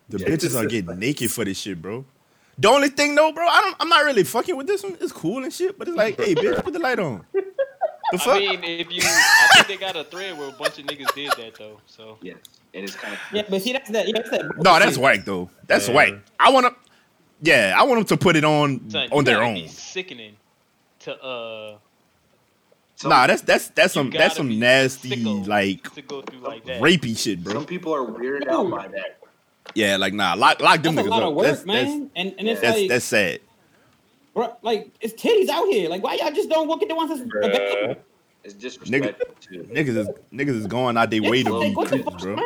the 0.08 0.18
Yeah, 0.18 0.26
bitches 0.28 0.54
are 0.54 0.66
getting 0.66 0.96
naked 0.98 1.30
for 1.32 1.44
this 1.44 1.58
shit, 1.58 1.82
bro. 1.82 2.04
The 2.58 2.68
only 2.68 2.88
thing 2.90 3.14
though, 3.16 3.32
bro, 3.32 3.44
I 3.46 3.60
don't. 3.62 3.76
I'm 3.80 3.88
not 3.88 4.04
really 4.04 4.22
fucking 4.24 4.56
with 4.56 4.66
this 4.68 4.84
one. 4.84 4.96
It's 5.00 5.10
cool 5.12 5.42
and 5.42 5.52
shit, 5.52 5.76
but 5.78 5.88
it's 5.88 5.96
like, 5.96 6.20
hey, 6.20 6.34
bitch, 6.34 6.62
put 6.62 6.72
the 6.72 6.78
light 6.78 6.98
on. 7.00 7.24
The 8.12 8.18
fuck? 8.18 8.36
I 8.36 8.40
mean, 8.40 8.62
if 8.62 8.92
you, 8.92 9.00
I 9.02 9.48
think 9.54 9.66
they 9.68 9.76
got 9.78 9.96
a 9.96 10.04
thread 10.04 10.38
where 10.38 10.50
a 10.50 10.52
bunch 10.52 10.78
of 10.78 10.84
niggas 10.86 11.14
did 11.14 11.30
that 11.32 11.54
though. 11.58 11.80
So 11.86 12.18
Yes, 12.20 12.36
and 12.74 12.84
it's 12.84 12.94
kind 12.94 13.14
of 13.14 13.18
Yeah, 13.32 13.42
but 13.48 13.62
see, 13.62 13.72
that's 13.72 13.90
that. 13.90 14.06
Yeah, 14.06 14.12
that's 14.16 14.30
that. 14.30 14.44
no, 14.58 14.78
that's 14.78 14.98
whack 14.98 15.24
though. 15.24 15.50
That's 15.66 15.88
Yeah. 15.88 15.94
whack. 15.94 16.12
I 16.38 16.50
want 16.52 16.66
to. 16.66 16.74
Yeah, 17.42 17.74
I 17.76 17.82
want 17.82 17.98
them 17.98 18.16
to 18.16 18.22
put 18.22 18.36
it 18.36 18.44
on 18.44 18.88
son, 18.88 19.08
on 19.10 19.24
their 19.24 19.42
own. 19.42 19.66
Sickening 19.68 20.36
to 21.00 21.20
uh 21.22 21.78
Nah, 23.04 23.26
that's 23.26 23.42
that's 23.42 23.68
that's 23.70 23.92
some 23.94 24.10
that's 24.10 24.36
some 24.36 24.60
nasty 24.60 25.16
like 25.24 25.92
to 25.94 26.02
go 26.02 26.22
through 26.22 26.38
like 26.40 26.64
that. 26.66 26.80
rapey 26.80 27.18
shit, 27.18 27.42
bro. 27.42 27.54
Some 27.54 27.66
people 27.66 27.92
are 27.92 28.04
weirded 28.06 28.46
out 28.46 28.70
by 28.70 28.86
that. 28.88 29.18
Yeah, 29.74 29.96
like 29.96 30.14
nah, 30.14 30.34
lock 30.34 30.60
lock 30.60 30.82
them 30.82 30.94
That's 30.94 31.06
a 31.06 31.10
niggas 31.10 31.12
lot 31.12 31.22
up. 31.24 31.28
of 31.30 31.34
work, 31.34 31.46
that's, 31.46 31.64
man. 31.66 32.10
and 32.14 32.34
and 32.38 32.48
it's 32.48 32.60
That's 32.60 32.74
that's, 32.74 32.78
like, 32.78 32.88
that's 32.88 33.04
sad. 33.04 33.40
bro, 34.34 34.56
like 34.62 34.92
it's 35.00 35.20
titties 35.20 35.48
out 35.48 35.66
here. 35.66 35.88
Like, 35.88 36.02
why 36.04 36.14
y'all 36.14 36.30
just 36.30 36.48
don't 36.48 36.68
look 36.68 36.82
at 36.82 36.88
the 36.88 36.94
ones 36.94 37.10
that's 37.10 37.22
Bruh. 37.22 37.48
available? 37.48 38.02
It's 38.44 38.54
disrespectful 38.54 39.34
too. 39.40 39.64
Niggas 39.64 39.96
is 39.96 40.08
niggas 40.32 40.56
is 40.60 40.66
going 40.68 40.96
out 40.96 41.10
their 41.10 41.22
way 41.22 41.42
to 41.42 41.60
be 41.60 41.74
what 41.74 41.88
creeps, 41.88 42.22
bro. 42.22 42.36
man? 42.36 42.44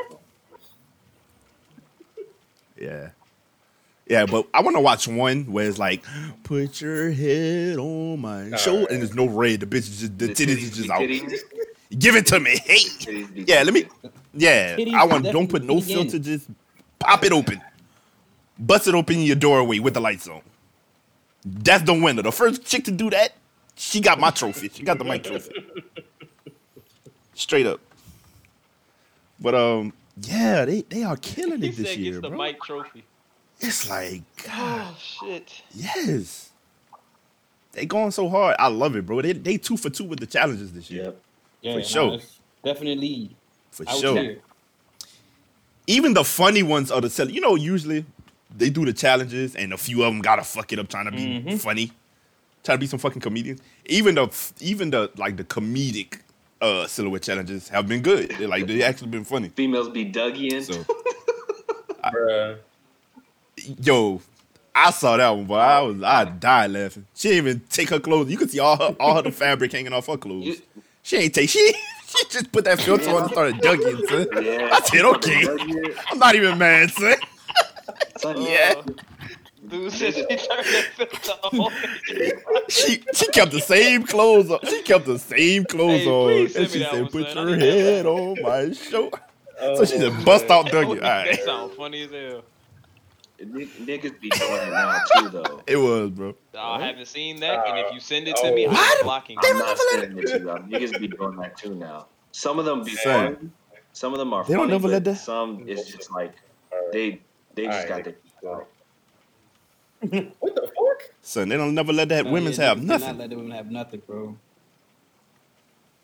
Yeah. 2.80 3.09
Yeah, 4.09 4.25
but 4.27 4.47
I 4.55 4.63
want 4.63 4.77
to 4.77 4.81
watch 4.81 5.09
one 5.09 5.45
where 5.51 5.69
it's 5.69 5.79
like, 5.79 6.05
put 6.45 6.81
your 6.81 7.11
head 7.11 7.77
on 7.79 8.21
my 8.21 8.57
shoulder, 8.57 8.87
and 8.91 9.01
there's 9.01 9.15
no 9.15 9.27
red. 9.27 9.61
The 9.61 9.67
bitch 9.67 9.79
is 9.79 10.01
just 10.01 10.19
the, 10.19 10.29
titties 10.29 10.59
is 10.59 10.77
just 10.77 10.91
out. 10.91 11.01
titties, 11.01 11.41
Give 11.99 12.15
it 12.15 12.27
to 12.27 12.39
me, 12.39 12.57
hey. 12.65 12.77
titties 12.79 13.49
Yeah, 13.49 13.63
let 13.63 13.75
me. 13.75 13.87
Yeah, 14.33 14.77
Titties 14.77 14.95
I 14.95 15.05
want. 15.05 15.25
Don't 15.25 15.49
put 15.49 15.65
no 15.65 15.81
filter. 15.81 16.19
Just 16.19 16.49
pop 16.99 17.25
it 17.25 17.33
open, 17.33 17.61
bust 18.59 18.87
it 18.87 18.95
open 18.95 19.17
in 19.17 19.23
your 19.23 19.37
doorway 19.37 19.79
with 19.81 19.95
the 19.95 20.01
lights 20.01 20.29
on. 20.29 20.43
That's 21.45 21.83
the 21.85 21.95
winner. 21.95 22.23
The 22.23 22.33
first 22.33 22.65
chick 22.65 22.85
to 22.85 22.91
do 22.93 23.11
that, 23.11 23.33
she 23.75 24.01
got 24.01 24.21
my 24.21 24.31
trophy. 24.31 24.69
She 24.73 24.83
got 24.85 24.99
the 24.99 25.05
mic 25.05 25.25
trophy. 25.25 25.53
Straight 27.35 27.67
up. 27.67 27.81
But 29.41 29.55
um, 29.55 29.93
yeah, 30.23 30.65
they 30.65 30.83
they 30.83 31.03
are 31.03 31.17
killing 31.17 31.61
He 31.61 31.69
it 31.69 31.77
this 31.77 31.91
said 31.91 31.99
year, 31.99 32.13
gets 32.13 32.23
the 32.23 32.29
bro. 32.31 32.39
Mike 32.39 32.61
Trophy. 32.63 33.05
It's 33.61 33.89
like, 33.89 34.23
God, 34.45 34.95
Oh 34.95 34.97
shit! 34.99 35.63
yes. 35.75 36.51
They 37.73 37.87
going 37.87 38.11
so 38.11 38.29
hard. 38.29 38.57
I 38.59 38.69
love 38.69 38.97
it, 38.97 39.05
bro. 39.07 39.21
They 39.23 39.33
they 39.33 39.57
two 39.59 39.77
for 39.77 39.91
two 39.91 40.05
with 40.05 40.21
the 40.21 40.27
challenges 40.27 40.73
this 40.73 40.91
year. 40.91 41.05
Yep. 41.05 41.21
Yeah, 41.63 41.75
For 41.75 41.83
sure. 41.83 42.15
it's 42.15 42.39
Definitely. 42.65 43.37
For 43.71 43.89
out 43.89 43.99
sure. 43.99 44.19
here. 44.23 44.39
even 45.87 46.15
the 46.15 46.25
funny 46.25 46.63
ones 46.63 46.91
are 46.91 47.01
the 47.01 47.11
cel- 47.11 47.31
you 47.31 47.41
know 47.41 47.55
usually 47.55 48.05
they 48.57 48.71
do 48.71 48.85
the 48.85 48.93
challenges 48.93 49.55
and 49.55 49.73
a 49.73 49.77
few 49.77 50.03
of 50.03 50.13
them 50.13 50.21
gotta 50.23 50.43
fuck 50.43 50.73
it 50.73 50.79
up 50.79 50.89
trying 50.89 51.05
to 51.05 51.11
be 51.13 51.41
Mhm. 51.43 51.59
funny 51.61 51.93
trying 52.65 52.79
to 52.79 52.81
be 52.81 52.87
some 52.87 52.99
fucking 52.99 53.21
comedians 53.21 53.61
even 53.85 54.15
the 54.17 54.29
even 54.61 54.91
the 54.91 55.11
like 55.17 55.37
the 55.37 55.45
comedic 55.45 56.21
uh 56.63 56.87
silhouette 56.87 57.23
challenges 57.23 57.69
have 57.69 57.87
been 57.87 58.01
good 58.03 58.31
they're 58.39 58.49
like 58.49 58.67
they 58.67 58.83
actually 58.83 59.09
been 59.09 59.25
funny 59.25 59.51
Females 59.55 59.91
be 59.91 60.05
dug 60.05 60.37
in. 60.39 60.63
so 60.65 60.73
bruh. 62.05 62.59
Yo 63.83 64.21
I 64.75 64.91
saw 64.91 65.17
that 65.17 65.31
one, 65.31 65.47
but 65.47 65.55
I 65.61 65.81
was 65.81 66.03
I 66.03 66.25
died 66.27 66.71
laughing. 66.73 67.07
She 67.15 67.29
didn't 67.31 67.47
even 67.47 67.61
take 67.71 67.89
her 67.91 67.99
clothes. 68.01 68.31
You 68.31 68.37
could 68.37 68.51
see 68.51 68.59
all 68.59 68.77
her 68.77 68.95
all 69.01 69.23
her 69.23 69.31
fabric 69.31 69.73
hanging 69.73 69.93
off 69.93 70.07
her 70.07 70.17
clothes. 70.19 70.45
You- 70.45 70.63
She 71.03 71.17
ain't 71.17 71.35
take 71.35 71.49
she 71.49 71.73
she 72.07 72.25
just 72.29 72.53
put 72.53 72.65
that 72.67 72.81
filter 72.81 73.09
on 73.11 73.23
and 73.23 73.31
started 73.33 73.61
ducking. 73.61 74.07
Son. 74.07 74.27
yeah. 74.45 74.69
I 74.73 74.81
said 74.81 75.05
okay. 75.05 75.47
I'm 76.11 76.19
not 76.19 76.35
even 76.35 76.59
mad, 76.59 76.91
son. 76.91 77.15
Yeah. 78.25 78.75
Uh, 78.79 78.83
dude 79.69 79.93
she 79.93 80.11
turned 80.13 80.29
that 80.39 80.87
filter 80.97 81.33
on. 81.43 81.73
she 82.69 83.03
she 83.15 83.27
kept 83.29 83.53
the 83.53 83.61
same 83.61 84.03
clothes 84.03 84.51
on. 84.51 84.59
She 84.69 84.83
kept 84.83 85.07
the 85.07 85.19
same 85.19 85.65
clothes 85.65 86.01
Hey, 86.03 86.09
on, 86.11 86.31
and 86.33 86.51
she 86.71 86.81
said, 86.81 87.11
"Put 87.11 87.31
son. 87.31 87.49
Your 87.49 87.57
head 87.59 88.07
on 88.07 88.37
my 88.43 88.73
shoulder." 88.73 89.21
Oh, 89.61 89.77
So 89.77 89.85
she 89.87 89.99
just 89.99 90.25
bust 90.25 90.51
out 90.51 90.67
Dougie. 90.67 90.89
All 90.89 90.95
that 90.97 91.27
right, 91.29 91.43
sounds 91.45 91.75
funny 91.77 92.03
as 92.03 92.11
hell. 92.11 92.43
Nick- 93.39 93.68
Niggas 93.78 94.18
be 94.20 94.28
doing 94.30 94.53
it 94.62 94.70
now 94.70 94.99
too, 95.16 95.28
though. 95.28 95.62
it 95.66 95.76
was, 95.76 96.11
bro. 96.11 96.34
I 96.59 96.87
haven't 96.87 97.07
seen 97.07 97.41
that, 97.41 97.66
and 97.66 97.78
if 97.78 97.93
you 97.93 98.01
send 98.01 98.28
it 98.28 98.37
to 98.37 98.51
Oh. 98.51 98.55
me, 98.55 98.66
Why 98.66 98.95
I'm 98.99 99.05
blocking 99.05 99.37
I'm 99.43 99.59
not 99.59 99.78
sending 99.78 100.18
it 100.18 100.26
to 100.28 100.39
you. 100.39 100.45
Niggas 100.47 100.99
be 100.99 101.09
doing 101.09 101.37
that 101.37 101.57
too 101.57 101.74
now. 101.74 102.07
Some 102.32 102.59
of 102.59 102.64
them 102.64 102.82
be 102.84 102.95
Son. 102.97 103.37
fun. 103.37 103.53
Some 103.93 104.12
of 104.12 104.18
them 104.18 104.32
are 104.32 104.45
They 104.45 104.55
don't 104.55 104.68
never 104.68 104.89
let 104.89 105.05
that- 105.05 105.16
some 105.16 105.64
it's 105.66 105.91
just 105.91 106.11
like 106.11 106.32
they 106.93 107.20
they 107.55 107.64
just 107.66 107.89
Alright. 107.89 108.05
got 108.05 108.14
the 110.03 110.26
What 110.41 110.55
the 110.55 110.61
fuck? 110.62 111.11
Son, 111.22 111.49
they 111.49 111.57
don't 111.57 111.74
never 111.74 111.93
let 111.93 112.09
that 112.11 112.26
No, 112.26 112.32
women's 112.32 112.59
yeah, 112.59 112.66
have 112.68 112.78
niggas 112.78 112.80
cannot 112.80 113.01
nothing. 113.01 113.18
Let 113.18 113.30
the 113.30 113.37
women 113.37 113.51
have 113.53 113.70
nothing, 113.70 114.03
bro. 114.07 114.37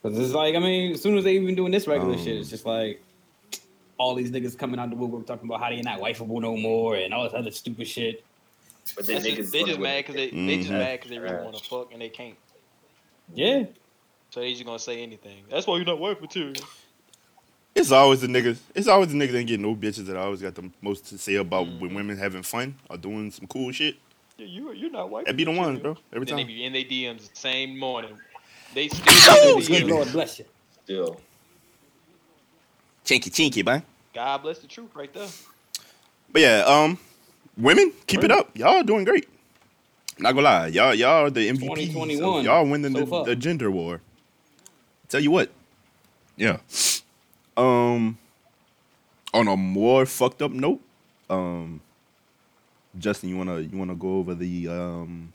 Cause 0.03 0.18
it's 0.18 0.33
like, 0.33 0.55
I 0.57 0.59
mean, 0.59 0.93
as 0.95 1.03
soon 1.03 1.16
as 1.16 1.24
they 1.24 1.35
even 1.37 1.55
doing 1.55 1.70
this 1.70 1.87
regular 1.87 2.14
Um, 2.14 2.18
shit, 2.18 2.37
it's 2.37 2.51
just 2.51 2.66
like 2.66 3.01
all 4.03 4.15
these 4.15 4.31
niggas 4.31 4.59
coming 4.59 4.81
out 4.81 4.91
the 4.91 4.97
woodwork 4.97 5.27
talking 5.27 5.49
about 5.49 5.61
how 5.61 5.71
they 5.71 5.81
not 5.83 6.01
wifeable 6.01 6.41
no 6.41 6.57
more 6.57 6.97
and 6.97 7.15
all 7.15 7.25
this 7.25 7.35
other 7.35 7.51
stupid 7.53 7.87
shit. 7.87 8.25
But 8.97 9.07
then 9.07 9.17
That's 9.23 9.27
niggas 9.27 9.37
just, 9.37 9.53
they 9.53 9.65
just 9.65 9.79
mad 9.81 9.99
because 10.07 10.17
they 10.17 10.31
they 10.31 10.57
just 10.59 10.71
mad 10.71 10.99
because 10.99 11.11
they 11.11 11.19
really 11.19 11.37
want 11.45 11.57
to 11.57 11.65
fuck 11.65 11.93
and 11.93 12.03
they 12.03 12.09
can't. 12.09 12.37
Yeah, 13.35 13.65
So 14.31 14.41
they 14.41 14.53
just 14.53 14.65
gonna 14.65 14.79
say 14.79 15.03
anything. 15.03 15.45
That's 15.51 15.67
why 15.67 15.77
you're 15.77 15.87
not 15.87 15.99
wife 16.01 16.21
material. 16.21 16.55
It's 17.75 17.91
always 17.93 18.21
the 18.21 18.27
niggas. 18.27 18.59
It's 18.75 18.89
always 18.89 19.09
the 19.09 19.15
niggas 19.15 19.33
that 19.33 19.39
ain't 19.39 19.49
getting 19.49 19.63
no 19.67 19.75
bitches 19.75 20.07
that 20.07 20.17
I 20.17 20.23
always 20.23 20.43
got 20.43 20.55
the 20.55 20.71
most 20.83 21.07
to 21.07 21.19
say 21.19 21.37
about 21.37 21.67
Mm-hmm. 21.67 21.81
when 21.81 21.95
women 21.95 22.19
having 22.19 22.43
fun 22.43 22.75
or 22.91 22.99
doing 22.99 23.31
some 23.31 23.47
cool 23.47 23.73
shit. 23.73 23.97
Yeah, 24.37 24.47
you 24.47 24.73
you're 24.73 24.91
not 24.91 25.11
wife. 25.11 25.25
That 25.27 25.37
be 25.37 25.45
the 25.45 25.53
ones, 25.53 25.79
bro. 25.81 25.97
Every 26.13 26.27
Then 26.27 26.37
they 26.37 26.45
be 26.45 26.65
in 26.65 26.73
their 26.73 26.85
DMs 26.85 27.31
the 27.31 27.37
same 27.37 27.79
morning. 27.79 28.19
They 28.75 28.89
Oh, 29.29 29.61
still 29.61 29.61
in 29.61 29.67
good 29.67 29.83
the 29.89 29.95
Lord 29.95 30.13
bless 30.13 30.39
you. 30.39 30.45
still. 30.83 31.21
Chinky 33.05 33.31
chinky, 33.31 33.65
man. 33.65 33.83
God 34.15 34.43
bless 34.43 34.59
the 34.59 34.67
truth 34.67 34.91
right 34.95 35.13
there. 35.13 35.29
But 36.31 36.43
yeah, 36.43 36.65
um, 36.67 36.99
women, 37.57 37.93
keep 38.07 38.25
it 38.25 38.31
up. 38.31 38.57
Y'all 38.57 38.83
doing 38.83 39.05
great. 39.05 39.29
Not 40.19 40.33
gonna 40.33 40.43
lie, 40.43 40.67
y'all 40.69 40.95
y'all 40.95 41.27
are 41.27 41.31
the 41.31 41.49
MVP. 41.49 41.61
2021 41.61 42.45
y'all 42.45 42.67
winning 42.67 42.95
so 42.95 43.05
the, 43.05 43.25
the 43.25 43.37
gender 43.37 43.71
war. 43.71 44.01
Tell 45.09 45.21
you 45.21 45.31
what, 45.31 45.51
yeah. 46.37 46.59
Um, 47.57 48.19
on 49.35 49.49
a 49.49 49.57
more 49.57 50.07
fucked 50.07 50.43
up 50.43 50.53
note, 50.53 50.81
um, 51.31 51.81
Justin, 52.99 53.31
you 53.31 53.37
wanna 53.37 53.61
you 53.61 53.77
wanna 53.77 53.95
go 53.95 54.19
over 54.19 54.35
the 54.35 54.69
um 54.69 55.33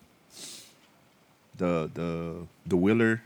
the 1.58 1.90
the 1.94 2.36
the 2.66 2.78
Wheeler 2.78 3.22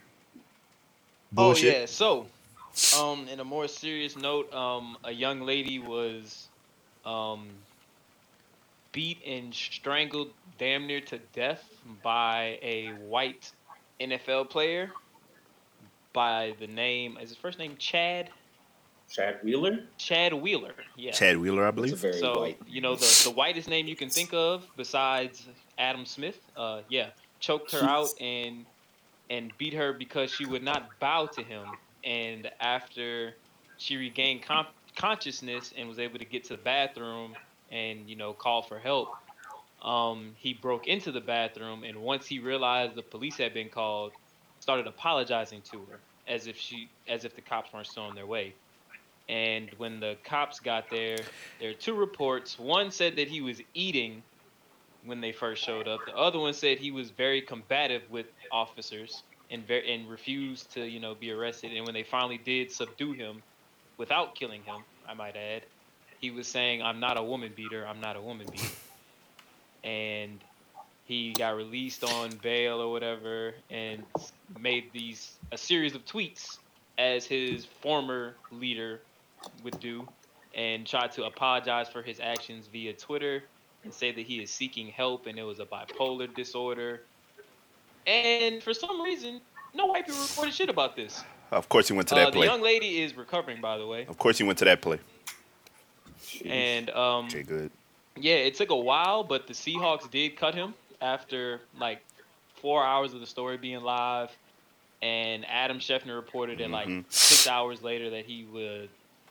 bullshit? 1.31 1.75
Oh 1.75 1.79
yeah. 1.79 1.85
So, 1.85 2.27
um, 2.97 3.27
in 3.27 3.39
a 3.39 3.43
more 3.43 3.67
serious 3.67 4.15
note, 4.15 4.53
um, 4.53 4.97
a 5.03 5.11
young 5.11 5.41
lady 5.41 5.79
was, 5.79 6.47
um, 7.05 7.49
beat 8.91 9.19
and 9.25 9.53
strangled 9.53 10.31
damn 10.57 10.85
near 10.87 11.01
to 11.01 11.19
death 11.33 11.63
by 12.03 12.59
a 12.61 12.89
white 13.07 13.51
NFL 13.99 14.49
player 14.49 14.91
by 16.13 16.53
the 16.59 16.67
name 16.67 17.17
is 17.21 17.29
his 17.29 17.37
first 17.37 17.59
name 17.59 17.75
Chad. 17.77 18.29
Chad 19.09 19.39
Wheeler. 19.43 19.79
Chad 19.97 20.33
Wheeler. 20.33 20.73
Yeah. 20.95 21.11
Chad 21.11 21.37
Wheeler, 21.37 21.65
I 21.65 21.71
believe. 21.71 21.97
very 21.97 22.13
so 22.13 22.39
white. 22.39 22.57
you 22.67 22.81
know 22.81 22.95
the 22.95 23.21
the 23.25 23.31
whitest 23.31 23.67
name 23.67 23.87
you 23.87 23.95
can 23.95 24.09
think 24.09 24.33
of 24.33 24.65
besides 24.77 25.47
Adam 25.77 26.05
Smith. 26.05 26.39
Uh, 26.55 26.81
yeah, 26.89 27.07
choked 27.39 27.71
her 27.71 27.83
out 27.83 28.09
and 28.21 28.65
and 29.29 29.51
beat 29.57 29.73
her 29.73 29.93
because 29.93 30.31
she 30.31 30.45
would 30.45 30.63
not 30.63 30.89
bow 30.99 31.25
to 31.25 31.43
him. 31.43 31.65
And 32.03 32.49
after 32.59 33.35
she 33.77 33.97
regained 33.97 34.45
consciousness 34.97 35.73
and 35.75 35.87
was 35.89 35.99
able 35.99 36.19
to 36.19 36.25
get 36.25 36.45
to 36.45 36.57
the 36.57 36.63
bathroom 36.63 37.37
and 37.69 38.09
you 38.09 38.15
know 38.15 38.33
call 38.33 38.63
for 38.63 38.79
help, 38.79 39.17
um, 39.81 40.35
he 40.37 40.53
broke 40.53 40.87
into 40.87 41.11
the 41.11 41.21
bathroom 41.21 41.83
and 41.83 42.01
once 42.01 42.27
he 42.27 42.39
realized 42.39 42.95
the 42.95 43.03
police 43.03 43.37
had 43.37 43.53
been 43.53 43.69
called, 43.69 44.13
started 44.59 44.87
apologizing 44.87 45.63
to 45.71 45.85
her 45.87 46.03
as 46.27 46.47
if 46.47 46.57
she 46.57 46.93
as 47.07 47.25
if 47.25 47.35
the 47.35 47.41
cops 47.41 47.73
weren't 47.73 47.87
still 47.87 48.03
on 48.03 48.15
their 48.15 48.27
way. 48.27 48.57
And 49.29 49.73
when 49.77 49.99
the 50.01 50.17
cops 50.25 50.59
got 50.59 50.89
there, 50.91 51.29
there 51.59 51.71
are 51.71 51.75
two 51.75 51.95
reports. 51.95 52.59
One 52.59 52.91
said 52.91 53.17
that 53.17 53.29
he 53.29 53.41
was 53.41 53.61
eating 53.73 54.23
when 55.03 55.21
they 55.21 55.33
first 55.33 55.63
showed 55.63 55.87
up. 55.87 56.05
The 56.05 56.15
other 56.15 56.39
one 56.39 56.53
said 56.53 56.79
he 56.79 56.91
was 56.91 57.11
very 57.11 57.41
combative 57.41 58.03
with 58.09 58.27
officers 58.51 59.25
and 59.51 59.67
ver- 59.67 59.83
and 59.87 60.09
refused 60.09 60.73
to, 60.73 60.85
you 60.85 60.99
know, 60.99 61.13
be 61.13 61.31
arrested. 61.31 61.73
And 61.73 61.85
when 61.85 61.93
they 61.93 62.03
finally 62.03 62.37
did 62.37 62.71
subdue 62.71 63.13
him, 63.13 63.43
without 63.97 64.33
killing 64.35 64.63
him, 64.63 64.81
I 65.07 65.13
might 65.13 65.35
add, 65.35 65.63
he 66.19 66.31
was 66.31 66.47
saying, 66.47 66.81
"I'm 66.81 66.99
not 66.99 67.17
a 67.17 67.23
woman 67.23 67.53
beater. 67.55 67.85
I'm 67.85 67.99
not 68.01 68.15
a 68.15 68.21
woman 68.21 68.47
beater." 68.49 68.75
And 69.83 70.39
he 71.05 71.33
got 71.33 71.55
released 71.55 72.03
on 72.03 72.31
bail 72.37 72.79
or 72.79 72.91
whatever, 72.91 73.53
and 73.69 74.03
made 74.59 74.91
these 74.93 75.33
a 75.51 75.57
series 75.57 75.95
of 75.95 76.05
tweets 76.05 76.57
as 76.97 77.25
his 77.25 77.65
former 77.65 78.35
leader 78.51 79.01
would 79.63 79.79
do, 79.79 80.07
and 80.55 80.85
tried 80.85 81.11
to 81.13 81.25
apologize 81.25 81.89
for 81.89 82.01
his 82.01 82.19
actions 82.19 82.67
via 82.67 82.93
Twitter 82.93 83.43
and 83.83 83.93
say 83.93 84.11
that 84.11 84.25
he 84.25 84.41
is 84.41 84.51
seeking 84.51 84.87
help 84.87 85.25
and 85.25 85.39
it 85.39 85.43
was 85.43 85.59
a 85.59 85.65
bipolar 85.65 86.33
disorder. 86.33 87.01
And 88.07 88.61
for 88.63 88.73
some 88.73 89.01
reason, 89.01 89.41
no 89.73 89.85
white 89.87 90.05
people 90.05 90.21
reported 90.21 90.53
shit 90.53 90.69
about 90.69 90.95
this. 90.95 91.23
Of 91.51 91.67
course, 91.69 91.87
he 91.87 91.93
went 91.93 92.07
to 92.09 92.15
Uh, 92.15 92.19
that 92.19 92.31
the 92.33 92.39
play. 92.39 92.47
young 92.47 92.61
lady 92.61 93.01
is 93.01 93.15
recovering, 93.15 93.61
by 93.61 93.77
the 93.77 93.85
way, 93.85 94.05
Of 94.07 94.17
course, 94.17 94.37
he 94.37 94.43
went 94.43 94.57
to 94.59 94.65
that 94.65 94.81
play. 94.81 94.99
and 96.45 96.89
um, 96.91 97.25
Okay, 97.27 97.43
good. 97.43 97.71
yeah, 98.17 98.35
it 98.35 98.55
took 98.55 98.69
a 98.69 98.75
while, 98.75 99.23
but 99.23 99.47
the 99.47 99.53
Seahawks 99.53 100.09
did 100.09 100.37
cut 100.37 100.55
him 100.55 100.73
after 101.01 101.61
like 101.79 102.01
four 102.61 102.83
hours 102.83 103.13
of 103.13 103.19
the 103.19 103.25
story 103.25 103.57
being 103.57 103.81
live, 103.81 104.29
and 105.01 105.45
Adam 105.47 105.79
Schefter 105.79 106.15
reported 106.15 106.59
that 106.59 106.69
like 106.69 106.87
Mhm. 106.87 107.05
six 107.09 107.47
hours 107.47 107.81
later 107.81 108.09
that 108.11 108.25
he 108.25 108.43
would 108.45 108.89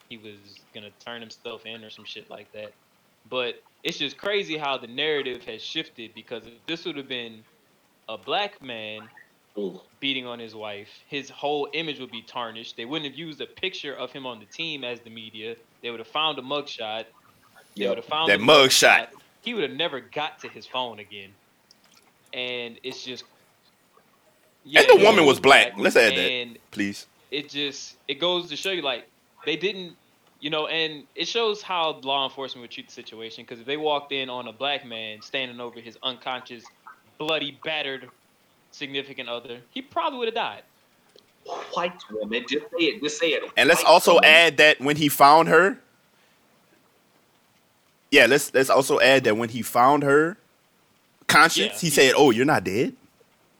he 0.09 0.17
was 0.17 0.35
gonna 0.75 0.91
turn 1.05 1.21
himself 1.21 1.65
in 1.67 1.85
or 1.85 1.91
some 1.91 2.05
shit 2.05 2.29
like 2.29 2.51
that. 2.53 2.73
But 3.29 3.63
it's 3.85 3.97
just 3.97 4.17
crazy 4.19 4.57
how 4.59 4.77
the 4.77 4.89
narrative 4.89 5.45
has 5.45 5.63
shifted 5.63 6.13
because 6.15 6.47
if 6.47 6.67
this 6.67 6.85
would 6.85 6.97
have 6.97 7.07
been 7.09 7.45
a 8.11 8.19
black 8.19 8.61
man 8.63 9.09
Ooh. 9.57 9.81
beating 10.01 10.27
on 10.27 10.39
his 10.39 10.55
wife, 10.55 10.89
his 11.09 11.31
whole 11.31 11.69
image 11.73 11.99
would 12.01 12.11
be 12.11 12.23
tarnished. 12.23 12.77
They 12.77 12.85
wouldn't 12.85 13.11
have 13.11 13.19
used 13.19 13.41
a 13.41 13.47
picture 13.47 13.95
of 13.95 14.13
him 14.13 14.27
on 14.27 14.41
the 14.41 14.47
team 14.47 14.85
as 14.85 15.01
the 15.01 15.11
media. 15.11 15.57
They 15.83 15.91
would 15.91 16.01
have 16.01 16.09
found 16.09 16.39
a 16.39 16.43
mugshot. 16.43 17.05
They 17.77 17.83
Yep. 17.85 17.89
would 17.91 17.99
have 17.99 18.05
found 18.07 18.31
That 18.31 18.39
the 18.39 18.45
mugshot. 18.45 19.09
He 19.43 19.55
would 19.55 19.63
have 19.63 19.73
never 19.79 20.01
got 20.01 20.41
to 20.41 20.49
his 20.49 20.67
phone 20.67 20.99
again. 20.99 21.31
And 22.33 22.79
it's 22.83 23.03
just. 23.05 23.25
And 24.75 24.87
the 24.89 25.05
woman 25.05 25.25
was 25.25 25.41
black. 25.41 25.75
black, 25.75 25.83
Let's 25.85 25.97
add 25.97 26.17
that. 26.17 26.59
Please. 26.71 27.07
it 27.31 27.49
just 27.49 27.97
it 28.09 28.19
goes 28.21 28.49
to 28.51 28.57
show 28.57 28.71
you 28.73 28.83
like 28.83 29.09
they 29.47 29.57
didn't 29.57 29.97
you 30.41 30.51
know 30.51 30.67
and 30.67 31.05
it 31.15 31.29
shows 31.29 31.63
how 31.63 31.99
law 32.03 32.25
enforcement 32.29 32.63
would 32.63 32.71
treat 32.71 32.89
the 32.89 32.93
situation 32.93 33.45
because 33.45 33.61
if 33.61 33.67
they 33.67 33.77
walked 33.77 34.11
in 34.13 34.29
on 34.29 34.49
a 34.49 34.53
black 34.53 34.85
man 34.85 35.23
standing 35.23 35.61
over 35.61 35.81
his 35.81 35.97
unconscious 36.03 36.65
bloody 37.21 37.57
battered 37.65 38.09
significant 38.73 39.29
other 39.29 39.59
he 39.71 39.81
probably 39.83 40.19
would 40.19 40.29
have 40.29 40.35
died 40.35 40.63
White 41.75 41.95
woman. 42.13 42.45
Just 42.49 42.67
say 42.71 42.85
it. 42.85 43.03
Just 43.03 43.19
say 43.19 43.29
it. 43.29 43.43
And 43.57 43.67
let's 43.69 43.83
White 43.83 43.91
also 43.91 44.13
woman. 44.15 44.29
add 44.29 44.57
that 44.59 44.79
when 44.79 44.97
he 44.97 45.09
found 45.09 45.49
her, 45.49 45.79
yeah, 48.11 48.27
let's 48.27 48.53
let's 48.53 48.69
also 48.71 49.01
add 49.01 49.25
that 49.25 49.37
when 49.39 49.49
he 49.49 49.63
found 49.63 50.03
her 50.03 50.37
conscious, 51.29 51.59
Yeah, 51.59 51.79
he 51.79 51.87
he- 51.87 51.91
said, 51.91 52.13
"Oh, 52.17 52.31
you're 52.31 52.45
not 52.45 52.65
dead." 52.65 52.95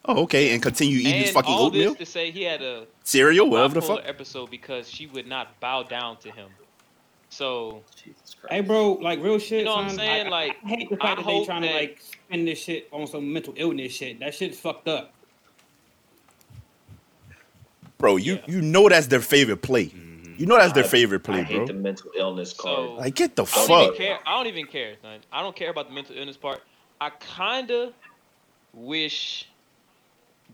Oh, 0.05 0.23
okay, 0.25 0.53
and 0.53 0.63
continue 0.63 0.99
eating 0.99 1.13
and 1.15 1.23
his 1.23 1.31
fucking 1.31 1.53
all 1.53 1.67
oatmeal, 1.67 1.91
this 1.95 1.99
to 2.01 2.07
say 2.07 2.31
he 2.31 2.43
had 2.43 2.61
a 2.63 2.87
cereal, 3.03 3.49
whatever 3.49 3.75
the 3.75 3.83
fuck. 3.83 4.01
episode 4.05 4.51
because 4.51 4.89
she 4.89 5.07
would 5.07 5.27
not 5.27 5.59
bow 5.61 5.83
down 5.83 6.17
to 6.19 6.31
him 6.31 6.49
so 7.31 7.83
Jesus 7.97 8.37
Hey, 8.51 8.61
bro, 8.61 8.93
like 8.95 9.21
real 9.23 9.39
shit. 9.39 9.61
You 9.61 9.65
know 9.67 9.77
what 9.77 9.85
I'm 9.85 9.89
son. 9.91 9.99
saying? 10.01 10.27
I, 10.27 10.29
I- 10.29 10.31
Like, 10.31 10.57
I 10.65 10.69
hate 10.69 10.91
the 10.91 10.97
I 10.97 10.99
fact 10.99 11.17
that 11.19 11.27
they 11.27 11.33
hope 11.33 11.47
trying 11.47 11.63
that- 11.63 11.69
to 11.69 11.75
like 11.75 12.01
spin 12.01 12.45
this 12.45 12.59
shit 12.63 12.89
on 12.93 13.07
some 13.07 13.33
mental 13.33 13.55
illness 13.57 13.93
shit. 13.93 14.21
That 14.21 14.35
shit's 14.35 14.59
fucked 14.59 14.89
up. 14.89 15.13
Bro, 17.99 18.17
you 18.17 18.35
Yeah. 18.35 18.41
you 18.47 18.61
know 18.63 18.89
that's 18.89 19.07
their 19.09 19.21
favorite 19.21 19.59
play. 19.63 19.87
Mm-hmm. 19.87 20.35
You 20.39 20.47
know 20.47 20.57
that's 20.57 20.73
their 20.73 20.85
I- 20.85 20.89
favorite 20.89 21.21
play, 21.21 21.41
I 21.41 21.43
hate 21.43 21.57
bro. 21.57 21.67
the 21.67 21.73
mental 21.75 22.11
illness 22.17 22.53
card. 22.53 22.89
So- 22.89 22.95
Like, 22.95 23.15
get 23.15 23.37
the 23.37 23.43
I 23.45 23.47
don't 23.47 23.67
fuck. 23.69 23.85
even 23.87 23.97
care. 23.97 24.19
I 24.27 24.37
don't 24.37 24.47
even 24.47 24.67
care. 24.67 24.95
Son. 25.03 25.21
I 25.33 25.43
don't 25.43 25.55
care 25.57 25.71
about 25.71 25.89
the 25.89 25.95
mental 25.95 26.17
illness 26.17 26.37
part. 26.37 26.63
I 27.01 27.11
kinda 27.11 27.93
wish 28.73 29.47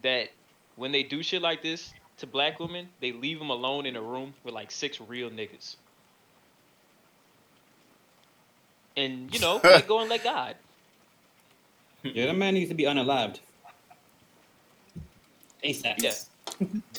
that 0.03 0.29
when 0.77 0.93
they 0.93 1.03
do 1.03 1.23
shit 1.23 1.41
like 1.43 1.63
this 1.63 1.93
to 2.19 2.27
black 2.27 2.59
women, 2.61 2.89
they 3.01 3.13
leave 3.13 3.39
them 3.39 3.51
alone 3.51 3.87
in 3.87 3.97
a 3.97 4.03
room 4.03 4.35
with 4.45 4.55
like 4.55 4.71
six 4.71 5.01
real 5.01 5.31
niggas. 5.31 5.77
And 8.97 9.33
you 9.33 9.41
know, 9.41 9.61
let 9.63 9.87
go 9.89 10.01
and 10.01 10.09
let 10.11 10.25
God. 10.25 10.57
Yeah, 12.03 12.27
that 12.27 12.37
man 12.37 12.55
needs 12.55 12.69
to 12.71 12.75
be 12.75 12.85
unalived. 12.85 13.41
ASAP. 15.65 16.03
Yeah. 16.03 16.13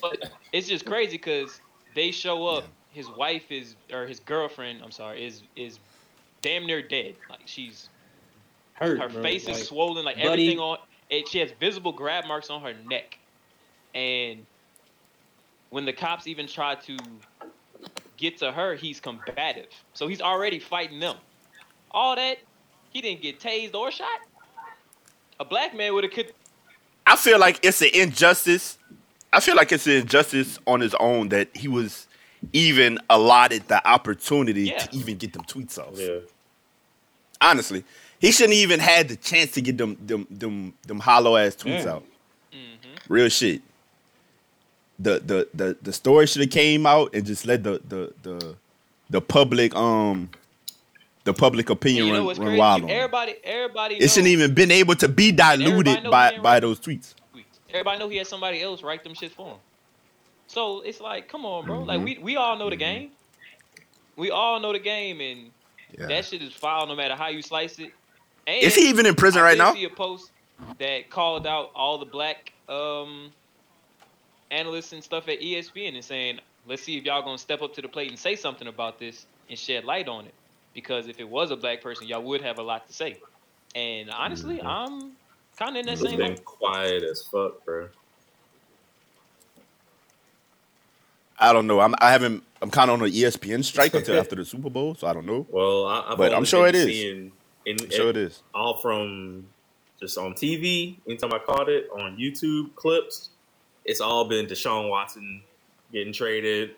But 0.01 0.31
it's 0.51 0.67
just 0.67 0.85
crazy 0.85 1.17
because 1.17 1.61
they 1.95 2.11
show 2.11 2.47
up. 2.47 2.65
His 2.91 3.07
wife 3.09 3.51
is, 3.51 3.75
or 3.93 4.05
his 4.07 4.19
girlfriend, 4.19 4.81
I'm 4.83 4.91
sorry, 4.91 5.25
is 5.25 5.43
is 5.55 5.79
damn 6.41 6.65
near 6.65 6.81
dead. 6.81 7.15
Like 7.29 7.41
she's 7.45 7.89
Hurt, 8.73 8.99
her 8.99 9.09
bro. 9.09 9.21
face 9.21 9.47
Like, 9.47 9.55
is 9.57 9.67
swollen, 9.67 10.03
like 10.05 10.15
bloody- 10.17 10.43
everything 10.43 10.59
on 10.59 10.77
it. 11.09 11.27
She 11.27 11.39
has 11.39 11.51
visible 11.59 11.91
grab 11.91 12.25
marks 12.25 12.49
on 12.49 12.61
her 12.61 12.73
neck, 12.87 13.17
and 13.95 14.45
when 15.69 15.85
the 15.85 15.93
cops 15.93 16.27
even 16.27 16.47
try 16.47 16.75
to 16.75 16.97
get 18.17 18.37
to 18.39 18.51
her, 18.51 18.73
he's 18.75 18.99
combative. 18.99 19.67
So 19.93 20.07
he's 20.07 20.21
already 20.21 20.59
fighting 20.59 20.99
them. 20.99 21.17
All 21.91 22.15
that, 22.15 22.37
he 22.91 23.01
didn't 23.01 23.21
get 23.21 23.39
tased 23.39 23.73
or 23.75 23.91
shot. 23.91 24.07
A 25.39 25.45
black 25.45 25.75
man 25.75 25.93
would 25.93 26.03
have 26.03 26.13
could. 26.13 26.31
I 27.05 27.15
feel 27.15 27.39
like 27.39 27.59
it's 27.63 27.81
an 27.81 27.89
injustice. 27.93 28.77
I 29.31 29.39
feel 29.39 29.55
like 29.55 29.71
it's 29.71 29.85
an 29.87 29.93
injustice 29.93 30.59
on 30.65 30.79
his 30.81 30.95
own 30.95 31.29
that 31.29 31.49
he 31.55 31.67
was 31.67 32.07
even 32.53 32.97
allotted 33.09 33.67
the 33.67 33.85
opportunity 33.87 34.63
Yeah. 34.63 34.77
to 34.79 34.95
even 34.95 35.17
get 35.17 35.33
them 35.33 35.43
tweets 35.43 35.77
off. 35.77 35.93
Yeah. 35.95 36.19
Honestly, 37.39 37.83
he 38.19 38.31
shouldn't 38.31 38.53
even 38.55 38.79
had 38.79 39.09
the 39.09 39.15
chance 39.15 39.51
to 39.51 39.61
get 39.61 39.77
them 39.77 39.95
them 40.05 40.27
them 40.29 40.73
them 40.85 40.99
hollow 40.99 41.35
ass 41.37 41.55
tweets 41.55 41.83
Yeah. 41.85 41.93
out. 41.93 42.05
hmm 42.51 42.57
Real 43.07 43.29
shit. 43.29 43.61
The 44.99 45.19
the 45.19 45.47
the 45.53 45.77
the 45.81 45.93
story 45.93 46.25
should 46.25 46.41
have 46.41 46.49
came 46.51 46.85
out 46.87 47.13
and 47.13 47.25
just 47.25 47.45
let 47.45 47.63
the 47.63 47.79
the 47.87 48.13
the 48.23 48.55
the 49.09 49.21
public 49.21 49.75
um 49.75 50.29
the 51.27 51.33
public 51.33 51.69
opinion 51.69 52.07
You 52.07 52.13
know 52.13 52.27
run, 52.31 52.39
run 52.39 52.57
wild 52.57 52.83
on. 52.85 52.89
Everybody, 52.89 53.35
everybody. 53.43 53.95
It 53.95 54.09
shouldn't 54.09 54.27
even 54.27 54.53
been 54.53 54.71
able 54.71 54.95
to 54.95 55.07
be 55.09 55.31
diluted 55.31 56.09
by 56.09 56.37
by 56.39 56.59
those 56.61 56.79
tweets. 56.79 57.13
Everybody 57.69 57.99
know 57.99 58.07
he 58.09 58.17
had 58.17 58.27
somebody 58.27 58.61
else 58.61 58.81
write 58.81 59.03
them 59.03 59.13
shits 59.13 59.31
for 59.31 59.51
him. 59.51 59.57
So 60.47 60.81
it's 60.81 61.01
like, 61.01 61.27
come 61.27 61.45
on, 61.45 61.65
bro. 61.65 61.83
Like 61.83 61.99
Mhm. 61.99 62.03
we 62.05 62.17
we 62.19 62.35
all 62.37 62.57
know 62.57 62.69
the 62.69 62.77
Mhm. 62.77 62.79
game. 62.79 63.11
We 64.15 64.31
all 64.31 64.59
know 64.61 64.71
the 64.71 64.79
game, 64.79 65.19
and 65.19 65.51
Yeah. 65.99 66.07
that 66.07 66.25
shit 66.25 66.41
is 66.41 66.53
foul 66.53 66.87
no 66.87 66.95
matter 66.95 67.15
how 67.15 67.27
you 67.27 67.41
slice 67.41 67.77
it. 67.77 67.91
And 68.47 68.63
Is 68.63 68.75
he 68.75 68.87
even 68.87 69.05
in 69.05 69.15
prison 69.15 69.41
I 69.41 69.43
right 69.43 69.57
now? 69.57 69.73
see 69.73 69.83
a 69.83 69.89
post 69.89 70.31
that 70.79 71.09
called 71.09 71.45
out 71.45 71.71
all 71.75 71.97
the 71.97 72.05
black 72.05 72.53
um, 72.69 73.33
analysts 74.51 74.93
and 74.93 75.03
stuff 75.03 75.27
at 75.27 75.41
ESPN 75.41 75.95
and 75.95 76.03
saying, 76.03 76.39
"Let's 76.65 76.83
see 76.83 76.97
if 76.97 77.03
y'all 77.03 77.21
gonna 77.21 77.37
step 77.37 77.61
up 77.61 77.73
to 77.75 77.81
the 77.81 77.89
plate 77.89 78.09
and 78.09 78.17
say 78.19 78.35
something 78.37 78.67
about 78.67 78.97
this 78.99 79.25
and 79.49 79.59
shed 79.59 79.83
light 79.83 80.07
on 80.07 80.25
it." 80.25 80.33
Because 80.77 81.07
if 81.07 81.19
it 81.19 81.27
was 81.27 81.49
a 81.49 81.55
black 81.55 81.81
person, 81.81 82.05
y'all 82.05 82.21
would 82.21 82.41
have 82.41 82.59
a 82.59 82.61
lot 82.61 82.85
to 82.85 82.93
say. 82.93 83.17
And 83.73 84.11
honestly, 84.11 84.59
Mhm. 84.59 84.65
I'm 84.65 85.11
kind 85.57 85.71
of 85.75 85.79
in 85.79 85.85
that 85.87 85.93
It's 85.93 86.01
same. 86.03 86.17
been 86.17 86.35
boat. 86.35 86.45
quiet 86.45 87.01
as 87.01 87.23
fuck, 87.23 87.65
bro. 87.65 87.89
I 91.39 91.51
don't 91.51 91.65
know. 91.65 91.79
I'm 91.79 91.95
I 91.99 92.11
haven't. 92.11 92.43
I'm 92.61 92.69
kind 92.69 92.91
of 92.91 92.99
on 93.01 93.07
an 93.07 93.11
ESPN 93.11 93.63
strike 93.63 93.95
until 93.95 94.19
after 94.19 94.35
the 94.35 94.45
Super 94.45 94.69
Bowl, 94.69 94.93
so 94.93 95.07
I 95.07 95.13
don't 95.13 95.25
know. 95.25 95.47
Well, 95.49 95.87
I, 95.87 96.11
I've 96.11 96.17
But 96.19 96.31
I'm 96.35 96.45
sure 96.45 96.67
it 96.67 96.75
is. 96.75 96.85
Seeing 96.85 97.31
in, 97.65 97.77
I'm 97.81 97.89
sure 97.89 98.09
it 98.11 98.17
is. 98.17 98.43
all 98.53 98.77
from 98.77 99.47
just 99.99 100.15
on 100.19 100.35
TV. 100.35 100.97
Anytime 101.07 101.33
I 101.33 101.39
caught 101.39 101.69
it 101.69 101.89
on 101.91 102.17
YouTube 102.17 102.75
clips, 102.75 103.29
it's 103.83 103.99
all 103.99 104.25
been 104.25 104.45
Deshaun 104.45 104.89
Watson 104.89 105.41
getting 105.91 106.13
traded. 106.13 106.75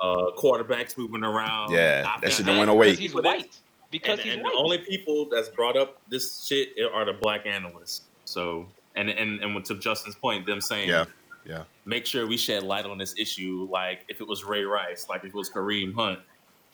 Uh, 0.00 0.30
quarterbacks 0.36 0.96
moving 0.98 1.24
around. 1.24 1.72
Yeah, 1.72 2.04
I 2.06 2.20
that 2.20 2.32
think 2.32 2.46
shit 2.46 2.58
went 2.58 2.70
away. 2.70 2.90
Because 2.90 2.98
he's 3.00 3.14
white. 3.14 3.58
Because 3.90 4.18
and, 4.18 4.20
he's 4.22 4.34
and 4.34 4.42
white. 4.42 4.52
the 4.52 4.58
only 4.58 4.78
people 4.78 5.28
that's 5.30 5.48
brought 5.48 5.76
up 5.76 6.00
this 6.08 6.44
shit 6.46 6.70
are 6.92 7.04
the 7.04 7.12
black 7.12 7.46
analysts. 7.46 8.02
So, 8.24 8.66
and 8.96 9.08
and 9.08 9.40
and 9.40 9.64
to 9.66 9.78
Justin's 9.78 10.16
point, 10.16 10.46
them 10.46 10.60
saying, 10.60 10.88
Yeah, 10.88 11.04
yeah. 11.46 11.64
make 11.84 12.06
sure 12.06 12.26
we 12.26 12.36
shed 12.36 12.62
light 12.62 12.86
on 12.86 12.98
this 12.98 13.14
issue. 13.18 13.68
Like 13.70 14.04
if 14.08 14.20
it 14.20 14.26
was 14.26 14.44
Ray 14.44 14.64
Rice, 14.64 15.06
like 15.08 15.20
if 15.20 15.26
it 15.28 15.34
was 15.34 15.50
Kareem 15.50 15.94
Hunt, 15.94 16.18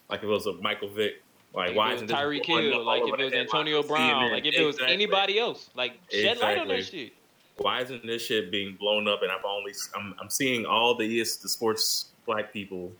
like 0.08 0.20
if 0.20 0.24
it 0.24 0.28
was 0.28 0.46
a 0.46 0.54
Michael 0.54 0.88
Vick. 0.88 1.22
Like, 1.52 1.68
Like, 1.70 1.76
why 1.76 1.86
if 1.88 1.92
it 1.92 1.94
isn't 2.04 2.06
was 2.06 2.10
this 2.12 2.20
Tyreek 2.20 2.46
Hill, 2.46 2.84
like 2.84 3.02
if 3.04 3.18
it 3.18 3.24
was 3.24 3.32
Antonio? 3.32 3.82
Brown, 3.82 4.22
CNN. 4.22 4.30
like 4.32 4.46
if 4.46 4.54
it 4.54 4.64
was 4.64 4.76
Exactly. 4.76 4.94
anybody 4.94 5.38
else, 5.40 5.68
like 5.74 5.94
shed 6.10 6.38
light 6.38 6.58
on 6.58 6.68
that 6.68 6.84
shit. 6.84 7.12
Why 7.58 7.82
isn't 7.82 8.06
this 8.06 8.22
shit 8.24 8.50
being 8.52 8.76
blown 8.76 9.08
up? 9.08 9.22
And 9.22 9.30
I've 9.32 9.44
only 9.44 9.72
I'm 9.96 10.14
I'm 10.20 10.30
seeing 10.30 10.64
all 10.64 10.94
the 10.94 11.20
ES, 11.20 11.36
the 11.38 11.48
sports 11.48 12.06
black 12.24 12.52
people 12.52 12.92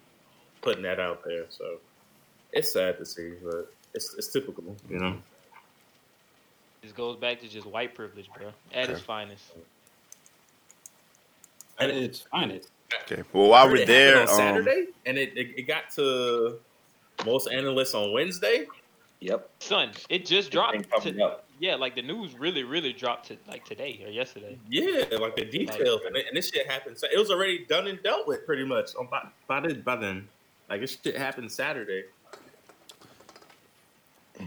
putting 0.63 0.83
that 0.83 1.01
out 1.01 1.25
there. 1.25 1.45
So 1.49 1.79
it's 2.53 2.73
sad 2.73 2.99
to 2.99 3.07
see, 3.07 3.33
but 3.43 3.73
it's 3.95 4.15
it's 4.15 4.29
typical, 4.33 4.77
you 4.89 4.99
know. 4.99 5.17
This 6.83 6.93
goes 6.93 7.17
back 7.17 7.41
to 7.41 7.49
just 7.49 7.67
white 7.67 7.95
privilege, 7.95 8.29
bro, 8.37 8.53
at 8.73 8.89
its 8.89 9.01
finest. 9.01 9.45
At 11.79 11.91
its 11.91 12.21
finest. 12.23 12.71
Okay. 13.03 13.23
Well, 13.33 13.49
while 13.49 13.69
we're 13.69 13.77
it 13.77 13.87
there, 13.87 14.23
on 14.23 14.29
um, 14.29 14.35
Saturday, 14.35 14.87
and 15.07 15.19
it, 15.19 15.37
it 15.37 15.59
it 15.59 15.63
got 15.63 15.91
to 15.97 16.59
most 17.25 17.49
analysts 17.51 17.95
on 17.95 18.13
Wednesday. 18.13 18.67
Yep. 19.21 19.51
Son, 19.59 19.91
it 20.09 20.25
just 20.25 20.51
Thing 20.51 20.83
dropped. 20.83 21.03
To, 21.03 21.37
yeah, 21.59 21.75
like 21.75 21.95
the 21.95 22.01
news 22.01 22.39
really, 22.39 22.65
really 22.65 22.95
dropped 22.95 23.27
to 23.29 23.37
like 23.47 23.67
today 23.67 24.01
or 24.03 24.11
yesterday. 24.11 24.59
Yeah, 24.71 25.05
like 25.19 25.37
the 25.37 25.45
details, 25.45 26.01
and, 26.07 26.17
it, 26.17 26.25
and 26.27 26.35
this 26.35 26.49
shit 26.49 26.67
happened. 26.67 26.97
So 26.97 27.07
it 27.13 27.19
was 27.19 27.31
already 27.31 27.67
done 27.67 27.87
and 27.87 28.03
dealt 28.03 28.27
with, 28.27 28.47
pretty 28.47 28.65
much. 28.65 28.95
On 28.99 29.07
by, 29.11 29.29
by, 29.47 29.61
the, 29.61 29.75
by 29.75 29.97
then, 29.97 30.27
like 30.71 30.81
this 30.81 30.97
shit 31.03 31.17
happened 31.17 31.51
Saturday. 31.53 32.05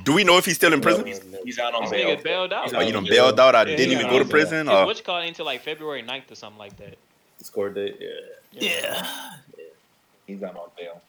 do 0.04 0.14
we 0.14 0.24
know 0.24 0.38
if 0.38 0.46
he's 0.46 0.56
still 0.56 0.74
in 0.74 0.82
prison? 0.82 1.06
He's, 1.06 1.22
he's 1.44 1.60
out 1.60 1.76
on 1.76 1.90
bail. 1.90 2.16
nigga 2.18 2.24
bailed 2.24 2.54
out. 2.54 2.64
He's 2.66 2.74
Oh, 2.74 2.80
you 2.80 2.92
done 2.94 3.06
bailed 3.06 3.40
out? 3.40 3.56
I 3.56 3.64
Yeah, 3.64 3.76
didn't 3.76 3.92
even 4.00 4.10
go 4.10 4.20
to 4.20 4.26
prison. 4.26 4.68
His 4.68 4.76
Or 4.76 4.88
witch 4.88 5.04
call 5.04 5.22
into 5.22 5.44
like 5.44 5.62
February 5.62 6.02
9th 6.02 6.32
or 6.32 6.36
something 6.36 6.58
like 6.58 6.76
that. 6.78 6.98
Score 7.42 7.70
date, 7.70 7.98
yeah. 8.00 8.10
Yeah. 8.52 9.08
He's 10.26 10.42
out 10.42 10.56
on 10.56 10.70
bail. 10.78 11.02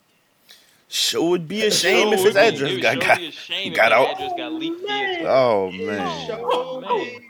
sure 0.88 1.30
would 1.30 1.46
be 1.46 1.64
a 1.64 1.70
shame 1.70 2.08
Sure 2.08 2.14
if 2.14 2.24
his 2.24 2.36
oh, 2.36 2.44
would 2.44 2.58
be- 2.58 2.64
address 2.64 2.82
got 2.82 3.00
got, 3.00 3.18
be 3.18 3.26
a 3.28 3.30
shame 3.30 3.72
if 3.72 3.76
got 3.76 3.92
out. 3.92 4.18
Got 4.36 4.52
leaked 4.54 4.86
via 4.86 5.24
Oh 5.28 5.70
man. 5.70 6.30
Oh, 6.42 6.80
man. 6.80 7.20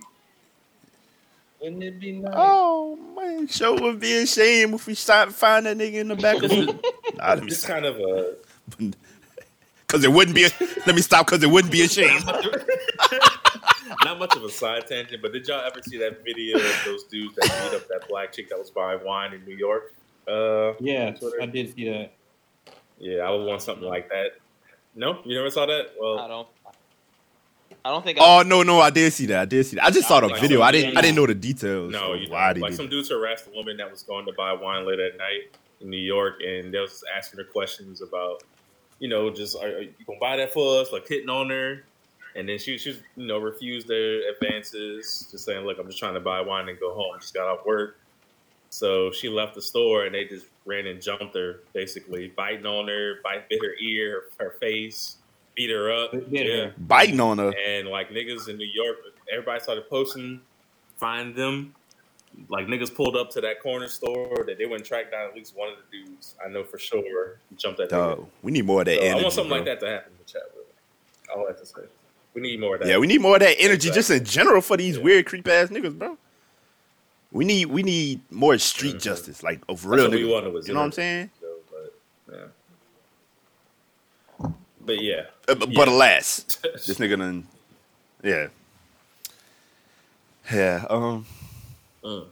Wouldn't 1.60 1.82
it 1.82 2.00
be 2.00 2.12
nice? 2.12 2.32
Oh 2.36 2.96
man, 3.16 3.46
sure 3.48 3.80
would 3.80 4.00
be 4.00 4.16
a 4.22 4.26
shame 4.26 4.74
if 4.74 4.86
we 4.86 4.94
start 4.94 5.32
find 5.32 5.66
that 5.66 5.76
nigga 5.78 5.94
in 5.94 6.08
the 6.08 6.16
back 6.16 6.42
of 6.42 6.50
the. 6.50 6.78
nah, 7.16 7.28
let 7.34 7.42
me 7.42 7.48
This 7.50 7.60
stop. 7.60 7.70
kind 7.70 7.86
of 7.86 7.96
a 7.98 8.34
Cause 9.86 10.02
it 10.02 10.10
wouldn't 10.12 10.34
be. 10.34 10.44
A, 10.44 10.50
let 10.86 10.94
me 10.96 11.02
stop. 11.02 11.26
Cause 11.26 11.42
it 11.42 11.50
wouldn't 11.50 11.72
be 11.72 11.82
a 11.82 11.88
shame. 11.88 12.20
not 14.04 14.18
much 14.18 14.34
of 14.36 14.42
a 14.42 14.48
side 14.50 14.86
tangent, 14.88 15.22
but 15.22 15.32
did 15.32 15.46
y'all 15.46 15.64
ever 15.64 15.80
see 15.82 15.98
that 15.98 16.24
video 16.24 16.56
of 16.56 16.82
those 16.84 17.04
dudes 17.04 17.34
that 17.36 17.44
beat 17.44 17.76
up 17.76 17.86
that 17.88 18.08
black 18.08 18.32
chick 18.32 18.48
that 18.48 18.58
was 18.58 18.70
buying 18.70 19.04
wine 19.04 19.32
in 19.34 19.44
New 19.44 19.56
York? 19.56 19.94
Uh, 20.26 20.72
Yeah. 20.80 21.14
I 21.40 21.46
did 21.46 21.74
see 21.74 21.88
that. 21.90 22.12
yeah, 22.98 23.18
I 23.22 23.30
would 23.30 23.44
want 23.46 23.62
something 23.62 23.86
like 23.86 24.08
that. 24.08 24.32
No, 24.96 25.20
you 25.24 25.36
never 25.36 25.50
saw 25.50 25.66
that? 25.66 25.90
Well, 26.00 26.18
I 26.18 26.28
don't. 26.28 26.48
I 27.84 27.90
don't 27.90 28.02
think. 28.04 28.18
I, 28.18 28.38
Oh 28.40 28.42
no, 28.42 28.62
no, 28.62 28.80
I 28.80 28.90
did 28.90 29.12
see 29.12 29.26
that. 29.26 29.40
I 29.42 29.44
did 29.44 29.64
see 29.66 29.76
that. 29.76 29.84
I 29.84 29.90
just 29.90 30.08
saw 30.08 30.20
the 30.20 30.28
Like, 30.28 30.40
video. 30.40 30.62
I 30.62 30.72
didn't. 30.72 30.90
I 30.90 30.92
yeah. 30.94 31.00
didn't 31.02 31.16
know 31.16 31.26
the 31.26 31.34
details. 31.34 31.92
no, 31.92 32.14
you 32.14 32.30
why 32.30 32.48
know, 32.48 32.54
they 32.54 32.60
like 32.60 32.72
some 32.72 32.86
it. 32.86 32.90
dudes 32.90 33.10
harassed 33.10 33.46
a 33.48 33.50
woman 33.50 33.76
that 33.76 33.90
was 33.90 34.02
going 34.02 34.24
to 34.26 34.32
buy 34.32 34.52
wine 34.54 34.86
late 34.86 34.98
at 35.00 35.18
night 35.18 35.56
in 35.80 35.90
New 35.90 35.96
York, 35.96 36.40
and 36.46 36.72
they 36.72 36.78
was 36.78 37.02
asking 37.16 37.38
her 37.38 37.44
questions 37.44 38.00
about, 38.00 38.42
you 38.98 39.08
know, 39.08 39.30
just 39.30 39.56
are, 39.56 39.66
are 39.66 39.80
you 39.82 39.92
gonna 40.06 40.18
buy 40.20 40.36
that 40.36 40.52
for 40.52 40.80
us? 40.80 40.92
Like 40.92 41.06
hitting 41.06 41.28
on 41.28 41.50
her, 41.50 41.84
and 42.36 42.48
then 42.48 42.58
she, 42.58 42.78
she, 42.78 42.98
you 43.16 43.26
know, 43.26 43.38
refused 43.38 43.88
their 43.88 44.30
advances, 44.30 45.28
just 45.30 45.44
saying, 45.44 45.64
"Look, 45.64 45.78
I'm 45.78 45.86
just 45.86 45.98
trying 45.98 46.14
to 46.14 46.20
buy 46.20 46.40
wine 46.40 46.68
and 46.68 46.78
go 46.78 46.94
home. 46.94 47.18
Just 47.20 47.34
got 47.34 47.46
off 47.46 47.66
work." 47.66 47.98
So 48.70 49.12
she 49.12 49.28
left 49.28 49.54
the 49.54 49.62
store, 49.62 50.04
and 50.04 50.14
they 50.14 50.24
just 50.24 50.46
ran 50.64 50.86
and 50.86 51.00
jumped 51.00 51.36
her, 51.36 51.60
basically 51.72 52.32
biting 52.34 52.66
on 52.66 52.88
her, 52.88 53.20
bite 53.22 53.48
bit 53.48 53.60
her 53.62 53.74
ear, 53.80 54.24
her, 54.40 54.56
face, 54.60 55.18
beat 55.54 55.70
her 55.70 55.92
up. 55.92 56.10
Bit- 56.10 56.30
bit 56.30 56.46
yeah. 56.46 56.70
biting 56.78 57.20
on 57.20 57.38
her. 57.38 57.52
And 57.66 57.88
like 57.88 58.10
niggas 58.10 58.48
in 58.48 58.56
New 58.56 58.66
York, 58.72 58.96
everybody 59.30 59.60
started 59.60 59.88
posting, 59.88 60.40
find 60.96 61.36
them. 61.36 61.74
Like 62.48 62.66
niggas 62.66 62.94
pulled 62.94 63.16
up 63.16 63.30
to 63.30 63.40
that 63.40 63.62
corner 63.62 63.88
store 63.88 64.44
that 64.46 64.58
they 64.58 64.66
wouldn't 64.66 64.84
track 64.86 65.10
down 65.10 65.28
at 65.28 65.34
least 65.34 65.56
one 65.56 65.68
of 65.70 65.76
the 65.78 65.98
dudes. 66.04 66.34
I 66.44 66.48
know 66.48 66.62
for 66.64 66.78
sure 66.78 67.38
jumped 67.56 67.78
that. 67.78 67.88
Dog, 67.90 68.26
we 68.42 68.52
need 68.52 68.64
more 68.66 68.80
of 68.80 68.86
that 68.86 68.98
So 69.00 69.06
I 69.06 69.14
want 69.14 69.32
something 69.32 69.50
like 69.50 69.64
that 69.66 69.80
to 69.80 69.86
happen 69.88 70.12
in 70.12 70.18
the 70.18 70.30
chat. 70.30 70.42
With. 70.54 70.64
All 71.34 71.44
I 71.44 71.48
have 71.48 71.60
to 71.60 71.66
say. 71.66 71.82
We 72.34 72.42
need 72.42 72.60
more 72.60 72.74
of 72.74 72.80
that. 72.82 72.88
Yeah, 72.88 72.98
we 72.98 73.06
need 73.06 73.20
more 73.20 73.36
of 73.36 73.40
that 73.40 73.56
energy 73.58 73.88
Exactly. 73.88 73.92
just 73.94 74.10
in 74.10 74.24
general 74.24 74.60
for 74.60 74.76
these 74.76 74.96
Yeah. 74.96 75.02
weird 75.04 75.26
creep 75.26 75.46
ass 75.48 75.68
niggas, 75.70 75.96
bro. 75.98 76.18
We 77.30 77.44
need 77.44 77.66
we 77.66 77.82
need 77.82 78.20
more 78.30 78.58
street 78.58 78.96
Mhm. 78.96 79.02
justice, 79.02 79.42
like 79.42 79.60
of 79.68 79.86
real 79.86 80.08
niggas. 80.08 80.66
You 80.68 80.74
know 80.74 80.80
what 80.80 80.86
I'm 80.86 80.92
saying? 80.92 81.30
So, 81.40 81.46
but, 81.70 82.36
yeah. 84.40 84.48
But 84.80 85.02
yeah, 85.02 85.22
Uh, 85.48 85.54
but, 85.54 85.68
Yeah. 85.70 85.74
but 85.76 85.88
alas, 85.88 86.44
this 86.62 86.88
nigga 86.98 87.18
done, 87.18 87.46
yeah, 88.22 88.48
yeah. 90.52 90.84
Um, 90.90 91.26
Mm. 92.04 92.26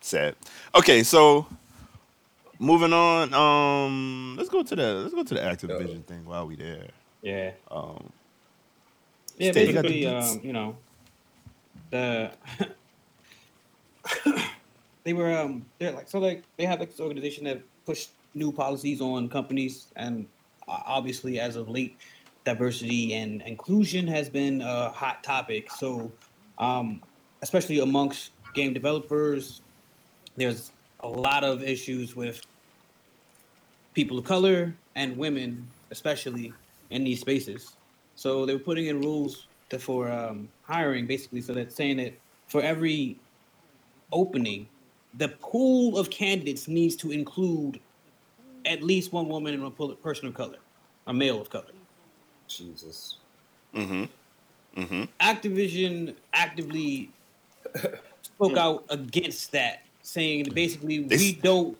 sad. 0.00 0.34
Okay, 0.74 1.02
so 1.02 1.46
moving 2.58 2.92
on. 2.92 3.34
Um, 3.34 4.36
let's 4.38 4.48
go 4.48 4.62
to 4.62 4.74
the 4.76 4.94
let's 4.94 5.14
go 5.14 5.22
to 5.22 5.34
the 5.34 5.40
Activision 5.40 6.04
thing 6.04 6.24
while 6.24 6.46
we 6.46 6.56
there. 6.56 6.88
Yeah. 7.22 7.52
Um, 7.70 8.10
Yeah, 9.36 9.52
Stay- 9.52 9.66
you 9.66 9.72
basically, 9.72 10.04
beats. 10.04 10.32
um, 10.32 10.40
you 10.42 10.52
know, 10.52 10.76
the 11.90 12.30
they 15.04 15.12
were 15.12 15.36
um 15.36 15.64
they're 15.78 15.92
like 15.92 16.08
so 16.08 16.18
like 16.18 16.44
they 16.56 16.64
have 16.64 16.80
like 16.80 16.90
this 16.90 17.00
organization 17.00 17.44
that 17.44 17.60
push 17.86 18.08
new 18.34 18.52
policies 18.52 19.00
on 19.00 19.28
companies 19.28 19.86
and 19.96 20.26
uh, 20.68 20.80
obviously 20.86 21.40
as 21.40 21.56
of 21.56 21.68
late 21.68 21.96
diversity 22.44 23.14
and 23.14 23.42
inclusion 23.42 24.06
has 24.06 24.28
been 24.28 24.62
a 24.62 24.88
hot 24.90 25.22
topic 25.24 25.70
so 25.70 26.10
um 26.58 27.00
especially 27.42 27.80
amongst 27.80 28.30
game 28.54 28.72
developers 28.72 29.62
there's 30.36 30.72
a 31.00 31.08
lot 31.08 31.44
of 31.44 31.62
issues 31.62 32.14
with 32.16 32.40
people 33.94 34.18
of 34.18 34.24
color 34.24 34.74
and 34.96 35.16
women 35.16 35.66
especially 35.90 36.52
in 36.90 37.04
these 37.04 37.20
spaces 37.20 37.76
so 38.20 38.44
they 38.44 38.52
were 38.52 38.60
putting 38.60 38.86
in 38.86 39.00
rules 39.00 39.46
to, 39.70 39.78
for 39.78 40.10
um, 40.10 40.48
hiring, 40.62 41.06
basically, 41.06 41.40
so 41.40 41.54
that 41.54 41.72
saying 41.72 41.96
that 41.96 42.12
for 42.48 42.60
every 42.60 43.16
opening, 44.12 44.68
the 45.14 45.28
pool 45.28 45.98
of 45.98 46.10
candidates 46.10 46.68
needs 46.68 46.96
to 46.96 47.12
include 47.12 47.80
at 48.66 48.82
least 48.82 49.12
one 49.12 49.28
woman 49.28 49.54
and 49.54 49.62
one 49.62 49.96
person 49.96 50.28
of 50.28 50.34
color, 50.34 50.58
a 51.06 51.14
male 51.14 51.40
of 51.40 51.48
color. 51.48 51.72
Jesus. 52.46 53.16
mm-hmm. 53.74 54.04
Mm-hmm. 54.76 55.02
Activision 55.20 56.14
actively 56.34 57.10
spoke 58.22 58.52
mm. 58.52 58.58
out 58.58 58.84
against 58.90 59.52
that, 59.52 59.82
saying 60.02 60.48
basically 60.54 61.00
They 61.04 61.16
we 61.16 61.32
don't. 61.34 61.76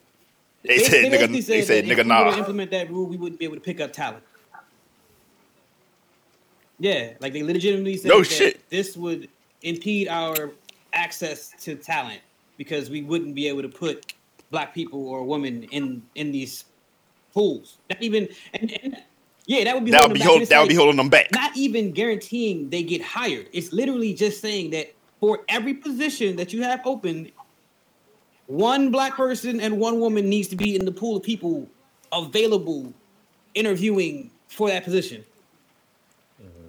They 0.65 0.79
said 0.79 1.05
nigga. 1.07 1.11
basically 1.13 1.41
They 1.41 1.63
said 1.63 1.65
said 1.67 1.85
if 1.85 1.85
nigga. 1.85 1.89
we 1.89 1.97
were 1.97 2.03
to 2.03 2.31
Nah. 2.31 2.39
implement 2.39 2.71
that 2.73 2.91
rule, 2.91 3.07
we 3.07 3.17
wouldn't 3.17 3.39
be 3.39 3.45
able 3.47 3.57
to 3.57 3.61
pick 3.63 3.81
up 3.81 3.93
talent. 3.93 4.25
Yeah, 6.79 7.13
like 7.21 7.33
they 7.33 7.43
legitimately 7.43 7.97
said 7.97 8.09
No 8.09 8.19
that 8.21 8.27
shit. 8.27 8.69
this 8.71 8.97
would 8.97 9.29
impede 9.63 10.09
our 10.09 10.53
access 10.93 11.51
to 11.63 11.75
talent 11.77 12.21
because 12.57 12.91
we 12.91 13.03
wouldn't 13.03 13.35
be 13.35 13.49
able 13.49 13.63
to 13.63 13.69
put 13.69 14.15
black 14.51 14.75
people 14.75 15.07
or 15.09 15.25
women 15.25 15.65
in 15.65 16.03
in 16.15 16.33
these 16.33 16.65
pools. 17.33 17.79
Not 17.91 18.03
even 18.03 18.29
and, 18.55 18.73
and 18.83 18.97
yeah, 19.47 19.65
that 19.65 19.75
would 19.75 19.85
be 19.85 19.91
That 19.91 20.03
would 20.09 20.15
be 20.15 20.21
hold, 20.21 20.43
that 20.47 20.61
would 20.61 20.69
be 20.69 20.75
holding 20.75 20.97
them 20.97 21.09
back. 21.09 21.31
not 21.33 21.57
even 21.57 21.93
guaranteeing 21.93 22.71
they 22.71 22.83
get 22.83 23.03
hired. 23.03 23.49
It's 23.53 23.73
literally 23.73 24.15
just 24.15 24.41
saying 24.41 24.71
that 24.71 24.93
for 25.21 25.41
every 25.49 25.75
position 25.75 26.37
that 26.37 26.53
you 26.53 26.63
have 26.63 26.81
open, 26.87 27.31
one 28.47 28.91
black 28.91 29.17
person 29.17 29.61
and 29.61 29.79
one 29.79 30.01
woman 30.01 30.29
needs 30.29 30.49
to 30.49 30.57
be 30.57 30.75
in 30.77 30.85
the 30.85 30.93
pool 30.93 31.17
of 31.17 31.23
people 31.23 31.69
available 32.13 32.93
interviewing 33.55 34.31
for 34.49 34.69
that 34.69 34.85
position. 34.85 35.25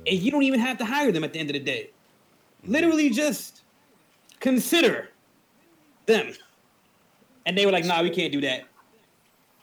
And 0.07 0.19
you 0.19 0.31
don't 0.31 0.43
even 0.43 0.59
have 0.59 0.77
to 0.79 0.85
hire 0.85 1.11
them 1.11 1.23
at 1.23 1.33
the 1.33 1.39
end 1.39 1.49
of 1.49 1.53
the 1.53 1.59
day. 1.59 1.89
Literally 2.65 3.09
just 3.09 3.61
consider 4.39 5.09
them. 6.05 6.33
And 7.45 7.57
they 7.57 7.65
were 7.65 7.71
like, 7.71 7.85
nah, 7.85 8.01
we 8.03 8.09
can't 8.09 8.31
do 8.31 8.41
that. 8.41 8.65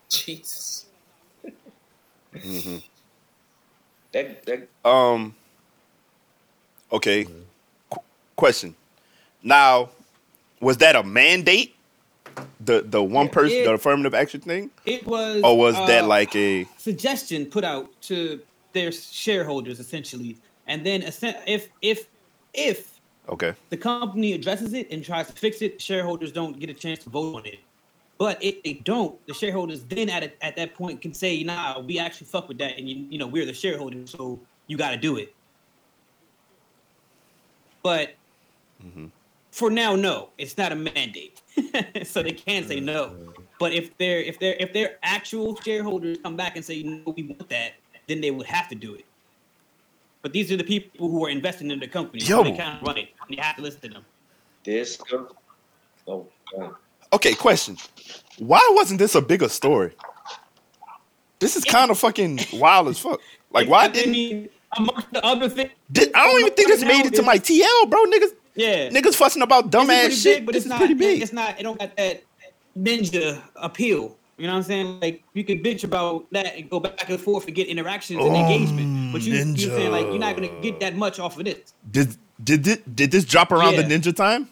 Jesus. 0.09 0.87
Mm-hmm. 2.35 2.79
That 4.13 4.47
that 4.47 4.69
Um. 4.89 5.35
Okay. 6.93 7.25
Qu- 7.25 7.48
question. 8.39 8.75
Now, 9.43 9.91
was 10.61 10.79
that 10.79 10.97
a 10.97 11.03
mandate? 11.03 11.75
the 12.61 12.83
the 12.83 13.03
one 13.03 13.27
Yeah, 13.27 13.33
person 13.33 13.57
it- 13.59 13.65
the 13.65 13.73
affirmative 13.73 14.15
action 14.15 14.41
thing, 14.41 14.71
It 14.87 15.05
was. 15.07 15.43
or 15.43 15.57
was 15.59 15.75
that 15.75 16.05
uh, 16.05 16.07
like 16.07 16.35
a 16.37 16.67
suggestion 16.77 17.47
put 17.47 17.65
out 17.65 17.91
to 18.03 18.41
their 18.73 18.93
shareholders 18.93 19.81
essentially, 19.81 20.37
and 20.69 20.87
then 20.87 21.03
if 21.03 21.69
if 21.83 22.09
if 22.55 23.01
okay? 23.29 23.55
the 23.71 23.77
company 23.77 24.35
addresses 24.35 24.73
it 24.73 24.87
and 24.93 25.05
tries 25.05 25.27
to 25.27 25.33
fix 25.33 25.63
it, 25.63 25.83
shareholders 25.83 26.31
don't 26.31 26.59
get 26.61 26.71
a 26.71 26.75
chance 26.75 27.03
to 27.05 27.11
vote 27.11 27.35
on 27.37 27.47
it. 27.47 27.59
But 28.19 28.41
if 28.43 28.63
they 28.63 28.75
don't, 28.75 29.15
the 29.27 29.35
shareholders 29.35 29.83
then 29.85 30.09
at 30.11 30.23
a, 30.25 30.31
at 30.45 30.55
that 30.57 30.75
point 30.75 31.01
can 31.01 31.13
say, 31.13 31.43
"Nah, 31.43 31.81
we 31.81 31.99
actually 31.99 32.29
fuck 32.29 32.49
with 32.49 32.59
that, 32.59 32.79
and 32.79 32.89
you, 32.89 33.07
you 33.11 33.19
know 33.19 33.27
we're 33.27 33.47
the 33.47 33.55
shareholders, 33.65 34.11
so 34.11 34.39
you 34.69 34.77
got 34.77 34.91
to 34.91 34.97
do 34.97 35.17
it." 35.17 35.35
But 37.83 38.15
for 39.51 39.71
now, 39.71 39.97
no, 39.97 40.31
it's 40.39 40.57
not 40.57 40.73
a 40.73 40.77
mandate, 40.77 41.41
so 42.05 42.23
they 42.23 42.33
can't 42.33 42.67
say 42.67 42.81
no. 42.81 43.17
But 43.59 43.73
if 43.73 43.97
they're 43.99 44.21
if 44.21 44.39
they're 44.39 44.57
if 44.61 44.73
their 44.73 44.99
actual 45.03 45.57
shareholders 45.57 46.19
come 46.23 46.37
back 46.37 46.57
and 46.57 46.65
say, 46.65 46.83
"No, 46.83 47.13
we 47.17 47.25
want 47.25 47.49
that," 47.49 47.73
then 48.07 48.21
they 48.21 48.31
would 48.31 48.47
have 48.47 48.69
to 48.69 48.75
do 48.75 48.95
it. 48.95 49.05
But 50.23 50.33
these 50.33 50.51
are 50.53 50.57
the 50.57 50.65
people 50.65 51.09
who 51.09 51.25
are 51.25 51.31
investing 51.31 51.71
in 51.71 51.79
the 51.81 51.89
company, 51.89 52.21
so 52.21 52.43
they 52.43 52.51
Yo. 52.51 52.57
can't 52.57 52.83
run 52.83 52.99
it. 52.99 53.09
You 53.29 53.41
have 53.41 53.57
to 53.57 53.63
listen 53.63 53.81
to 53.83 53.89
them. 53.89 54.05
This 54.65 54.97
goes. 54.97 55.31
Oh, 56.07 56.27
God. 56.57 56.75
Okay, 57.13 57.35
question. 57.35 57.77
Why 58.39 58.67
wasn't 58.73 58.99
this 58.99 59.15
a 59.15 59.23
bigger 59.23 59.49
story? 59.49 59.93
This 61.39 61.57
is 61.57 61.65
kind 61.65 61.91
of 61.91 61.99
fucking 61.99 62.41
wild 62.55 62.89
as 62.89 62.99
fuck. 62.99 63.21
Like, 63.53 63.69
why 63.69 63.89
didn't? 63.89 64.13
mean, 64.13 64.49
amongst 64.77 65.13
the 65.13 65.25
other 65.25 65.49
things, 65.49 65.71
Did, 65.93 66.13
I 66.15 66.27
don't 66.27 66.41
even 66.41 66.53
think 66.53 66.69
this 66.69 66.83
made 66.83 67.07
it 67.07 67.15
to 67.15 67.23
my 67.23 67.39
TL, 67.39 67.89
bro. 67.89 68.05
Niggas, 68.07 68.35
yeah, 68.59 68.89
niggas 68.91 69.15
fussing 69.15 69.43
about 69.43 69.71
dumbass 69.71 69.87
pretty 70.01 70.15
shit. 70.15 70.37
big, 70.39 70.47
but 70.47 70.57
it's 70.57 70.67
not. 70.67 70.79
pretty 70.79 70.95
big. 70.95 71.23
It's 71.23 71.33
not. 71.33 71.59
It 71.59 71.63
don't 71.63 71.79
got 71.79 71.97
that 71.97 72.23
ninja 72.79 73.41
appeal. 73.57 74.17
You 74.37 74.47
know 74.47 74.53
what 74.53 74.59
I'm 74.59 74.63
saying? 74.65 75.01
Like 75.01 75.23
you 75.35 75.43
can 75.45 75.63
bitch 75.63 75.83
about 75.85 76.27
that 76.33 76.55
and 76.57 76.69
go 76.71 76.79
back 76.79 77.09
and 77.09 77.21
forth 77.21 77.47
and 77.47 77.55
get 77.57 77.67
interactions 77.69 78.21
and 78.25 78.29
Oh, 78.37 78.41
engagement, 78.41 79.13
but 79.13 79.23
you 79.23 79.35
you 79.35 79.45
ninja. 79.45 79.59
saying 79.77 79.91
like 79.91 80.07
you're 80.07 80.19
not 80.19 80.37
gonna 80.37 80.61
get 80.61 80.79
that 80.81 80.95
much 80.95 81.19
off 81.19 81.39
of 81.39 81.45
this. 81.45 81.75
Did 81.91 82.17
did 82.45 82.65
thi- 82.65 82.83
did 82.95 83.11
this 83.11 83.25
drop 83.25 83.51
around 83.51 83.75
the 83.77 83.83
ninja 83.83 84.15
time? 84.15 84.49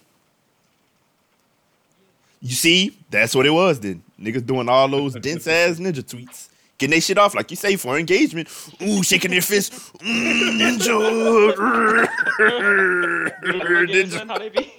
You 2.42 2.54
see, 2.54 2.96
that's 3.10 3.34
what 3.34 3.46
it 3.46 3.50
was. 3.50 3.80
Then 3.80 4.02
niggas 4.20 4.44
doing 4.46 4.68
all 4.68 4.88
those 4.88 5.14
dense 5.14 5.46
ass 5.46 5.78
ninja 5.78 6.02
tweets, 6.02 6.48
getting 6.78 6.92
their 6.92 7.00
shit 7.00 7.18
off 7.18 7.34
like 7.34 7.50
you 7.50 7.56
say 7.56 7.76
for 7.76 7.98
engagement. 7.98 8.48
Ooh, 8.82 9.02
shaking 9.02 9.30
their 9.30 9.42
fist. 9.42 9.72
Mm, 9.98 10.60
ninja. 10.60 12.06
ninja. 13.42 14.28
How 14.28 14.38
they 14.38 14.48
be? 14.48 14.72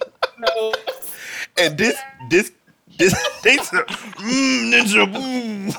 And 1.58 1.76
this 1.76 1.98
this 2.30 2.52
this 2.98 3.14
they 3.42 3.56
said, 3.58 3.86
mm, 3.86 4.72
ninja. 4.72 5.12
Boom. 5.12 5.72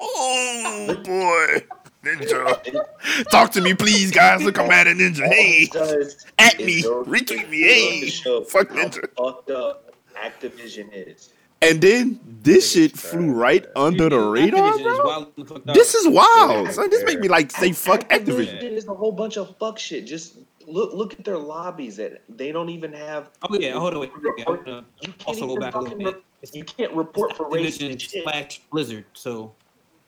oh 0.00 0.94
boy, 1.04 1.64
ninja. 2.04 3.28
Talk 3.30 3.52
to 3.52 3.60
me, 3.60 3.74
please, 3.74 4.10
guys. 4.10 4.42
Look, 4.42 4.58
I'm 4.58 4.70
at 4.70 4.86
a 4.86 4.90
ninja. 4.90 5.26
Hey. 5.26 5.66
Does 5.66 6.26
At 6.38 6.60
is 6.60 6.66
me, 6.66 6.82
those 6.82 7.06
retweet 7.06 7.48
me, 7.50 7.62
videos 7.62 7.90
hey, 7.90 8.00
to 8.00 8.10
show 8.10 8.44
fuck 8.44 8.70
how 8.70 8.76
Ninja. 8.76 9.06
Fucked 9.16 9.50
up 9.50 9.92
Activision 10.22 10.88
is. 10.92 11.30
And 11.62 11.80
then 11.80 12.20
this 12.42 12.72
shit 12.72 12.96
flew 12.98 13.32
right 13.32 13.64
under 13.76 14.08
the 14.08 14.18
radar, 14.18 14.72
Activision 14.72 14.76
is 14.92 14.96
bro. 14.98 15.04
wild 15.06 15.32
and 15.36 15.48
fucked 15.48 15.68
up. 15.68 15.74
This 15.74 15.94
is 15.94 16.08
wild. 16.08 16.66
Yeah. 16.66 16.72
Son, 16.72 16.90
this 16.90 17.04
make 17.04 17.20
me 17.20 17.28
like 17.28 17.50
say 17.50 17.72
fuck 17.72 18.08
Activision. 18.10 18.62
is 18.62 18.88
a 18.88 18.94
whole 18.94 19.12
bunch 19.12 19.36
of 19.36 19.56
fuck 19.58 19.78
shit. 19.78 20.06
Just 20.06 20.38
look 20.66 20.92
look 20.92 21.12
at 21.14 21.24
their 21.24 21.38
lobbies 21.38 21.96
that 21.96 22.22
they 22.28 22.50
don't 22.52 22.68
even 22.68 22.92
have. 22.92 23.30
Oh 23.48 23.56
yeah, 23.58 23.72
hold 23.72 23.94
on. 23.94 24.00
Wait, 24.00 24.10
wait, 24.22 24.44
I'm 24.48 24.84
You 25.02 25.12
can't 25.12 25.24
also 25.26 25.46
go 25.46 25.56
back 25.56 25.74
a 25.74 25.78
little 25.78 25.98
bit. 25.98 26.14
re- 26.16 26.50
you 26.52 26.64
can't 26.64 26.92
report 26.94 27.36
for 27.36 27.48
Activision 27.48 27.90
racist 27.92 28.00
shit. 28.00 28.24
slash 28.24 28.60
Blizzard. 28.70 29.04
So 29.12 29.54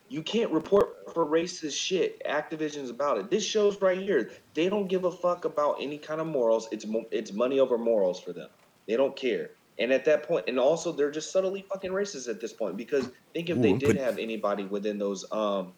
You 0.09 0.23
can't 0.23 0.51
report 0.51 1.13
for 1.15 1.25
racist 1.25 1.79
shit. 1.79 2.21
Activision's 2.27 2.91
about 2.91 3.19
it. 3.19 3.31
This 3.31 3.45
shows 3.45 3.81
right 3.81 3.99
here. 3.99 4.33
They 4.55 4.69
don't 4.69 4.89
give 4.89 5.05
a 5.05 5.13
fuck 5.13 5.45
about 5.45 5.77
any 5.81 5.99
kind 5.99 6.21
of 6.21 6.27
morals. 6.27 6.67
It's 6.73 6.85
mo- 6.87 7.07
it's 7.13 7.33
money 7.33 7.61
over 7.61 7.79
morals 7.79 8.19
for 8.21 8.33
them. 8.33 8.49
They 8.89 8.97
don't 8.97 9.15
care. 9.15 9.53
And 9.79 9.93
at 9.93 10.05
that 10.05 10.23
point, 10.23 10.45
and 10.49 10.59
also 10.59 10.93
they're 10.93 11.11
just 11.11 11.33
subtly 11.33 11.63
fucking 11.69 11.91
racist 11.91 12.29
at 12.29 12.41
this 12.41 12.53
point 12.53 12.77
because 12.77 13.09
think 13.33 13.51
if 13.51 13.61
they 13.61 13.73
Ooh, 13.73 13.79
did 13.79 13.87
put- 13.89 13.97
have 13.97 14.19
anybody 14.19 14.65
within 14.65 14.99
those 14.99 15.25
um 15.33 15.73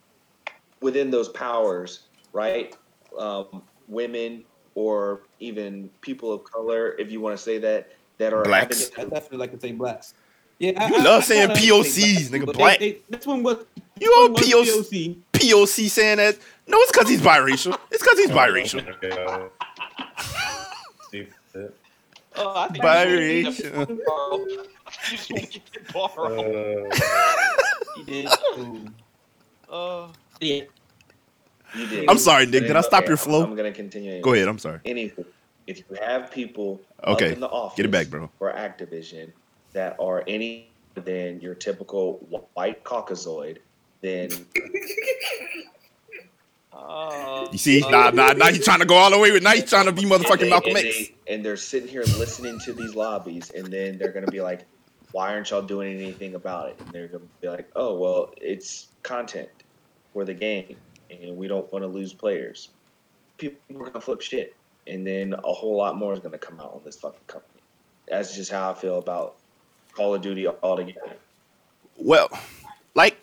within 0.83 1.11
those 1.11 1.29
powers, 1.31 2.01
right? 2.33 2.77
Um, 3.19 3.63
women 3.89 4.45
or 4.75 5.23
even 5.41 5.89
people 6.03 6.31
of 6.33 6.45
color, 6.45 6.95
if 6.99 7.11
you 7.11 7.21
want 7.23 7.35
to 7.37 7.43
say 7.43 7.57
that, 7.59 7.91
that 8.19 8.35
are 8.35 8.43
Blacks. 8.45 8.91
I 8.99 9.05
definitely 9.05 9.39
like 9.39 9.53
to 9.53 9.61
say 9.61 9.73
blacks. 9.73 10.13
Yeah, 10.59 10.73
I, 10.77 10.89
You 10.89 10.97
I- 10.97 11.03
love 11.03 11.23
I 11.23 11.25
saying 11.25 11.49
kinda 11.55 11.61
POCs, 11.63 12.29
nigga, 12.29 12.45
but 12.47 12.57
black. 12.57 12.79
They, 12.79 12.93
they, 12.93 12.99
this 13.09 13.27
one 13.27 13.43
was 13.43 13.65
You 13.99 14.09
on 14.11 14.35
this 14.35 14.53
one 14.55 14.61
was 14.61 14.91
POC? 14.91 15.17
POC 15.33 15.89
saying 15.89 16.17
that? 16.19 16.37
No, 16.67 16.77
it's 16.81 16.93
because 16.93 17.09
he's 17.09 17.23
biracial. 17.23 17.79
It's 17.91 18.03
because 18.03 18.19
he's 18.19 18.31
biracial. 18.31 19.51
Oh, 22.39 22.53
I 22.57 22.69
think 22.69 22.85
Biracial. 22.85 23.89
You 23.89 24.47
just 25.11 25.31
want 25.33 25.45
to 25.45 25.51
get 25.51 25.63
the 25.73 25.93
bar 25.93 26.11
off. 26.11 27.01
uh, 27.69 27.97
He 27.97 28.03
did. 28.05 28.29
Ooh. 28.59 30.09
Yeah. 30.41 30.63
You 31.75 31.87
did. 31.87 32.09
I'm 32.11 32.19
sorry, 32.19 32.47
Nick. 32.47 32.67
Did 32.67 32.77
I 32.77 32.81
stop 32.83 33.03
Okay, 33.03 33.09
your 33.11 33.17
flow? 33.17 33.43
I'm 33.45 33.57
gonna 33.57 33.73
continue. 33.73 34.21
Go 34.21 34.33
ahead. 34.35 34.49
I'm 34.49 34.59
sorry. 34.59 34.81
Anywho, 34.85 35.25
if 35.67 35.79
you 35.79 35.85
have 36.03 36.31
people 36.31 36.81
Okay, 37.05 37.29
up 37.29 37.33
in 37.35 37.41
the 37.41 37.49
office 37.49 37.77
get 37.77 37.87
it 37.87 37.91
back, 37.91 38.09
bro. 38.09 38.31
for 38.39 38.53
Activision 38.53 39.33
that 39.73 39.97
are 40.01 40.23
any 40.27 40.71
than 40.95 41.41
your 41.41 41.55
typical 41.55 42.19
white 42.55 42.83
Caucasoid, 42.85 43.59
then 44.01 44.31
uh, 46.77 47.49
You 47.53 47.59
see? 47.59 47.81
Nah, 47.81 48.11
nah, 48.11 48.33
now 48.33 48.47
he's 48.49 48.65
trying 48.65 48.81
to 48.81 48.85
go 48.87 48.95
all 48.97 49.11
the 49.11 49.19
way 49.19 49.33
with. 49.33 49.43
Now 49.43 49.53
he's 49.53 49.69
trying 49.69 49.87
to 49.87 49.93
be 49.93 50.03
motherfucking 50.03 50.41
they- 50.41 50.51
Malcolm 50.51 50.77
and 50.77 50.87
X. 50.87 50.99
they- 50.99 51.15
and 51.33 51.45
they're 51.45 51.57
sitting 51.57 51.89
here 51.89 52.03
listening 52.03 52.59
to 52.61 52.73
these 52.73 52.95
lobbies, 52.95 53.51
and 53.51 53.67
then 53.67 53.99
they're 53.99 54.13
gonna 54.13 54.31
be 54.31 54.41
like, 54.41 54.65
"Why 55.13 55.33
aren't 55.33 55.51
y'all 55.51 55.63
doing 55.63 55.95
anything 56.01 56.35
about 56.35 56.71
it?" 56.71 56.77
And 56.81 56.91
they're 56.93 57.09
gonna 57.09 57.25
be 57.41 57.49
like, 57.49 57.69
"Oh, 57.75 57.95
well, 57.99 58.33
it's 58.41 58.89
content 59.03 59.49
for 60.13 60.25
the 60.25 60.35
game, 60.35 60.77
and 61.11 61.37
we 61.37 61.49
don't 61.49 61.71
want 61.73 61.83
to 61.83 61.89
lose 61.89 62.13
players." 62.13 62.69
People 63.39 63.59
are 63.83 63.87
gonna 63.87 64.01
flip 64.01 64.21
shit, 64.21 64.55
and 64.87 65.07
then 65.07 65.35
a 65.35 65.53
whole 65.53 65.77
lot 65.77 65.97
more 65.97 66.13
is 66.13 66.21
gonna 66.21 66.39
come 66.39 66.61
out 66.61 66.73
on 66.75 66.81
this 66.85 66.97
fucking 66.97 67.21
company. 67.27 67.61
That's 68.09 68.35
just 68.37 68.51
how 68.51 68.71
I 68.71 68.75
feel 68.75 68.99
about 68.99 69.37
Call 69.95 70.15
of 70.15 70.23
Duty 70.23 70.47
altogether. 70.47 71.17
Well, 71.97 72.29
like, 72.95 73.17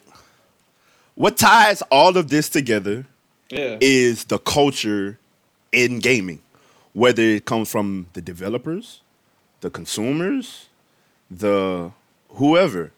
what 1.15 1.37
ties 1.37 1.81
all 1.83 2.17
of 2.17 2.29
this 2.29 2.49
together 2.49 3.05
Yeah. 3.53 3.77
is 3.81 4.25
the 4.25 4.37
culture 4.39 5.17
in 5.71 5.99
gaming, 5.99 6.41
whether 6.93 7.21
it 7.23 7.45
comes 7.45 7.69
from 7.71 8.07
the 8.13 8.21
developers, 8.21 9.01
the 9.61 9.69
consumers, 9.69 10.67
the 11.31 11.91
whoever. 12.29 12.91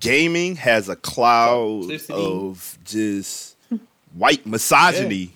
Gaming 0.00 0.56
has 0.56 0.88
a 0.90 0.96
cloud 0.96 1.84
Toxicity. 1.84 2.10
of 2.10 2.78
just 2.84 3.56
white 4.14 4.44
misogyny, 4.44 5.32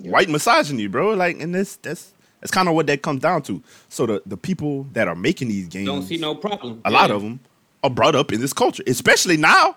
white 0.00 0.28
misogyny, 0.28 0.88
bro. 0.88 1.14
Like, 1.14 1.40
and 1.40 1.54
this 1.54 1.76
that's 1.76 2.12
that's 2.40 2.50
kind 2.50 2.68
of 2.68 2.74
what 2.74 2.86
that 2.88 3.00
comes 3.00 3.22
down 3.22 3.40
to. 3.42 3.62
So 3.88 4.04
the 4.04 4.22
the 4.26 4.36
people 4.36 4.86
that 4.92 5.08
are 5.08 5.14
making 5.14 5.48
these 5.48 5.68
games 5.68 5.86
Don't 5.86 6.02
see 6.02 6.18
no 6.18 6.34
problem. 6.34 6.82
a 6.84 6.90
lot 6.90 7.10
of 7.10 7.22
them 7.22 7.40
are 7.82 7.88
brought 7.88 8.14
up 8.14 8.30
in 8.32 8.42
this 8.42 8.52
culture, 8.52 8.82
especially 8.86 9.38
now. 9.38 9.76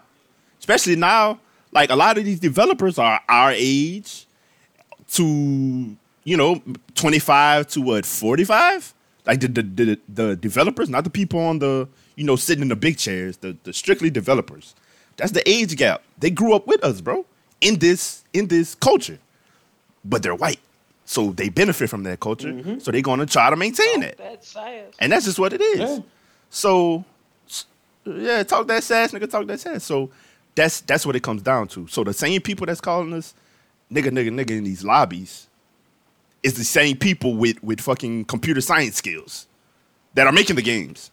Especially 0.60 0.98
now, 0.98 1.39
like 1.78 1.91
a 1.91 1.95
lot 1.95 2.18
of 2.18 2.26
these 2.26 2.40
developers 2.40 2.98
are 2.98 3.22
our 3.30 3.52
age 3.54 4.26
to 5.12 5.95
you 6.24 6.36
know 6.36 6.62
twenty 6.95 7.20
five 7.20 7.68
to 7.68 7.82
what 7.82 8.06
forty 8.06 8.44
five. 8.44 8.94
Like 9.28 9.41
the, 9.41 9.48
the 9.48 9.62
the 9.62 9.99
the 10.10 10.36
developers, 10.36 10.90
not 10.90 11.04
the 11.04 11.12
people 11.12 11.40
on 11.40 11.60
the 11.60 11.88
you 12.16 12.24
know 12.24 12.36
sitting 12.36 12.64
in 12.64 12.70
the 12.70 12.76
big 12.76 12.98
chairs, 12.98 13.38
the 13.38 13.56
the 13.64 13.74
strictly 13.74 14.10
developers. 14.10 14.74
That's 15.18 15.34
the 15.34 15.48
age 15.48 15.76
gap. 15.76 16.02
They 16.18 16.32
grew 16.32 16.54
up 16.56 16.66
with 16.66 16.84
us, 16.84 16.99
bro, 16.99 17.26
in 17.62 17.78
this 17.78 18.24
in 18.34 18.48
this 18.48 18.74
culture, 18.74 19.20
but 20.04 20.24
they're 20.24 20.36
white, 20.36 20.60
so 21.06 21.32
they 21.32 21.49
benefit 21.49 21.91
from 21.91 22.04
that 22.04 22.20
culture. 22.20 22.54
Mm-hmm. 22.54 22.80
So 22.80 22.91
they're 22.91 23.02
gonna 23.02 23.28
try 23.28 23.52
to 23.52 23.56
maintain 23.56 23.99
that. 23.99 24.18
That's 24.18 24.48
science. 24.49 24.95
And 24.99 25.12
that's 25.12 25.26
just 25.26 25.38
what 25.38 25.54
it 25.54 25.62
is. 25.62 25.80
Yeah. 25.80 25.99
So 26.49 27.06
yeah, 28.06 28.41
talk 28.44 28.66
that 28.68 28.84
sass, 28.84 29.12
nigga, 29.12 29.30
talk 29.30 29.45
that 29.45 29.60
sass. 29.60 29.84
So 29.84 30.10
that's 30.58 30.82
that's 30.82 31.06
what 31.06 31.16
it 31.16 31.24
comes 31.24 31.42
down 31.42 31.68
to. 31.70 31.88
So 31.88 32.04
the 32.04 32.14
same 32.14 32.42
people 32.42 32.66
that's 32.66 32.82
calling 32.82 33.14
us 33.14 33.34
nigga, 33.92 34.10
nigga, 34.10 34.30
nigga 34.30 34.52
in 34.52 34.64
these 34.64 34.84
lobbies 34.84 35.48
is 36.44 36.56
the 36.56 36.64
same 36.64 36.98
people 36.98 37.36
with 37.36 37.64
with 37.64 37.80
fucking 37.80 38.26
computer 38.26 38.60
science 38.60 38.98
skills 38.98 39.48
that 40.16 40.26
are 40.28 40.34
making 40.34 40.56
the 40.56 40.62
games. 40.62 41.12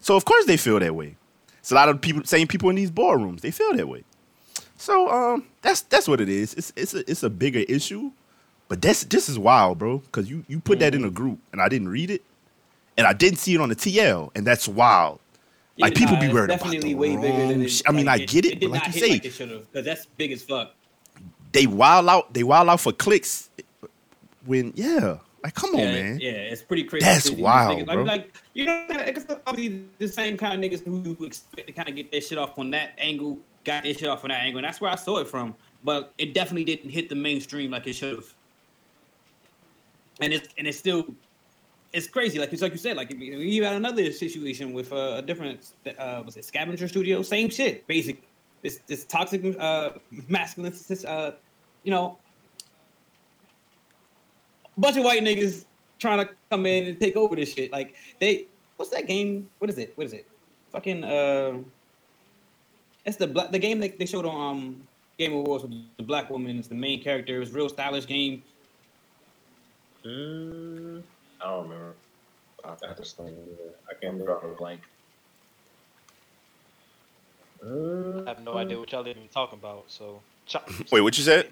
So 0.00 0.16
of 0.16 0.24
course 0.24 0.44
they 0.46 0.56
feel 0.56 0.78
that 0.80 0.94
way. 0.94 1.16
It's 1.60 1.70
a 1.70 1.74
lot 1.74 1.88
of 1.88 2.00
people, 2.00 2.24
same 2.24 2.48
people 2.48 2.70
in 2.70 2.76
these 2.76 2.90
boardrooms. 2.90 3.42
They 3.42 3.50
feel 3.50 3.74
that 3.74 3.86
way. 3.86 4.02
So 4.76 5.08
um, 5.08 5.46
that's 5.62 5.82
that's 5.82 6.08
what 6.08 6.20
it 6.20 6.28
is. 6.28 6.54
It's 6.54 6.72
it's 6.74 6.94
a, 6.94 7.10
it's 7.10 7.22
a 7.22 7.30
bigger 7.30 7.60
issue, 7.60 8.10
but 8.68 8.82
that's 8.82 9.04
this 9.04 9.28
is 9.28 9.38
wild, 9.38 9.78
bro. 9.78 9.98
Because 9.98 10.28
you 10.28 10.44
you 10.48 10.58
put 10.58 10.80
that 10.80 10.94
in 10.94 11.04
a 11.04 11.10
group 11.10 11.38
and 11.52 11.60
I 11.60 11.68
didn't 11.68 11.88
read 11.88 12.10
it, 12.10 12.22
and 12.96 13.06
I 13.06 13.12
didn't 13.12 13.38
see 13.38 13.54
it 13.54 13.60
on 13.60 13.68
the 13.68 13.76
TL, 13.76 14.30
and 14.34 14.44
that's 14.44 14.66
wild. 14.66 15.20
Like, 15.80 15.94
people 15.94 16.16
be 16.16 16.26
it's 16.26 16.34
worried 16.34 16.50
about 16.50 16.58
definitely 16.64 16.92
the 16.92 16.94
way 16.94 17.16
bigger 17.16 17.36
than 17.38 17.48
wrong 17.48 17.62
it, 17.62 17.82
I 17.86 17.92
mean, 17.92 18.08
I 18.08 18.16
it- 18.16 18.28
get 18.28 18.44
it, 18.44 18.60
but 18.60 18.70
like 18.70 18.86
you 18.86 18.92
say- 18.92 19.10
like 19.10 19.24
it 19.24 19.38
because 19.38 19.84
that's 19.84 20.06
big 20.16 20.32
as 20.32 20.42
fuck. 20.42 20.74
They 21.52 21.66
wild 21.66 22.08
out. 22.08 22.32
They 22.32 22.42
wild 22.44 22.68
out 22.68 22.80
for 22.80 22.92
clicks. 22.92 23.50
When 24.46 24.72
yeah, 24.76 25.18
like 25.42 25.54
come 25.54 25.70
on, 25.70 25.78
man. 25.84 26.18
Yeah, 26.20 26.30
it's 26.30 26.62
pretty 26.62 26.84
crazy. 26.84 27.04
That's 27.04 27.30
wild, 27.30 27.84
bro. 27.86 27.96
Like, 27.96 28.06
like 28.06 28.34
you 28.54 28.66
know, 28.66 28.86
it's 28.88 29.26
obviously 29.46 29.84
the 29.98 30.08
same 30.08 30.36
kind 30.36 30.54
of 30.64 30.70
niggas 30.70 30.84
who 30.84 31.00
who 31.14 31.24
expect 31.24 31.66
to 31.66 31.72
kind 31.72 31.88
of 31.88 31.96
get 31.96 32.10
their 32.10 32.20
shit 32.20 32.38
off 32.38 32.58
on 32.58 32.70
that 32.70 32.92
angle, 32.98 33.38
got 33.64 33.82
their 33.82 33.94
shit 33.94 34.08
off 34.08 34.24
on 34.24 34.30
that 34.30 34.42
angle, 34.42 34.58
and 34.58 34.64
that's 34.66 34.80
where 34.80 34.90
I 34.90 34.94
saw 34.96 35.18
it 35.18 35.28
from. 35.28 35.54
But 35.82 36.12
it 36.18 36.34
definitely 36.34 36.64
didn't 36.64 36.90
hit 36.90 37.08
the 37.08 37.14
mainstream 37.14 37.70
like 37.70 37.86
it 37.86 37.94
should 37.94 38.14
have. 38.16 38.34
And 40.20 40.32
it's 40.32 40.48
and 40.58 40.66
it's 40.66 40.78
still, 40.78 41.06
it's 41.92 42.06
crazy. 42.06 42.38
Like 42.38 42.52
it's 42.52 42.62
like 42.62 42.72
you 42.72 42.78
said, 42.78 42.96
like 42.96 43.10
you 43.12 43.64
had 43.64 43.74
another 43.74 44.12
situation 44.12 44.72
with 44.72 44.92
a 44.92 45.22
different, 45.22 45.72
uh, 45.98 46.22
was 46.24 46.36
it 46.36 46.44
Scavenger 46.44 46.88
Studio? 46.88 47.22
Same 47.22 47.50
shit, 47.50 47.86
basic. 47.86 48.22
This 48.62 48.80
this 48.86 49.04
toxic 49.04 49.56
uh, 49.58 49.90
masculine, 50.28 50.74
uh, 51.06 51.32
you 51.82 51.90
know, 51.90 52.18
bunch 54.76 54.96
of 54.96 55.04
white 55.04 55.22
niggas 55.22 55.64
trying 55.98 56.26
to 56.26 56.32
come 56.50 56.66
in 56.66 56.88
and 56.88 57.00
take 57.00 57.16
over 57.16 57.34
this 57.36 57.52
shit. 57.54 57.72
Like 57.72 57.94
they, 58.18 58.46
what's 58.76 58.90
that 58.90 59.06
game? 59.06 59.48
What 59.58 59.70
is 59.70 59.78
it? 59.78 59.92
What 59.96 60.06
is 60.06 60.12
it? 60.12 60.26
Fucking 60.72 61.04
uh, 61.04 61.58
it's 63.04 63.16
the 63.16 63.26
black 63.26 63.50
the 63.50 63.58
game 63.58 63.80
that 63.80 63.98
they 63.98 64.06
showed 64.06 64.26
on 64.26 64.56
um 64.56 64.82
Game 65.18 65.32
Awards 65.32 65.64
with 65.64 65.74
the 65.96 66.02
black 66.02 66.30
woman 66.30 66.58
is 66.58 66.68
the 66.68 66.74
main 66.74 67.02
character. 67.02 67.36
It 67.36 67.40
was 67.40 67.52
real 67.52 67.68
stylish 67.68 68.06
game. 68.06 68.42
Mm, 70.04 71.02
I 71.42 71.50
don't 71.50 71.68
remember. 71.68 71.94
I, 72.64 72.70
I 72.70 72.94
just 72.94 73.16
don't. 73.16 73.28
I 73.28 73.94
I'm 73.94 74.00
can't 74.00 74.24
drawing 74.24 74.50
a 74.50 74.54
blank. 74.54 74.80
I 77.62 78.28
have 78.28 78.42
no 78.42 78.56
idea 78.56 78.78
what 78.78 78.90
y'all 78.92 79.06
even 79.06 79.28
talking 79.32 79.58
about. 79.58 79.84
So. 79.88 80.20
Wait, 80.90 81.00
what 81.00 81.16
you 81.16 81.24
said? 81.24 81.48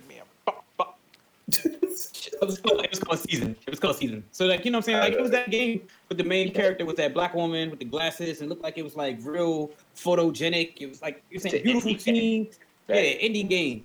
it, 1.48 2.46
was 2.46 2.58
called, 2.58 2.84
it 2.84 2.90
was 2.90 2.98
called 2.98 3.18
season. 3.18 3.56
It 3.66 3.70
was 3.70 3.80
called 3.80 3.96
season. 3.96 4.24
So 4.32 4.46
like 4.46 4.64
you 4.64 4.70
know 4.70 4.78
what 4.78 4.88
I'm 4.88 4.94
saying? 4.94 4.98
Like 4.98 5.12
it 5.14 5.20
was 5.20 5.30
that 5.30 5.50
game 5.50 5.82
with 6.08 6.18
the 6.18 6.24
main 6.24 6.52
character 6.52 6.84
with 6.84 6.96
that 6.96 7.14
black 7.14 7.34
woman 7.34 7.70
with 7.70 7.78
the 7.78 7.84
glasses 7.84 8.40
and 8.40 8.48
looked 8.48 8.62
like 8.62 8.78
it 8.78 8.82
was 8.82 8.96
like 8.96 9.18
real 9.22 9.70
photogenic. 9.96 10.74
It 10.80 10.88
was 10.88 11.00
like 11.00 11.22
you're 11.30 11.40
saying 11.40 11.62
beautiful 11.62 11.92
indie 11.92 12.00
scene. 12.00 12.48
Yeah, 12.88 12.96
indie 12.96 13.48
game. 13.48 13.84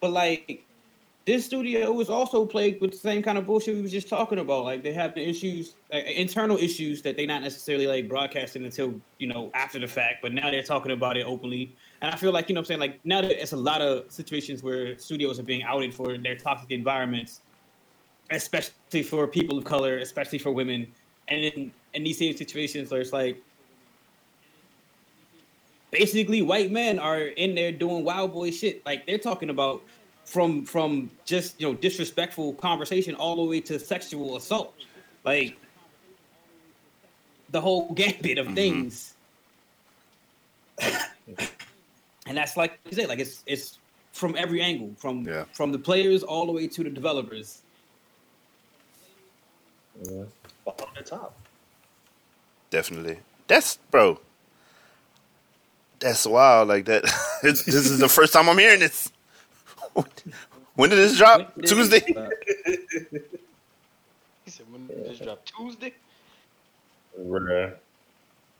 But 0.00 0.10
like 0.12 0.64
this 1.28 1.44
studio 1.44 1.92
was 1.92 2.08
also 2.08 2.46
plagued 2.46 2.80
with 2.80 2.92
the 2.92 2.96
same 2.96 3.22
kind 3.22 3.36
of 3.36 3.44
bullshit 3.44 3.74
we 3.76 3.82
was 3.82 3.92
just 3.92 4.08
talking 4.08 4.38
about. 4.38 4.64
Like 4.64 4.82
they 4.82 4.94
have 4.94 5.14
the 5.14 5.20
issues, 5.20 5.74
uh, 5.92 5.98
internal 5.98 6.56
issues 6.56 7.02
that 7.02 7.18
they 7.18 7.26
not 7.26 7.42
necessarily 7.42 7.86
like 7.86 8.08
broadcasting 8.08 8.64
until 8.64 8.98
you 9.18 9.26
know 9.26 9.50
after 9.52 9.78
the 9.78 9.86
fact. 9.86 10.22
But 10.22 10.32
now 10.32 10.50
they're 10.50 10.62
talking 10.62 10.90
about 10.90 11.18
it 11.18 11.26
openly, 11.26 11.76
and 12.00 12.10
I 12.10 12.16
feel 12.16 12.32
like 12.32 12.48
you 12.48 12.54
know 12.54 12.60
I'm 12.60 12.64
saying. 12.64 12.80
Like 12.80 12.98
now 13.04 13.20
that 13.20 13.42
it's 13.42 13.52
a 13.52 13.58
lot 13.58 13.82
of 13.82 14.10
situations 14.10 14.62
where 14.62 14.96
studios 14.98 15.38
are 15.38 15.42
being 15.42 15.62
outed 15.64 15.92
for 15.92 16.16
their 16.16 16.34
toxic 16.34 16.70
environments, 16.70 17.42
especially 18.30 19.02
for 19.02 19.26
people 19.26 19.58
of 19.58 19.64
color, 19.64 19.98
especially 19.98 20.38
for 20.38 20.50
women, 20.50 20.86
and 21.28 21.44
in 21.44 21.72
in 21.92 22.04
these 22.04 22.16
same 22.16 22.38
situations 22.38 22.90
where 22.90 23.02
it's 23.02 23.12
like 23.12 23.36
basically 25.90 26.40
white 26.40 26.70
men 26.70 26.98
are 26.98 27.20
in 27.20 27.54
there 27.54 27.70
doing 27.70 28.02
wild 28.02 28.32
boy 28.32 28.50
shit. 28.50 28.84
Like 28.86 29.06
they're 29.06 29.18
talking 29.18 29.50
about 29.50 29.82
from 30.28 30.62
from 30.64 31.10
just 31.24 31.58
you 31.58 31.66
know 31.66 31.74
disrespectful 31.74 32.52
conversation 32.54 33.14
all 33.14 33.36
the 33.36 33.42
way 33.42 33.60
to 33.62 33.78
sexual 33.78 34.36
assault. 34.36 34.74
Like 35.24 35.56
the 37.50 37.60
whole 37.60 37.92
gambit 37.94 38.36
of 38.36 38.46
mm-hmm. 38.46 38.54
things. 38.54 39.14
and 42.26 42.36
that's 42.36 42.56
like 42.56 42.78
you 42.84 42.92
say, 42.92 43.06
like 43.06 43.20
it's 43.20 43.42
it's 43.46 43.78
from 44.12 44.36
every 44.36 44.60
angle, 44.60 44.92
from 44.98 45.26
Yeah. 45.26 45.44
from 45.54 45.72
the 45.72 45.78
players 45.78 46.22
all 46.22 46.44
the 46.44 46.52
way 46.52 46.66
to 46.68 46.84
the 46.84 46.90
developers. 46.90 47.62
yeah. 50.02 50.24
On 50.66 50.74
the 50.94 51.02
top. 51.02 51.34
Definitely. 52.68 53.18
That's 53.46 53.78
bro. 53.90 54.20
That's 56.00 56.26
wild. 56.26 56.68
Like 56.68 56.84
that. 56.84 57.04
this 57.42 57.62
this 57.64 57.74
is 57.74 57.98
the 57.98 58.10
first 58.10 58.34
time 58.34 58.50
I'm 58.50 58.58
hearing 58.58 58.80
this. 58.80 59.10
When 60.74 60.90
did 60.90 60.96
this 60.98 61.16
drop? 61.18 61.38
When 61.56 61.64
did- 61.64 61.68
Tuesday. 61.68 62.00
He 64.44 64.50
said, 64.50 64.66
when 64.72 64.86
did 64.86 65.04
this 65.06 65.18
drop? 65.18 65.44
Tuesday? 65.44 65.92
Bruh. 67.20 67.74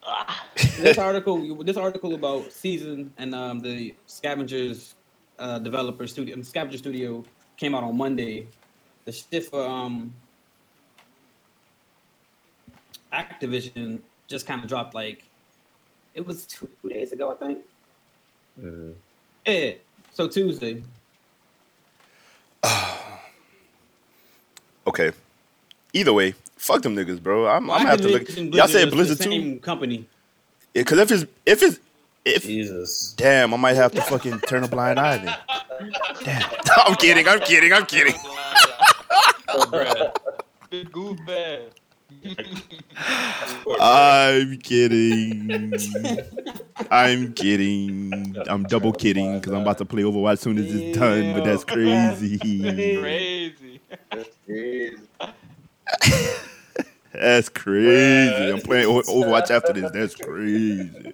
Ah. 0.04 0.46
this 0.78 0.96
article 0.98 1.62
this 1.64 1.76
article 1.76 2.14
about 2.14 2.50
season 2.52 3.12
and 3.18 3.34
um, 3.34 3.58
the 3.60 3.94
scavengers 4.06 4.94
uh, 5.38 5.58
developer 5.58 6.06
studio 6.06 6.40
scavenger 6.42 6.78
studio 6.78 7.24
came 7.56 7.74
out 7.74 7.82
on 7.82 7.96
monday 7.96 8.46
the 9.04 9.12
shit 9.12 9.44
for 9.50 9.62
um 9.66 10.14
activision 13.12 13.98
just 14.28 14.46
kind 14.46 14.62
of 14.62 14.68
dropped 14.68 14.94
like 14.94 15.24
it 16.14 16.24
was 16.26 16.46
two 16.46 16.68
days 16.88 17.12
ago 17.12 17.32
i 17.32 17.34
think 17.44 17.58
Mhm. 18.60 18.94
yeah 19.46 19.72
so 20.12 20.26
tuesday 20.28 20.82
Okay. 24.86 25.12
Either 25.92 26.14
way, 26.14 26.34
fuck 26.56 26.80
them 26.80 26.96
niggas, 26.96 27.22
bro. 27.22 27.46
I'm, 27.46 27.70
I'm 27.70 27.78
gonna 27.78 27.90
have 27.90 28.00
to 28.00 28.08
look. 28.08 28.28
Y'all 28.54 28.66
said 28.68 28.84
is 28.84 28.90
the 28.90 28.90
Blizzard 28.96 29.18
too. 29.18 29.30
same 29.30 29.58
company 29.60 30.06
Yeah, 30.74 30.82
cause 30.84 30.98
if 30.98 31.12
it's 31.12 31.24
if 31.44 31.62
it's 31.62 31.78
if 32.24 32.42
Jesus. 32.44 33.12
damn, 33.16 33.52
I 33.52 33.58
might 33.58 33.76
have 33.76 33.92
to 33.92 34.00
fucking 34.00 34.40
turn 34.40 34.64
a 34.64 34.68
blind 34.68 34.98
eye 34.98 35.18
then. 35.18 35.36
Damn. 36.24 36.50
I'm 36.86 36.94
kidding. 36.96 37.28
I'm 37.28 37.40
kidding. 37.40 37.72
I'm 37.72 37.86
kidding. 37.86 38.14
Oh, 39.50 39.64
bruh. 39.64 40.14
Big 40.70 40.92
goof 40.92 41.18
bad. 41.26 41.70
I'm 43.80 44.58
kidding. 44.58 45.72
I'm 46.90 47.32
kidding. 47.34 48.36
I'm 48.48 48.64
double 48.64 48.92
kidding 48.92 49.38
because 49.38 49.52
I'm 49.52 49.62
about 49.62 49.78
to 49.78 49.84
play 49.84 50.02
Overwatch 50.02 50.34
as 50.34 50.40
soon 50.40 50.58
as 50.58 50.74
it's 50.74 50.98
done. 50.98 51.34
But 51.34 51.44
that's 51.44 51.64
crazy. 51.64 52.38
Crazy. 52.38 53.80
That's 54.10 54.28
crazy. 54.44 54.96
That's 57.12 57.48
crazy. 57.48 58.52
I'm 58.52 58.60
playing 58.60 58.88
Overwatch 58.88 59.50
after 59.50 59.72
this. 59.72 59.90
That's 59.90 60.14
crazy. 60.14 61.12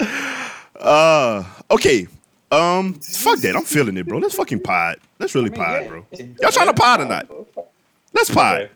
uh, 0.80 1.44
okay. 1.70 2.06
Um, 2.50 2.94
fuck 2.94 3.38
that. 3.38 3.56
I'm 3.56 3.64
feeling 3.64 3.96
it, 3.96 4.06
bro. 4.06 4.18
Let's 4.18 4.34
fucking 4.34 4.60
pod. 4.60 4.98
Let's 5.18 5.34
really 5.34 5.50
pod, 5.50 5.88
bro. 5.88 6.06
Y'all 6.40 6.50
trying 6.50 6.66
to 6.66 6.74
pod 6.74 7.00
or 7.00 7.06
not? 7.06 7.26
Let's 8.12 8.30
pod. 8.30 8.62
Okay. 8.62 8.72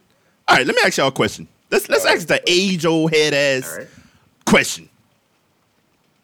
All 0.49 0.57
right. 0.57 0.67
Let 0.67 0.75
me 0.77 0.83
ask 0.85 0.97
y'all 0.99 1.09
a 1.09 1.13
question. 1.13 1.49
Let's 1.71 1.89
let's 1.89 2.05
ask 2.07 2.27
the 2.27 2.43
age 2.47 2.87
old 2.87 3.13
head 3.13 3.35
ass 3.35 3.71
All 3.73 3.79
right. 3.79 3.89
question 4.45 4.89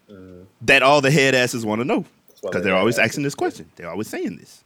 Mhm. 0.09 0.45
that 0.61 0.81
all 0.83 1.01
the 1.01 1.11
head 1.11 1.35
asses 1.35 1.65
want 1.65 1.79
to 1.81 1.85
know 1.85 2.05
because 2.35 2.51
they're 2.53 2.61
they're 2.61 2.75
always 2.75 2.97
asking 2.99 3.23
this 3.23 3.35
question. 3.35 3.69
They're 3.75 3.89
always 3.89 4.07
saying 4.09 4.37
this. 4.37 4.63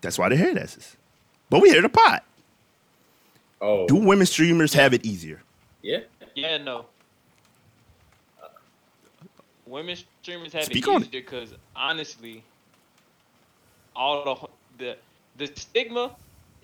That's 0.00 0.18
why 0.18 0.28
they're 0.28 0.38
head 0.38 0.56
asses. 0.58 0.96
But 1.50 1.60
we 1.60 1.70
here 1.70 1.82
to 1.82 1.88
pot. 1.88 2.24
Oh, 3.60 3.86
Do 3.88 3.96
women 3.96 4.26
streamers 4.26 4.72
have 4.74 4.94
it 4.94 5.04
easier? 5.04 5.42
yeah. 5.82 6.00
Yeah, 6.34 6.58
no. 6.58 6.86
Women 9.66 9.96
streamers 10.22 10.52
have 10.52 10.64
Speak 10.64 10.86
it 10.86 10.90
easier 10.90 11.08
because 11.10 11.52
honestly, 11.74 12.42
all 13.96 14.48
the 14.78 14.84
the 14.84 14.96
the 15.46 15.60
stigma 15.60 16.14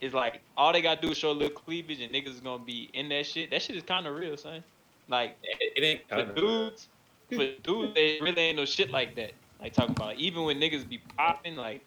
is 0.05 0.13
like 0.13 0.41
all 0.57 0.73
they 0.73 0.83
gotta 0.83 1.01
do 1.01 1.11
is 1.11 1.19
show 1.19 1.31
a 1.31 1.33
little 1.33 1.57
cleavage 1.57 2.01
and 2.01 2.13
niggas 2.13 2.35
is 2.35 2.41
gonna 2.41 2.63
be 2.63 2.91
in 2.93 3.09
that 3.09 3.27
shit. 3.27 3.51
That 3.51 3.63
shit 3.63 3.77
is 3.77 3.83
kind 3.83 4.07
of 4.07 4.15
real, 4.15 4.37
son. 4.37 4.63
Like 5.09 5.37
It, 5.43 5.73
it 5.77 5.85
ain't 5.85 6.09
for 6.09 6.35
dudes, 6.35 6.89
for 7.31 7.47
dudes, 7.63 7.95
they 7.95 8.19
really 8.21 8.41
ain't 8.43 8.57
no 8.57 8.65
shit 8.65 8.91
like 8.91 9.17
that. 9.17 9.33
Like 9.61 9.73
talking 9.73 9.93
about 9.97 10.17
even 10.17 10.45
when 10.45 10.61
niggas 10.61 10.87
be 10.87 10.99
popping, 11.17 11.57
like 11.57 11.81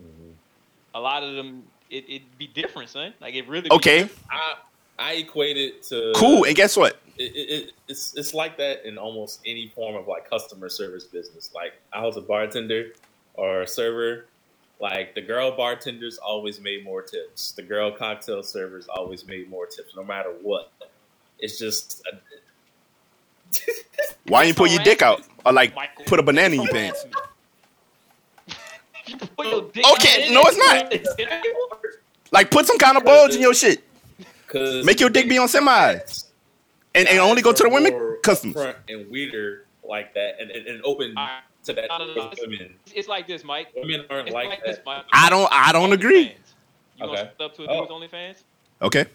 mm-hmm. 0.00 0.30
a 0.94 1.00
lot 1.00 1.24
of 1.24 1.34
them, 1.34 1.64
it 1.90 2.04
it 2.08 2.22
be 2.38 2.46
different, 2.46 2.88
son. 2.88 3.12
Like 3.20 3.34
it 3.34 3.48
really. 3.48 3.70
Okay, 3.72 4.02
different. 4.02 4.22
I 4.30 4.54
I 4.98 5.12
equate 5.14 5.56
it 5.56 5.82
to 5.84 6.12
cool. 6.14 6.44
And 6.44 6.54
guess 6.54 6.76
what? 6.76 7.00
It, 7.18 7.34
it, 7.34 7.50
it, 7.50 7.72
it's 7.88 8.14
it's 8.16 8.32
like 8.32 8.56
that 8.58 8.86
in 8.86 8.96
almost 8.96 9.40
any 9.44 9.68
form 9.68 9.96
of 9.96 10.06
like 10.06 10.30
customer 10.30 10.68
service 10.68 11.04
business. 11.04 11.50
Like 11.52 11.74
I 11.92 12.04
was 12.04 12.16
a 12.16 12.20
bartender 12.20 12.92
or 13.34 13.62
a 13.62 13.68
server. 13.68 14.26
Like 14.80 15.14
the 15.14 15.22
girl 15.22 15.56
bartenders 15.56 16.18
always 16.18 16.60
made 16.60 16.84
more 16.84 17.02
tips. 17.02 17.52
The 17.52 17.62
girl 17.62 17.92
cocktail 17.92 18.42
servers 18.42 18.86
always 18.88 19.26
made 19.26 19.48
more 19.48 19.66
tips, 19.66 19.94
no 19.96 20.04
matter 20.04 20.30
what. 20.42 20.72
It's 21.38 21.58
just 21.58 22.02
uh, 22.12 22.16
a, 22.16 23.60
Why 24.30 24.44
you 24.44 24.54
put 24.54 24.70
your 24.70 24.82
dick 24.82 25.02
out 25.02 25.22
or 25.44 25.52
like 25.52 25.74
Michael. 25.74 26.04
put 26.06 26.18
a 26.18 26.22
banana 26.22 26.54
in 26.54 26.62
your 26.62 26.70
pants? 26.72 27.06
You 29.06 29.16
put 29.16 29.46
your 29.46 29.70
dick 29.70 29.84
Okay, 29.92 30.32
no, 30.32 30.42
it's 30.46 30.56
not. 31.18 31.50
Like 32.32 32.50
put 32.50 32.66
some 32.66 32.78
kind 32.78 32.96
of 32.96 33.04
bulge 33.04 33.34
in 33.34 33.40
your 33.40 33.54
shit. 33.54 33.84
Cause 34.48 34.84
Make 34.84 35.00
your 35.00 35.10
dick 35.10 35.28
be 35.28 35.38
on 35.38 35.48
semi, 35.48 35.98
and, 36.94 37.08
and 37.08 37.18
only 37.18 37.42
go 37.42 37.52
to 37.52 37.62
the 37.62 37.68
women 37.68 38.18
customers. 38.22 38.56
upfront 38.56 38.76
and 38.88 39.10
weirder 39.10 39.66
like 39.82 40.14
that, 40.14 40.40
and, 40.40 40.50
and, 40.50 40.66
and 40.66 40.82
open 40.84 41.16
Alright. 41.16 41.42
To 41.64 41.72
that 41.72 41.88
No, 41.88 41.98
no, 41.98 42.14
no, 42.14 42.28
with 42.30 42.38
women. 42.46 42.74
It's 42.94 43.08
like 43.08 43.26
this, 43.26 43.44
Mike. 43.44 43.68
Women 43.76 44.04
aren't 44.10 44.28
It's 44.28 44.34
like, 44.34 44.48
like, 44.48 44.64
that. 44.64 44.76
this, 44.76 44.78
Mike. 44.86 45.04
I 45.12 45.28
don't. 45.30 45.48
I 45.52 45.72
don't 45.72 45.92
agree. 45.92 46.26
OnlyFans. 46.28 46.34
You 46.98 47.06
Okay. 47.06 47.14
gonna 47.16 47.32
step 47.34 47.54
to 47.56 47.62
a 47.64 47.66
Oh. 47.68 47.86
dude's 47.86 48.12
OnlyFans? 48.12 48.36
Okay. 48.82 49.06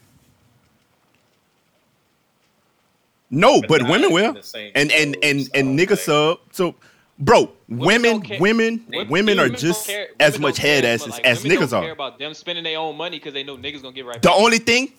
No, 3.30 3.62
but 3.68 3.82
not 3.82 3.90
women 3.90 4.12
will, 4.12 4.36
and 4.74 4.90
and 4.90 5.16
and 5.22 5.48
and 5.54 5.80
I 5.80 5.82
nigga 5.84 5.88
think. 5.90 6.00
sub. 6.00 6.38
So, 6.50 6.74
bro, 7.18 7.52
women, 7.68 8.20
don't 8.20 8.40
women, 8.40 8.84
Women- 8.88 9.08
women 9.08 9.38
are 9.38 9.48
just 9.48 9.86
care- 9.86 10.08
as 10.18 10.38
much 10.40 10.56
don't 10.56 10.62
care 10.64 10.74
head 10.76 10.84
as 10.84 11.02
asses 11.02 11.12
much- 11.14 11.20
as 11.24 11.44
niggas 11.44 11.70
don't 11.70 11.82
care 11.82 11.90
are. 11.90 11.92
about 11.92 12.18
them 12.18 12.34
spending 12.34 12.64
their 12.64 12.78
own 12.78 12.96
money 12.96 13.18
because 13.18 13.32
they 13.32 13.44
know 13.44 13.56
niggas 13.56 13.82
gonna 13.82 13.94
get 13.94 14.04
right 14.04 14.20
The 14.20 14.28
back. 14.30 14.36
only 14.38 14.58
thing 14.58 14.92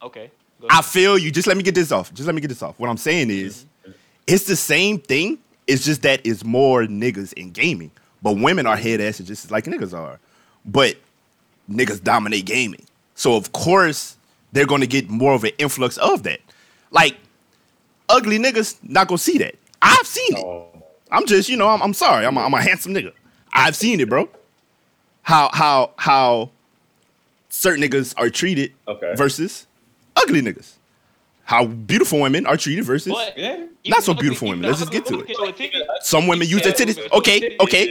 Okay. 0.00 0.30
I 0.70 0.80
feel 0.82 1.18
you. 1.18 1.30
Just 1.32 1.48
let 1.48 1.56
me 1.56 1.62
get 1.64 1.74
this 1.74 1.90
off. 1.90 2.12
Just 2.14 2.26
let 2.26 2.34
me 2.36 2.40
get 2.40 2.48
this 2.48 2.62
off. 2.62 2.78
What 2.78 2.88
I'm 2.88 2.96
saying 2.96 3.30
is, 3.30 3.66
mm-hmm. 3.82 3.92
it's 4.28 4.44
the 4.44 4.54
same 4.56 4.98
thing. 5.00 5.38
It's 5.66 5.84
just 5.84 6.02
that 6.02 6.20
it's 6.24 6.44
more 6.44 6.82
niggas 6.84 7.32
in 7.34 7.50
gaming, 7.52 7.90
but 8.22 8.32
women 8.38 8.66
are 8.66 8.76
head 8.76 9.00
asses 9.00 9.26
just 9.26 9.50
like 9.50 9.64
niggas 9.64 9.96
are. 9.96 10.18
But 10.64 10.96
niggas 11.70 12.02
dominate 12.02 12.44
gaming, 12.44 12.84
so 13.14 13.36
of 13.36 13.52
course 13.52 14.16
they're 14.52 14.66
going 14.66 14.80
to 14.80 14.86
get 14.86 15.08
more 15.08 15.34
of 15.34 15.44
an 15.44 15.52
influx 15.58 15.96
of 15.98 16.22
that. 16.24 16.40
Like 16.90 17.16
ugly 18.08 18.38
niggas 18.38 18.76
not 18.82 19.08
gonna 19.08 19.18
see 19.18 19.38
that. 19.38 19.54
I've 19.80 20.06
seen 20.06 20.36
it. 20.36 20.44
Oh, 20.44 20.66
I'm 21.10 21.26
just, 21.26 21.48
you 21.48 21.56
know, 21.56 21.68
I'm, 21.68 21.82
I'm 21.82 21.94
sorry. 21.94 22.24
I'm 22.26 22.36
a, 22.36 22.40
I'm 22.40 22.54
a 22.54 22.60
handsome 22.62 22.94
nigga. 22.94 23.12
I've 23.52 23.76
seen 23.76 24.00
it, 24.00 24.08
bro. 24.08 24.28
How 25.22 25.50
how 25.52 25.92
how 25.96 26.50
certain 27.48 27.82
niggas 27.82 28.14
are 28.16 28.28
treated 28.30 28.72
Okay. 28.88 29.14
versus 29.16 29.66
ugly 30.16 30.42
niggas. 30.42 30.72
How 31.52 31.66
beautiful 31.66 32.18
women 32.18 32.46
are 32.46 32.56
treated 32.56 32.82
versus 32.86 33.12
But 33.12 33.36
Yeah. 33.36 33.66
Not 33.84 34.02
so 34.02 34.14
beautiful 34.14 34.48
women. 34.48 34.64
Let's 34.64 34.78
just 34.78 34.90
get 34.90 35.04
to 35.04 35.20
it. 35.20 35.26
can 35.26 35.36
show 35.36 35.48
a 35.48 35.52
titty. 35.52 35.82
some 36.00 36.26
women 36.26 36.48
use 36.48 36.62
their 36.62 36.72
titties. 36.72 36.96
Okay, 37.12 37.58
okay. 37.60 37.84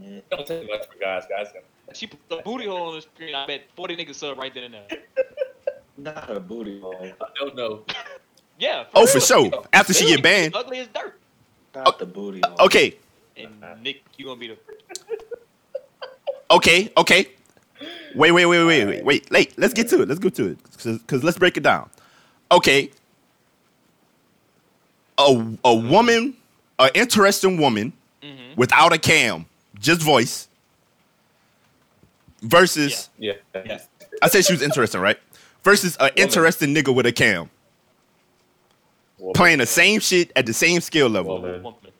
Yeah. 0.00 0.20
Don't 0.32 0.44
take 0.44 0.68
much 0.68 0.88
for 0.88 0.98
guys. 0.98 1.22
Guys, 1.30 1.46
She 1.92 2.08
put 2.08 2.18
the 2.28 2.38
booty 2.38 2.66
hole 2.66 2.88
on 2.88 2.94
the 2.96 3.02
screen. 3.02 3.36
I 3.36 3.46
bet 3.46 3.62
40 3.76 3.96
niggas 3.96 4.16
sub 4.16 4.36
right 4.36 4.52
then 4.52 4.64
and 4.64 4.74
there. 4.74 4.98
Not 5.96 6.28
a 6.28 6.40
booty 6.40 6.80
hole. 6.80 6.96
I 7.00 7.26
don't 7.38 7.54
know. 7.54 7.84
Yeah. 8.58 8.84
Oh, 8.94 9.06
for 9.06 9.20
sure. 9.20 9.50
After 9.72 9.94
she 9.94 10.06
get 10.06 10.22
banned. 10.22 10.54
Ugly 10.54 10.80
as 10.80 10.88
dirt. 10.88 11.18
Not 11.74 11.86
oh, 11.86 11.94
the 11.98 12.04
booty 12.04 12.42
hole. 12.44 12.66
Okay, 12.66 12.98
And 13.34 13.82
Nick, 13.82 14.02
you 14.18 14.26
gonna 14.26 14.38
be 14.38 14.48
the 14.48 14.58
okay, 16.50 16.92
okay. 16.94 17.28
Wait, 18.14 18.32
wait, 18.32 18.44
wait, 18.44 18.64
wait, 18.64 18.84
wait, 18.84 19.04
wait. 19.04 19.30
Wait, 19.30 19.58
let's 19.58 19.72
get 19.72 19.88
to 19.88 20.02
it. 20.02 20.08
Let's 20.08 20.20
go 20.20 20.28
to 20.28 20.48
it. 20.48 20.58
Because 20.76 21.24
let's 21.24 21.38
break 21.38 21.56
it 21.56 21.62
down. 21.62 21.88
Okay. 22.52 22.90
A, 25.18 25.56
a 25.64 25.74
woman, 25.74 26.34
an 26.78 26.90
interesting 26.94 27.58
woman 27.60 27.92
Mhm. 28.22 28.56
without 28.56 28.92
a 28.92 28.98
cam, 28.98 29.46
just 29.78 30.00
voice, 30.00 30.48
versus, 32.42 33.08
Yeah. 33.18 33.34
Yes. 33.54 33.86
I 34.22 34.28
said 34.28 34.44
she 34.44 34.52
was 34.52 34.62
interesting, 34.62 35.00
right? 35.00 35.18
Versus 35.62 35.96
an 36.00 36.10
interesting 36.16 36.74
nigga 36.74 36.94
with 36.94 37.06
a 37.06 37.12
cam. 37.12 37.50
Woman. 39.18 39.34
Playing 39.34 39.58
the 39.58 39.66
same 39.66 40.00
shit 40.00 40.32
at 40.34 40.46
the 40.46 40.54
same 40.54 40.80
skill 40.80 41.08
level. 41.08 41.40
Woman. 41.40 41.62
woman. 41.62 41.92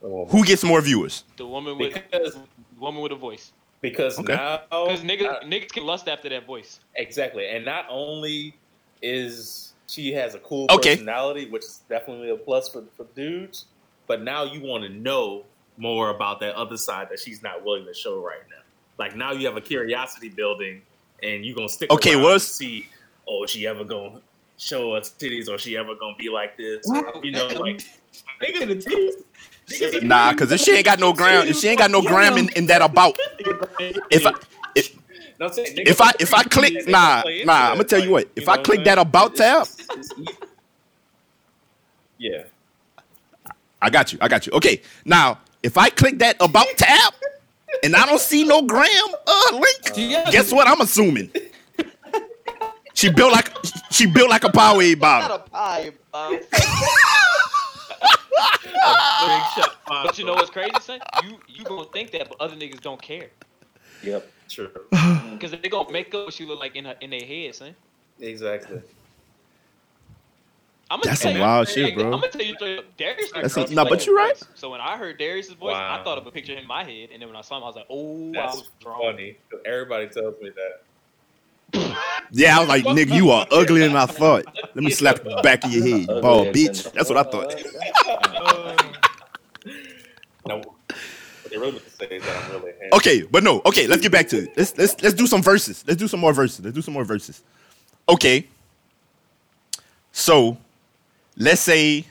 Woman. 0.00 0.28
Who 0.30 0.44
gets 0.44 0.64
more 0.64 0.80
viewers? 0.80 1.24
The 1.36 1.46
woman 1.46 1.76
with 1.78 1.92
Because- 1.94 2.36
woman 2.78 3.02
with 3.02 3.12
a 3.12 3.16
voice. 3.16 3.52
Because 3.82 4.18
Okay. 4.18 4.34
now, 4.34 4.58
Because 4.70 5.00
niggas, 5.00 5.42
niggas 5.44 5.68
can 5.72 5.84
lust 5.84 6.08
after 6.08 6.28
that 6.30 6.46
voice. 6.46 6.80
exactly, 6.94 7.48
and 7.48 7.64
not 7.64 7.84
only 7.90 8.54
is 9.02 9.71
she 9.92 10.12
has 10.12 10.34
a 10.34 10.38
cool 10.40 10.66
Okay. 10.70 10.96
personality, 10.96 11.48
which 11.50 11.64
is 11.64 11.80
definitely 11.88 12.30
a 12.30 12.36
plus 12.36 12.68
for 12.68 12.82
for 12.96 13.04
dudes, 13.14 13.66
but 14.06 14.22
now 14.22 14.44
you 14.44 14.60
want 14.60 14.84
to 14.84 14.90
know 14.90 15.44
more 15.76 16.10
about 16.10 16.40
that 16.40 16.54
other 16.54 16.76
side 16.76 17.08
that 17.10 17.18
she's 17.18 17.42
not 17.42 17.64
willing 17.64 17.84
to 17.86 17.94
show 17.94 18.20
right 18.24 18.40
now. 18.50 18.62
Like 18.98 19.16
now 19.16 19.32
you 19.32 19.46
have 19.46 19.56
a 19.56 19.60
curiosity 19.60 20.28
building, 20.28 20.82
and 21.22 21.44
you're 21.44 21.54
gonna 21.56 21.68
stick. 21.68 21.90
Okay, 21.90 22.14
around 22.14 22.22
what's- 22.24 22.44
see? 22.48 22.88
Oh, 23.28 23.44
is 23.44 23.50
she 23.50 23.66
ever 23.66 23.84
gonna 23.84 24.20
show 24.58 24.92
us 24.92 25.14
titties, 25.18 25.48
or 25.48 25.58
she 25.58 25.76
ever 25.76 25.94
gonna 25.94 26.16
be 26.16 26.28
like 26.28 26.56
this? 26.56 26.86
You 27.22 27.30
know, 27.32 27.46
like 27.48 27.82
Nigga, 28.42 28.66
the 28.68 28.76
titties. 28.76 29.14
Nigga, 29.68 30.02
Nah, 30.02 30.32
because 30.32 30.50
if 30.52 30.60
she 30.60 30.72
ain't 30.72 30.84
got 30.84 30.98
no 30.98 31.12
gram, 31.12 31.46
if 31.46 31.56
she 31.56 31.68
ain't 31.68 31.78
got 31.78 31.90
no 31.90 32.02
gram 32.02 32.36
in, 32.36 32.48
in 32.50 32.66
that 32.66 32.82
about, 32.82 33.16
if 34.10 34.26
I 34.26 34.32
if, 35.46 35.56
No, 35.56 35.82
I'm 35.82 35.86
If 35.86 36.00
I- 36.00 36.12
if 36.20 36.34
I 36.34 36.42
click- 36.44 36.88
nah, 36.88 37.22
nah, 37.44 37.72
I'ma 37.72 37.82
tell 37.84 38.02
you 38.02 38.10
what, 38.10 38.28
if 38.36 38.48
I 38.48 38.56
know 38.56 38.62
click 38.62 38.78
what 38.78 38.84
that 38.86 38.98
about 38.98 39.36
tab- 39.36 39.62
It's- 39.62 39.86
it's 39.96 40.12
easy. 40.18 40.38
yeah, 42.18 42.42
I 43.80 43.90
got 43.90 44.12
you, 44.12 44.18
I 44.20 44.28
got 44.28 44.46
you. 44.46 44.52
Okay, 44.54 44.80
now 45.04 45.38
if 45.62 45.76
I 45.78 45.90
click 45.90 46.18
that 46.20 46.36
about 46.40 46.66
tab 46.76 47.14
and 47.82 47.96
I 47.96 48.06
don't 48.06 48.20
see 48.20 48.44
no 48.44 48.62
gram 48.62 48.88
uh 49.26 49.50
link, 49.52 49.92
Yeah. 49.96 50.30
guess 50.30 50.52
what? 50.52 50.66
I'm 50.68 50.80
assuming 50.80 51.30
she 52.94 53.08
built 53.10 53.32
like 53.32 53.50
she 53.90 54.06
built 54.06 54.28
like 54.30 54.44
a 54.44 54.48
Powerade 54.50 54.98
bottle. 55.00 55.38
pie, 55.40 55.90
Bob. 56.12 56.32
big 58.72 59.42
shot. 59.54 59.76
But 59.86 60.18
you 60.18 60.24
know 60.24 60.34
what's 60.34 60.50
crazy, 60.50 60.70
son? 60.80 61.00
You 61.24 61.38
you 61.48 61.64
gonna 61.64 61.84
think 61.92 62.10
that, 62.12 62.28
but 62.28 62.40
other 62.40 62.56
niggas 62.56 62.80
don't 62.80 63.00
care. 63.00 63.28
Yep. 64.02 64.30
True, 64.48 64.70
Because 65.32 65.52
they 65.52 65.68
gonna 65.68 65.90
make 65.90 66.14
up 66.14 66.26
what 66.26 66.34
she 66.34 66.44
look 66.44 66.60
like 66.60 66.76
in 66.76 66.84
her 66.84 66.96
in 67.00 67.10
their 67.10 67.24
head, 67.24 67.54
son. 67.54 67.74
exactly. 68.20 68.80
I'm 70.90 70.98
gonna 70.98 71.08
That's 71.10 71.22
some 71.22 71.34
you, 71.34 71.40
wild 71.40 71.68
shit, 71.68 71.94
bro. 71.94 72.04
I'm 72.04 72.10
gonna 72.12 72.28
tell 72.28 72.42
you 72.42 72.54
straight 72.54 72.78
up, 72.80 72.84
Darius. 72.98 73.32
That's 73.32 73.56
like, 73.56 73.66
some- 73.68 73.74
nah, 73.74 73.82
like 73.82 73.90
but 73.90 73.98
his 74.00 74.06
you 74.08 74.16
right. 74.16 74.36
voice. 74.36 74.44
So 74.54 74.68
when 74.70 74.80
I 74.82 74.98
heard 74.98 75.16
Darius's 75.18 75.54
voice, 75.54 75.74
I 75.74 76.02
thought 76.04 76.18
of 76.18 76.26
a 76.26 76.30
picture 76.30 76.52
in 76.52 76.66
my 76.66 76.84
head, 76.84 77.08
and 77.12 77.22
then 77.22 77.28
when 77.30 77.36
I 77.36 77.40
saw 77.40 77.56
him, 77.56 77.62
I 77.62 77.66
was 77.66 77.76
like, 77.76 77.86
oh, 77.88 78.30
I 78.32 78.34
That's 78.34 78.56
was 78.58 78.70
wrong. 78.84 79.00
funny 79.00 79.36
because 79.48 79.64
everybody 79.64 80.08
tells 80.08 80.34
me 80.42 80.50
that. 80.50 81.96
Yeah, 82.34 82.56
I 82.56 82.60
was 82.60 82.68
like, 82.68 82.84
nigga, 82.84 83.12
you 83.14 83.30
are 83.30 83.46
uglier 83.50 83.86
than 83.88 83.96
I 83.96 84.06
thought. 84.06 84.44
Let 84.74 84.84
me 84.84 84.90
slap 85.00 85.22
the 85.22 85.38
back 85.42 85.64
of 85.64 85.70
your 85.72 85.82
head, 85.86 86.00
you 86.00 86.20
bald 86.20 86.48
bitch. 86.48 86.90
That's 86.92 87.08
what 87.10 87.18
I 87.18 87.22
thought. 87.30 87.54
No, 90.44 90.60
what 91.52 91.60
they 91.60 91.66
really 91.66 91.72
meant 91.72 91.84
to 91.84 91.90
say 91.90 92.06
is 92.16 92.22
that 92.24 92.44
I'm 92.44 92.50
really 92.52 92.72
handsome. 92.80 92.96
Okay, 92.98 93.22
but 93.30 93.42
no. 93.42 93.60
Okay, 93.66 93.86
let's 93.86 94.02
get 94.02 94.12
back 94.12 94.28
to 94.28 94.38
it. 94.38 94.50
Let's 94.56 94.76
let's 94.78 95.00
let's 95.02 95.14
do 95.14 95.26
some 95.26 95.42
verses. 95.42 95.84
Let's 95.86 95.98
do 95.98 96.08
some 96.08 96.20
more 96.20 96.32
verses. 96.32 96.64
Let's 96.64 96.74
do 96.74 96.82
some 96.82 96.94
more 96.94 97.04
verses. 97.04 97.42
Okay. 98.08 98.46
So, 100.12 100.56
let's 101.36 101.60
say. 101.60 102.04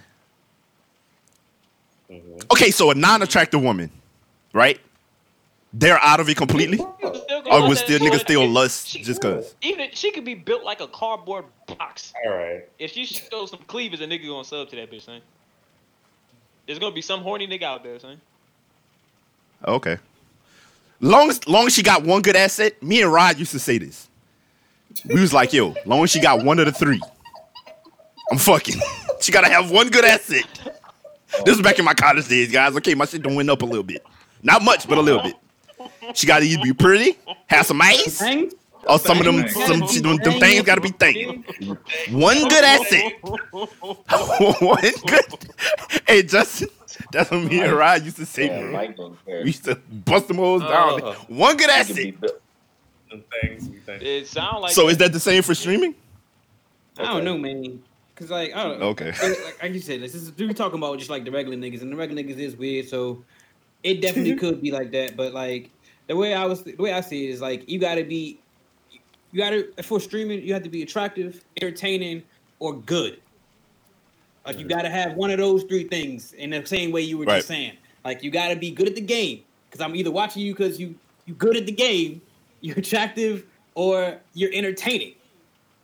Mhm. 2.09 2.51
Okay, 2.51 2.72
so 2.72 2.91
a 2.91 2.95
non-attractive 2.95 3.61
woman, 3.61 3.89
right? 4.53 4.80
They're 5.73 5.99
out 5.99 6.19
of 6.19 6.27
it 6.27 6.35
completely. 6.35 6.77
Still 6.77 6.97
gonna 6.99 7.49
Or 7.49 7.59
lust 7.69 7.85
still 7.85 7.99
shit. 7.99 8.11
niggas 8.11 8.19
still 8.19 8.45
lust 8.49 8.89
she- 8.89 9.03
just 9.03 9.22
cause? 9.22 9.55
Even 9.61 9.89
she 9.93 10.11
could 10.11 10.26
be 10.26 10.34
built 10.34 10.63
like 10.63 10.81
a 10.81 10.88
cardboard 10.88 11.45
box. 11.68 12.11
All 12.26 12.31
right. 12.34 12.63
If 12.77 12.91
she 12.91 13.05
shows 13.05 13.51
some 13.51 13.61
cleavage, 13.68 14.01
a 14.01 14.05
nigga 14.05 14.27
gonna 14.27 14.43
sub 14.43 14.69
to 14.69 14.76
that 14.76 14.91
bitch, 14.91 15.03
son. 15.03 15.22
There's 16.65 16.77
gonna 16.80 16.93
be 16.93 17.01
some 17.01 17.22
horny 17.22 17.47
nigga 17.47 17.63
out 17.63 17.84
there, 17.84 17.97
son. 17.99 18.19
Okay. 19.66 19.98
Long 21.00 21.30
as 21.30 21.48
long 21.48 21.68
as 21.68 21.74
she 21.74 21.84
got 21.84 22.04
one 22.04 22.22
good 22.22 22.36
asset, 22.36 22.82
me 22.82 23.02
and 23.02 23.12
Rod 23.12 23.38
used 23.40 23.52
to 23.52 23.60
say 23.60 23.78
this. 23.78 24.08
We 25.06 25.20
was 25.20 25.34
like, 25.34 25.54
yo, 25.54 25.74
long 25.86 26.04
as 26.04 26.12
she 26.12 26.20
got 26.20 26.44
one 26.44 26.60
of 26.60 26.66
the 26.66 26.72
three, 26.72 27.02
I'm 28.32 28.38
fucking. 28.38 28.80
she 29.20 29.32
gotta 29.32 29.50
have 29.50 29.72
one 29.72 29.90
good 29.90 30.06
asset. 30.06 30.44
This 31.46 31.56
is 31.56 31.62
back 31.62 31.80
in 31.80 31.86
my 31.86 31.94
college 31.94 32.28
days, 32.28 32.52
guys. 32.52 32.76
Okay, 32.78 32.94
my 32.94 33.06
shit 33.06 33.22
don't 33.22 33.36
went 33.36 33.50
up 33.50 33.62
a 33.62 33.66
little 33.66 33.84
bit. 33.84 34.06
Not 34.44 34.64
much, 34.64 34.88
but 34.88 34.98
a 34.98 35.02
little 35.02 35.22
bit. 35.22 35.36
She 36.14 36.28
gotta 36.28 36.46
either 36.46 36.64
be 36.64 36.74
pretty, 36.74 37.18
have 37.48 37.66
some 37.66 37.82
ice, 37.82 38.22
or 38.88 39.00
some 39.00 39.20
of 39.20 39.26
them 39.26 39.48
some 39.48 39.88
she, 39.88 40.00
them, 40.00 40.18
them 40.18 40.40
things 40.40 40.64
gotta 40.64 40.82
be 40.82 40.90
thick. 40.90 41.16
One 42.10 42.48
good 42.48 42.64
asset. 42.64 43.14
one 44.62 44.82
good. 45.08 45.26
Hey, 46.08 46.24
Justin, 46.24 46.70
that's 47.11 47.32
what 47.32 47.44
me 47.44 47.61
and 47.61 47.73
Rod 47.73 48.03
used 48.03 48.18
to 48.18 48.26
say, 48.26 48.48
Yeah, 48.48 48.61
bro. 48.61 48.72
Mike 48.72 48.98
don't 48.98 49.26
care. 49.26 49.40
We 49.41 49.48
used 49.48 49.64
to 49.65 49.76
bust 49.76 50.28
them 50.28 50.38
hoes 50.38 50.61
down. 50.61 51.02
Oh. 51.03 51.14
One 51.28 51.57
good 51.57 51.69
He 51.69 51.84
can 51.86 51.95
be 51.95 52.02
asset. 52.10 52.22
built- 52.22 52.41
Some 53.10 53.23
things. 53.41 53.69
It 53.88 54.28
sound 54.28 54.61
like 54.61 54.72
So 54.72 54.88
is 54.90 54.98
that 54.98 55.11
the 55.14 55.19
same 55.19 55.44
for 55.44 55.53
streaming? 55.56 55.95
I 56.98 57.03
don't 57.06 57.23
know, 57.23 57.38
man. 57.38 57.82
Cause 58.15 58.30
like 58.30 58.53
I 58.56 58.64
don't 58.64 58.80
know. 58.80 58.88
Okay. 58.90 59.11
Like, 59.22 59.64
like 59.64 59.73
you 59.73 59.80
said, 59.80 60.02
this 60.02 60.14
is 60.14 60.32
we 60.38 60.53
talking 60.53 60.78
about 60.78 60.98
just 60.99 61.10
like 61.10 61.26
the 61.26 61.32
regular 61.32 61.57
niggas, 61.57 61.82
and 61.82 61.91
the 61.91 61.95
regular 61.95 62.22
niggas 62.22 62.38
is 62.38 62.56
weird. 62.56 62.88
So 62.88 63.23
it 63.84 64.02
definitely 64.02 64.36
could 64.44 64.61
be 64.61 64.72
like 64.72 64.91
that. 64.91 65.18
But 65.18 65.34
like 65.34 65.72
the 66.07 66.15
way 66.15 66.34
I 66.36 66.45
was, 66.45 66.64
the 66.64 66.76
way 66.76 66.94
I 66.94 67.02
see 67.02 67.28
it 67.28 67.32
is 67.32 67.41
like 67.41 67.68
you 67.68 67.80
gotta 67.80 68.03
be, 68.03 68.40
you 69.32 69.38
gotta 69.40 69.68
for 69.84 69.99
streaming, 69.99 70.41
you 70.44 70.53
have 70.53 70.61
to 70.64 70.69
be 70.69 70.84
attractive, 70.84 71.44
entertaining, 71.60 72.22
or 72.60 72.76
good. 72.76 73.19
Like 74.45 74.59
you 74.59 74.68
gotta 74.68 74.89
have 74.89 75.13
one 75.13 75.30
of 75.31 75.38
those 75.38 75.63
three 75.63 75.84
things 75.84 76.34
in 76.34 76.49
the 76.49 76.65
same 76.65 76.91
way 76.91 77.01
you 77.01 77.18
were 77.18 77.26
Right. 77.26 77.38
just 77.38 77.47
saying. 77.47 77.73
Like 78.03 78.23
you 78.23 78.31
gotta 78.31 78.55
be 78.55 78.72
good 78.72 78.88
at 78.88 78.95
the 78.95 79.01
game. 79.01 79.43
Cause 79.69 79.81
I'm 79.81 79.95
either 79.95 80.11
watching 80.11 80.41
you 80.41 80.53
because 80.53 80.80
you 80.80 80.95
you 81.26 81.34
good 81.35 81.55
at 81.55 81.65
the 81.65 81.72
game, 81.72 82.22
you're 82.61 82.77
attractive, 82.77 83.45
or 83.76 84.18
you're 84.34 84.51
entertaining. 84.53 85.13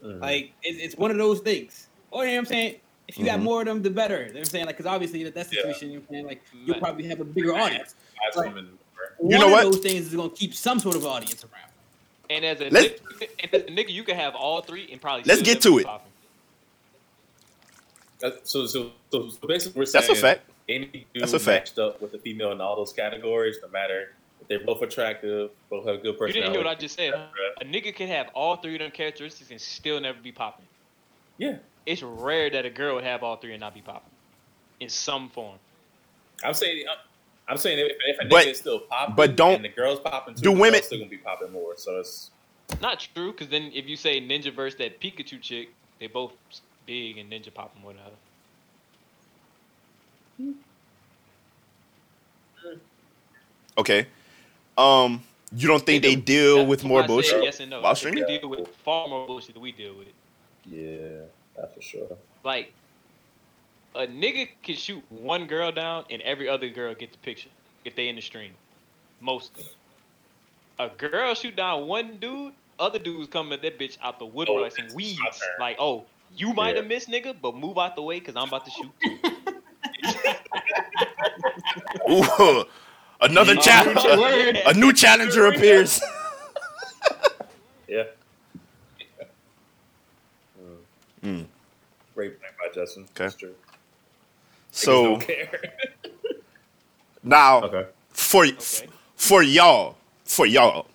Mhm. 0.03 0.19
Like 0.21 0.51
it's, 0.63 0.79
it's 0.83 0.95
one 0.97 1.11
of 1.11 1.17
those 1.17 1.39
things. 1.39 1.87
Or 2.11 2.23
you 2.25 2.31
know 2.31 2.35
what 2.35 2.39
I'm 2.39 2.45
saying? 2.47 2.75
If 3.07 3.17
you 3.17 3.25
got 3.25 3.39
Mhm. 3.39 3.43
more 3.43 3.61
of 3.61 3.67
them, 3.67 3.81
the 3.83 3.89
better. 3.89 4.19
You 4.21 4.25
know 4.27 4.33
what 4.33 4.39
I'm 4.39 4.45
saying? 4.45 4.65
Like, 4.65 4.75
because 4.77 4.91
obviously 4.91 5.23
that, 5.23 5.33
that 5.35 5.47
Yeah. 5.51 5.61
situation, 5.61 5.91
you 5.91 5.95
know 5.97 6.01
what 6.07 6.09
I'm 6.09 6.13
saying? 6.15 6.25
Like, 6.27 6.41
you'll 6.65 6.79
probably 6.79 7.05
have 7.07 7.21
a 7.21 7.23
bigger 7.25 7.55
audience. 7.55 7.95
Five 8.33 8.35
Right. 8.43 8.53
women. 8.53 8.77
One 9.19 9.31
You 9.31 9.37
know 9.39 9.45
of 9.45 9.51
what? 9.53 9.63
those 9.63 9.77
things 9.79 10.07
is 10.07 10.13
going 10.15 10.29
to 10.31 10.35
keep 10.35 10.53
some 10.53 10.79
sort 10.79 10.95
of 10.95 11.05
audience 11.05 11.43
around. 11.45 11.71
And 12.29 12.43
as 12.43 12.59
a, 12.59 12.69
Let's- 12.69 12.99
nigga, 12.99 13.29
and 13.43 13.53
as 13.55 13.61
a 13.61 13.65
nigga, 13.67 13.89
you 13.93 14.03
can 14.03 14.15
have 14.17 14.35
all 14.35 14.61
three 14.61 14.89
and 14.91 14.99
probably. 14.99 15.23
Let's 15.25 15.41
get 15.41 15.61
to 15.61 15.77
it. 15.79 15.85
popping. 15.85 16.11
That- 18.19 18.47
So, 18.47 18.65
so, 18.65 18.91
so, 19.11 19.29
so 19.29 19.47
basically, 19.47 19.79
we're 19.79 19.85
saying 19.85 20.05
That's 20.07 20.19
a 20.19 20.21
fact. 20.21 20.49
Any 20.69 20.85
dude 20.85 21.05
That's 21.23 21.33
a 21.33 21.39
fact. 21.39 21.67
matched 21.69 21.79
up 21.79 22.01
with 22.01 22.13
a 22.13 22.17
female 22.19 22.51
in 22.51 22.59
all 22.59 22.75
those 22.75 22.91
categories, 22.91 23.57
no 23.61 23.69
matter 23.69 24.13
if 24.41 24.47
they're 24.47 24.59
both 24.59 24.81
attractive, 24.81 25.51
both 25.69 25.85
have 25.87 26.03
good 26.03 26.17
personality. 26.17 26.39
You 26.39 26.43
didn't 26.43 26.53
hear 26.55 26.63
what 26.65 26.69
I 26.69 26.79
just 26.79 26.95
said. 26.97 27.13
A 27.61 27.65
nigga 27.65 27.95
can 27.95 28.07
have 28.09 28.27
all 28.33 28.57
three 28.57 28.75
of 28.75 28.79
them 28.79 28.91
characteristics 28.91 29.49
and 29.51 29.61
still 29.61 29.99
never 30.01 30.19
be 30.19 30.31
popping. 30.31 30.65
Yeah, 31.37 31.57
It's 31.85 32.01
rare 32.03 32.49
that 32.49 32.65
a 32.65 32.69
girl 32.69 32.95
would 32.95 33.03
have 33.05 33.23
all 33.23 33.37
three 33.37 33.53
and 33.53 33.61
not 33.61 33.73
be 33.73 33.81
popping, 33.81 34.09
in 34.79 34.89
some 34.89 35.29
form. 35.29 35.57
I'm 36.43 36.53
saying. 36.53 36.85
I'm- 36.87 36.97
I'm 37.49 37.55
saying 37.57 37.79
if, 37.79 37.93
if 38.05 38.19
a 38.19 38.23
nigga 38.25 38.29
But- 38.29 38.47
is 38.47 38.57
still 38.57 38.79
popping, 38.81 39.15
but 39.15 39.37
don't- 39.37 39.53
and 39.55 39.63
the 39.63 39.69
girls 39.69 40.01
popping 40.01 40.35
too, 40.35 40.41
do 40.41 40.51
the 40.53 40.59
women- 40.59 40.83
still 40.83 40.97
gonna 40.99 41.09
be 41.09 41.17
popping 41.17 41.49
more. 41.53 41.77
So 41.77 41.97
it's 41.99 42.31
Not 42.81 42.99
true, 42.99 43.31
because 43.31 43.47
then 43.47 43.71
if 43.73 43.87
you 43.87 43.95
say 43.95 44.19
Ninja 44.19 44.51
versus 44.53 44.77
that 44.79 44.99
Pikachu 44.99 45.41
chick, 45.41 45.69
they 45.99 46.07
both 46.07 46.33
big 46.87 47.19
and 47.19 47.31
Ninja 47.31 47.53
popping 47.53 47.81
more 47.83 47.93
than 47.93 48.01
other. 48.01 48.15
Okay. 53.77 54.07
Um, 54.77 55.23
you 55.55 55.67
don't 55.67 55.85
think 55.85 56.03
they 56.03 56.15
deal 56.15 56.57
That's 56.57 56.69
with 56.69 56.83
more 56.83 56.99
I 56.99 57.03
said 57.03 57.07
bullshit? 57.07 57.43
Yes 57.43 57.59
and 57.59 57.69
no. 57.69 57.81
while 57.81 57.93
They 57.93 57.99
streaming? 57.99 58.25
deal 58.27 58.49
with 58.49 58.67
far 58.83 59.07
more 59.07 59.27
bullshit 59.27 59.53
than 59.53 59.61
we 59.63 59.71
deal 59.71 59.93
with. 59.95 60.07
yeah, 60.65 61.25
that's 61.55 61.73
for 61.73 61.81
sure. 61.81 62.17
Like, 62.43 62.73
a 63.95 64.05
nigga 64.07 64.49
can 64.63 64.75
shoot 64.75 65.03
one 65.09 65.47
girl 65.47 65.71
down 65.71 66.05
and 66.09 66.21
every 66.21 66.47
other 66.49 66.69
girl 66.69 66.93
get 66.93 67.11
the 67.11 67.17
picture 67.19 67.49
if 67.85 67.95
they 67.95 68.07
in 68.09 68.15
the 68.15 68.21
stream. 68.21 68.51
Mostly. 69.21 69.65
A 70.79 70.89
girl 70.89 71.33
shoot 71.33 71.55
down 71.55 71.87
one 71.87 72.17
dude, 72.17 72.53
other 72.79 72.99
dudes 72.99 73.27
come 73.29 73.51
at 73.53 73.61
that 73.63 73.79
bitch 73.79 73.97
out 74.03 74.19
the 74.19 74.25
woodwork 74.25 74.57
Oh, 74.59 74.61
like 74.61 74.75
some 74.75 74.93
weeds. 74.93 75.41
Like, 75.59 75.77
oh, 75.79 76.05
you 76.35 76.53
might 76.53 76.75
have 76.75 76.85
Yeah. 76.85 76.89
missed, 76.89 77.09
nigga, 77.09 77.35
but 77.41 77.55
move 77.55 77.77
out 77.77 77.95
the 77.95 78.01
way 78.03 78.19
because 78.19 78.35
I'm 78.35 78.47
about 78.47 78.65
to 78.65 78.71
shoot. 78.71 78.91
too. 79.03 79.17
Ooh, 82.09 82.65
another 83.21 83.55
Oh, 83.57 83.61
challenge. 83.61 84.03
word. 84.03 84.57
A 84.65 84.73
new 84.73 84.93
challenger 84.93 85.47
appears. 85.47 86.01
Yeah. 87.89 88.03
Mm. 91.23 91.45
Great 92.15 92.39
point 92.41 92.53
by 92.59 92.67
Justin. 92.73 93.03
Okay. 93.03 93.11
That's 93.15 93.35
true. 93.35 93.55
So 94.71 95.03
don't 95.03 95.21
care. 95.21 95.61
now, 97.23 97.61
okay. 97.63 97.85
for 98.09 98.45
Okay. 98.45 98.87
for 99.15 99.43
y'all, 99.43 99.97
for 100.25 100.45
y'all, 100.45 100.87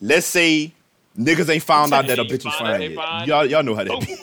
let's 0.00 0.26
say 0.26 0.73
niggas 1.18 1.48
ain't 1.50 1.62
found 1.62 1.92
out 1.92 2.06
that 2.06 2.18
a 2.18 2.24
bitch 2.24 2.46
is 2.46 2.54
fine 2.54 2.80
yet. 2.82 2.94
fine. 2.94 3.28
Y'all, 3.28 3.46
y'all 3.46 3.62
know 3.62 3.74
how 3.74 3.84
that 3.84 4.00
be. 4.00 4.16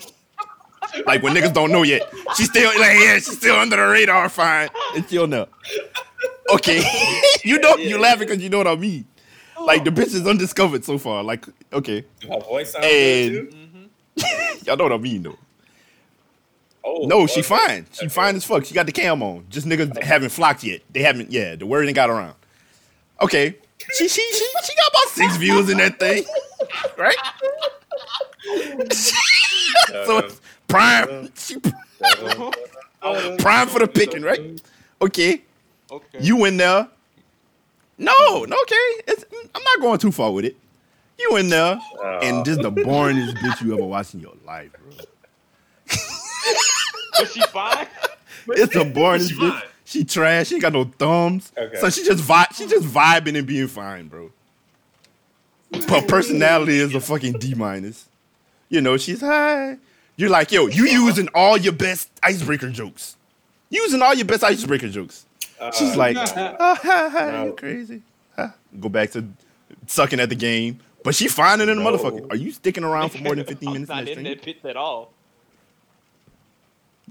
Like 1.05 1.23
when 1.23 1.33
niggas 1.33 1.53
don't 1.53 1.71
know 1.71 1.83
yet, 1.83 2.01
she's 2.35 2.49
still 2.49 2.67
like 2.79 2.95
yeah, 2.99 3.13
she's 3.15 3.37
still 3.37 3.55
under 3.55 3.77
the 3.77 3.83
radar, 3.83 4.27
fine. 4.29 4.69
And 4.95 5.07
she'll 5.09 5.27
know. 5.27 5.47
Okay, 6.53 6.83
you 7.43 7.59
know 7.59 7.77
you 7.77 7.97
laughing 7.97 8.27
because 8.27 8.43
you 8.43 8.49
know 8.49 8.57
what 8.57 8.67
I 8.67 8.75
mean. 8.75 9.05
Like 9.59 9.85
the 9.85 9.91
bitch 9.91 10.13
is 10.13 10.27
undiscovered 10.27 10.83
so 10.83 10.97
far. 10.97 11.23
Like 11.23 11.45
okay, 11.71 12.03
my 12.27 12.39
voice 12.39 12.71
sound 12.73 12.83
And- 12.83 13.31
too? 13.51 13.55
Mm-hmm. 13.55 14.65
y'all 14.67 14.75
know 14.77 14.83
what 14.85 14.93
I 14.93 14.97
mean 14.97 15.23
though. 15.23 15.37
Oh, 16.83 17.05
No, 17.05 17.27
she 17.27 17.41
fine. 17.43 17.85
She 17.93 18.05
Okay. 18.05 18.09
fine 18.09 18.35
as 18.35 18.43
fuck. 18.43 18.65
She 18.65 18.73
got 18.73 18.87
the 18.87 18.91
cam 18.91 19.21
on. 19.21 19.45
Just 19.49 19.67
niggas 19.67 20.01
haven't 20.01 20.29
flocked 20.29 20.63
yet. 20.63 20.81
They 20.91 21.03
haven't. 21.03 21.31
Yeah, 21.31 21.55
the 21.55 21.65
word 21.67 21.85
ain't 21.85 21.95
got 21.95 22.09
around. 22.09 22.33
Okay, 23.21 23.55
she 23.97 24.07
she 24.07 24.21
she 24.31 24.45
she 24.63 24.75
got 24.75 24.89
about 24.89 25.09
six 25.09 25.37
views 25.37 25.69
in 25.69 25.77
that 25.77 25.99
thing, 25.99 26.23
right? 26.97 27.15
so 30.05 30.17
it's 30.19 30.41
prime. 30.67 31.29
She 31.35 31.57
prime 33.39 33.67
for 33.67 33.79
the 33.79 33.89
picking, 33.93 34.21
right? 34.23 34.61
Okay, 35.01 35.41
Okay. 35.91 36.19
you 36.21 36.45
in 36.45 36.57
there? 36.57 36.87
No, 37.97 38.13
no, 38.45 38.57
okay. 38.61 38.75
It's, 39.07 39.25
I'm 39.53 39.63
not 39.63 39.81
going 39.81 39.99
too 39.99 40.11
far 40.11 40.31
with 40.31 40.45
it. 40.45 40.55
You 41.19 41.37
in 41.37 41.49
there, 41.49 41.79
oh. 41.99 42.19
and 42.23 42.45
this 42.45 42.57
the 42.57 42.71
boringest 42.71 43.35
bitch 43.37 43.61
you 43.61 43.73
ever 43.73 43.83
watched 43.83 44.15
in 44.15 44.21
your 44.21 44.33
life, 44.45 44.71
bro. 44.71 45.05
Was 47.19 47.33
she 47.33 47.41
fine? 47.41 47.87
It's 48.47 48.73
the 48.73 48.85
boringest 48.85 49.33
bitch. 49.33 49.61
Fine. 49.91 50.01
She 50.01 50.05
trash. 50.05 50.47
She 50.47 50.55
ain't 50.55 50.61
got 50.61 50.73
no 50.73 50.85
thumbs. 50.85 51.51
Okay. 51.57 51.77
So 51.77 51.89
she 51.89 52.03
just 52.03 52.23
vibe. 52.23 52.53
She 52.55 52.67
just 52.67 52.85
vibing 52.85 53.37
and 53.37 53.47
being 53.47 53.67
fine, 53.67 54.07
bro. 54.07 54.31
Her 55.87 56.01
personality 56.01 56.77
is 56.77 56.93
a 56.93 56.99
fucking 56.99 57.33
D 57.33 57.53
minus. 57.53 58.07
You 58.69 58.81
know, 58.81 58.97
she's 58.97 59.21
high. 59.21 59.77
You're 60.17 60.29
like, 60.29 60.51
yo, 60.51 60.67
you 60.67 60.85
using 60.85 61.29
all 61.33 61.57
your 61.57 61.73
best 61.73 62.09
icebreaker 62.21 62.69
jokes. 62.69 63.15
Using 63.69 64.01
all 64.01 64.13
your 64.13 64.25
best 64.25 64.43
icebreaker 64.43 64.89
jokes. 64.89 65.25
She's 65.73 65.93
uh, 65.93 65.97
like, 65.97 66.15
no. 66.15 66.23
ah, 66.59 66.79
ha, 66.81 67.09
ha, 67.11 67.31
No. 67.31 67.45
you 67.47 67.53
crazy. 67.53 68.01
Go 68.79 68.89
back 68.89 69.11
to 69.11 69.25
sucking 69.87 70.19
at 70.19 70.29
the 70.29 70.35
game. 70.35 70.79
But 71.03 71.15
she 71.15 71.27
finding 71.27 71.69
in 71.69 71.77
the 71.77 71.83
No. 71.83 71.91
motherfucker. 71.97 72.31
Are 72.31 72.35
you 72.35 72.51
sticking 72.51 72.83
around 72.83 73.09
for 73.09 73.19
more 73.19 73.35
than 73.35 73.45
15 73.47 73.71
minutes? 73.73 73.89
I'm 73.91 74.03
minutes 74.05 74.17
in 74.17 74.23
not 74.23 74.29
that 74.29 74.31
in 74.31 74.37
that 74.37 74.43
pit 74.43 74.69
at 74.69 74.77
all. 74.77 75.13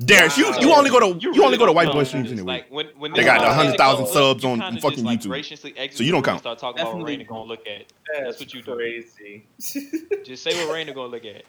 Darius, 0.02 0.38
you, 0.38 0.46
you 0.60 0.72
only 0.72 0.88
go 0.88 0.98
to 0.98 1.18
you, 1.20 1.30
really 1.30 1.44
only 1.44 1.58
go 1.58 1.66
to 1.66 1.72
white 1.72 1.88
know. 1.88 1.92
boy 1.92 2.04
streams 2.04 2.32
anyway. 2.32 2.46
Like 2.46 2.70
when, 2.70 2.86
when 2.96 3.12
They 3.12 3.22
got 3.22 3.40
niggas 3.40 3.76
the 3.76 3.76
100,000 3.76 4.06
subs 4.06 4.44
on 4.44 4.60
kinda 4.60 4.80
fucking 4.80 5.04
like, 5.04 5.20
YouTube. 5.20 5.92
So 5.92 6.02
you 6.02 6.10
don't 6.10 6.24
the 6.24 6.24
room 6.24 6.24
and 6.24 6.24
count. 6.24 6.40
Start 6.40 6.58
talking 6.58 6.80
about 6.80 6.96
what 6.96 7.06
Raina 7.06 7.26
gonna 7.26 7.44
look 7.44 7.66
at. 7.66 7.92
That's, 8.12 8.38
That's 8.38 8.40
what 8.40 8.54
you 8.54 8.62
do. 8.62 8.74
crazy. 8.74 9.46
Just 10.24 10.42
say 10.42 10.52
what 10.54 10.74
Raina 10.74 10.94
gonna 10.94 11.08
look 11.08 11.24
at. 11.26 11.44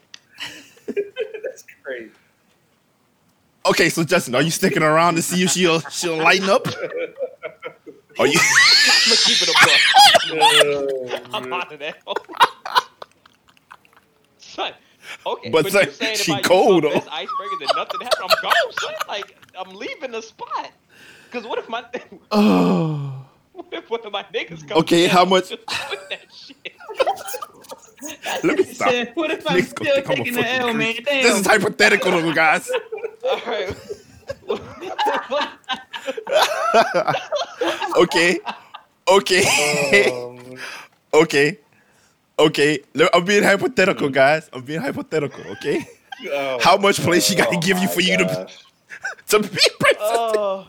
That's 0.86 1.64
crazy. 1.82 2.10
Okay, 3.64 3.88
so 3.88 4.04
Justin, 4.04 4.34
are 4.34 4.42
you 4.42 4.50
sticking 4.50 4.82
around 4.82 5.14
to 5.14 5.22
see 5.22 5.44
if 5.44 5.50
she'll 5.52 5.80
she'll 5.82 6.18
lighten 6.18 6.50
up? 6.50 6.66
Are 8.18 8.26
you? 8.26 8.38
I'm 8.38 9.08
gonna 9.08 9.16
keep 9.24 9.40
it 9.40 9.48
a 9.48 9.54
buck. 11.14 11.32
I'm 11.32 11.52
out 11.52 11.72
of 11.72 11.78
that. 11.78 12.02
son, 14.38 14.72
okay, 15.26 15.50
But, 15.50 15.64
but, 15.64 15.72
son, 15.72 15.84
you 15.86 15.92
saying 15.92 16.16
she 16.18 16.32
if 16.32 16.38
I 16.38 16.42
cold, 16.42 16.84
use 16.84 16.92
my 16.94 17.00
though. 17.00 17.00
best 17.00 17.08
and 17.60 17.70
nothing 17.76 18.00
happened, 18.00 18.30
I'm 18.30 18.42
gone, 18.42 18.72
son. 18.80 18.94
Like 19.08 19.36
I'm 19.58 19.74
leaving 19.74 20.10
the 20.12 20.22
spot. 20.22 20.70
Cause 21.30 21.44
what 21.44 21.58
if 21.58 21.68
my 21.68 21.84
oh. 22.30 23.26
what 23.52 23.66
if 23.72 23.90
one 23.90 24.00
of 24.04 24.12
my 24.12 24.24
niggas 24.34 24.66
come? 24.66 24.78
Okay, 24.78 25.06
how 25.06 25.24
much- 25.24 25.50
just 25.50 25.62
with 25.90 26.08
that 26.10 26.32
shit? 26.32 26.72
Let 28.44 28.58
me 28.58 28.64
stop. 28.64 28.88
Shit, 28.90 29.16
what 29.16 29.30
if 29.30 29.48
I'm 29.48 29.58
Niggas 29.58 29.66
still 29.68 29.94
think 29.94 30.08
I'm 30.10 30.12
a 30.12 30.16
taking 30.16 30.34
the 30.34 30.48
L, 30.48 30.74
man? 30.74 30.94
Damn. 31.04 31.22
This 31.22 31.40
is 31.40 31.46
hypothetical, 31.46 32.32
guys. 32.32 32.68
All 33.24 33.40
right. 33.46 33.76
Okay, 37.96 38.40
okay, 39.08 40.08
Um, 40.10 40.56
okay, 41.14 41.58
okay. 42.46 42.80
I'm 43.14 43.24
being 43.24 43.42
hypothetical, 43.42 44.08
mm. 44.08 44.12
guys. 44.12 44.48
I'm 44.52 44.62
being 44.62 44.80
hypothetical. 44.80 45.44
Okay, 45.52 45.86
oh, 46.30 46.58
how 46.60 46.76
much 46.76 47.00
play 47.00 47.20
she 47.20 47.34
got 47.34 47.50
to 47.50 47.56
Oh 47.56 47.60
give 47.60 47.78
you 47.78 47.86
my 47.86 47.92
for 47.92 48.00
you 48.00 48.16
to 48.18 48.24
to 49.28 49.38
be 49.40 49.48
princess, 49.80 49.98
Oh, 50.00 50.66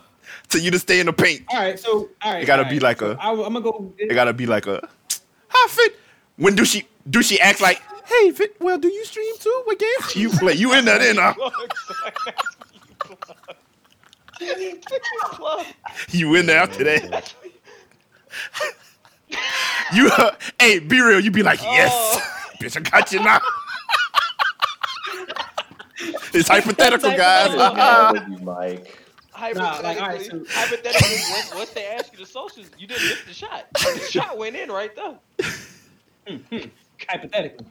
to 0.49 0.59
you 0.59 0.71
to 0.71 0.79
stay 0.79 0.99
in 0.99 1.05
the 1.07 1.13
paint? 1.13 1.43
All 1.49 1.59
right, 1.59 1.79
so 1.79 2.09
all 2.21 2.33
right, 2.33 2.43
It 2.43 2.45
gotta 2.45 2.63
all 2.63 2.69
be 2.69 2.75
right. 2.77 2.83
like 2.83 2.99
So 2.99 3.11
a- 3.11 3.15
I, 3.15 3.31
am 3.31 3.37
gonna 3.53 3.61
go. 3.61 3.93
It 3.97 4.13
gotta 4.13 4.33
be 4.33 4.45
like 4.45 4.67
a 4.67 4.87
how 5.47 5.67
fit. 5.67 5.99
When 6.37 6.55
do 6.55 6.65
she 6.65 6.87
do 7.09 7.21
she 7.23 7.39
act 7.39 7.61
like? 7.61 7.81
Hey, 8.05 8.31
fit. 8.31 8.59
Well, 8.59 8.77
do 8.77 8.89
you 8.89 9.05
stream 9.05 9.33
too? 9.39 9.61
What 9.65 9.79
game 9.79 9.89
do 10.11 10.19
you 10.19 10.29
play? 10.29 10.53
You 10.53 10.73
in 10.73 10.85
that 10.85 11.01
in? 11.01 11.17
Huh? 11.17 11.33
You 16.09 16.35
in 16.35 16.47
there 16.47 16.59
after 16.59 16.83
that? 16.83 17.33
You, 19.93 20.07
uh, 20.17 20.31
hey, 20.59 20.79
be 20.79 21.01
real. 21.01 21.19
You 21.19 21.29
be 21.29 21.43
like, 21.43 21.61
yes, 21.61 21.91
Oh. 21.93 22.21
bitch, 22.61 22.75
I 22.77 22.79
got 22.89 23.11
you 23.11 23.19
now. 23.19 23.39
it's 26.33 26.47
hypothetical, 26.49 27.09
What 27.09 27.17
guys. 27.17 27.49
is 27.49 27.55
wrong 28.39 28.43
Mike? 28.43 28.97
Hypothetically, 29.31 29.83
like, 29.83 30.01
all 30.01 30.07
right, 30.07 30.21
so- 30.21 30.43
hypothetically 30.49 31.17
once, 31.31 31.55
once 31.55 31.69
they 31.71 31.85
ask 31.87 32.11
you 32.13 32.19
the 32.19 32.25
socials, 32.25 32.69
you 32.79 32.87
didn't 32.87 33.03
miss 33.03 33.23
the 33.27 33.33
shot. 33.33 33.65
The 33.73 34.07
shot 34.09 34.37
went 34.37 34.55
in 34.55 34.71
right 34.71 34.91
there. 34.95 35.19
hypothetically. 37.07 37.65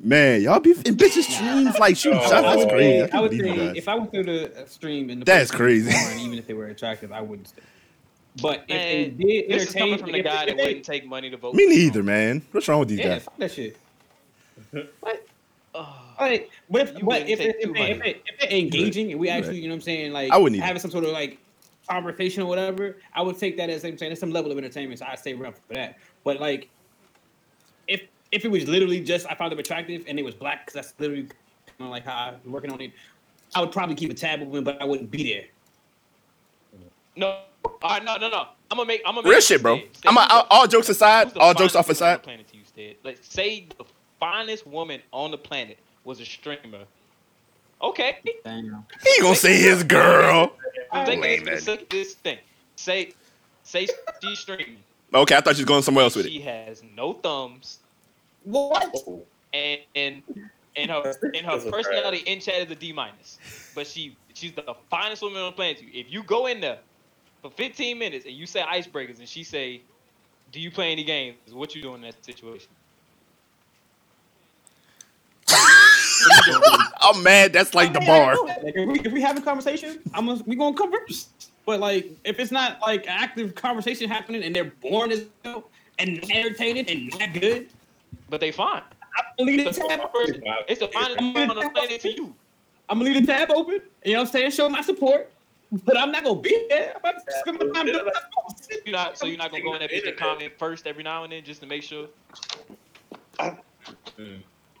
Man, 0.00 0.42
y'all 0.42 0.58
be 0.60 0.70
in 0.70 0.96
bitches 0.96 1.24
streams 1.24 1.78
like 1.78 1.96
shooting 1.96 2.18
Oh, 2.18 2.28
shots. 2.28 2.42
That's 2.42 2.62
oh, 2.62 2.68
crazy. 2.68 3.02
I 3.02 3.04
I 3.04 3.08
can't 3.08 3.22
would 3.22 3.32
say 3.40 3.72
if 3.76 3.88
I 3.88 3.94
went 3.96 4.10
through 4.10 4.24
the 4.24 4.64
stream 4.66 5.10
and 5.10 5.20
the 5.22 5.24
That's 5.26 5.50
crazy. 5.50 5.92
foreign, 5.92 6.18
even 6.20 6.38
if 6.38 6.46
they 6.46 6.54
were 6.54 6.66
attractive, 6.66 7.12
I 7.12 7.20
wouldn't 7.20 7.48
stay. 7.48 7.62
But 8.40 8.64
if 8.68 8.68
they 8.68 9.04
did 9.04 9.50
This 9.50 9.62
is 9.62 9.68
entertain, 9.68 9.82
coming 9.82 9.98
from 9.98 10.12
the 10.12 10.22
guy 10.22 10.46
that 10.46 10.56
they, 10.56 10.62
wouldn't 10.62 10.84
take 10.84 11.06
money 11.06 11.30
to 11.30 11.36
vote. 11.36 11.54
Me 11.54 11.66
neither, 11.66 12.02
man. 12.02 12.42
What's 12.52 12.66
wrong 12.68 12.80
with 12.80 12.88
these 12.88 13.00
yeah, 13.00 13.08
guys? 13.08 13.24
fuck 13.24 13.36
that 13.38 13.52
shit. 13.52 13.76
What? 15.00 15.26
Oh, 15.74 16.14
Like, 16.20 16.50
but 16.68 16.82
if, 16.82 16.94
but 16.94 17.02
wouldn't 17.04 17.30
if, 17.30 17.38
take 17.38 17.48
it, 17.48 17.56
if, 17.60 17.64
it, 17.64 17.70
if, 17.70 17.76
200. 17.76 18.06
it, 18.06 18.22
if 18.26 18.42
it 18.44 18.52
engaging 18.52 19.10
and 19.10 19.20
we 19.20 19.28
actually, 19.30 19.56
you 19.56 19.68
know 19.68 19.72
what 19.72 19.76
I'm 19.76 19.82
saying, 19.82 20.12
like 20.12 20.30
I 20.30 20.36
wouldn't 20.36 20.56
either. 20.56 20.66
having 20.66 20.80
some 20.80 20.90
sort 20.90 21.04
of 21.04 21.10
like 21.10 21.38
conversation 21.88 22.42
or 22.42 22.46
whatever, 22.46 22.98
I 23.14 23.22
would 23.22 23.38
take 23.38 23.56
that 23.56 23.70
as 23.70 23.84
I'm 23.84 23.96
saying, 23.96 24.12
it's 24.12 24.20
some 24.20 24.30
level 24.30 24.52
of 24.52 24.58
entertainment. 24.58 24.98
So 24.98 25.06
I'd 25.06 25.18
stay 25.18 25.32
around 25.32 25.54
for 25.54 25.74
that. 25.74 25.98
But 26.24 26.40
like, 26.40 26.68
if 27.88 28.02
if 28.32 28.44
it 28.44 28.50
was 28.50 28.68
literally 28.68 29.00
just 29.00 29.26
I 29.30 29.34
found 29.34 29.52
them 29.52 29.58
attractive 29.58 30.04
and 30.06 30.18
it 30.18 30.24
was 30.24 30.34
black, 30.34 30.66
because 30.66 30.74
that's 30.74 31.00
literally 31.00 31.22
kind 31.22 31.80
of 31.80 31.88
like 31.88 32.04
how 32.04 32.34
I'm 32.44 32.52
working 32.52 32.70
on 32.70 32.80
it, 32.80 32.92
I 33.54 33.60
would 33.60 33.72
probably 33.72 33.94
keep 33.94 34.10
a 34.10 34.14
tab 34.14 34.42
open, 34.42 34.64
but 34.64 34.80
I 34.80 34.84
wouldn't 34.84 35.10
be 35.10 35.32
there. 35.32 35.44
no. 37.16 37.40
All 37.64 37.72
right, 37.82 38.04
no, 38.04 38.16
no, 38.16 38.28
no. 38.28 38.46
I'm 38.70 38.76
gonna 38.78 38.86
make. 38.86 39.02
I'm 39.06 39.14
gonna 39.14 39.28
Real 39.28 39.36
make 39.38 39.44
shit, 39.44 39.62
bro. 39.62 39.76
Stead. 39.78 39.96
Stead, 39.96 40.08
I'm 40.08 40.16
a, 40.16 40.26
all, 40.30 40.46
all 40.50 40.66
jokes 40.66 40.88
aside, 40.88 41.36
all 41.36 41.54
jokes 41.54 41.74
off 41.74 41.86
woman 41.86 41.90
on 41.90 41.92
aside. 41.92 42.14
the 42.18 42.22
planet 42.22 42.48
to 42.48 42.56
you, 42.56 42.64
Stead? 42.64 42.96
Let's 43.04 43.28
say 43.32 43.66
the 43.78 43.84
finest 44.18 44.66
woman 44.66 45.00
on 45.12 45.30
the 45.30 45.38
planet 45.38 45.78
was 46.04 46.20
a 46.20 46.24
streamer. 46.24 46.84
Okay. 47.80 48.18
Damn. 48.44 48.84
He 49.04 49.20
gonna 49.22 49.34
say 49.34 49.56
his 49.56 49.82
girl. 49.82 50.52
Let's 50.92 51.08
take 51.08 51.18
oh, 51.18 51.22
Lame, 51.22 51.44
this, 51.44 51.66
man. 51.66 51.76
let's 51.76 51.90
this 51.90 52.14
thing. 52.14 52.38
Say, 52.76 53.12
say 53.64 53.86
she's 54.22 54.38
streaming. 54.38 54.78
Okay, 55.14 55.36
I 55.36 55.40
thought 55.40 55.56
you 55.56 55.62
was 55.62 55.68
going 55.68 55.82
somewhere 55.82 56.04
else 56.04 56.16
with 56.16 56.26
She 56.26 56.36
it. 56.36 56.38
She 56.38 56.40
has 56.42 56.82
no 56.96 57.12
thumbs, 57.14 57.80
What? 58.44 58.94
and 59.52 59.80
and 59.94 60.22
and 60.76 60.90
her 60.90 61.14
and 61.34 61.44
her 61.46 61.70
personality 61.70 62.18
in 62.18 62.40
chat 62.40 62.54
is 62.62 62.70
a 62.70 62.74
D 62.74 62.92
minus. 62.92 63.38
But 63.74 63.86
she 63.86 64.16
she's 64.34 64.52
the 64.52 64.74
finest 64.88 65.22
woman 65.22 65.42
on 65.42 65.50
the 65.50 65.56
planet. 65.56 65.78
to 65.78 65.84
you. 65.84 65.90
If 65.92 66.10
you 66.10 66.22
go 66.22 66.46
in 66.46 66.60
there 66.60 66.78
for 67.42 67.50
15 67.50 67.98
minutes 67.98 68.24
and 68.24 68.34
you 68.34 68.46
say 68.46 68.62
icebreakers, 68.62 69.18
and 69.18 69.28
she 69.28 69.42
say, 69.44 69.82
"Do 70.52 70.60
you 70.60 70.70
play 70.70 70.92
any 70.92 71.04
games?" 71.04 71.36
What 71.52 71.74
you 71.74 71.82
doing 71.82 71.96
in 71.96 72.02
that 72.02 72.24
situation? 72.24 72.68
I'm 77.02 77.22
mad. 77.22 77.52
That's 77.52 77.74
like 77.74 77.92
the 77.92 78.00
bar. 78.00 78.36
Like 78.46 78.74
if 78.76 78.88
we 78.88 79.00
if 79.00 79.12
we 79.12 79.20
have 79.20 79.36
a 79.36 79.40
conversation, 79.40 79.98
I'm 80.14 80.26
gonna, 80.26 80.42
we 80.46 80.56
gonna 80.56 80.76
converse. 80.76 81.28
But 81.66 81.80
like 81.80 82.10
if 82.24 82.38
it's 82.38 82.52
not 82.52 82.80
like 82.80 83.06
active 83.08 83.54
conversation 83.54 84.08
happening 84.08 84.42
and 84.44 84.54
they're 84.54 84.72
boring 84.80 85.12
as 85.12 85.26
hell 85.44 85.64
and 85.98 86.20
not 86.22 86.30
entertaining 86.30 86.88
and 86.88 87.18
not 87.18 87.32
good, 87.40 87.68
But 88.30 88.40
they 88.40 88.52
fine. 88.52 88.82
I'm 89.18 89.24
gonna 89.46 89.50
leave 89.50 89.64
the 89.64 89.68
It's 89.70 89.78
tab 89.78 90.00
open. 90.00 90.42
it's 90.68 90.80
the 90.80 90.88
finest 90.88 91.20
woman 91.20 91.50
on 91.50 91.56
the 91.56 91.70
planet 91.70 92.00
to 92.00 92.12
you. 92.12 92.34
I'm 92.88 92.98
gonna 92.98 93.10
leave 93.10 93.26
the 93.26 93.32
tab 93.32 93.50
open. 93.50 93.74
And 93.74 93.82
You 94.04 94.12
know 94.14 94.20
what 94.20 94.28
I'm 94.28 94.32
saying? 94.32 94.50
Show 94.52 94.68
my 94.68 94.80
support. 94.80 95.28
But 95.84 95.96
I'm 95.96 96.12
not 96.12 96.22
gonna 96.24 96.38
be 96.40 96.66
there. 96.68 96.92
I'm 96.94 96.96
about 97.00 97.26
to 97.26 97.32
spend 97.40 97.58
my 97.58 97.66
time 97.72 97.86
doing 97.86 98.04
that. 98.04 98.82
You're 98.84 98.92
not 98.92 99.16
so 99.18 99.24
you're 99.26 99.38
not 99.38 99.50
gonna 99.50 99.62
go 99.62 99.74
in 99.74 99.80
that 99.80 99.90
bitch 99.90 100.06
and 100.06 100.16
comment 100.16 100.52
first 100.58 100.86
every 100.86 101.02
now 101.02 101.24
and 101.24 101.32
then 101.32 101.42
just 101.44 101.60
to 101.62 101.66
make 101.66 101.82
sure. 101.82 102.08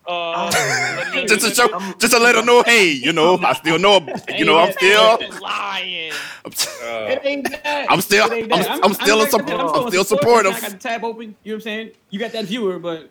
Uh, 0.04 0.50
Just 1.28 1.46
to 1.46 1.54
show, 1.54 1.68
just 1.98 2.12
to 2.12 2.18
let 2.18 2.34
her 2.34 2.44
know, 2.44 2.64
hey, 2.64 2.90
you 2.90 3.12
know, 3.12 3.38
I 3.38 3.52
still 3.52 3.78
know, 3.78 4.04
you 4.36 4.44
know, 4.44 4.58
I'm 4.58 4.72
still, 4.72 5.18
lying. 5.40 6.12
Uh, 6.44 6.50
It 7.08 7.20
ain't 7.24 7.48
that. 7.62 7.86
I'm 7.88 8.00
still- 8.00 8.26
It 8.32 8.50
ain't 8.50 8.52
I'm- 8.52 8.80
I'm 8.82 8.94
still 8.94 9.18
a 9.18 9.22
like 9.22 9.28
I 9.28 9.30
sup- 9.30 9.48
said, 9.48 9.60
I'm 9.60 9.68
showing 9.68 9.88
still 9.90 10.04
support, 10.04 10.44
supportive. 10.44 10.54
I 10.56 10.60
got 10.60 10.70
the 10.72 10.76
tab 10.78 11.04
open. 11.04 11.36
You 11.44 11.52
know 11.52 11.54
what 11.54 11.54
I'm 11.54 11.60
saying? 11.60 11.90
You 12.10 12.18
got 12.18 12.32
that 12.32 12.46
viewer, 12.46 12.80
but 12.80 13.10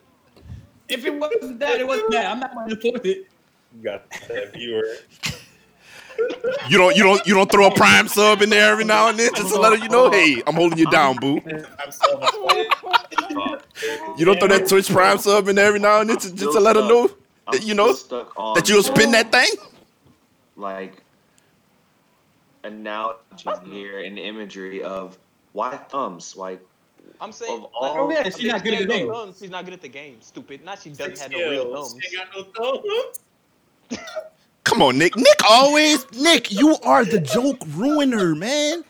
if 0.90 1.06
it 1.06 1.14
wasn't 1.14 1.60
that, 1.60 1.80
it 1.80 1.88
wasn't 1.88 2.12
that. 2.12 2.26
I'm 2.30 2.42
not 2.42 2.54
gonna 2.54 2.70
support 2.72 3.06
it. 3.06 3.28
you 3.74 3.84
got 3.84 4.10
that 4.28 4.54
viewer. 4.54 4.84
you 6.70 6.78
don't, 6.78 6.96
you 6.96 7.04
don't, 7.04 7.26
you 7.28 7.34
don't 7.34 7.52
throw 7.52 7.68
a 7.68 7.76
prime 7.76 8.08
sub 8.08 8.42
in 8.42 8.50
there 8.50 8.72
every 8.72 8.86
now 8.86 9.10
and 9.10 9.18
then 9.20 9.32
just 9.36 9.54
to 9.54 9.60
let 9.60 9.72
her, 9.78 9.78
you 9.84 9.90
know, 9.90 10.10
hey, 10.12 10.42
I'm 10.48 10.56
holding 10.56 10.78
you 10.80 10.90
down, 10.90 11.18
boo. 11.18 11.42
You 14.18 14.26
don't 14.26 14.40
throw 14.40 14.48
that 14.50 14.66
Twitch 14.68 14.90
prime 14.90 15.18
sub 15.18 15.48
in 15.48 15.56
there 15.56 15.68
every 15.68 15.80
now 15.80 16.02
and 16.02 16.10
then 16.10 16.18
just, 16.18 16.36
just 16.36 16.54
to 16.54 16.60
let 16.60 16.76
her 16.76 16.82
know, 16.88 17.10
that, 17.52 17.64
you 17.64 17.74
know, 17.74 17.94
still 17.94 18.26
stuck 18.26 18.34
on 18.40 18.56
that 18.56 18.70
you'll 18.70 18.84
spin 18.84 19.12
that 19.12 19.32
thing. 19.32 19.50
like 20.56 21.02
analogy 22.64 23.18
here 23.66 24.00
and 24.04 24.20
imagery 24.20 24.84
of 24.84 25.18
why 25.54 25.76
thumbs 25.76 26.36
like 26.38 26.62
I'm 27.20 27.32
saying. 27.32 27.52
Of 27.60 27.64
all- 27.74 28.08
Oh 28.08 28.12
yeah, 28.12 28.24
I 28.26 28.30
she's 28.30 28.52
not 28.52 28.64
good 28.64 28.74
at 28.76 28.88
the 28.88 28.94
she 28.94 29.00
game. 29.00 29.08
no 29.08 29.14
thumbs. 29.14 29.38
She's 29.40 29.50
not 29.50 29.66
good 29.66 29.74
at 29.74 29.82
the 29.82 29.88
game. 29.90 30.18
Stupid. 30.22 30.64
Not 30.64 30.82
she 30.82 30.90
doesn't 30.92 31.20
have 31.20 31.32
no 31.32 31.50
real 31.50 31.74
thumbs. 31.74 31.96
She 32.02 32.18
ain't 32.18 32.32
got 32.32 32.56
no 32.58 32.82
thumbs. 32.82 33.20
Come 34.64 34.82
on, 34.82 34.98
Nick. 34.98 35.16
Nick 35.18 35.44
always, 35.50 36.06
Nick, 36.14 36.52
you 36.52 36.78
are 36.84 37.04
the 37.04 37.20
joke 37.20 37.58
ruiner, 37.76 38.36
man. 38.36 38.84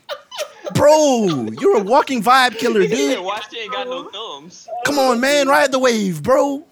Bro, 0.74 1.48
you're 1.60 1.78
a 1.78 1.82
walking 1.82 2.22
vibe 2.22 2.56
killer, 2.58 2.80
dude. 2.82 2.90
She 3.50 3.58
ain't 3.58 3.72
got 3.72 3.86
no 3.86 4.08
thumbs? 4.10 4.68
Come 4.86 4.98
on, 4.98 5.20
man, 5.20 5.48
ride 5.48 5.72
the 5.72 5.78
wave, 5.78 6.22
bro. 6.22 6.64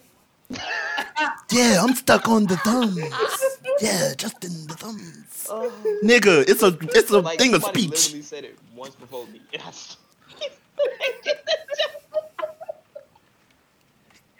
Yeah, 1.50 1.82
I'm 1.82 1.94
stuck 1.94 2.28
on 2.28 2.46
the 2.46 2.56
thumbs. 2.58 2.98
Yeah, 3.80 4.14
just 4.16 4.44
in 4.44 4.66
the 4.66 4.74
thumbs. 4.74 5.46
Nigga, 6.04 6.48
it's 6.48 6.62
a 6.62 6.76
it's 6.96 7.10
a 7.10 7.20
Like, 7.20 7.38
thing 7.38 7.54
of 7.54 7.64
speech. 7.64 8.22
said 8.22 8.44
it 8.44 8.58
once 8.74 8.94
before 8.94 9.26
me. 9.26 9.40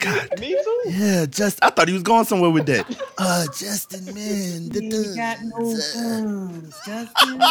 And 0.05 0.14
I 0.14 0.18
s- 0.18 0.28
God. 0.28 0.40
me 0.40 0.48
too. 0.55 0.82
Yeah, 0.90 1.27
just 1.27 1.59
I 1.62 1.70
thought 1.70 1.89
he 1.89 1.94
was 1.94 2.02
going 2.02 2.24
somewhere 2.24 2.51
with 2.51 2.66
that. 2.66 2.86
Uh, 3.22 3.44
Justin, 3.59 4.06
man, 4.06 4.68
the 4.70 4.81
thumbs. 5.93 6.81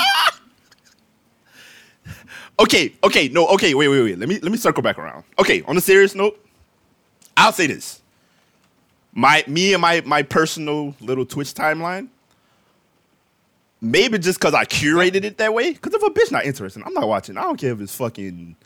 Okay, 2.60 2.92
okay, 3.04 3.30
no, 3.30 3.48
okay, 3.50 3.74
wait, 3.74 3.88
wait, 3.88 4.02
wait. 4.02 4.20
Let 4.20 4.28
me 4.28 4.40
let 4.40 4.52
me 4.52 4.58
circle 4.58 4.84
back 4.84 4.98
around. 4.98 5.24
Okay, 5.38 5.62
on 5.68 5.78
a 5.78 5.82
serious 5.82 6.14
note, 6.16 6.44
I'll 7.38 7.54
say 7.54 7.68
this. 7.68 8.02
My 9.14 9.44
me 9.48 9.74
and 9.74 9.82
my 9.82 10.02
my 10.06 10.24
personal 10.24 10.94
little 11.00 11.26
Twitch 11.26 11.54
timeline. 11.54 12.10
Maybe 13.80 14.18
just 14.20 14.40
because 14.40 14.54
I 14.54 14.66
curated 14.66 15.24
it 15.24 15.38
that 15.38 15.54
way. 15.54 15.72
Because 15.72 15.94
if 15.94 16.04
a 16.04 16.10
bitch 16.10 16.32
not 16.34 16.46
interesting, 16.46 16.84
I'm 16.86 16.94
not 16.94 17.08
watching. 17.08 17.38
I 17.38 17.44
don't 17.44 17.58
care 17.58 17.72
if 17.72 17.80
it's 17.80 17.96
fucking. 17.96 18.58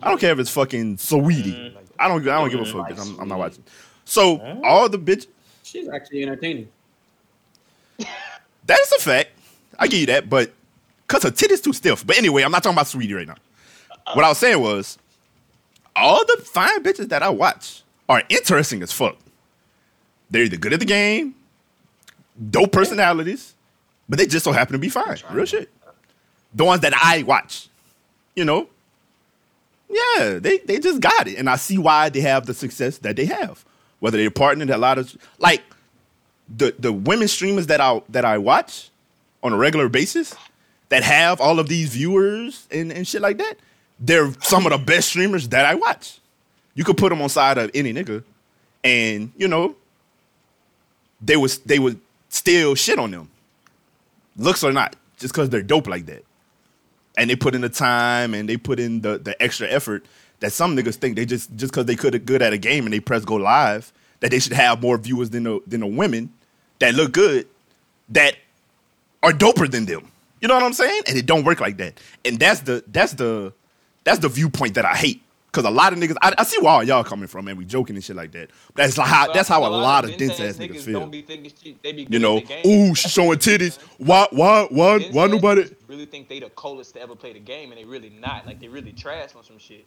I 0.00 0.08
don't 0.08 0.18
care 0.18 0.32
if 0.32 0.38
it's 0.38 0.50
fucking 0.50 0.96
sweetie. 0.96 1.76
I 2.02 2.08
don't. 2.08 2.22
I 2.28 2.40
don't 2.40 2.50
give 2.50 2.60
a 2.60 2.64
fuck. 2.64 2.90
Bitch. 2.90 3.00
I'm, 3.00 3.20
I'm 3.20 3.28
not 3.28 3.38
watching. 3.38 3.62
So 4.04 4.40
all 4.64 4.88
the 4.88 4.98
bitch. 4.98 5.26
She's 5.62 5.88
actually 5.88 6.22
entertaining. 6.22 6.68
That 7.98 8.78
is 8.80 8.92
a 8.92 9.00
fact. 9.00 9.30
I 9.78 9.86
give 9.86 10.00
you 10.00 10.06
that, 10.06 10.28
but 10.28 10.52
cause 11.06 11.22
her 11.22 11.30
titties 11.30 11.62
too 11.62 11.72
stiff. 11.72 12.06
But 12.06 12.18
anyway, 12.18 12.42
I'm 12.42 12.50
not 12.50 12.62
talking 12.62 12.74
about 12.74 12.88
Sweetie 12.88 13.14
right 13.14 13.26
now. 13.26 13.36
What 14.14 14.24
I 14.24 14.28
was 14.28 14.38
saying 14.38 14.60
was, 14.60 14.98
all 15.94 16.24
the 16.24 16.42
fine 16.44 16.82
bitches 16.82 17.08
that 17.08 17.22
I 17.22 17.28
watch 17.30 17.82
are 18.08 18.22
interesting 18.28 18.82
as 18.82 18.92
fuck. 18.92 19.16
They're 20.30 20.44
either 20.44 20.56
good 20.56 20.72
at 20.72 20.80
the 20.80 20.86
game, 20.86 21.34
dope 22.50 22.72
personalities, 22.72 23.54
but 24.08 24.18
they 24.18 24.26
just 24.26 24.44
so 24.44 24.52
happen 24.52 24.72
to 24.72 24.78
be 24.78 24.88
fine. 24.88 25.18
Real 25.30 25.46
shit. 25.46 25.70
The 26.54 26.64
ones 26.64 26.82
that 26.82 26.94
I 26.94 27.22
watch, 27.22 27.68
you 28.34 28.44
know, 28.44 28.68
yeah, 29.92 30.38
they 30.38 30.58
they 30.58 30.78
just 30.78 31.00
got 31.00 31.28
it, 31.28 31.38
and 31.38 31.48
I 31.50 31.56
see 31.56 31.78
why 31.78 32.08
they 32.08 32.20
have 32.20 32.46
the 32.46 32.54
success 32.54 32.98
that 32.98 33.16
they 33.16 33.26
have. 33.26 33.64
Whether 34.00 34.18
they're 34.18 34.30
partnered 34.30 34.70
a 34.70 34.78
lot 34.78 34.98
of 34.98 35.16
like 35.38 35.62
the 36.48 36.74
the 36.78 36.92
women 36.92 37.28
streamers 37.28 37.66
that 37.68 37.80
I 37.80 38.02
that 38.08 38.24
I 38.24 38.38
watch 38.38 38.90
on 39.42 39.52
a 39.52 39.56
regular 39.56 39.88
basis 39.88 40.34
that 40.88 41.02
have 41.02 41.40
all 41.40 41.58
of 41.58 41.68
these 41.68 41.90
viewers 41.90 42.66
and, 42.70 42.92
and 42.92 43.08
shit 43.08 43.22
like 43.22 43.38
that, 43.38 43.54
they're 43.98 44.32
some 44.42 44.66
of 44.66 44.72
the 44.72 44.78
best 44.78 45.08
streamers 45.08 45.48
that 45.48 45.64
I 45.64 45.74
watch. 45.74 46.20
You 46.74 46.84
could 46.84 46.96
put 46.96 47.10
them 47.10 47.22
on 47.22 47.28
side 47.28 47.58
of 47.58 47.70
any 47.74 47.92
nigga, 47.92 48.24
and 48.82 49.32
you 49.36 49.48
know, 49.48 49.76
they 51.20 51.36
was 51.36 51.58
they 51.60 51.78
would 51.78 52.00
still 52.28 52.74
shit 52.74 52.98
on 52.98 53.10
them, 53.10 53.28
looks 54.36 54.64
or 54.64 54.72
not, 54.72 54.96
just 55.18 55.34
because 55.34 55.50
they're 55.50 55.62
dope 55.62 55.86
like 55.86 56.06
that, 56.06 56.24
and 57.16 57.28
they 57.28 57.36
put 57.36 57.54
in 57.54 57.60
the 57.60 57.68
time 57.68 58.34
and 58.34 58.48
they 58.48 58.56
put 58.56 58.80
in 58.80 59.00
the 59.00 59.18
the 59.18 59.40
extra 59.42 59.68
effort 59.68 60.04
that 60.40 60.52
some 60.52 60.76
niggas 60.76 60.96
think 60.96 61.16
they 61.16 61.24
just 61.24 61.54
just 61.56 61.72
because 61.72 61.86
they 61.86 61.96
could 61.96 62.24
good 62.26 62.42
at 62.42 62.52
a 62.52 62.58
game 62.58 62.84
and 62.84 62.92
they 62.92 63.00
press 63.00 63.24
go 63.24 63.34
live 63.34 63.92
that 64.20 64.30
they 64.30 64.38
should 64.38 64.52
have 64.52 64.80
more 64.80 64.98
viewers 64.98 65.30
than 65.30 65.44
the 65.44 65.60
than 65.66 65.80
the 65.80 65.86
women 65.86 66.32
that 66.78 66.94
look 66.94 67.12
good 67.12 67.46
that 68.08 68.36
are 69.22 69.32
doper 69.32 69.70
than 69.70 69.86
them. 69.86 70.08
You 70.40 70.48
know 70.48 70.54
what 70.54 70.64
I'm 70.64 70.72
saying? 70.72 71.02
And 71.06 71.16
it 71.16 71.26
don't 71.26 71.44
work 71.44 71.60
like 71.60 71.76
that. 71.76 72.00
And 72.24 72.38
that's 72.38 72.60
the 72.60 72.84
that's 72.88 73.14
the 73.14 73.52
that's 74.04 74.18
the 74.18 74.28
viewpoint 74.28 74.74
that 74.74 74.84
I 74.84 74.94
hate. 74.94 75.22
Cause 75.52 75.66
a 75.66 75.70
lot 75.70 75.92
of 75.92 75.98
niggas, 75.98 76.16
I, 76.22 76.34
I 76.38 76.44
see 76.44 76.58
where 76.60 76.70
all 76.70 76.82
y'all 76.82 77.04
coming 77.04 77.26
from, 77.26 77.46
and 77.46 77.58
we 77.58 77.66
joking 77.66 77.94
and 77.94 78.02
shit 78.02 78.16
like 78.16 78.32
that. 78.32 78.48
But 78.68 78.84
that's 78.84 78.96
like 78.96 79.06
how 79.06 79.30
that's 79.34 79.50
how 79.50 79.66
a 79.66 79.68
lot 79.68 80.04
of 80.04 80.16
dense 80.16 80.40
ass 80.40 80.56
niggas 80.56 80.80
feel. 80.80 81.00
Don't 81.00 81.10
be 81.10 81.20
thinking 81.20 81.52
shit. 81.62 81.82
They 81.82 81.92
be 81.92 82.06
You 82.08 82.18
know, 82.18 82.38
ooh, 82.64 82.94
showing 82.94 83.38
titties. 83.38 83.78
Why 83.98 84.26
why 84.30 84.66
why 84.70 84.98
Dense 84.98 85.14
why 85.14 85.26
nobody? 85.26 85.68
really 85.88 86.06
think 86.06 86.30
they 86.30 86.40
the 86.40 86.48
coldest 86.48 86.94
to 86.94 87.02
ever 87.02 87.14
play 87.14 87.34
the 87.34 87.38
game, 87.38 87.70
and 87.70 87.78
they 87.78 87.84
really 87.84 88.08
not. 88.08 88.46
Like 88.46 88.60
they 88.60 88.68
really 88.68 88.92
trash 88.92 89.36
on 89.36 89.44
some 89.44 89.58
shit. 89.58 89.84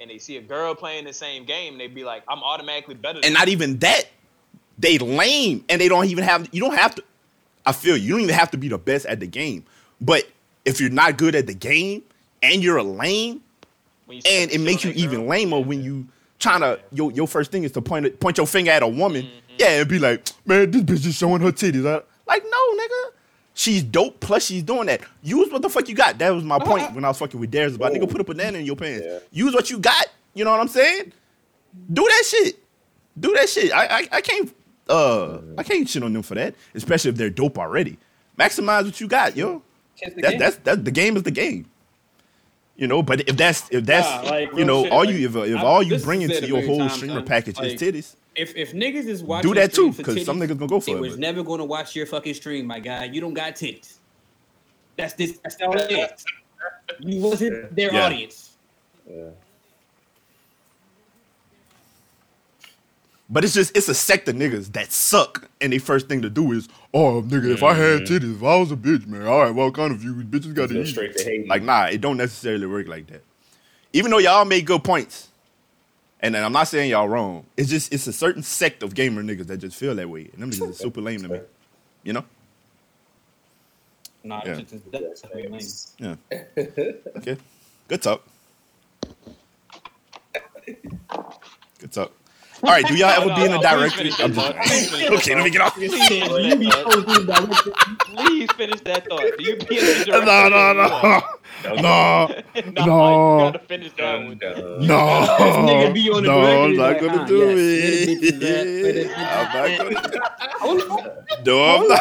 And 0.00 0.08
they 0.08 0.18
see 0.18 0.36
a 0.36 0.40
girl 0.40 0.76
playing 0.76 1.06
the 1.06 1.12
same 1.12 1.44
game, 1.44 1.72
and 1.72 1.80
they 1.80 1.88
be 1.88 2.04
like, 2.04 2.22
"I'm 2.28 2.44
automatically 2.44 2.94
better." 2.94 3.14
Than 3.14 3.24
And 3.24 3.34
not 3.34 3.48
even 3.48 3.78
that, 3.80 4.04
they 4.78 4.98
lame, 4.98 5.64
and 5.68 5.80
they 5.80 5.88
don't 5.88 6.04
even 6.06 6.22
have. 6.22 6.48
You 6.52 6.60
don't 6.60 6.76
have 6.76 6.94
to. 6.94 7.04
I 7.66 7.72
feel 7.72 7.96
you. 7.96 8.04
You 8.04 8.12
don't 8.12 8.20
even 8.20 8.34
have 8.36 8.52
to 8.52 8.56
be 8.56 8.68
the 8.68 8.78
best 8.78 9.04
at 9.06 9.18
the 9.18 9.26
game. 9.26 9.64
But 10.00 10.28
if 10.64 10.80
you're 10.80 10.90
not 10.90 11.18
good 11.18 11.34
at 11.34 11.48
the 11.48 11.54
game 11.54 12.04
and 12.40 12.62
you're 12.62 12.76
a 12.76 12.84
lame, 12.84 13.02
When 13.10 13.32
you 13.32 13.40
see 13.40 13.47
and 14.10 14.50
it 14.50 14.60
makes 14.60 14.84
you 14.84 14.92
even 14.92 15.26
lamer 15.26 15.60
when 15.60 15.82
you 15.82 16.06
trying 16.38 16.60
to 16.60 16.78
your 16.92 17.10
your 17.12 17.26
first 17.26 17.50
thing 17.50 17.64
is 17.64 17.72
to 17.72 17.82
point 17.82 18.06
it, 18.06 18.20
point 18.20 18.36
your 18.38 18.46
finger 18.46 18.70
at 18.70 18.82
a 18.82 18.88
woman, 18.88 19.28
yeah, 19.58 19.80
and 19.80 19.88
be 19.88 19.98
like, 19.98 20.26
man, 20.46 20.70
this 20.70 20.82
bitch 20.82 21.06
is 21.06 21.14
showing 21.16 21.40
her 21.42 21.52
titties. 21.52 21.82
huh?" 21.82 22.02
Like, 22.26 22.44
no, 22.44 22.82
nigga. 22.82 23.12
She's 23.54 23.82
dope. 23.82 24.20
Plus, 24.20 24.44
she's 24.46 24.62
doing 24.62 24.86
that. 24.86 25.00
Use 25.22 25.50
what 25.50 25.62
the 25.62 25.68
fuck 25.68 25.88
you 25.88 25.94
got. 25.96 26.16
That 26.18 26.30
was 26.30 26.44
my 26.44 26.58
point 26.60 26.94
when 26.94 27.04
I 27.04 27.08
was 27.08 27.18
fucking 27.18 27.40
with 27.40 27.50
Darius 27.50 27.74
about 27.74 27.92
nigga 27.92 28.08
put 28.08 28.20
a 28.20 28.24
banana 28.24 28.58
in 28.58 28.64
your 28.66 28.76
pants. 28.76 29.04
Yeah. 29.04 29.18
Use 29.32 29.52
what 29.52 29.68
you 29.68 29.80
got. 29.80 30.06
You 30.34 30.44
know 30.44 30.52
what 30.52 30.60
I'm 30.60 30.68
saying? 30.68 31.12
Do 31.92 32.02
that 32.04 32.24
shit. 32.24 32.58
Do 33.18 33.32
that 33.34 33.48
shit. 33.48 33.72
I 33.72 33.86
I, 33.86 34.08
I 34.12 34.20
can't 34.20 34.54
uh 34.88 35.38
I 35.58 35.64
can't 35.64 35.88
shit 35.88 36.02
on 36.04 36.12
them 36.12 36.22
for 36.22 36.36
that, 36.36 36.54
especially 36.74 37.10
if 37.10 37.16
they're 37.16 37.30
dope 37.30 37.58
already. 37.58 37.98
Maximize 38.38 38.84
what 38.84 39.00
you 39.00 39.08
got, 39.08 39.36
yo. 39.36 39.62
It's 40.00 40.14
That, 40.14 40.30
game. 40.30 40.38
that's. 40.38 40.56
The 40.82 40.90
game 40.92 41.16
is 41.16 41.24
the 41.24 41.32
game. 41.32 41.66
You 42.78 42.86
know, 42.86 43.02
but 43.02 43.28
if 43.28 43.36
that's 43.36 43.68
if 43.70 43.84
that's 43.84 44.08
Nah, 44.24 44.30
like, 44.30 44.52
you 44.56 44.64
know 44.64 44.84
shit, 44.84 44.92
all 44.92 45.04
like, 45.04 45.14
you 45.16 45.28
if, 45.28 45.34
if 45.36 45.56
I- 45.58 45.62
all 45.62 45.82
you 45.82 45.98
bring 45.98 46.22
into 46.22 46.46
your 46.46 46.64
whole 46.64 46.78
times, 46.78 46.92
streamer 46.94 47.14
son. 47.16 47.24
package 47.26 47.58
Like, 47.58 47.72
is 47.72 47.80
titties. 47.82 48.14
If 48.36 48.54
if 48.56 48.72
niggas 48.72 49.06
is 49.08 49.22
watching, 49.24 49.50
do 49.50 49.54
that 49.60 49.74
too, 49.74 49.92
because 49.92 50.24
some 50.24 50.38
niggas 50.38 50.56
gonna 50.56 50.68
go 50.68 50.78
for 50.78 50.86
they 50.86 50.92
it, 50.92 51.00
was 51.00 51.10
but- 51.14 51.18
never 51.18 51.42
gonna 51.42 51.64
watch 51.64 51.96
your 51.96 52.06
fucking 52.06 52.34
stream, 52.34 52.66
my 52.66 52.78
guy. 52.78 53.06
You 53.06 53.20
don't 53.20 53.34
got 53.34 53.56
titties. 53.56 53.94
That's 54.96 55.12
this. 55.14 55.38
That's 55.42 55.56
all 55.60 55.76
it 55.76 55.90
is. 55.90 56.24
You 57.00 57.20
wasn't 57.20 57.74
their 57.74 57.92
Yeah. 57.92 58.06
audience. 58.06 58.56
Yeah. 59.10 59.30
But 63.30 63.44
it's 63.44 63.52
just 63.52 63.76
it's 63.76 63.88
a 63.88 63.94
sect 63.94 64.28
of 64.28 64.36
niggas 64.36 64.72
that 64.72 64.90
suck, 64.90 65.50
and 65.60 65.72
their 65.72 65.80
first 65.80 66.08
thing 66.08 66.22
to 66.22 66.30
do 66.30 66.52
is, 66.52 66.66
oh 66.94 67.22
nigga, 67.22 67.52
if 67.52 67.62
I 67.62 67.74
had 67.74 68.02
mm-hmm. 68.02 68.14
titties, 68.14 68.36
if 68.36 68.42
I 68.42 68.56
was 68.56 68.72
a 68.72 68.76
bitch, 68.76 69.06
man, 69.06 69.26
all 69.26 69.40
right, 69.40 69.54
what 69.54 69.74
kind 69.74 69.92
of 69.92 70.02
you 70.02 70.14
bitches 70.14 70.54
got 70.54 70.70
to 70.70 70.80
eat? 70.80 70.86
straight 70.86 71.14
to 71.16 71.24
hate. 71.24 71.46
Like, 71.46 71.62
nah, 71.62 71.86
it 71.86 72.00
don't 72.00 72.16
necessarily 72.16 72.66
work 72.66 72.88
like 72.88 73.06
that. 73.08 73.22
Even 73.92 74.10
though 74.10 74.18
y'all 74.18 74.46
made 74.46 74.64
good 74.64 74.82
points, 74.82 75.28
and 76.20 76.34
then 76.34 76.42
I'm 76.42 76.52
not 76.52 76.68
saying 76.68 76.90
y'all 76.90 77.08
wrong. 77.08 77.44
It's 77.56 77.68
just 77.68 77.92
it's 77.92 78.06
a 78.06 78.14
certain 78.14 78.42
sect 78.42 78.82
of 78.82 78.94
gamer 78.94 79.22
niggas 79.22 79.46
that 79.48 79.58
just 79.58 79.76
feel 79.76 79.94
that 79.94 80.08
way, 80.08 80.30
and 80.32 80.42
them 80.42 80.50
niggas 80.50 80.70
is 80.70 80.78
super 80.78 81.02
lame 81.02 81.20
to 81.22 81.28
me. 81.28 81.40
You 82.04 82.14
know? 82.14 82.24
Nah, 84.24 84.42
Yeah. 84.44 84.58
it's 84.58 84.72
just, 84.72 84.90
that's 84.90 85.20
definitely 85.20 85.48
lame. 85.98 86.16
Yeah. 86.30 86.92
okay. 87.18 87.36
Good 87.88 88.02
talk. 88.02 88.26
Good 91.78 91.92
talk. 91.92 92.12
All 92.62 92.70
right. 92.70 92.84
Do 92.86 92.94
y'all 92.96 93.08
ever 93.10 93.26
No, 93.26 93.36
be 93.36 93.44
in 93.44 93.50
no, 93.52 93.56
a 93.56 93.60
please 93.60 93.70
directory? 93.70 94.10
I'm 94.24 94.32
just- 94.32 94.94
okay, 95.12 95.34
let 95.34 95.44
me 95.44 95.50
get 95.50 95.60
off. 95.60 95.74
Please 95.74 95.92
finish 95.92 96.40
that 96.40 96.66
thought. 96.86 98.16
Please 98.16 98.48
finish 98.56 98.80
that 98.80 99.08
thought. 99.08 99.20
Do 99.38 99.44
you 99.44 99.56
be 99.56 99.78
in 99.78 99.84
the 99.84 100.04
No, 100.24 100.48
no, 100.48 100.72
no, 100.72 100.88
no, 101.64 101.76
no, 101.82 102.84
no. 102.84 103.38
You 103.38 103.52
gotta 103.52 103.58
finish 103.66 103.92
that 103.98 104.14
one. 104.24 104.38
dun. 104.38 104.86
no. 104.86 105.90
Be 105.94 106.10
on 106.10 106.22
the 106.22 106.28
no, 106.28 106.64
I'm 106.64 106.76
not 106.76 106.82
like, 106.82 107.00
gonna 107.00 107.22
ah, 107.22 107.26
do 107.26 107.36
yes, 107.38 107.46
where 107.46 107.54
the 107.56 108.16
bitches 108.16 108.34
at, 108.34 108.66
where 108.82 108.92
the 108.92 109.00
it. 109.00 109.10
I'm 109.16 110.76
not 110.76 110.98
gonna. 110.98 111.44
No, 111.46 111.64
I'm 111.64 111.88
not. 111.88 112.00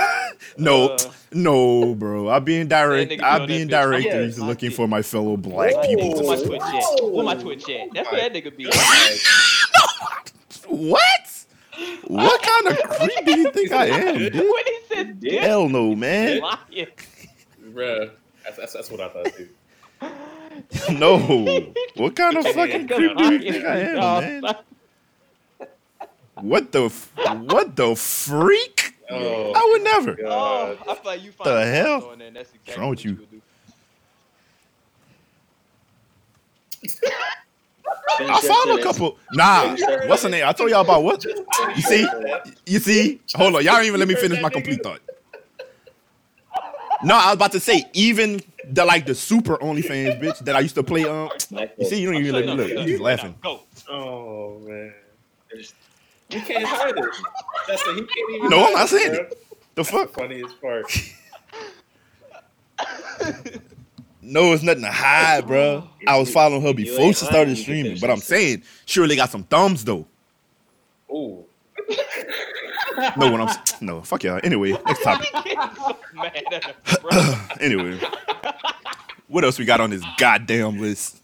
No, 0.59 0.89
Uh, 0.89 0.97
no, 1.33 1.95
bro. 1.95 2.29
I 2.29 2.39
be 2.39 2.57
in 2.59 2.67
direct. 2.67 3.11
I 3.11 3.15
be 3.15 3.21
on 3.23 3.47
be 3.47 3.61
in 3.61 3.67
bitch. 3.67 3.71
directories 3.71 4.37
Yeah. 4.39 4.45
looking 4.45 4.71
for 4.71 4.87
my 4.87 5.01
fellow 5.01 5.37
black 5.37 5.73
people. 5.83 6.13
Where 6.15 6.37
my. 6.37 6.43
Twitch 6.43 6.61
at? 6.61 7.03
Where 7.03 7.23
my 7.25 7.35
Twitch 7.35 7.69
at? 7.69 7.87
That's 7.93 8.11
where 8.11 8.21
that 8.29 8.33
nigga 8.33 8.55
be. 8.55 8.65
What? 10.67 11.45
What 12.05 12.41
kind 12.41 12.67
of 12.67 12.89
creep 12.89 13.25
do 13.25 13.39
you 13.39 13.51
think 13.51 13.71
I 13.71 13.85
am, 13.87 14.17
dude? 14.17 14.33
when 14.35 14.43
he 14.65 14.77
said 14.87 15.19
dick, 15.19 15.39
Hell 15.41 15.69
no, 15.69 15.95
man. 15.95 16.39
lying. 16.41 16.87
Bruh. 17.71 18.11
That's, 18.43 18.57
that's, 18.57 18.73
that's 18.73 18.91
what 18.91 19.01
I 19.01 19.09
thought 19.09 19.33
too. 19.35 19.49
No. 20.91 21.17
What 21.95 22.15
kind 22.15 22.35
of 22.37 22.47
fucking 22.47 22.87
creep 22.87 23.15
do 23.17 23.33
you 23.33 23.51
think 23.51 23.63
I 23.65 23.79
am, 23.79 24.41
man? 24.43 24.55
What 26.41 26.71
the 26.71 26.85
f- 26.85 27.11
what 27.15 27.75
the 27.75 27.95
freak? 27.95 28.95
Oh, 29.09 29.51
I 29.53 29.69
would 29.71 29.83
never. 29.83 30.17
Oh, 30.25 30.77
I 30.87 30.95
feel 30.95 31.01
like 31.05 31.23
you 31.23 31.31
The 31.43 31.65
hell? 31.65 31.99
doing 32.01 32.19
that, 32.19 32.25
and 32.27 32.35
That's 32.35 32.49
exactly 32.53 32.87
What's 32.87 33.05
wrong 33.05 33.15
with 33.17 33.31
what 36.81 36.91
you? 36.91 37.01
would 38.19 38.27
do. 38.27 38.33
I 38.33 38.41
found 38.41 38.79
a 38.79 38.83
couple. 38.83 39.17
Nah, 39.33 39.75
what's 40.07 40.23
the 40.23 40.29
name? 40.29 40.45
I 40.47 40.51
told 40.53 40.69
y'all 40.69 40.81
about 40.81 41.03
what? 41.03 41.23
You 41.23 41.81
see? 41.81 42.07
You 42.65 42.79
see? 42.79 43.21
Hold 43.35 43.55
on. 43.55 43.63
Y'all 43.63 43.75
don't 43.75 43.85
even 43.85 43.99
let 43.99 44.07
me 44.07 44.15
finish 44.15 44.41
my 44.41 44.49
complete 44.49 44.83
thought. 44.83 45.01
No, 47.03 47.15
I 47.15 47.27
was 47.27 47.35
about 47.35 47.51
to 47.51 47.59
say, 47.59 47.85
even 47.93 48.41
the 48.69 48.83
like 48.85 49.05
the 49.05 49.13
super 49.15 49.57
OnlyFans 49.57 50.19
bitch 50.19 50.39
that 50.39 50.55
I 50.55 50.61
used 50.61 50.75
to 50.75 50.83
play 50.83 51.05
um, 51.05 51.29
on. 51.51 51.69
You 51.77 51.85
see, 51.85 52.01
you 52.01 52.11
don't 52.11 52.19
even 52.21 52.33
let 52.33 52.45
me 52.45 52.53
look. 52.53 52.69
You 52.69 52.85
just 52.85 53.01
laughing. 53.01 53.35
Go. 53.41 53.61
Oh 53.89 54.59
man. 54.59 54.93
You 56.29 56.41
can't 56.41 56.65
hide 56.65 56.97
it. 56.97 57.05
That's 57.67 57.83
the, 57.83 57.93
he 57.93 58.01
can't 58.01 58.31
even. 58.35 58.49
No, 58.49 58.65
I'm 58.65 58.73
not 58.73 58.89
saying 58.89 59.13
it. 59.13 59.39
The 59.75 59.83
fuck? 59.83 60.11
Funniest 60.11 60.59
part. 60.59 60.85
No, 64.27 64.51
it's 64.51 64.61
nothing 64.63 64.83
to 64.83 64.91
hide, 64.91 65.47
bro. 65.47 65.83
Oh. 65.87 65.89
I 66.05 66.17
was 66.19 66.31
following 66.31 66.61
her 66.61 66.73
before 66.73 67.13
she 67.13 67.25
started 67.25 67.57
streaming, 67.57 67.97
but 67.99 68.09
I'm 68.09 68.17
this. 68.17 68.25
saying, 68.25 68.63
surely 68.85 69.15
got 69.15 69.29
some 69.29 69.43
thumbs 69.43 69.85
though. 69.85 70.05
Ooh. 71.09 71.45
No, 73.15 73.31
when 73.31 73.41
I'm 73.41 73.55
no, 73.79 74.01
fuck 74.01 74.23
y'all. 74.23 74.39
Anyway, 74.43 74.71
next 74.71 75.03
topic. 75.03 75.29
Mad 76.13 76.43
at 76.51 76.63
him, 76.65 76.75
bro. 77.01 77.35
Anyway, 77.61 77.99
what 79.27 79.43
else 79.43 79.59
we 79.59 79.65
got 79.65 79.79
on 79.79 79.91
this 79.91 80.03
goddamn 80.17 80.79
list? 80.79 81.23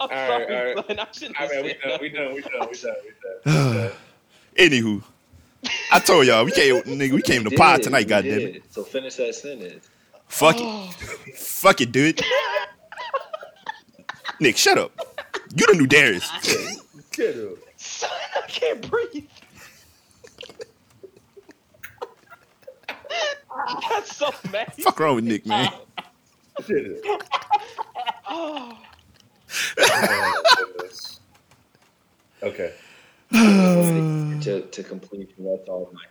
I'm 0.00 0.08
right, 0.08 0.26
sorry, 0.26 0.56
all 0.56 0.74
right. 0.76 0.86
son. 0.86 0.98
I 0.98 1.06
shouldn't 1.12 1.40
All 1.40 1.48
we 1.48 1.68
said 1.68 1.76
done. 1.82 1.90
that. 1.90 2.00
We 2.00 2.08
done. 2.08 2.34
We 2.34 2.40
done. 2.40 2.68
We 2.70 2.78
done. 2.78 2.94
We 3.44 3.52
done. 3.52 3.92
Anywho, 4.56 5.02
I 5.92 5.98
told 5.98 6.26
y'all 6.26 6.44
we 6.44 6.52
came, 6.52 6.76
nigga, 6.82 7.12
we 7.12 7.22
came 7.22 7.44
to 7.44 7.50
We 7.50 7.56
pod 7.56 7.82
tonight. 7.82 8.08
Goddamn 8.08 8.40
it. 8.40 8.62
So 8.70 8.84
finish 8.84 9.16
that 9.16 9.34
sentence. 9.34 9.90
Fuck 10.30 10.56
it, 10.56 10.62
oh. 10.64 10.90
fuck 11.36 11.80
it, 11.80 11.92
dude. 11.92 12.20
Nick, 14.40 14.56
shut 14.56 14.78
up. 14.78 14.92
You 15.54 15.66
the 15.66 15.74
new 15.74 15.86
Darius. 15.86 16.30
Get 17.12 17.34
him. 17.34 17.56
Son, 17.76 18.08
I 18.36 18.46
can't 18.48 18.88
breathe. 18.90 19.26
That's 23.90 24.16
so 24.16 24.30
mad. 24.50 24.72
Fuck 24.76 24.98
wrong 25.00 25.16
with 25.16 25.24
Nick, 25.24 25.44
man. 25.44 25.70
Get 26.66 26.86
him. 26.86 26.96
Oh, 27.04 27.18
Oh. 28.32 28.78
Okay. 32.42 32.72
to, 33.32 34.62
to 34.70 34.82
complete 34.82 35.30
that's 35.38 35.68
all 35.68 35.90
my 35.92 36.02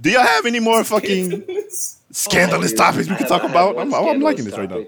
Do 0.00 0.10
y'all 0.10 0.22
have 0.22 0.46
any 0.46 0.60
more 0.60 0.84
fucking 0.84 1.44
scandalous 2.10 2.72
oh, 2.72 2.76
topics 2.76 3.08
we 3.08 3.16
can 3.16 3.26
talk 3.26 3.44
about? 3.44 3.78
I'm, 3.78 3.92
I'm 3.94 4.20
liking 4.20 4.44
this 4.44 4.56
right 4.56 4.70
now. 4.70 4.84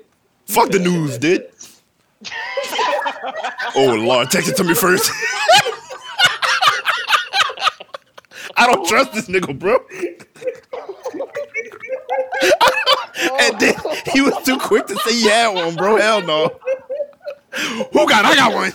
Fuck 0.46 0.70
the 0.70 0.78
news, 0.78 1.18
dude. 1.18 1.48
Oh 3.76 3.94
Lord, 3.94 4.30
text 4.30 4.48
it 4.48 4.56
to 4.56 4.64
me 4.64 4.74
first. 4.74 5.10
I 8.56 8.66
don't 8.66 8.86
trust 8.86 9.12
this 9.12 9.28
nigga, 9.28 9.58
bro. 9.58 9.78
and 13.40 13.58
then 13.60 13.74
he 14.12 14.20
was 14.20 14.34
too 14.44 14.58
quick 14.58 14.86
to 14.86 14.96
say 14.96 15.14
he 15.14 15.28
had 15.28 15.54
one, 15.54 15.76
bro. 15.76 15.96
Hell 15.96 16.22
no. 16.22 16.58
Who 17.92 18.08
got? 18.08 18.24
I 18.24 18.34
got 18.34 18.52
one. 18.52 18.72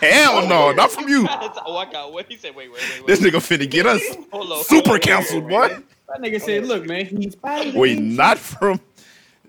Hell 0.00 0.38
oh, 0.44 0.48
no, 0.48 0.72
not 0.72 0.90
from 0.92 1.08
you. 1.08 1.26
oh, 1.66 1.76
I 1.76 1.90
got 1.90 2.12
what 2.12 2.26
he 2.26 2.36
said. 2.36 2.54
Wait, 2.54 2.70
wait, 2.70 2.80
wait, 2.80 2.98
wait. 2.98 3.06
This 3.06 3.20
nigga 3.20 3.38
finna 3.38 3.68
get 3.68 3.86
us 3.86 4.02
Hold 4.32 4.52
on. 4.52 4.64
super 4.64 4.98
canceled, 4.98 5.48
boy. 5.48 5.68
That 6.08 6.20
nigga 6.20 6.40
said, 6.40 6.64
"Look, 6.66 6.86
man, 6.86 7.04
he's 7.06 7.34
fighting." 7.34 7.74
Wait, 7.74 7.98
not 7.98 8.38
from. 8.38 8.80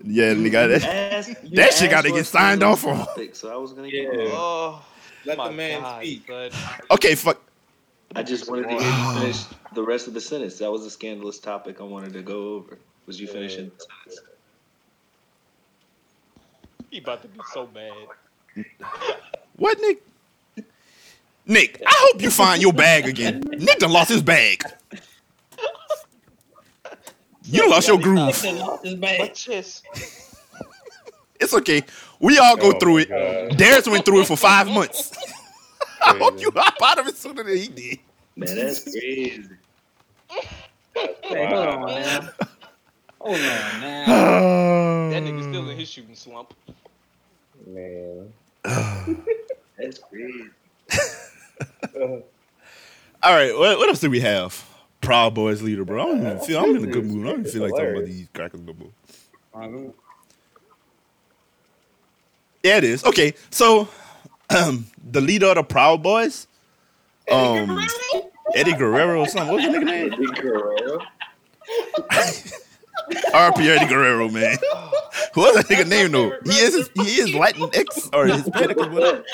Yeah, 0.02 0.32
nigga, 0.34 0.80
that, 0.80 1.26
that 1.52 1.74
shit 1.74 1.90
gotta 1.90 2.10
get 2.10 2.26
signed 2.26 2.62
off 2.62 2.86
on. 2.86 3.06
So 3.34 3.52
I 3.52 3.56
was 3.56 3.72
gonna 3.74 3.88
Yeah. 3.88 4.02
get 4.02 4.32
Oh, 4.32 4.84
Let 5.24 5.36
the 5.38 5.50
man 5.52 5.82
God, 5.82 6.02
speak. 6.02 6.26
son. 6.26 6.50
Okay, 6.90 7.14
fuck. 7.14 7.40
I 8.16 8.22
just 8.22 8.50
wanted 8.50 8.68
to 8.68 8.74
hear 8.82 8.92
you 8.92 9.20
finish 9.20 9.44
the 9.74 9.82
rest 9.82 10.08
of 10.08 10.14
the 10.14 10.20
sentence. 10.20 10.58
That 10.58 10.70
was 10.72 10.84
a 10.84 10.90
scandalous 10.90 11.38
topic 11.38 11.80
I 11.80 11.84
wanted 11.84 12.12
to 12.14 12.22
go 12.22 12.54
over. 12.54 12.78
Was 13.06 13.20
you 13.20 13.28
finishing 13.28 13.70
the 13.70 13.84
sentence? 14.08 14.26
He 16.90 16.98
about 16.98 17.22
to 17.22 17.28
be 17.28 17.40
so 17.52 17.68
mad. 17.72 17.92
What, 19.56 19.78
Nick? 19.80 20.02
Nick, 21.46 21.82
I 21.84 21.92
hope 22.12 22.22
you 22.22 22.30
find 22.30 22.62
your 22.62 22.72
bag 22.72 23.06
again. 23.06 23.40
Nick 23.40 23.78
done 23.78 23.92
lost 23.92 24.10
his 24.10 24.22
bag. 24.22 24.62
You 27.44 27.68
lost 27.68 27.88
your 27.88 27.98
groove. 27.98 28.42
My 28.98 29.30
chest. 29.34 29.84
It's 31.40 31.54
okay. 31.54 31.82
We 32.20 32.38
all 32.38 32.56
go 32.56 32.72
Oh 32.72 32.78
through 32.78 32.98
it. 32.98 33.08
God. 33.08 33.56
Darius 33.56 33.88
went 33.88 34.04
through 34.04 34.20
it 34.20 34.26
for 34.26 34.36
five 34.36 34.68
months. 34.68 35.10
I 36.04 36.16
hope 36.18 36.40
you 36.40 36.50
hop 36.54 36.74
out 36.82 36.98
of 36.98 37.06
it 37.08 37.16
sooner 37.16 37.42
than 37.42 37.56
he 37.56 37.68
did. 37.68 37.98
Man, 38.36 38.56
that's 38.56 38.82
crazy. 38.84 39.44
Hey, 40.94 41.46
hold 41.46 41.66
on, 41.66 41.86
man. 41.86 42.30
Hold 43.20 43.36
on, 43.36 43.80
man. 43.80 45.10
That 45.10 45.24
nigga 45.24 45.42
still 45.42 45.68
in 45.68 45.76
his 45.76 45.88
shooting 45.90 46.14
slump. 46.14 46.54
Man. 47.66 48.32
That's 48.64 49.98
crazy. 49.98 50.44
All 53.22 53.34
right, 53.34 53.56
what, 53.56 53.78
what 53.78 53.88
else 53.88 54.00
do 54.00 54.10
we 54.10 54.20
have? 54.20 54.66
Proud 55.00 55.34
Boys 55.34 55.62
leader, 55.62 55.84
bro. 55.84 56.02
I 56.02 56.06
don't 56.06 56.20
even 56.20 56.38
feel. 56.40 56.60
I'm 56.60 56.76
in 56.76 56.84
a 56.84 56.86
good 56.86 57.06
mood. 57.06 57.26
I 57.26 57.30
don't 57.30 57.40
even 57.40 57.52
feel 57.52 57.62
like 57.62 57.72
talking 57.72 57.90
about 57.90 58.04
these 58.04 58.28
crackers 58.34 58.60
no 58.60 58.74
more. 58.74 59.92
Yeah, 62.62 62.76
it 62.76 62.84
is. 62.84 63.04
Okay, 63.04 63.34
so 63.50 63.88
um, 64.50 64.86
the 65.10 65.20
leader 65.20 65.46
of 65.46 65.56
the 65.56 65.62
Proud 65.62 66.02
Boys, 66.02 66.46
um, 67.30 67.86
Eddie 68.54 68.74
Guerrero 68.74 69.20
or 69.20 69.28
something. 69.28 69.52
What's 69.52 69.66
the 69.66 69.72
nigga 69.72 69.84
name? 69.84 70.12
Eddie 70.12 70.26
Guerrero. 70.26 71.02
RP 73.32 73.66
Eddie 73.66 73.86
Guerrero, 73.86 74.28
man. 74.28 74.56
What's 75.34 75.56
that 75.56 75.66
nigga 75.66 75.88
name 75.88 76.12
though? 76.12 76.32
He 76.44 76.58
is 76.58 76.90
he 76.94 77.20
is 77.20 77.30
Latinx 77.30 78.14
or 78.14 78.26
Hispanic 78.26 78.76
or 78.76 78.90
whatever. 78.90 79.24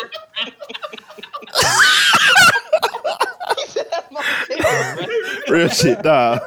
Real 5.48 5.68
shit, 5.68 6.02
nah. 6.04 6.38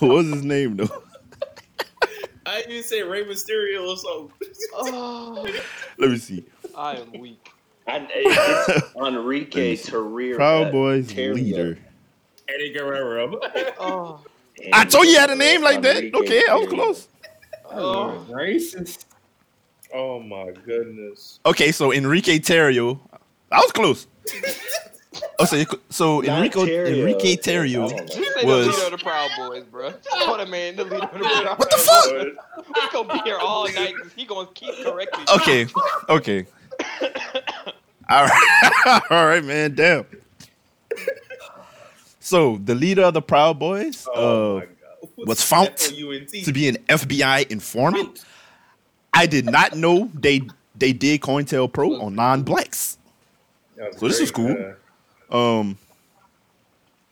What's 0.00 0.28
his 0.28 0.44
name 0.44 0.76
though? 0.76 0.88
I 2.46 2.58
didn't 2.58 2.72
even 2.72 2.82
say 2.84 3.02
Rey 3.02 3.24
Mysterio 3.24 3.88
or 3.88 3.96
something. 3.96 4.32
Oh, 4.74 5.46
Let 5.98 6.10
me 6.10 6.18
see. 6.18 6.44
I 6.76 6.96
am 6.96 7.12
weak. 7.18 7.50
I, 7.86 8.06
it's 8.10 8.94
Enrique 8.96 9.70
Let 9.76 9.84
me. 9.84 9.90
Terrier. 9.90 10.36
Proud 10.36 10.72
Boys 10.72 11.08
Terrier. 11.08 11.34
leader. 11.34 11.78
Eddie 12.48 12.72
Guerrero. 12.72 13.40
Oh, 13.78 14.20
I 14.72 14.84
told 14.84 15.06
you 15.06 15.12
you 15.12 15.18
had 15.18 15.30
a 15.30 15.34
name 15.34 15.62
like 15.62 15.80
that. 15.82 16.14
Okay, 16.14 16.42
I 16.48 16.54
was 16.54 16.68
close. 16.68 17.08
oh. 17.70 18.24
Racist. 18.30 19.06
oh 19.94 20.20
my 20.20 20.50
goodness. 20.64 21.40
Okay, 21.46 21.72
so 21.72 21.92
Enrique 21.92 22.38
Tarrio. 22.38 23.00
I 23.50 23.58
was 23.60 23.72
close. 23.72 24.06
Oh, 25.38 25.44
so, 25.44 25.56
you, 25.56 25.66
so 25.90 26.20
Not 26.20 26.38
Enrico, 26.38 26.64
Tarrio. 26.64 26.98
Enrique 26.98 27.36
Tarrio. 27.36 27.88
don't 27.90 28.08
know. 28.08 28.14
You 28.14 28.32
say 28.32 28.44
Was- 28.44 28.66
the 28.66 28.72
leader 28.72 28.84
of 28.84 28.90
the 28.92 28.98
Proud 29.04 29.30
Boys, 29.36 29.64
bro. 29.64 29.92
Call 30.22 30.38
the 30.38 30.46
man 30.46 30.76
the 30.76 30.84
leader 30.84 30.96
of 30.96 31.12
the 31.12 31.18
Proud 31.18 31.58
What 31.58 31.70
the 31.70 31.76
fuck? 31.76 32.66
We 32.68 32.88
gonna 32.92 33.12
be 33.14 33.18
here 33.28 33.38
all 33.38 33.64
night 33.72 33.94
he 34.16 34.24
gonna 34.26 34.48
keep 34.54 34.74
correcting. 34.84 35.24
Okay, 35.34 35.66
okay. 36.08 36.46
All 38.08 38.24
right, 38.26 39.02
all 39.10 39.26
right, 39.26 39.44
man. 39.44 39.74
Damn. 39.74 40.06
So 42.20 42.58
the 42.64 42.74
leader 42.74 43.02
of 43.02 43.14
the 43.14 43.22
Proud 43.22 43.58
Boys 43.58 44.06
Oh 44.14 44.58
uh, 44.58 44.66
was 45.18 45.42
found 45.42 45.76
to 45.76 46.52
be 46.52 46.68
an 46.68 46.76
FBI 46.88 47.50
informant. 47.50 48.24
I 49.12 49.26
did 49.26 49.46
not 49.46 49.76
know 49.76 50.10
they 50.14 50.42
they 50.76 50.92
did 50.92 51.20
COINTELPRO 51.20 52.02
on 52.02 52.14
non-blacks. 52.14 52.98
So 53.96 54.08
this 54.08 54.20
is 54.20 54.30
cool. 54.30 54.48
man. 54.48 54.76
Um, 55.34 55.76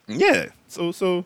yeah. 0.07 0.47
So 0.67 0.91
so 0.91 1.25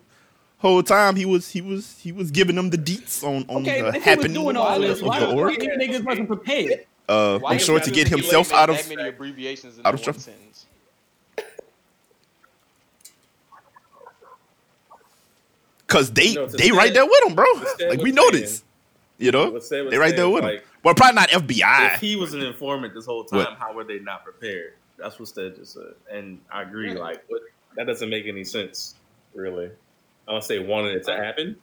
whole 0.57 0.81
time 0.83 1.15
he 1.15 1.25
was 1.25 1.49
he 1.51 1.61
was 1.61 1.99
he 1.99 2.11
was 2.11 2.31
giving 2.31 2.55
them 2.55 2.69
the 2.71 2.77
deets 2.77 3.23
on 3.23 3.45
on 3.49 3.61
Okay, 3.61 3.79
the 3.81 3.91
was 3.91 4.03
happening 4.03 4.33
doing 4.33 4.57
all 4.57 4.79
this, 4.79 4.99
of 5.01 5.07
why 5.07 5.19
the 5.19 5.27
the 5.27 5.33
org. 5.35 5.53
niggas 5.59 6.03
wasn't 6.03 6.27
prepared? 6.27 6.85
Uh, 7.07 7.39
Why 7.39 7.51
I'm 7.53 7.59
sure 7.59 7.79
to 7.79 7.89
get 7.91 8.09
himself 8.09 8.51
out 8.51 8.69
of 8.69 8.89
many 8.89 9.07
abbreviations 9.07 9.77
in 9.77 9.85
out 9.87 9.93
of 9.93 10.01
trouble. 10.01 10.19
because 15.87 16.11
they 16.11 16.27
You 16.27 16.35
know, 16.35 16.47
to 16.47 16.57
they 16.57 16.71
right 16.71 16.93
there 16.93 17.05
with 17.05 17.25
him, 17.25 17.35
bro. 17.35 17.45
Like 17.87 18.01
we 18.01 18.11
know 18.11 18.29
this, 18.31 18.63
you 19.17 19.31
know. 19.31 19.51
What 19.51 19.63
Stead 19.63 19.85
was 19.85 19.91
They 19.91 19.97
right 19.97 20.15
there 20.15 20.25
saying, 20.25 20.33
with 20.33 20.43
him. 20.43 20.49
like, 20.51 20.65
Well, 20.83 20.93
probably 20.95 21.15
not 21.15 21.29
FBI. 21.29 21.95
if 21.95 22.01
he 22.01 22.15
was 22.15 22.33
an 22.33 22.41
informant 22.43 22.93
this 22.93 23.05
whole 23.05 23.23
time, 23.23 23.39
What? 23.39 23.57
how 23.59 23.73
were 23.73 23.83
they 23.83 23.99
not 23.99 24.23
prepared? 24.23 24.73
That's 24.97 25.19
what 25.19 25.27
Stead 25.27 25.55
just 25.55 25.73
said, 25.73 25.93
and 26.11 26.39
I 26.51 26.63
agree. 26.63 26.93
Like, 26.93 27.23
what, 27.27 27.41
that 27.75 27.85
doesn't 27.85 28.09
make 28.09 28.25
any 28.25 28.43
sense, 28.43 28.95
really. 29.35 29.69
I 30.27 30.31
don't 30.31 30.43
say 30.43 30.59
wanted 30.59 30.95
it 30.95 31.03
to 31.05 31.15
happen. 31.15 31.55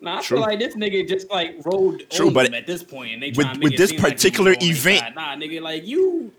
Nah, 0.00 0.18
I 0.18 0.20
True. 0.22 0.36
feel 0.38 0.46
like 0.46 0.58
this 0.58 0.76
nigga 0.76 1.08
just 1.08 1.30
like 1.30 1.56
rolled 1.64 2.02
True, 2.10 2.30
but 2.30 2.52
at 2.52 2.66
this 2.66 2.82
point, 2.82 3.14
and 3.14 3.22
they 3.22 3.28
with- 3.28 3.36
trying 3.46 3.54
to 3.54 3.60
with 3.64 3.72
it 3.72 3.76
this 3.78 3.90
seem 3.90 4.00
like 4.02 4.12
particular 4.12 4.50
on 4.52 4.56
event- 4.62 5.14
Nah, 5.14 5.34
nigga, 5.36 5.60
like 5.62 5.86
you, 5.86 6.30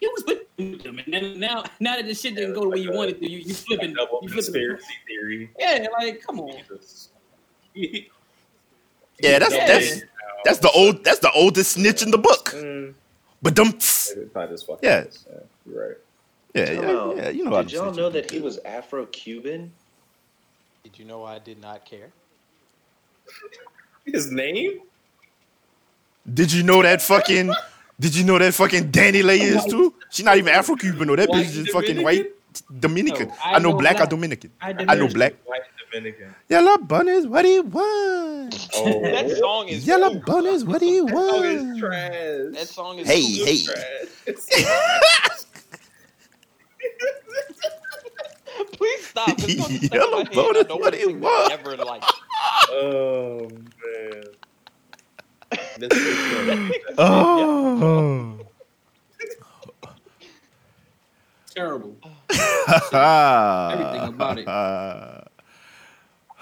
you 0.00 0.10
was 0.16 0.24
with 0.26 0.82
them, 0.82 0.98
and 1.04 1.12
then 1.12 1.38
now 1.38 1.64
now 1.80 1.96
that 1.96 2.06
the 2.06 2.14
shit 2.14 2.34
didn't 2.34 2.54
go 2.54 2.62
the 2.62 2.68
way 2.70 2.78
you 2.78 2.92
wanted 2.92 3.20
to, 3.20 3.30
you 3.30 3.38
you 3.40 3.52
flipping, 3.54 3.92
Double 3.92 4.20
you 4.22 4.28
flipping. 4.30 4.44
conspiracy 4.52 4.94
theory. 5.06 5.50
Yeah, 5.58 5.86
like 6.00 6.22
come 6.26 6.40
on. 6.40 6.54
Yeah, 7.74 9.38
that's 9.38 9.54
Yeah. 9.54 9.66
that's 9.66 10.02
that's 10.44 10.58
the 10.60 10.70
old 10.70 11.04
that's 11.04 11.18
the 11.20 11.30
oldest 11.32 11.72
snitch 11.72 12.02
in 12.02 12.10
the 12.10 12.18
book. 12.18 12.50
Mm, 12.54 12.94
But 13.46 13.54
them, 13.54 13.78
maybe 14.16 14.28
probably 14.30 14.56
just 14.56 14.68
Yeah. 14.82 15.04
yeah, 15.04 15.38
you're 15.64 15.88
right. 15.88 15.96
yeah, 16.52 16.72
yeah, 16.72 16.80
know. 16.80 17.14
yeah, 17.14 17.28
you 17.28 17.44
know. 17.44 17.62
Did 17.62 17.70
y'all 17.70 17.94
know 17.94 18.10
that 18.10 18.28
he 18.28 18.40
was 18.40 18.58
Afro-Cuban? 18.64 19.72
Did 20.82 20.98
you 20.98 21.04
know 21.04 21.22
I 21.24 21.38
did 21.38 21.60
not 21.60 21.84
care? 21.84 22.08
His 24.04 24.32
name? 24.32 24.80
Did 26.34 26.50
you 26.50 26.64
know 26.64 26.82
that 26.82 27.00
fucking? 27.02 27.52
Did 28.00 28.16
you 28.16 28.24
know 28.24 28.36
that 28.36 28.52
fucking 28.52 28.90
DaniLeigh 28.90 29.38
is 29.38 29.62
oh 29.66 29.70
too? 29.70 29.94
She's 30.10 30.24
not 30.24 30.38
even 30.38 30.52
Afro 30.52 30.74
Cuban 30.74 31.06
though. 31.06 31.14
That 31.14 31.28
White 31.28 31.46
bitch 31.46 31.50
is 31.50 31.54
just 31.54 31.70
fucking 31.70 32.02
white 32.02 32.32
Dominican. 32.80 33.28
No, 33.28 33.34
I, 33.44 33.60
know 33.60 33.74
black, 33.74 34.00
or 34.00 34.06
Dominican. 34.06 34.50
I, 34.60 34.74
I 34.88 34.94
know 34.96 35.06
black. 35.06 35.34
White 35.44 35.62
Dominican. 35.96 36.34
Yellow 36.48 36.78
bunnies, 36.78 37.26
what 37.26 37.42
do 37.42 37.48
you 37.48 37.62
want? 37.62 38.68
Oh, 38.74 39.12
That 39.12 39.30
song 39.30 39.68
is 39.68 39.86
Yellow 39.86 39.90
ooh, 39.90 40.10
bunnies, 40.10 40.64
what 40.64 40.80
do 40.80 40.86
you 40.86 41.06
That 41.06 41.18
song 41.18 41.50
is 41.50 41.64
want? 41.64 41.72
trash. 41.72 42.12
That 42.52 42.68
song 42.68 42.98
is 42.98 43.08
Hey, 43.08 43.22
hey. 43.22 43.64
Trash. 43.64 44.26
Please 48.72 49.06
stop. 49.06 49.42
It's 49.42 49.54
gonna 49.54 49.78
stay 49.78 50.00
in 50.00 50.00
Yellow 50.00 50.10
my 50.10 50.24
head. 50.30 50.54
I 50.54 50.54
bonus, 50.54 50.74
what 50.74 50.80
wanna 50.80 50.90
do 50.94 50.98
you 50.98 51.12
want? 51.12 51.48
Ever 51.48 51.76
like 51.84 52.02
oh 52.70 53.48
man. 53.50 54.24
Oh. 56.98 58.38
terrible. 61.54 61.96
Everything 63.68 64.08
about 64.08 64.38
it. 64.38 64.52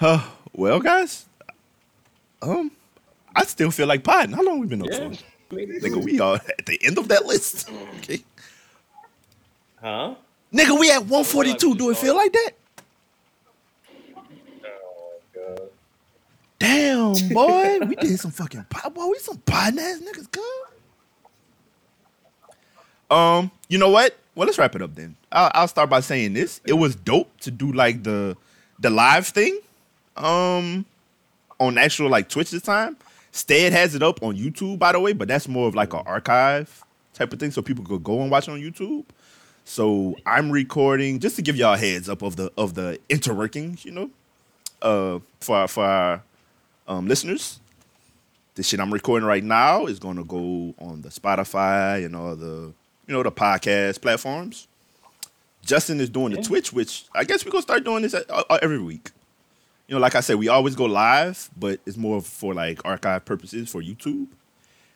Uh, 0.05 0.21
well, 0.53 0.79
guys, 0.79 1.25
um, 2.43 2.69
I 3.35 3.43
still 3.45 3.71
feel 3.71 3.87
like 3.87 4.03
potting. 4.03 4.33
How 4.33 4.43
long 4.43 4.59
we 4.59 4.67
been 4.67 4.83
up 4.83 4.89
Yeah. 4.91 5.09
for? 5.49 5.55
Nigga, 5.55 6.03
we 6.03 6.19
are 6.19 6.35
at 6.35 6.65
the 6.67 6.79
end 6.85 6.99
of 6.99 7.07
that 7.07 7.25
list. 7.25 7.67
Okay. 7.97 8.23
Huh? 9.81 10.13
Nigga, 10.53 10.79
we 10.79 10.91
at 10.91 11.05
142. 11.05 11.73
Do 11.73 11.89
it 11.89 11.97
feel 11.97 12.15
like 12.15 12.31
that? 12.33 12.51
Oh. 15.37 15.69
Damn, 16.59 17.29
boy. 17.29 17.79
we 17.87 17.95
did 17.95 18.19
some 18.19 18.29
fucking 18.29 18.65
pot. 18.69 18.93
Boy, 18.93 19.07
we 19.07 19.17
some 19.17 19.39
potting 19.39 19.79
ass 19.79 20.01
niggas, 20.01 20.31
good. 20.31 20.43
Um, 23.09 23.49
you 23.69 23.79
know 23.79 23.89
what? 23.89 24.15
Well, 24.35 24.45
let's 24.45 24.59
wrap 24.59 24.75
it 24.75 24.83
up 24.83 24.93
then. 24.93 25.15
I'll, 25.31 25.49
I'll 25.55 25.67
start 25.67 25.89
by 25.89 26.01
saying 26.01 26.33
this. 26.33 26.61
It 26.67 26.73
was 26.73 26.95
dope 26.95 27.35
to 27.39 27.49
do 27.49 27.71
like 27.71 28.03
the 28.03 28.37
the 28.79 28.91
live 28.91 29.25
thing, 29.27 29.59
um, 30.17 30.85
on 31.59 31.77
actual 31.77 32.09
like 32.09 32.29
Twitch 32.29 32.51
this 32.51 32.61
time. 32.61 32.97
Stead 33.31 33.73
has 33.73 33.95
it 33.95 34.03
up 34.03 34.23
on 34.23 34.37
YouTube, 34.37 34.79
by 34.79 34.93
the 34.93 34.99
way, 34.99 35.11
but 35.13 35.27
that's 35.27 35.47
more 35.47 35.67
of 35.67 35.75
like 35.75 35.93
an 35.93 36.01
archive 36.05 36.83
type 37.13 37.33
of 37.33 37.39
thing, 37.39 37.51
so 37.51 37.61
people 37.61 37.83
could 37.83 38.03
go 38.03 38.21
and 38.21 38.31
watch 38.31 38.47
it 38.47 38.51
on 38.51 38.61
YouTube. 38.61 39.03
So 39.65 40.15
I'm 40.25 40.51
recording 40.51 41.19
just 41.19 41.35
to 41.37 41.41
give 41.41 41.55
y'all 41.55 41.73
a 41.73 41.77
heads 41.77 42.07
up 42.07 42.21
of 42.21 42.35
the 42.35 42.51
of 42.57 42.75
the 42.75 42.99
interworkings, 43.09 43.83
you 43.83 43.91
know, 43.91 44.09
uh, 44.81 45.19
for 45.39 45.57
our, 45.57 45.67
for 45.67 45.83
our 45.83 46.23
um, 46.87 47.07
listeners. 47.07 47.59
The 48.53 48.63
shit 48.63 48.79
I'm 48.79 48.93
recording 48.93 49.27
right 49.27 49.43
now 49.43 49.87
is 49.87 49.99
going 49.99 50.15
to 50.15 50.23
go 50.23 50.73
on 50.79 51.01
the 51.01 51.09
Spotify 51.09 52.05
and 52.05 52.15
all 52.15 52.35
the 52.35 52.73
you 53.07 53.13
know 53.13 53.23
the 53.23 53.31
podcast 53.31 54.01
platforms. 54.01 54.67
Justin 55.63 55.99
is 55.99 56.09
doing 56.09 56.33
the 56.33 56.41
Twitch, 56.41 56.71
which 56.71 57.05
I 57.13 57.23
guess 57.23 57.43
we're 57.43 57.51
gonna 57.51 57.63
start 57.63 57.83
doing 57.83 58.03
this 58.03 58.13
uh, 58.13 58.23
uh, 58.29 58.59
every 58.61 58.79
week. 58.79 59.11
You 59.87 59.95
know, 59.95 60.01
like 60.01 60.15
I 60.15 60.21
said, 60.21 60.37
we 60.37 60.47
always 60.47 60.75
go 60.75 60.85
live, 60.85 61.49
but 61.57 61.79
it's 61.85 61.97
more 61.97 62.21
for 62.21 62.53
like 62.53 62.83
archive 62.85 63.23
purposes 63.25 63.69
for 63.69 63.81
YouTube. 63.81 64.27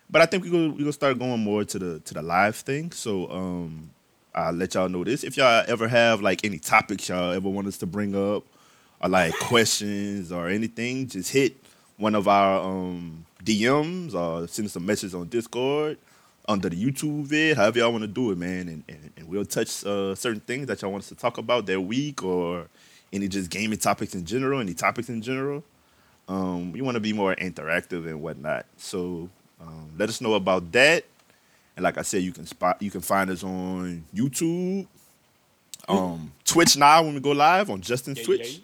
But 0.09 0.23
I 0.23 0.25
think 0.25 0.43
we're 0.43 0.51
gonna 0.51 0.69
we're 0.69 0.79
gonna 0.79 0.93
start 0.93 1.19
going 1.19 1.39
more 1.41 1.63
to 1.63 1.79
the 1.79 1.99
to 1.99 2.13
the 2.15 2.21
live 2.21 2.55
thing. 2.55 2.91
So 2.91 3.29
um 3.29 3.91
I'll 4.33 4.53
let 4.53 4.73
y'all 4.73 4.89
know 4.89 5.03
this. 5.03 5.23
If 5.23 5.37
y'all 5.37 5.63
ever 5.67 5.87
have 5.87 6.21
like 6.21 6.43
any 6.43 6.57
topics 6.57 7.09
y'all 7.09 7.31
ever 7.31 7.49
want 7.49 7.67
us 7.67 7.77
to 7.79 7.85
bring 7.85 8.15
up, 8.15 8.43
or 9.01 9.09
like 9.09 9.33
questions 9.39 10.31
or 10.31 10.47
anything, 10.49 11.07
just 11.07 11.31
hit 11.31 11.55
one 11.97 12.15
of 12.15 12.27
our 12.27 12.59
um 12.59 13.25
DMs 13.43 14.15
or 14.15 14.47
send 14.47 14.65
us 14.67 14.75
a 14.75 14.79
message 14.79 15.13
on 15.13 15.27
Discord 15.27 15.97
under 16.47 16.67
the 16.67 16.83
YouTube 16.83 17.25
vid, 17.25 17.57
however 17.57 17.79
y'all 17.79 17.91
want 17.91 18.01
to 18.01 18.07
do 18.07 18.31
it, 18.31 18.37
man. 18.37 18.67
And, 18.67 18.83
and, 18.89 19.11
and 19.15 19.27
we'll 19.27 19.45
touch 19.45 19.85
uh, 19.85 20.15
certain 20.15 20.39
things 20.41 20.65
that 20.67 20.81
y'all 20.81 20.91
want 20.91 21.03
us 21.03 21.09
to 21.09 21.15
talk 21.15 21.37
about 21.37 21.67
that 21.67 21.79
week 21.79 22.23
or 22.23 22.67
any 23.11 23.27
just 23.27 23.49
gaming 23.49 23.79
topics 23.79 24.13
in 24.13 24.25
general, 24.25 24.59
any 24.59 24.73
topics 24.73 25.09
in 25.09 25.21
general. 25.21 25.63
Um, 26.27 26.71
we 26.71 26.81
want 26.81 26.95
to 26.95 26.99
be 26.99 27.13
more 27.13 27.35
interactive 27.35 28.05
and 28.05 28.21
whatnot. 28.21 28.65
So 28.77 29.29
um, 29.59 29.91
let 29.97 30.09
us 30.09 30.21
know 30.21 30.35
about 30.35 30.71
that. 30.73 31.05
And 31.75 31.83
like 31.83 31.97
I 31.97 32.01
said, 32.03 32.23
you 32.23 32.31
can 32.31 32.45
spot 32.45 32.81
you 32.81 32.91
can 32.91 33.01
find 33.01 33.29
us 33.29 33.43
on 33.43 34.03
YouTube, 34.13 34.85
um, 35.87 36.31
Twitch 36.43 36.77
now 36.77 37.03
when 37.03 37.13
we 37.13 37.19
go 37.19 37.31
live 37.31 37.69
on 37.69 37.81
Justin's 37.81 38.19
Yeah, 38.19 38.25
Twitch. 38.25 38.61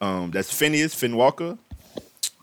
Um, 0.00 0.30
that's 0.30 0.52
Phineas 0.52 0.94
Finn 0.94 1.16
Walker. 1.16 1.56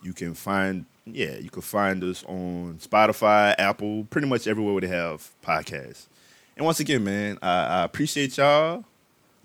You 0.01 0.13
can 0.13 0.33
find 0.33 0.85
yeah, 1.05 1.35
you 1.37 1.49
can 1.49 1.61
find 1.61 2.03
us 2.03 2.23
on 2.25 2.79
Spotify, 2.81 3.53
Apple, 3.57 4.05
pretty 4.09 4.27
much 4.27 4.47
everywhere 4.47 4.73
where 4.73 4.81
they 4.81 4.87
have 4.87 5.29
podcasts. 5.45 6.07
And 6.55 6.65
once 6.65 6.79
again, 6.79 7.03
man, 7.03 7.37
I, 7.41 7.65
I 7.65 7.83
appreciate 7.83 8.37
y'all. 8.37 8.85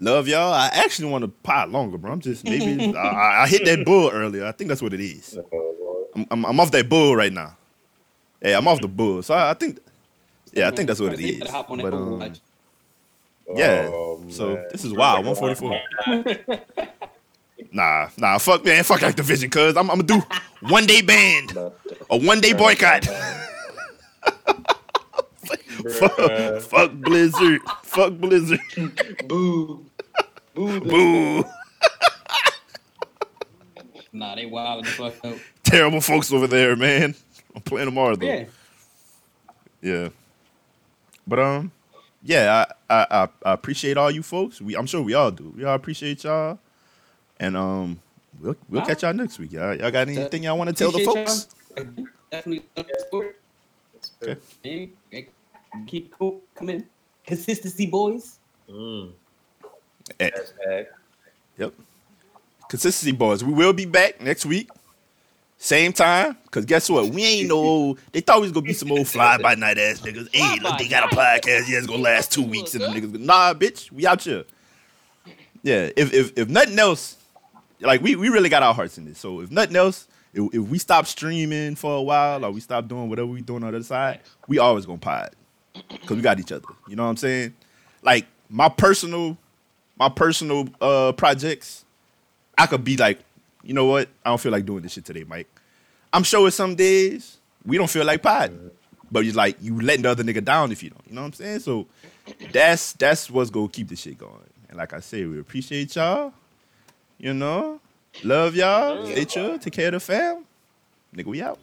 Love 0.00 0.28
y'all. 0.28 0.52
I 0.52 0.68
actually 0.72 1.10
want 1.10 1.22
to 1.22 1.28
pot 1.28 1.70
longer, 1.70 1.98
bro. 1.98 2.12
I'm 2.12 2.20
just 2.20 2.44
maybe 2.44 2.94
I, 2.96 3.00
I- 3.00 3.42
I 3.42 3.48
hit 3.48 3.64
that 3.64 3.84
bull 3.84 4.10
earlier. 4.12 4.46
I 4.46 4.52
think 4.52 4.68
that's 4.68 4.80
what 4.82 4.92
it 4.92 5.00
is. 5.00 5.36
Oh, 5.52 6.06
I'm, 6.14 6.26
I'm, 6.30 6.44
I'm 6.46 6.60
off 6.60 6.70
that 6.70 6.88
bull 6.88 7.16
right 7.16 7.32
now. 7.32 7.56
Yeah, 8.42 8.58
I'm 8.58 8.68
off 8.68 8.80
the 8.80 8.88
bull. 8.88 9.22
So 9.22 9.34
I, 9.34 9.50
I 9.50 9.54
think, 9.54 9.80
yeah, 10.52 10.68
I 10.68 10.70
think 10.70 10.86
that's 10.86 11.00
what 11.00 11.12
it 11.14 11.20
You 11.20 11.32
is. 11.34 11.38
better 11.40 11.52
hop 11.52 11.70
on 11.70 11.78
that 11.78 11.84
But 11.90 11.94
um, 11.94 12.22
yeah. 13.56 13.88
Oh, 13.90 14.24
so 14.28 14.64
this 14.70 14.84
is 14.84 14.92
wild. 14.92 15.26
144. 15.26 16.58
Nah, 17.72 18.08
nah, 18.16 18.38
fuck 18.38 18.64
man, 18.64 18.84
fuck 18.84 19.00
Activision, 19.00 19.50
cuz 19.50 19.76
I'm, 19.76 19.90
I'm 19.90 20.00
gonna 20.00 20.20
do 20.22 20.22
one 20.68 20.86
day 20.86 21.02
ban, 21.02 21.48
a 22.08 22.16
one 22.16 22.40
day 22.40 22.52
boycott. 22.52 23.04
fuck, 25.90 26.60
fuck 26.62 26.92
Blizzard, 26.92 27.60
fuck 27.82 28.12
Blizzard, 28.14 28.60
Boo. 29.26 29.84
Boo. 30.58 30.80
boo. 30.80 31.44
Nah, 34.10 34.34
they 34.34 34.46
wild 34.46 34.84
the 34.84 34.88
fuck 34.90 35.22
out. 35.24 35.38
Terrible 35.62 36.00
folks 36.00 36.32
over 36.32 36.46
there, 36.46 36.74
man. 36.74 37.14
I'm 37.54 37.60
playing 37.62 37.86
tomorrow 37.88 38.16
though. 38.16 38.26
Yeah. 38.26 38.44
Yeah. 39.82 40.08
But 41.26 41.38
um, 41.38 41.72
yeah, 42.22 42.64
I, 42.88 42.94
I 43.02 43.06
I 43.24 43.28
I 43.44 43.52
appreciate 43.52 43.96
all 43.98 44.10
you 44.10 44.22
folks. 44.22 44.60
We 44.62 44.74
I'm 44.76 44.86
sure 44.86 45.02
we 45.02 45.12
all 45.14 45.30
do. 45.30 45.52
We 45.54 45.64
all 45.64 45.74
appreciate 45.74 46.24
y'all. 46.24 46.58
And 47.38 47.54
um, 47.56 48.00
we'll 48.40 48.56
we'll 48.70 48.84
catch 48.84 49.02
y'all 49.02 49.12
next 49.12 49.38
week. 49.38 49.52
Y'all, 49.52 49.74
y'all 49.76 49.90
got 49.90 50.08
anything 50.08 50.42
y'all 50.42 50.56
want 50.58 50.70
to 50.70 50.74
tell 50.74 50.90
the 50.90 51.04
folks? 51.04 51.48
y'all. 51.76 51.86
Definitely 52.30 52.64
love 52.76 52.86
the 52.88 53.04
sport. 53.06 53.40
Okay. 54.22 54.40
And- 54.64 54.92
and 55.12 55.86
Keep 55.86 56.12
cool 56.18 56.40
coming. 56.54 56.82
Consistency, 57.26 57.86
boys. 57.86 58.38
Mm. 58.70 59.12
Eh, 60.20 60.30
Yep. 61.58 61.74
Consistency 62.68 63.12
boys. 63.12 63.42
We 63.42 63.52
will 63.52 63.72
be 63.72 63.84
back 63.84 64.20
next 64.20 64.46
week. 64.46 64.68
Same 65.60 65.92
time. 65.92 66.36
Cause 66.52 66.64
guess 66.64 66.88
what? 66.88 67.08
We 67.12 67.24
ain't 67.24 67.48
no 67.48 67.96
they 68.12 68.20
thought 68.20 68.36
we 68.36 68.42
was 68.42 68.52
gonna 68.52 68.66
be 68.66 68.72
some 68.72 68.92
old 68.92 69.08
fly 69.08 69.38
by 69.38 69.56
night 69.56 69.76
ass 69.78 70.00
niggas. 70.00 70.28
Hey, 70.32 70.60
look, 70.60 70.78
they 70.78 70.86
got 70.86 71.12
a 71.12 71.16
podcast. 71.16 71.68
Yeah, 71.68 71.78
it's 71.78 71.86
gonna 71.86 72.02
last 72.02 72.32
two 72.32 72.44
weeks. 72.44 72.74
And 72.74 72.84
the 72.84 72.88
niggas 72.88 73.12
go, 73.12 73.18
nah, 73.18 73.54
bitch, 73.54 73.90
we 73.90 74.06
out 74.06 74.22
here. 74.22 74.44
Yeah, 75.64 75.90
if 75.96 76.12
if 76.14 76.38
if 76.38 76.48
nothing 76.48 76.78
else, 76.78 77.16
like 77.80 78.00
we, 78.02 78.14
we 78.14 78.28
really 78.28 78.48
got 78.48 78.62
our 78.62 78.72
hearts 78.72 78.98
in 78.98 79.04
this. 79.06 79.18
So 79.18 79.40
if 79.40 79.50
nothing 79.50 79.74
else, 79.74 80.06
if, 80.32 80.54
if 80.54 80.62
we 80.68 80.78
stop 80.78 81.06
streaming 81.06 81.74
for 81.74 81.96
a 81.96 82.02
while 82.02 82.44
or 82.44 82.52
we 82.52 82.60
stop 82.60 82.86
doing 82.86 83.08
whatever 83.08 83.26
we 83.26 83.40
doing 83.40 83.64
on 83.64 83.72
the 83.72 83.78
other 83.78 83.84
side, 83.84 84.20
we 84.46 84.58
always 84.58 84.86
gonna 84.86 84.98
pod. 84.98 85.30
Cause 86.06 86.16
we 86.16 86.20
got 86.22 86.38
each 86.38 86.52
other. 86.52 86.66
You 86.86 86.94
know 86.94 87.02
what 87.02 87.10
I'm 87.10 87.16
saying? 87.16 87.54
Like 88.02 88.26
my 88.48 88.68
personal 88.68 89.36
my 89.98 90.08
personal 90.08 90.68
uh 90.80 91.12
projects, 91.12 91.84
I 92.56 92.66
could 92.66 92.84
be 92.84 92.96
like, 92.96 93.20
you 93.62 93.74
know 93.74 93.86
what? 93.86 94.08
I 94.24 94.30
don't 94.30 94.40
feel 94.40 94.52
like 94.52 94.66
doing 94.66 94.82
this 94.82 94.92
shit 94.92 95.04
today, 95.04 95.24
Mike. 95.26 95.48
I'm 96.12 96.22
sure 96.22 96.50
some 96.50 96.74
days 96.74 97.38
we 97.64 97.76
don't 97.76 97.90
feel 97.90 98.04
like 98.04 98.22
podding. 98.22 98.70
But 99.10 99.24
you 99.24 99.32
like 99.32 99.56
you 99.60 99.80
letting 99.80 100.02
the 100.02 100.10
other 100.10 100.22
nigga 100.22 100.44
down 100.44 100.70
if 100.70 100.82
you 100.82 100.90
don't. 100.90 101.02
You 101.08 101.14
know 101.14 101.22
what 101.22 101.28
I'm 101.28 101.32
saying? 101.32 101.60
So 101.60 101.86
that's 102.52 102.92
that's 102.92 103.30
what's 103.30 103.50
gonna 103.50 103.68
keep 103.68 103.88
this 103.88 104.00
shit 104.00 104.18
going. 104.18 104.34
And 104.68 104.76
like 104.76 104.92
I 104.92 105.00
said, 105.00 105.28
we 105.28 105.40
appreciate 105.40 105.96
y'all. 105.96 106.32
You 107.16 107.32
know, 107.32 107.80
love 108.22 108.54
y'all. 108.54 109.06
Stay 109.06 109.24
chill. 109.24 109.58
Take 109.58 109.72
care 109.72 109.86
of 109.86 109.92
the 109.94 110.00
fam. 110.00 110.44
Nigga, 111.16 111.24
we 111.24 111.42
out. 111.42 111.58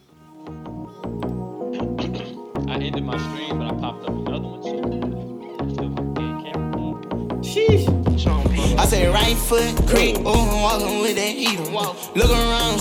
I 2.68 2.74
ended 2.78 3.04
my 3.04 3.18
stream, 3.18 3.60
but 3.60 3.68
I 3.68 3.80
popped 3.80 4.04
up 4.04 4.10
another 4.10 4.48
one. 4.48 4.75
I 8.86 8.88
say 8.88 9.08
right 9.08 9.36
foot 9.36 9.76
creep, 9.88 10.20
ooh, 10.20 10.62
walking 10.62 11.00
with 11.00 11.16
that 11.16 11.34
heater. 11.34 11.64
Look 11.72 12.30
around, 12.30 12.66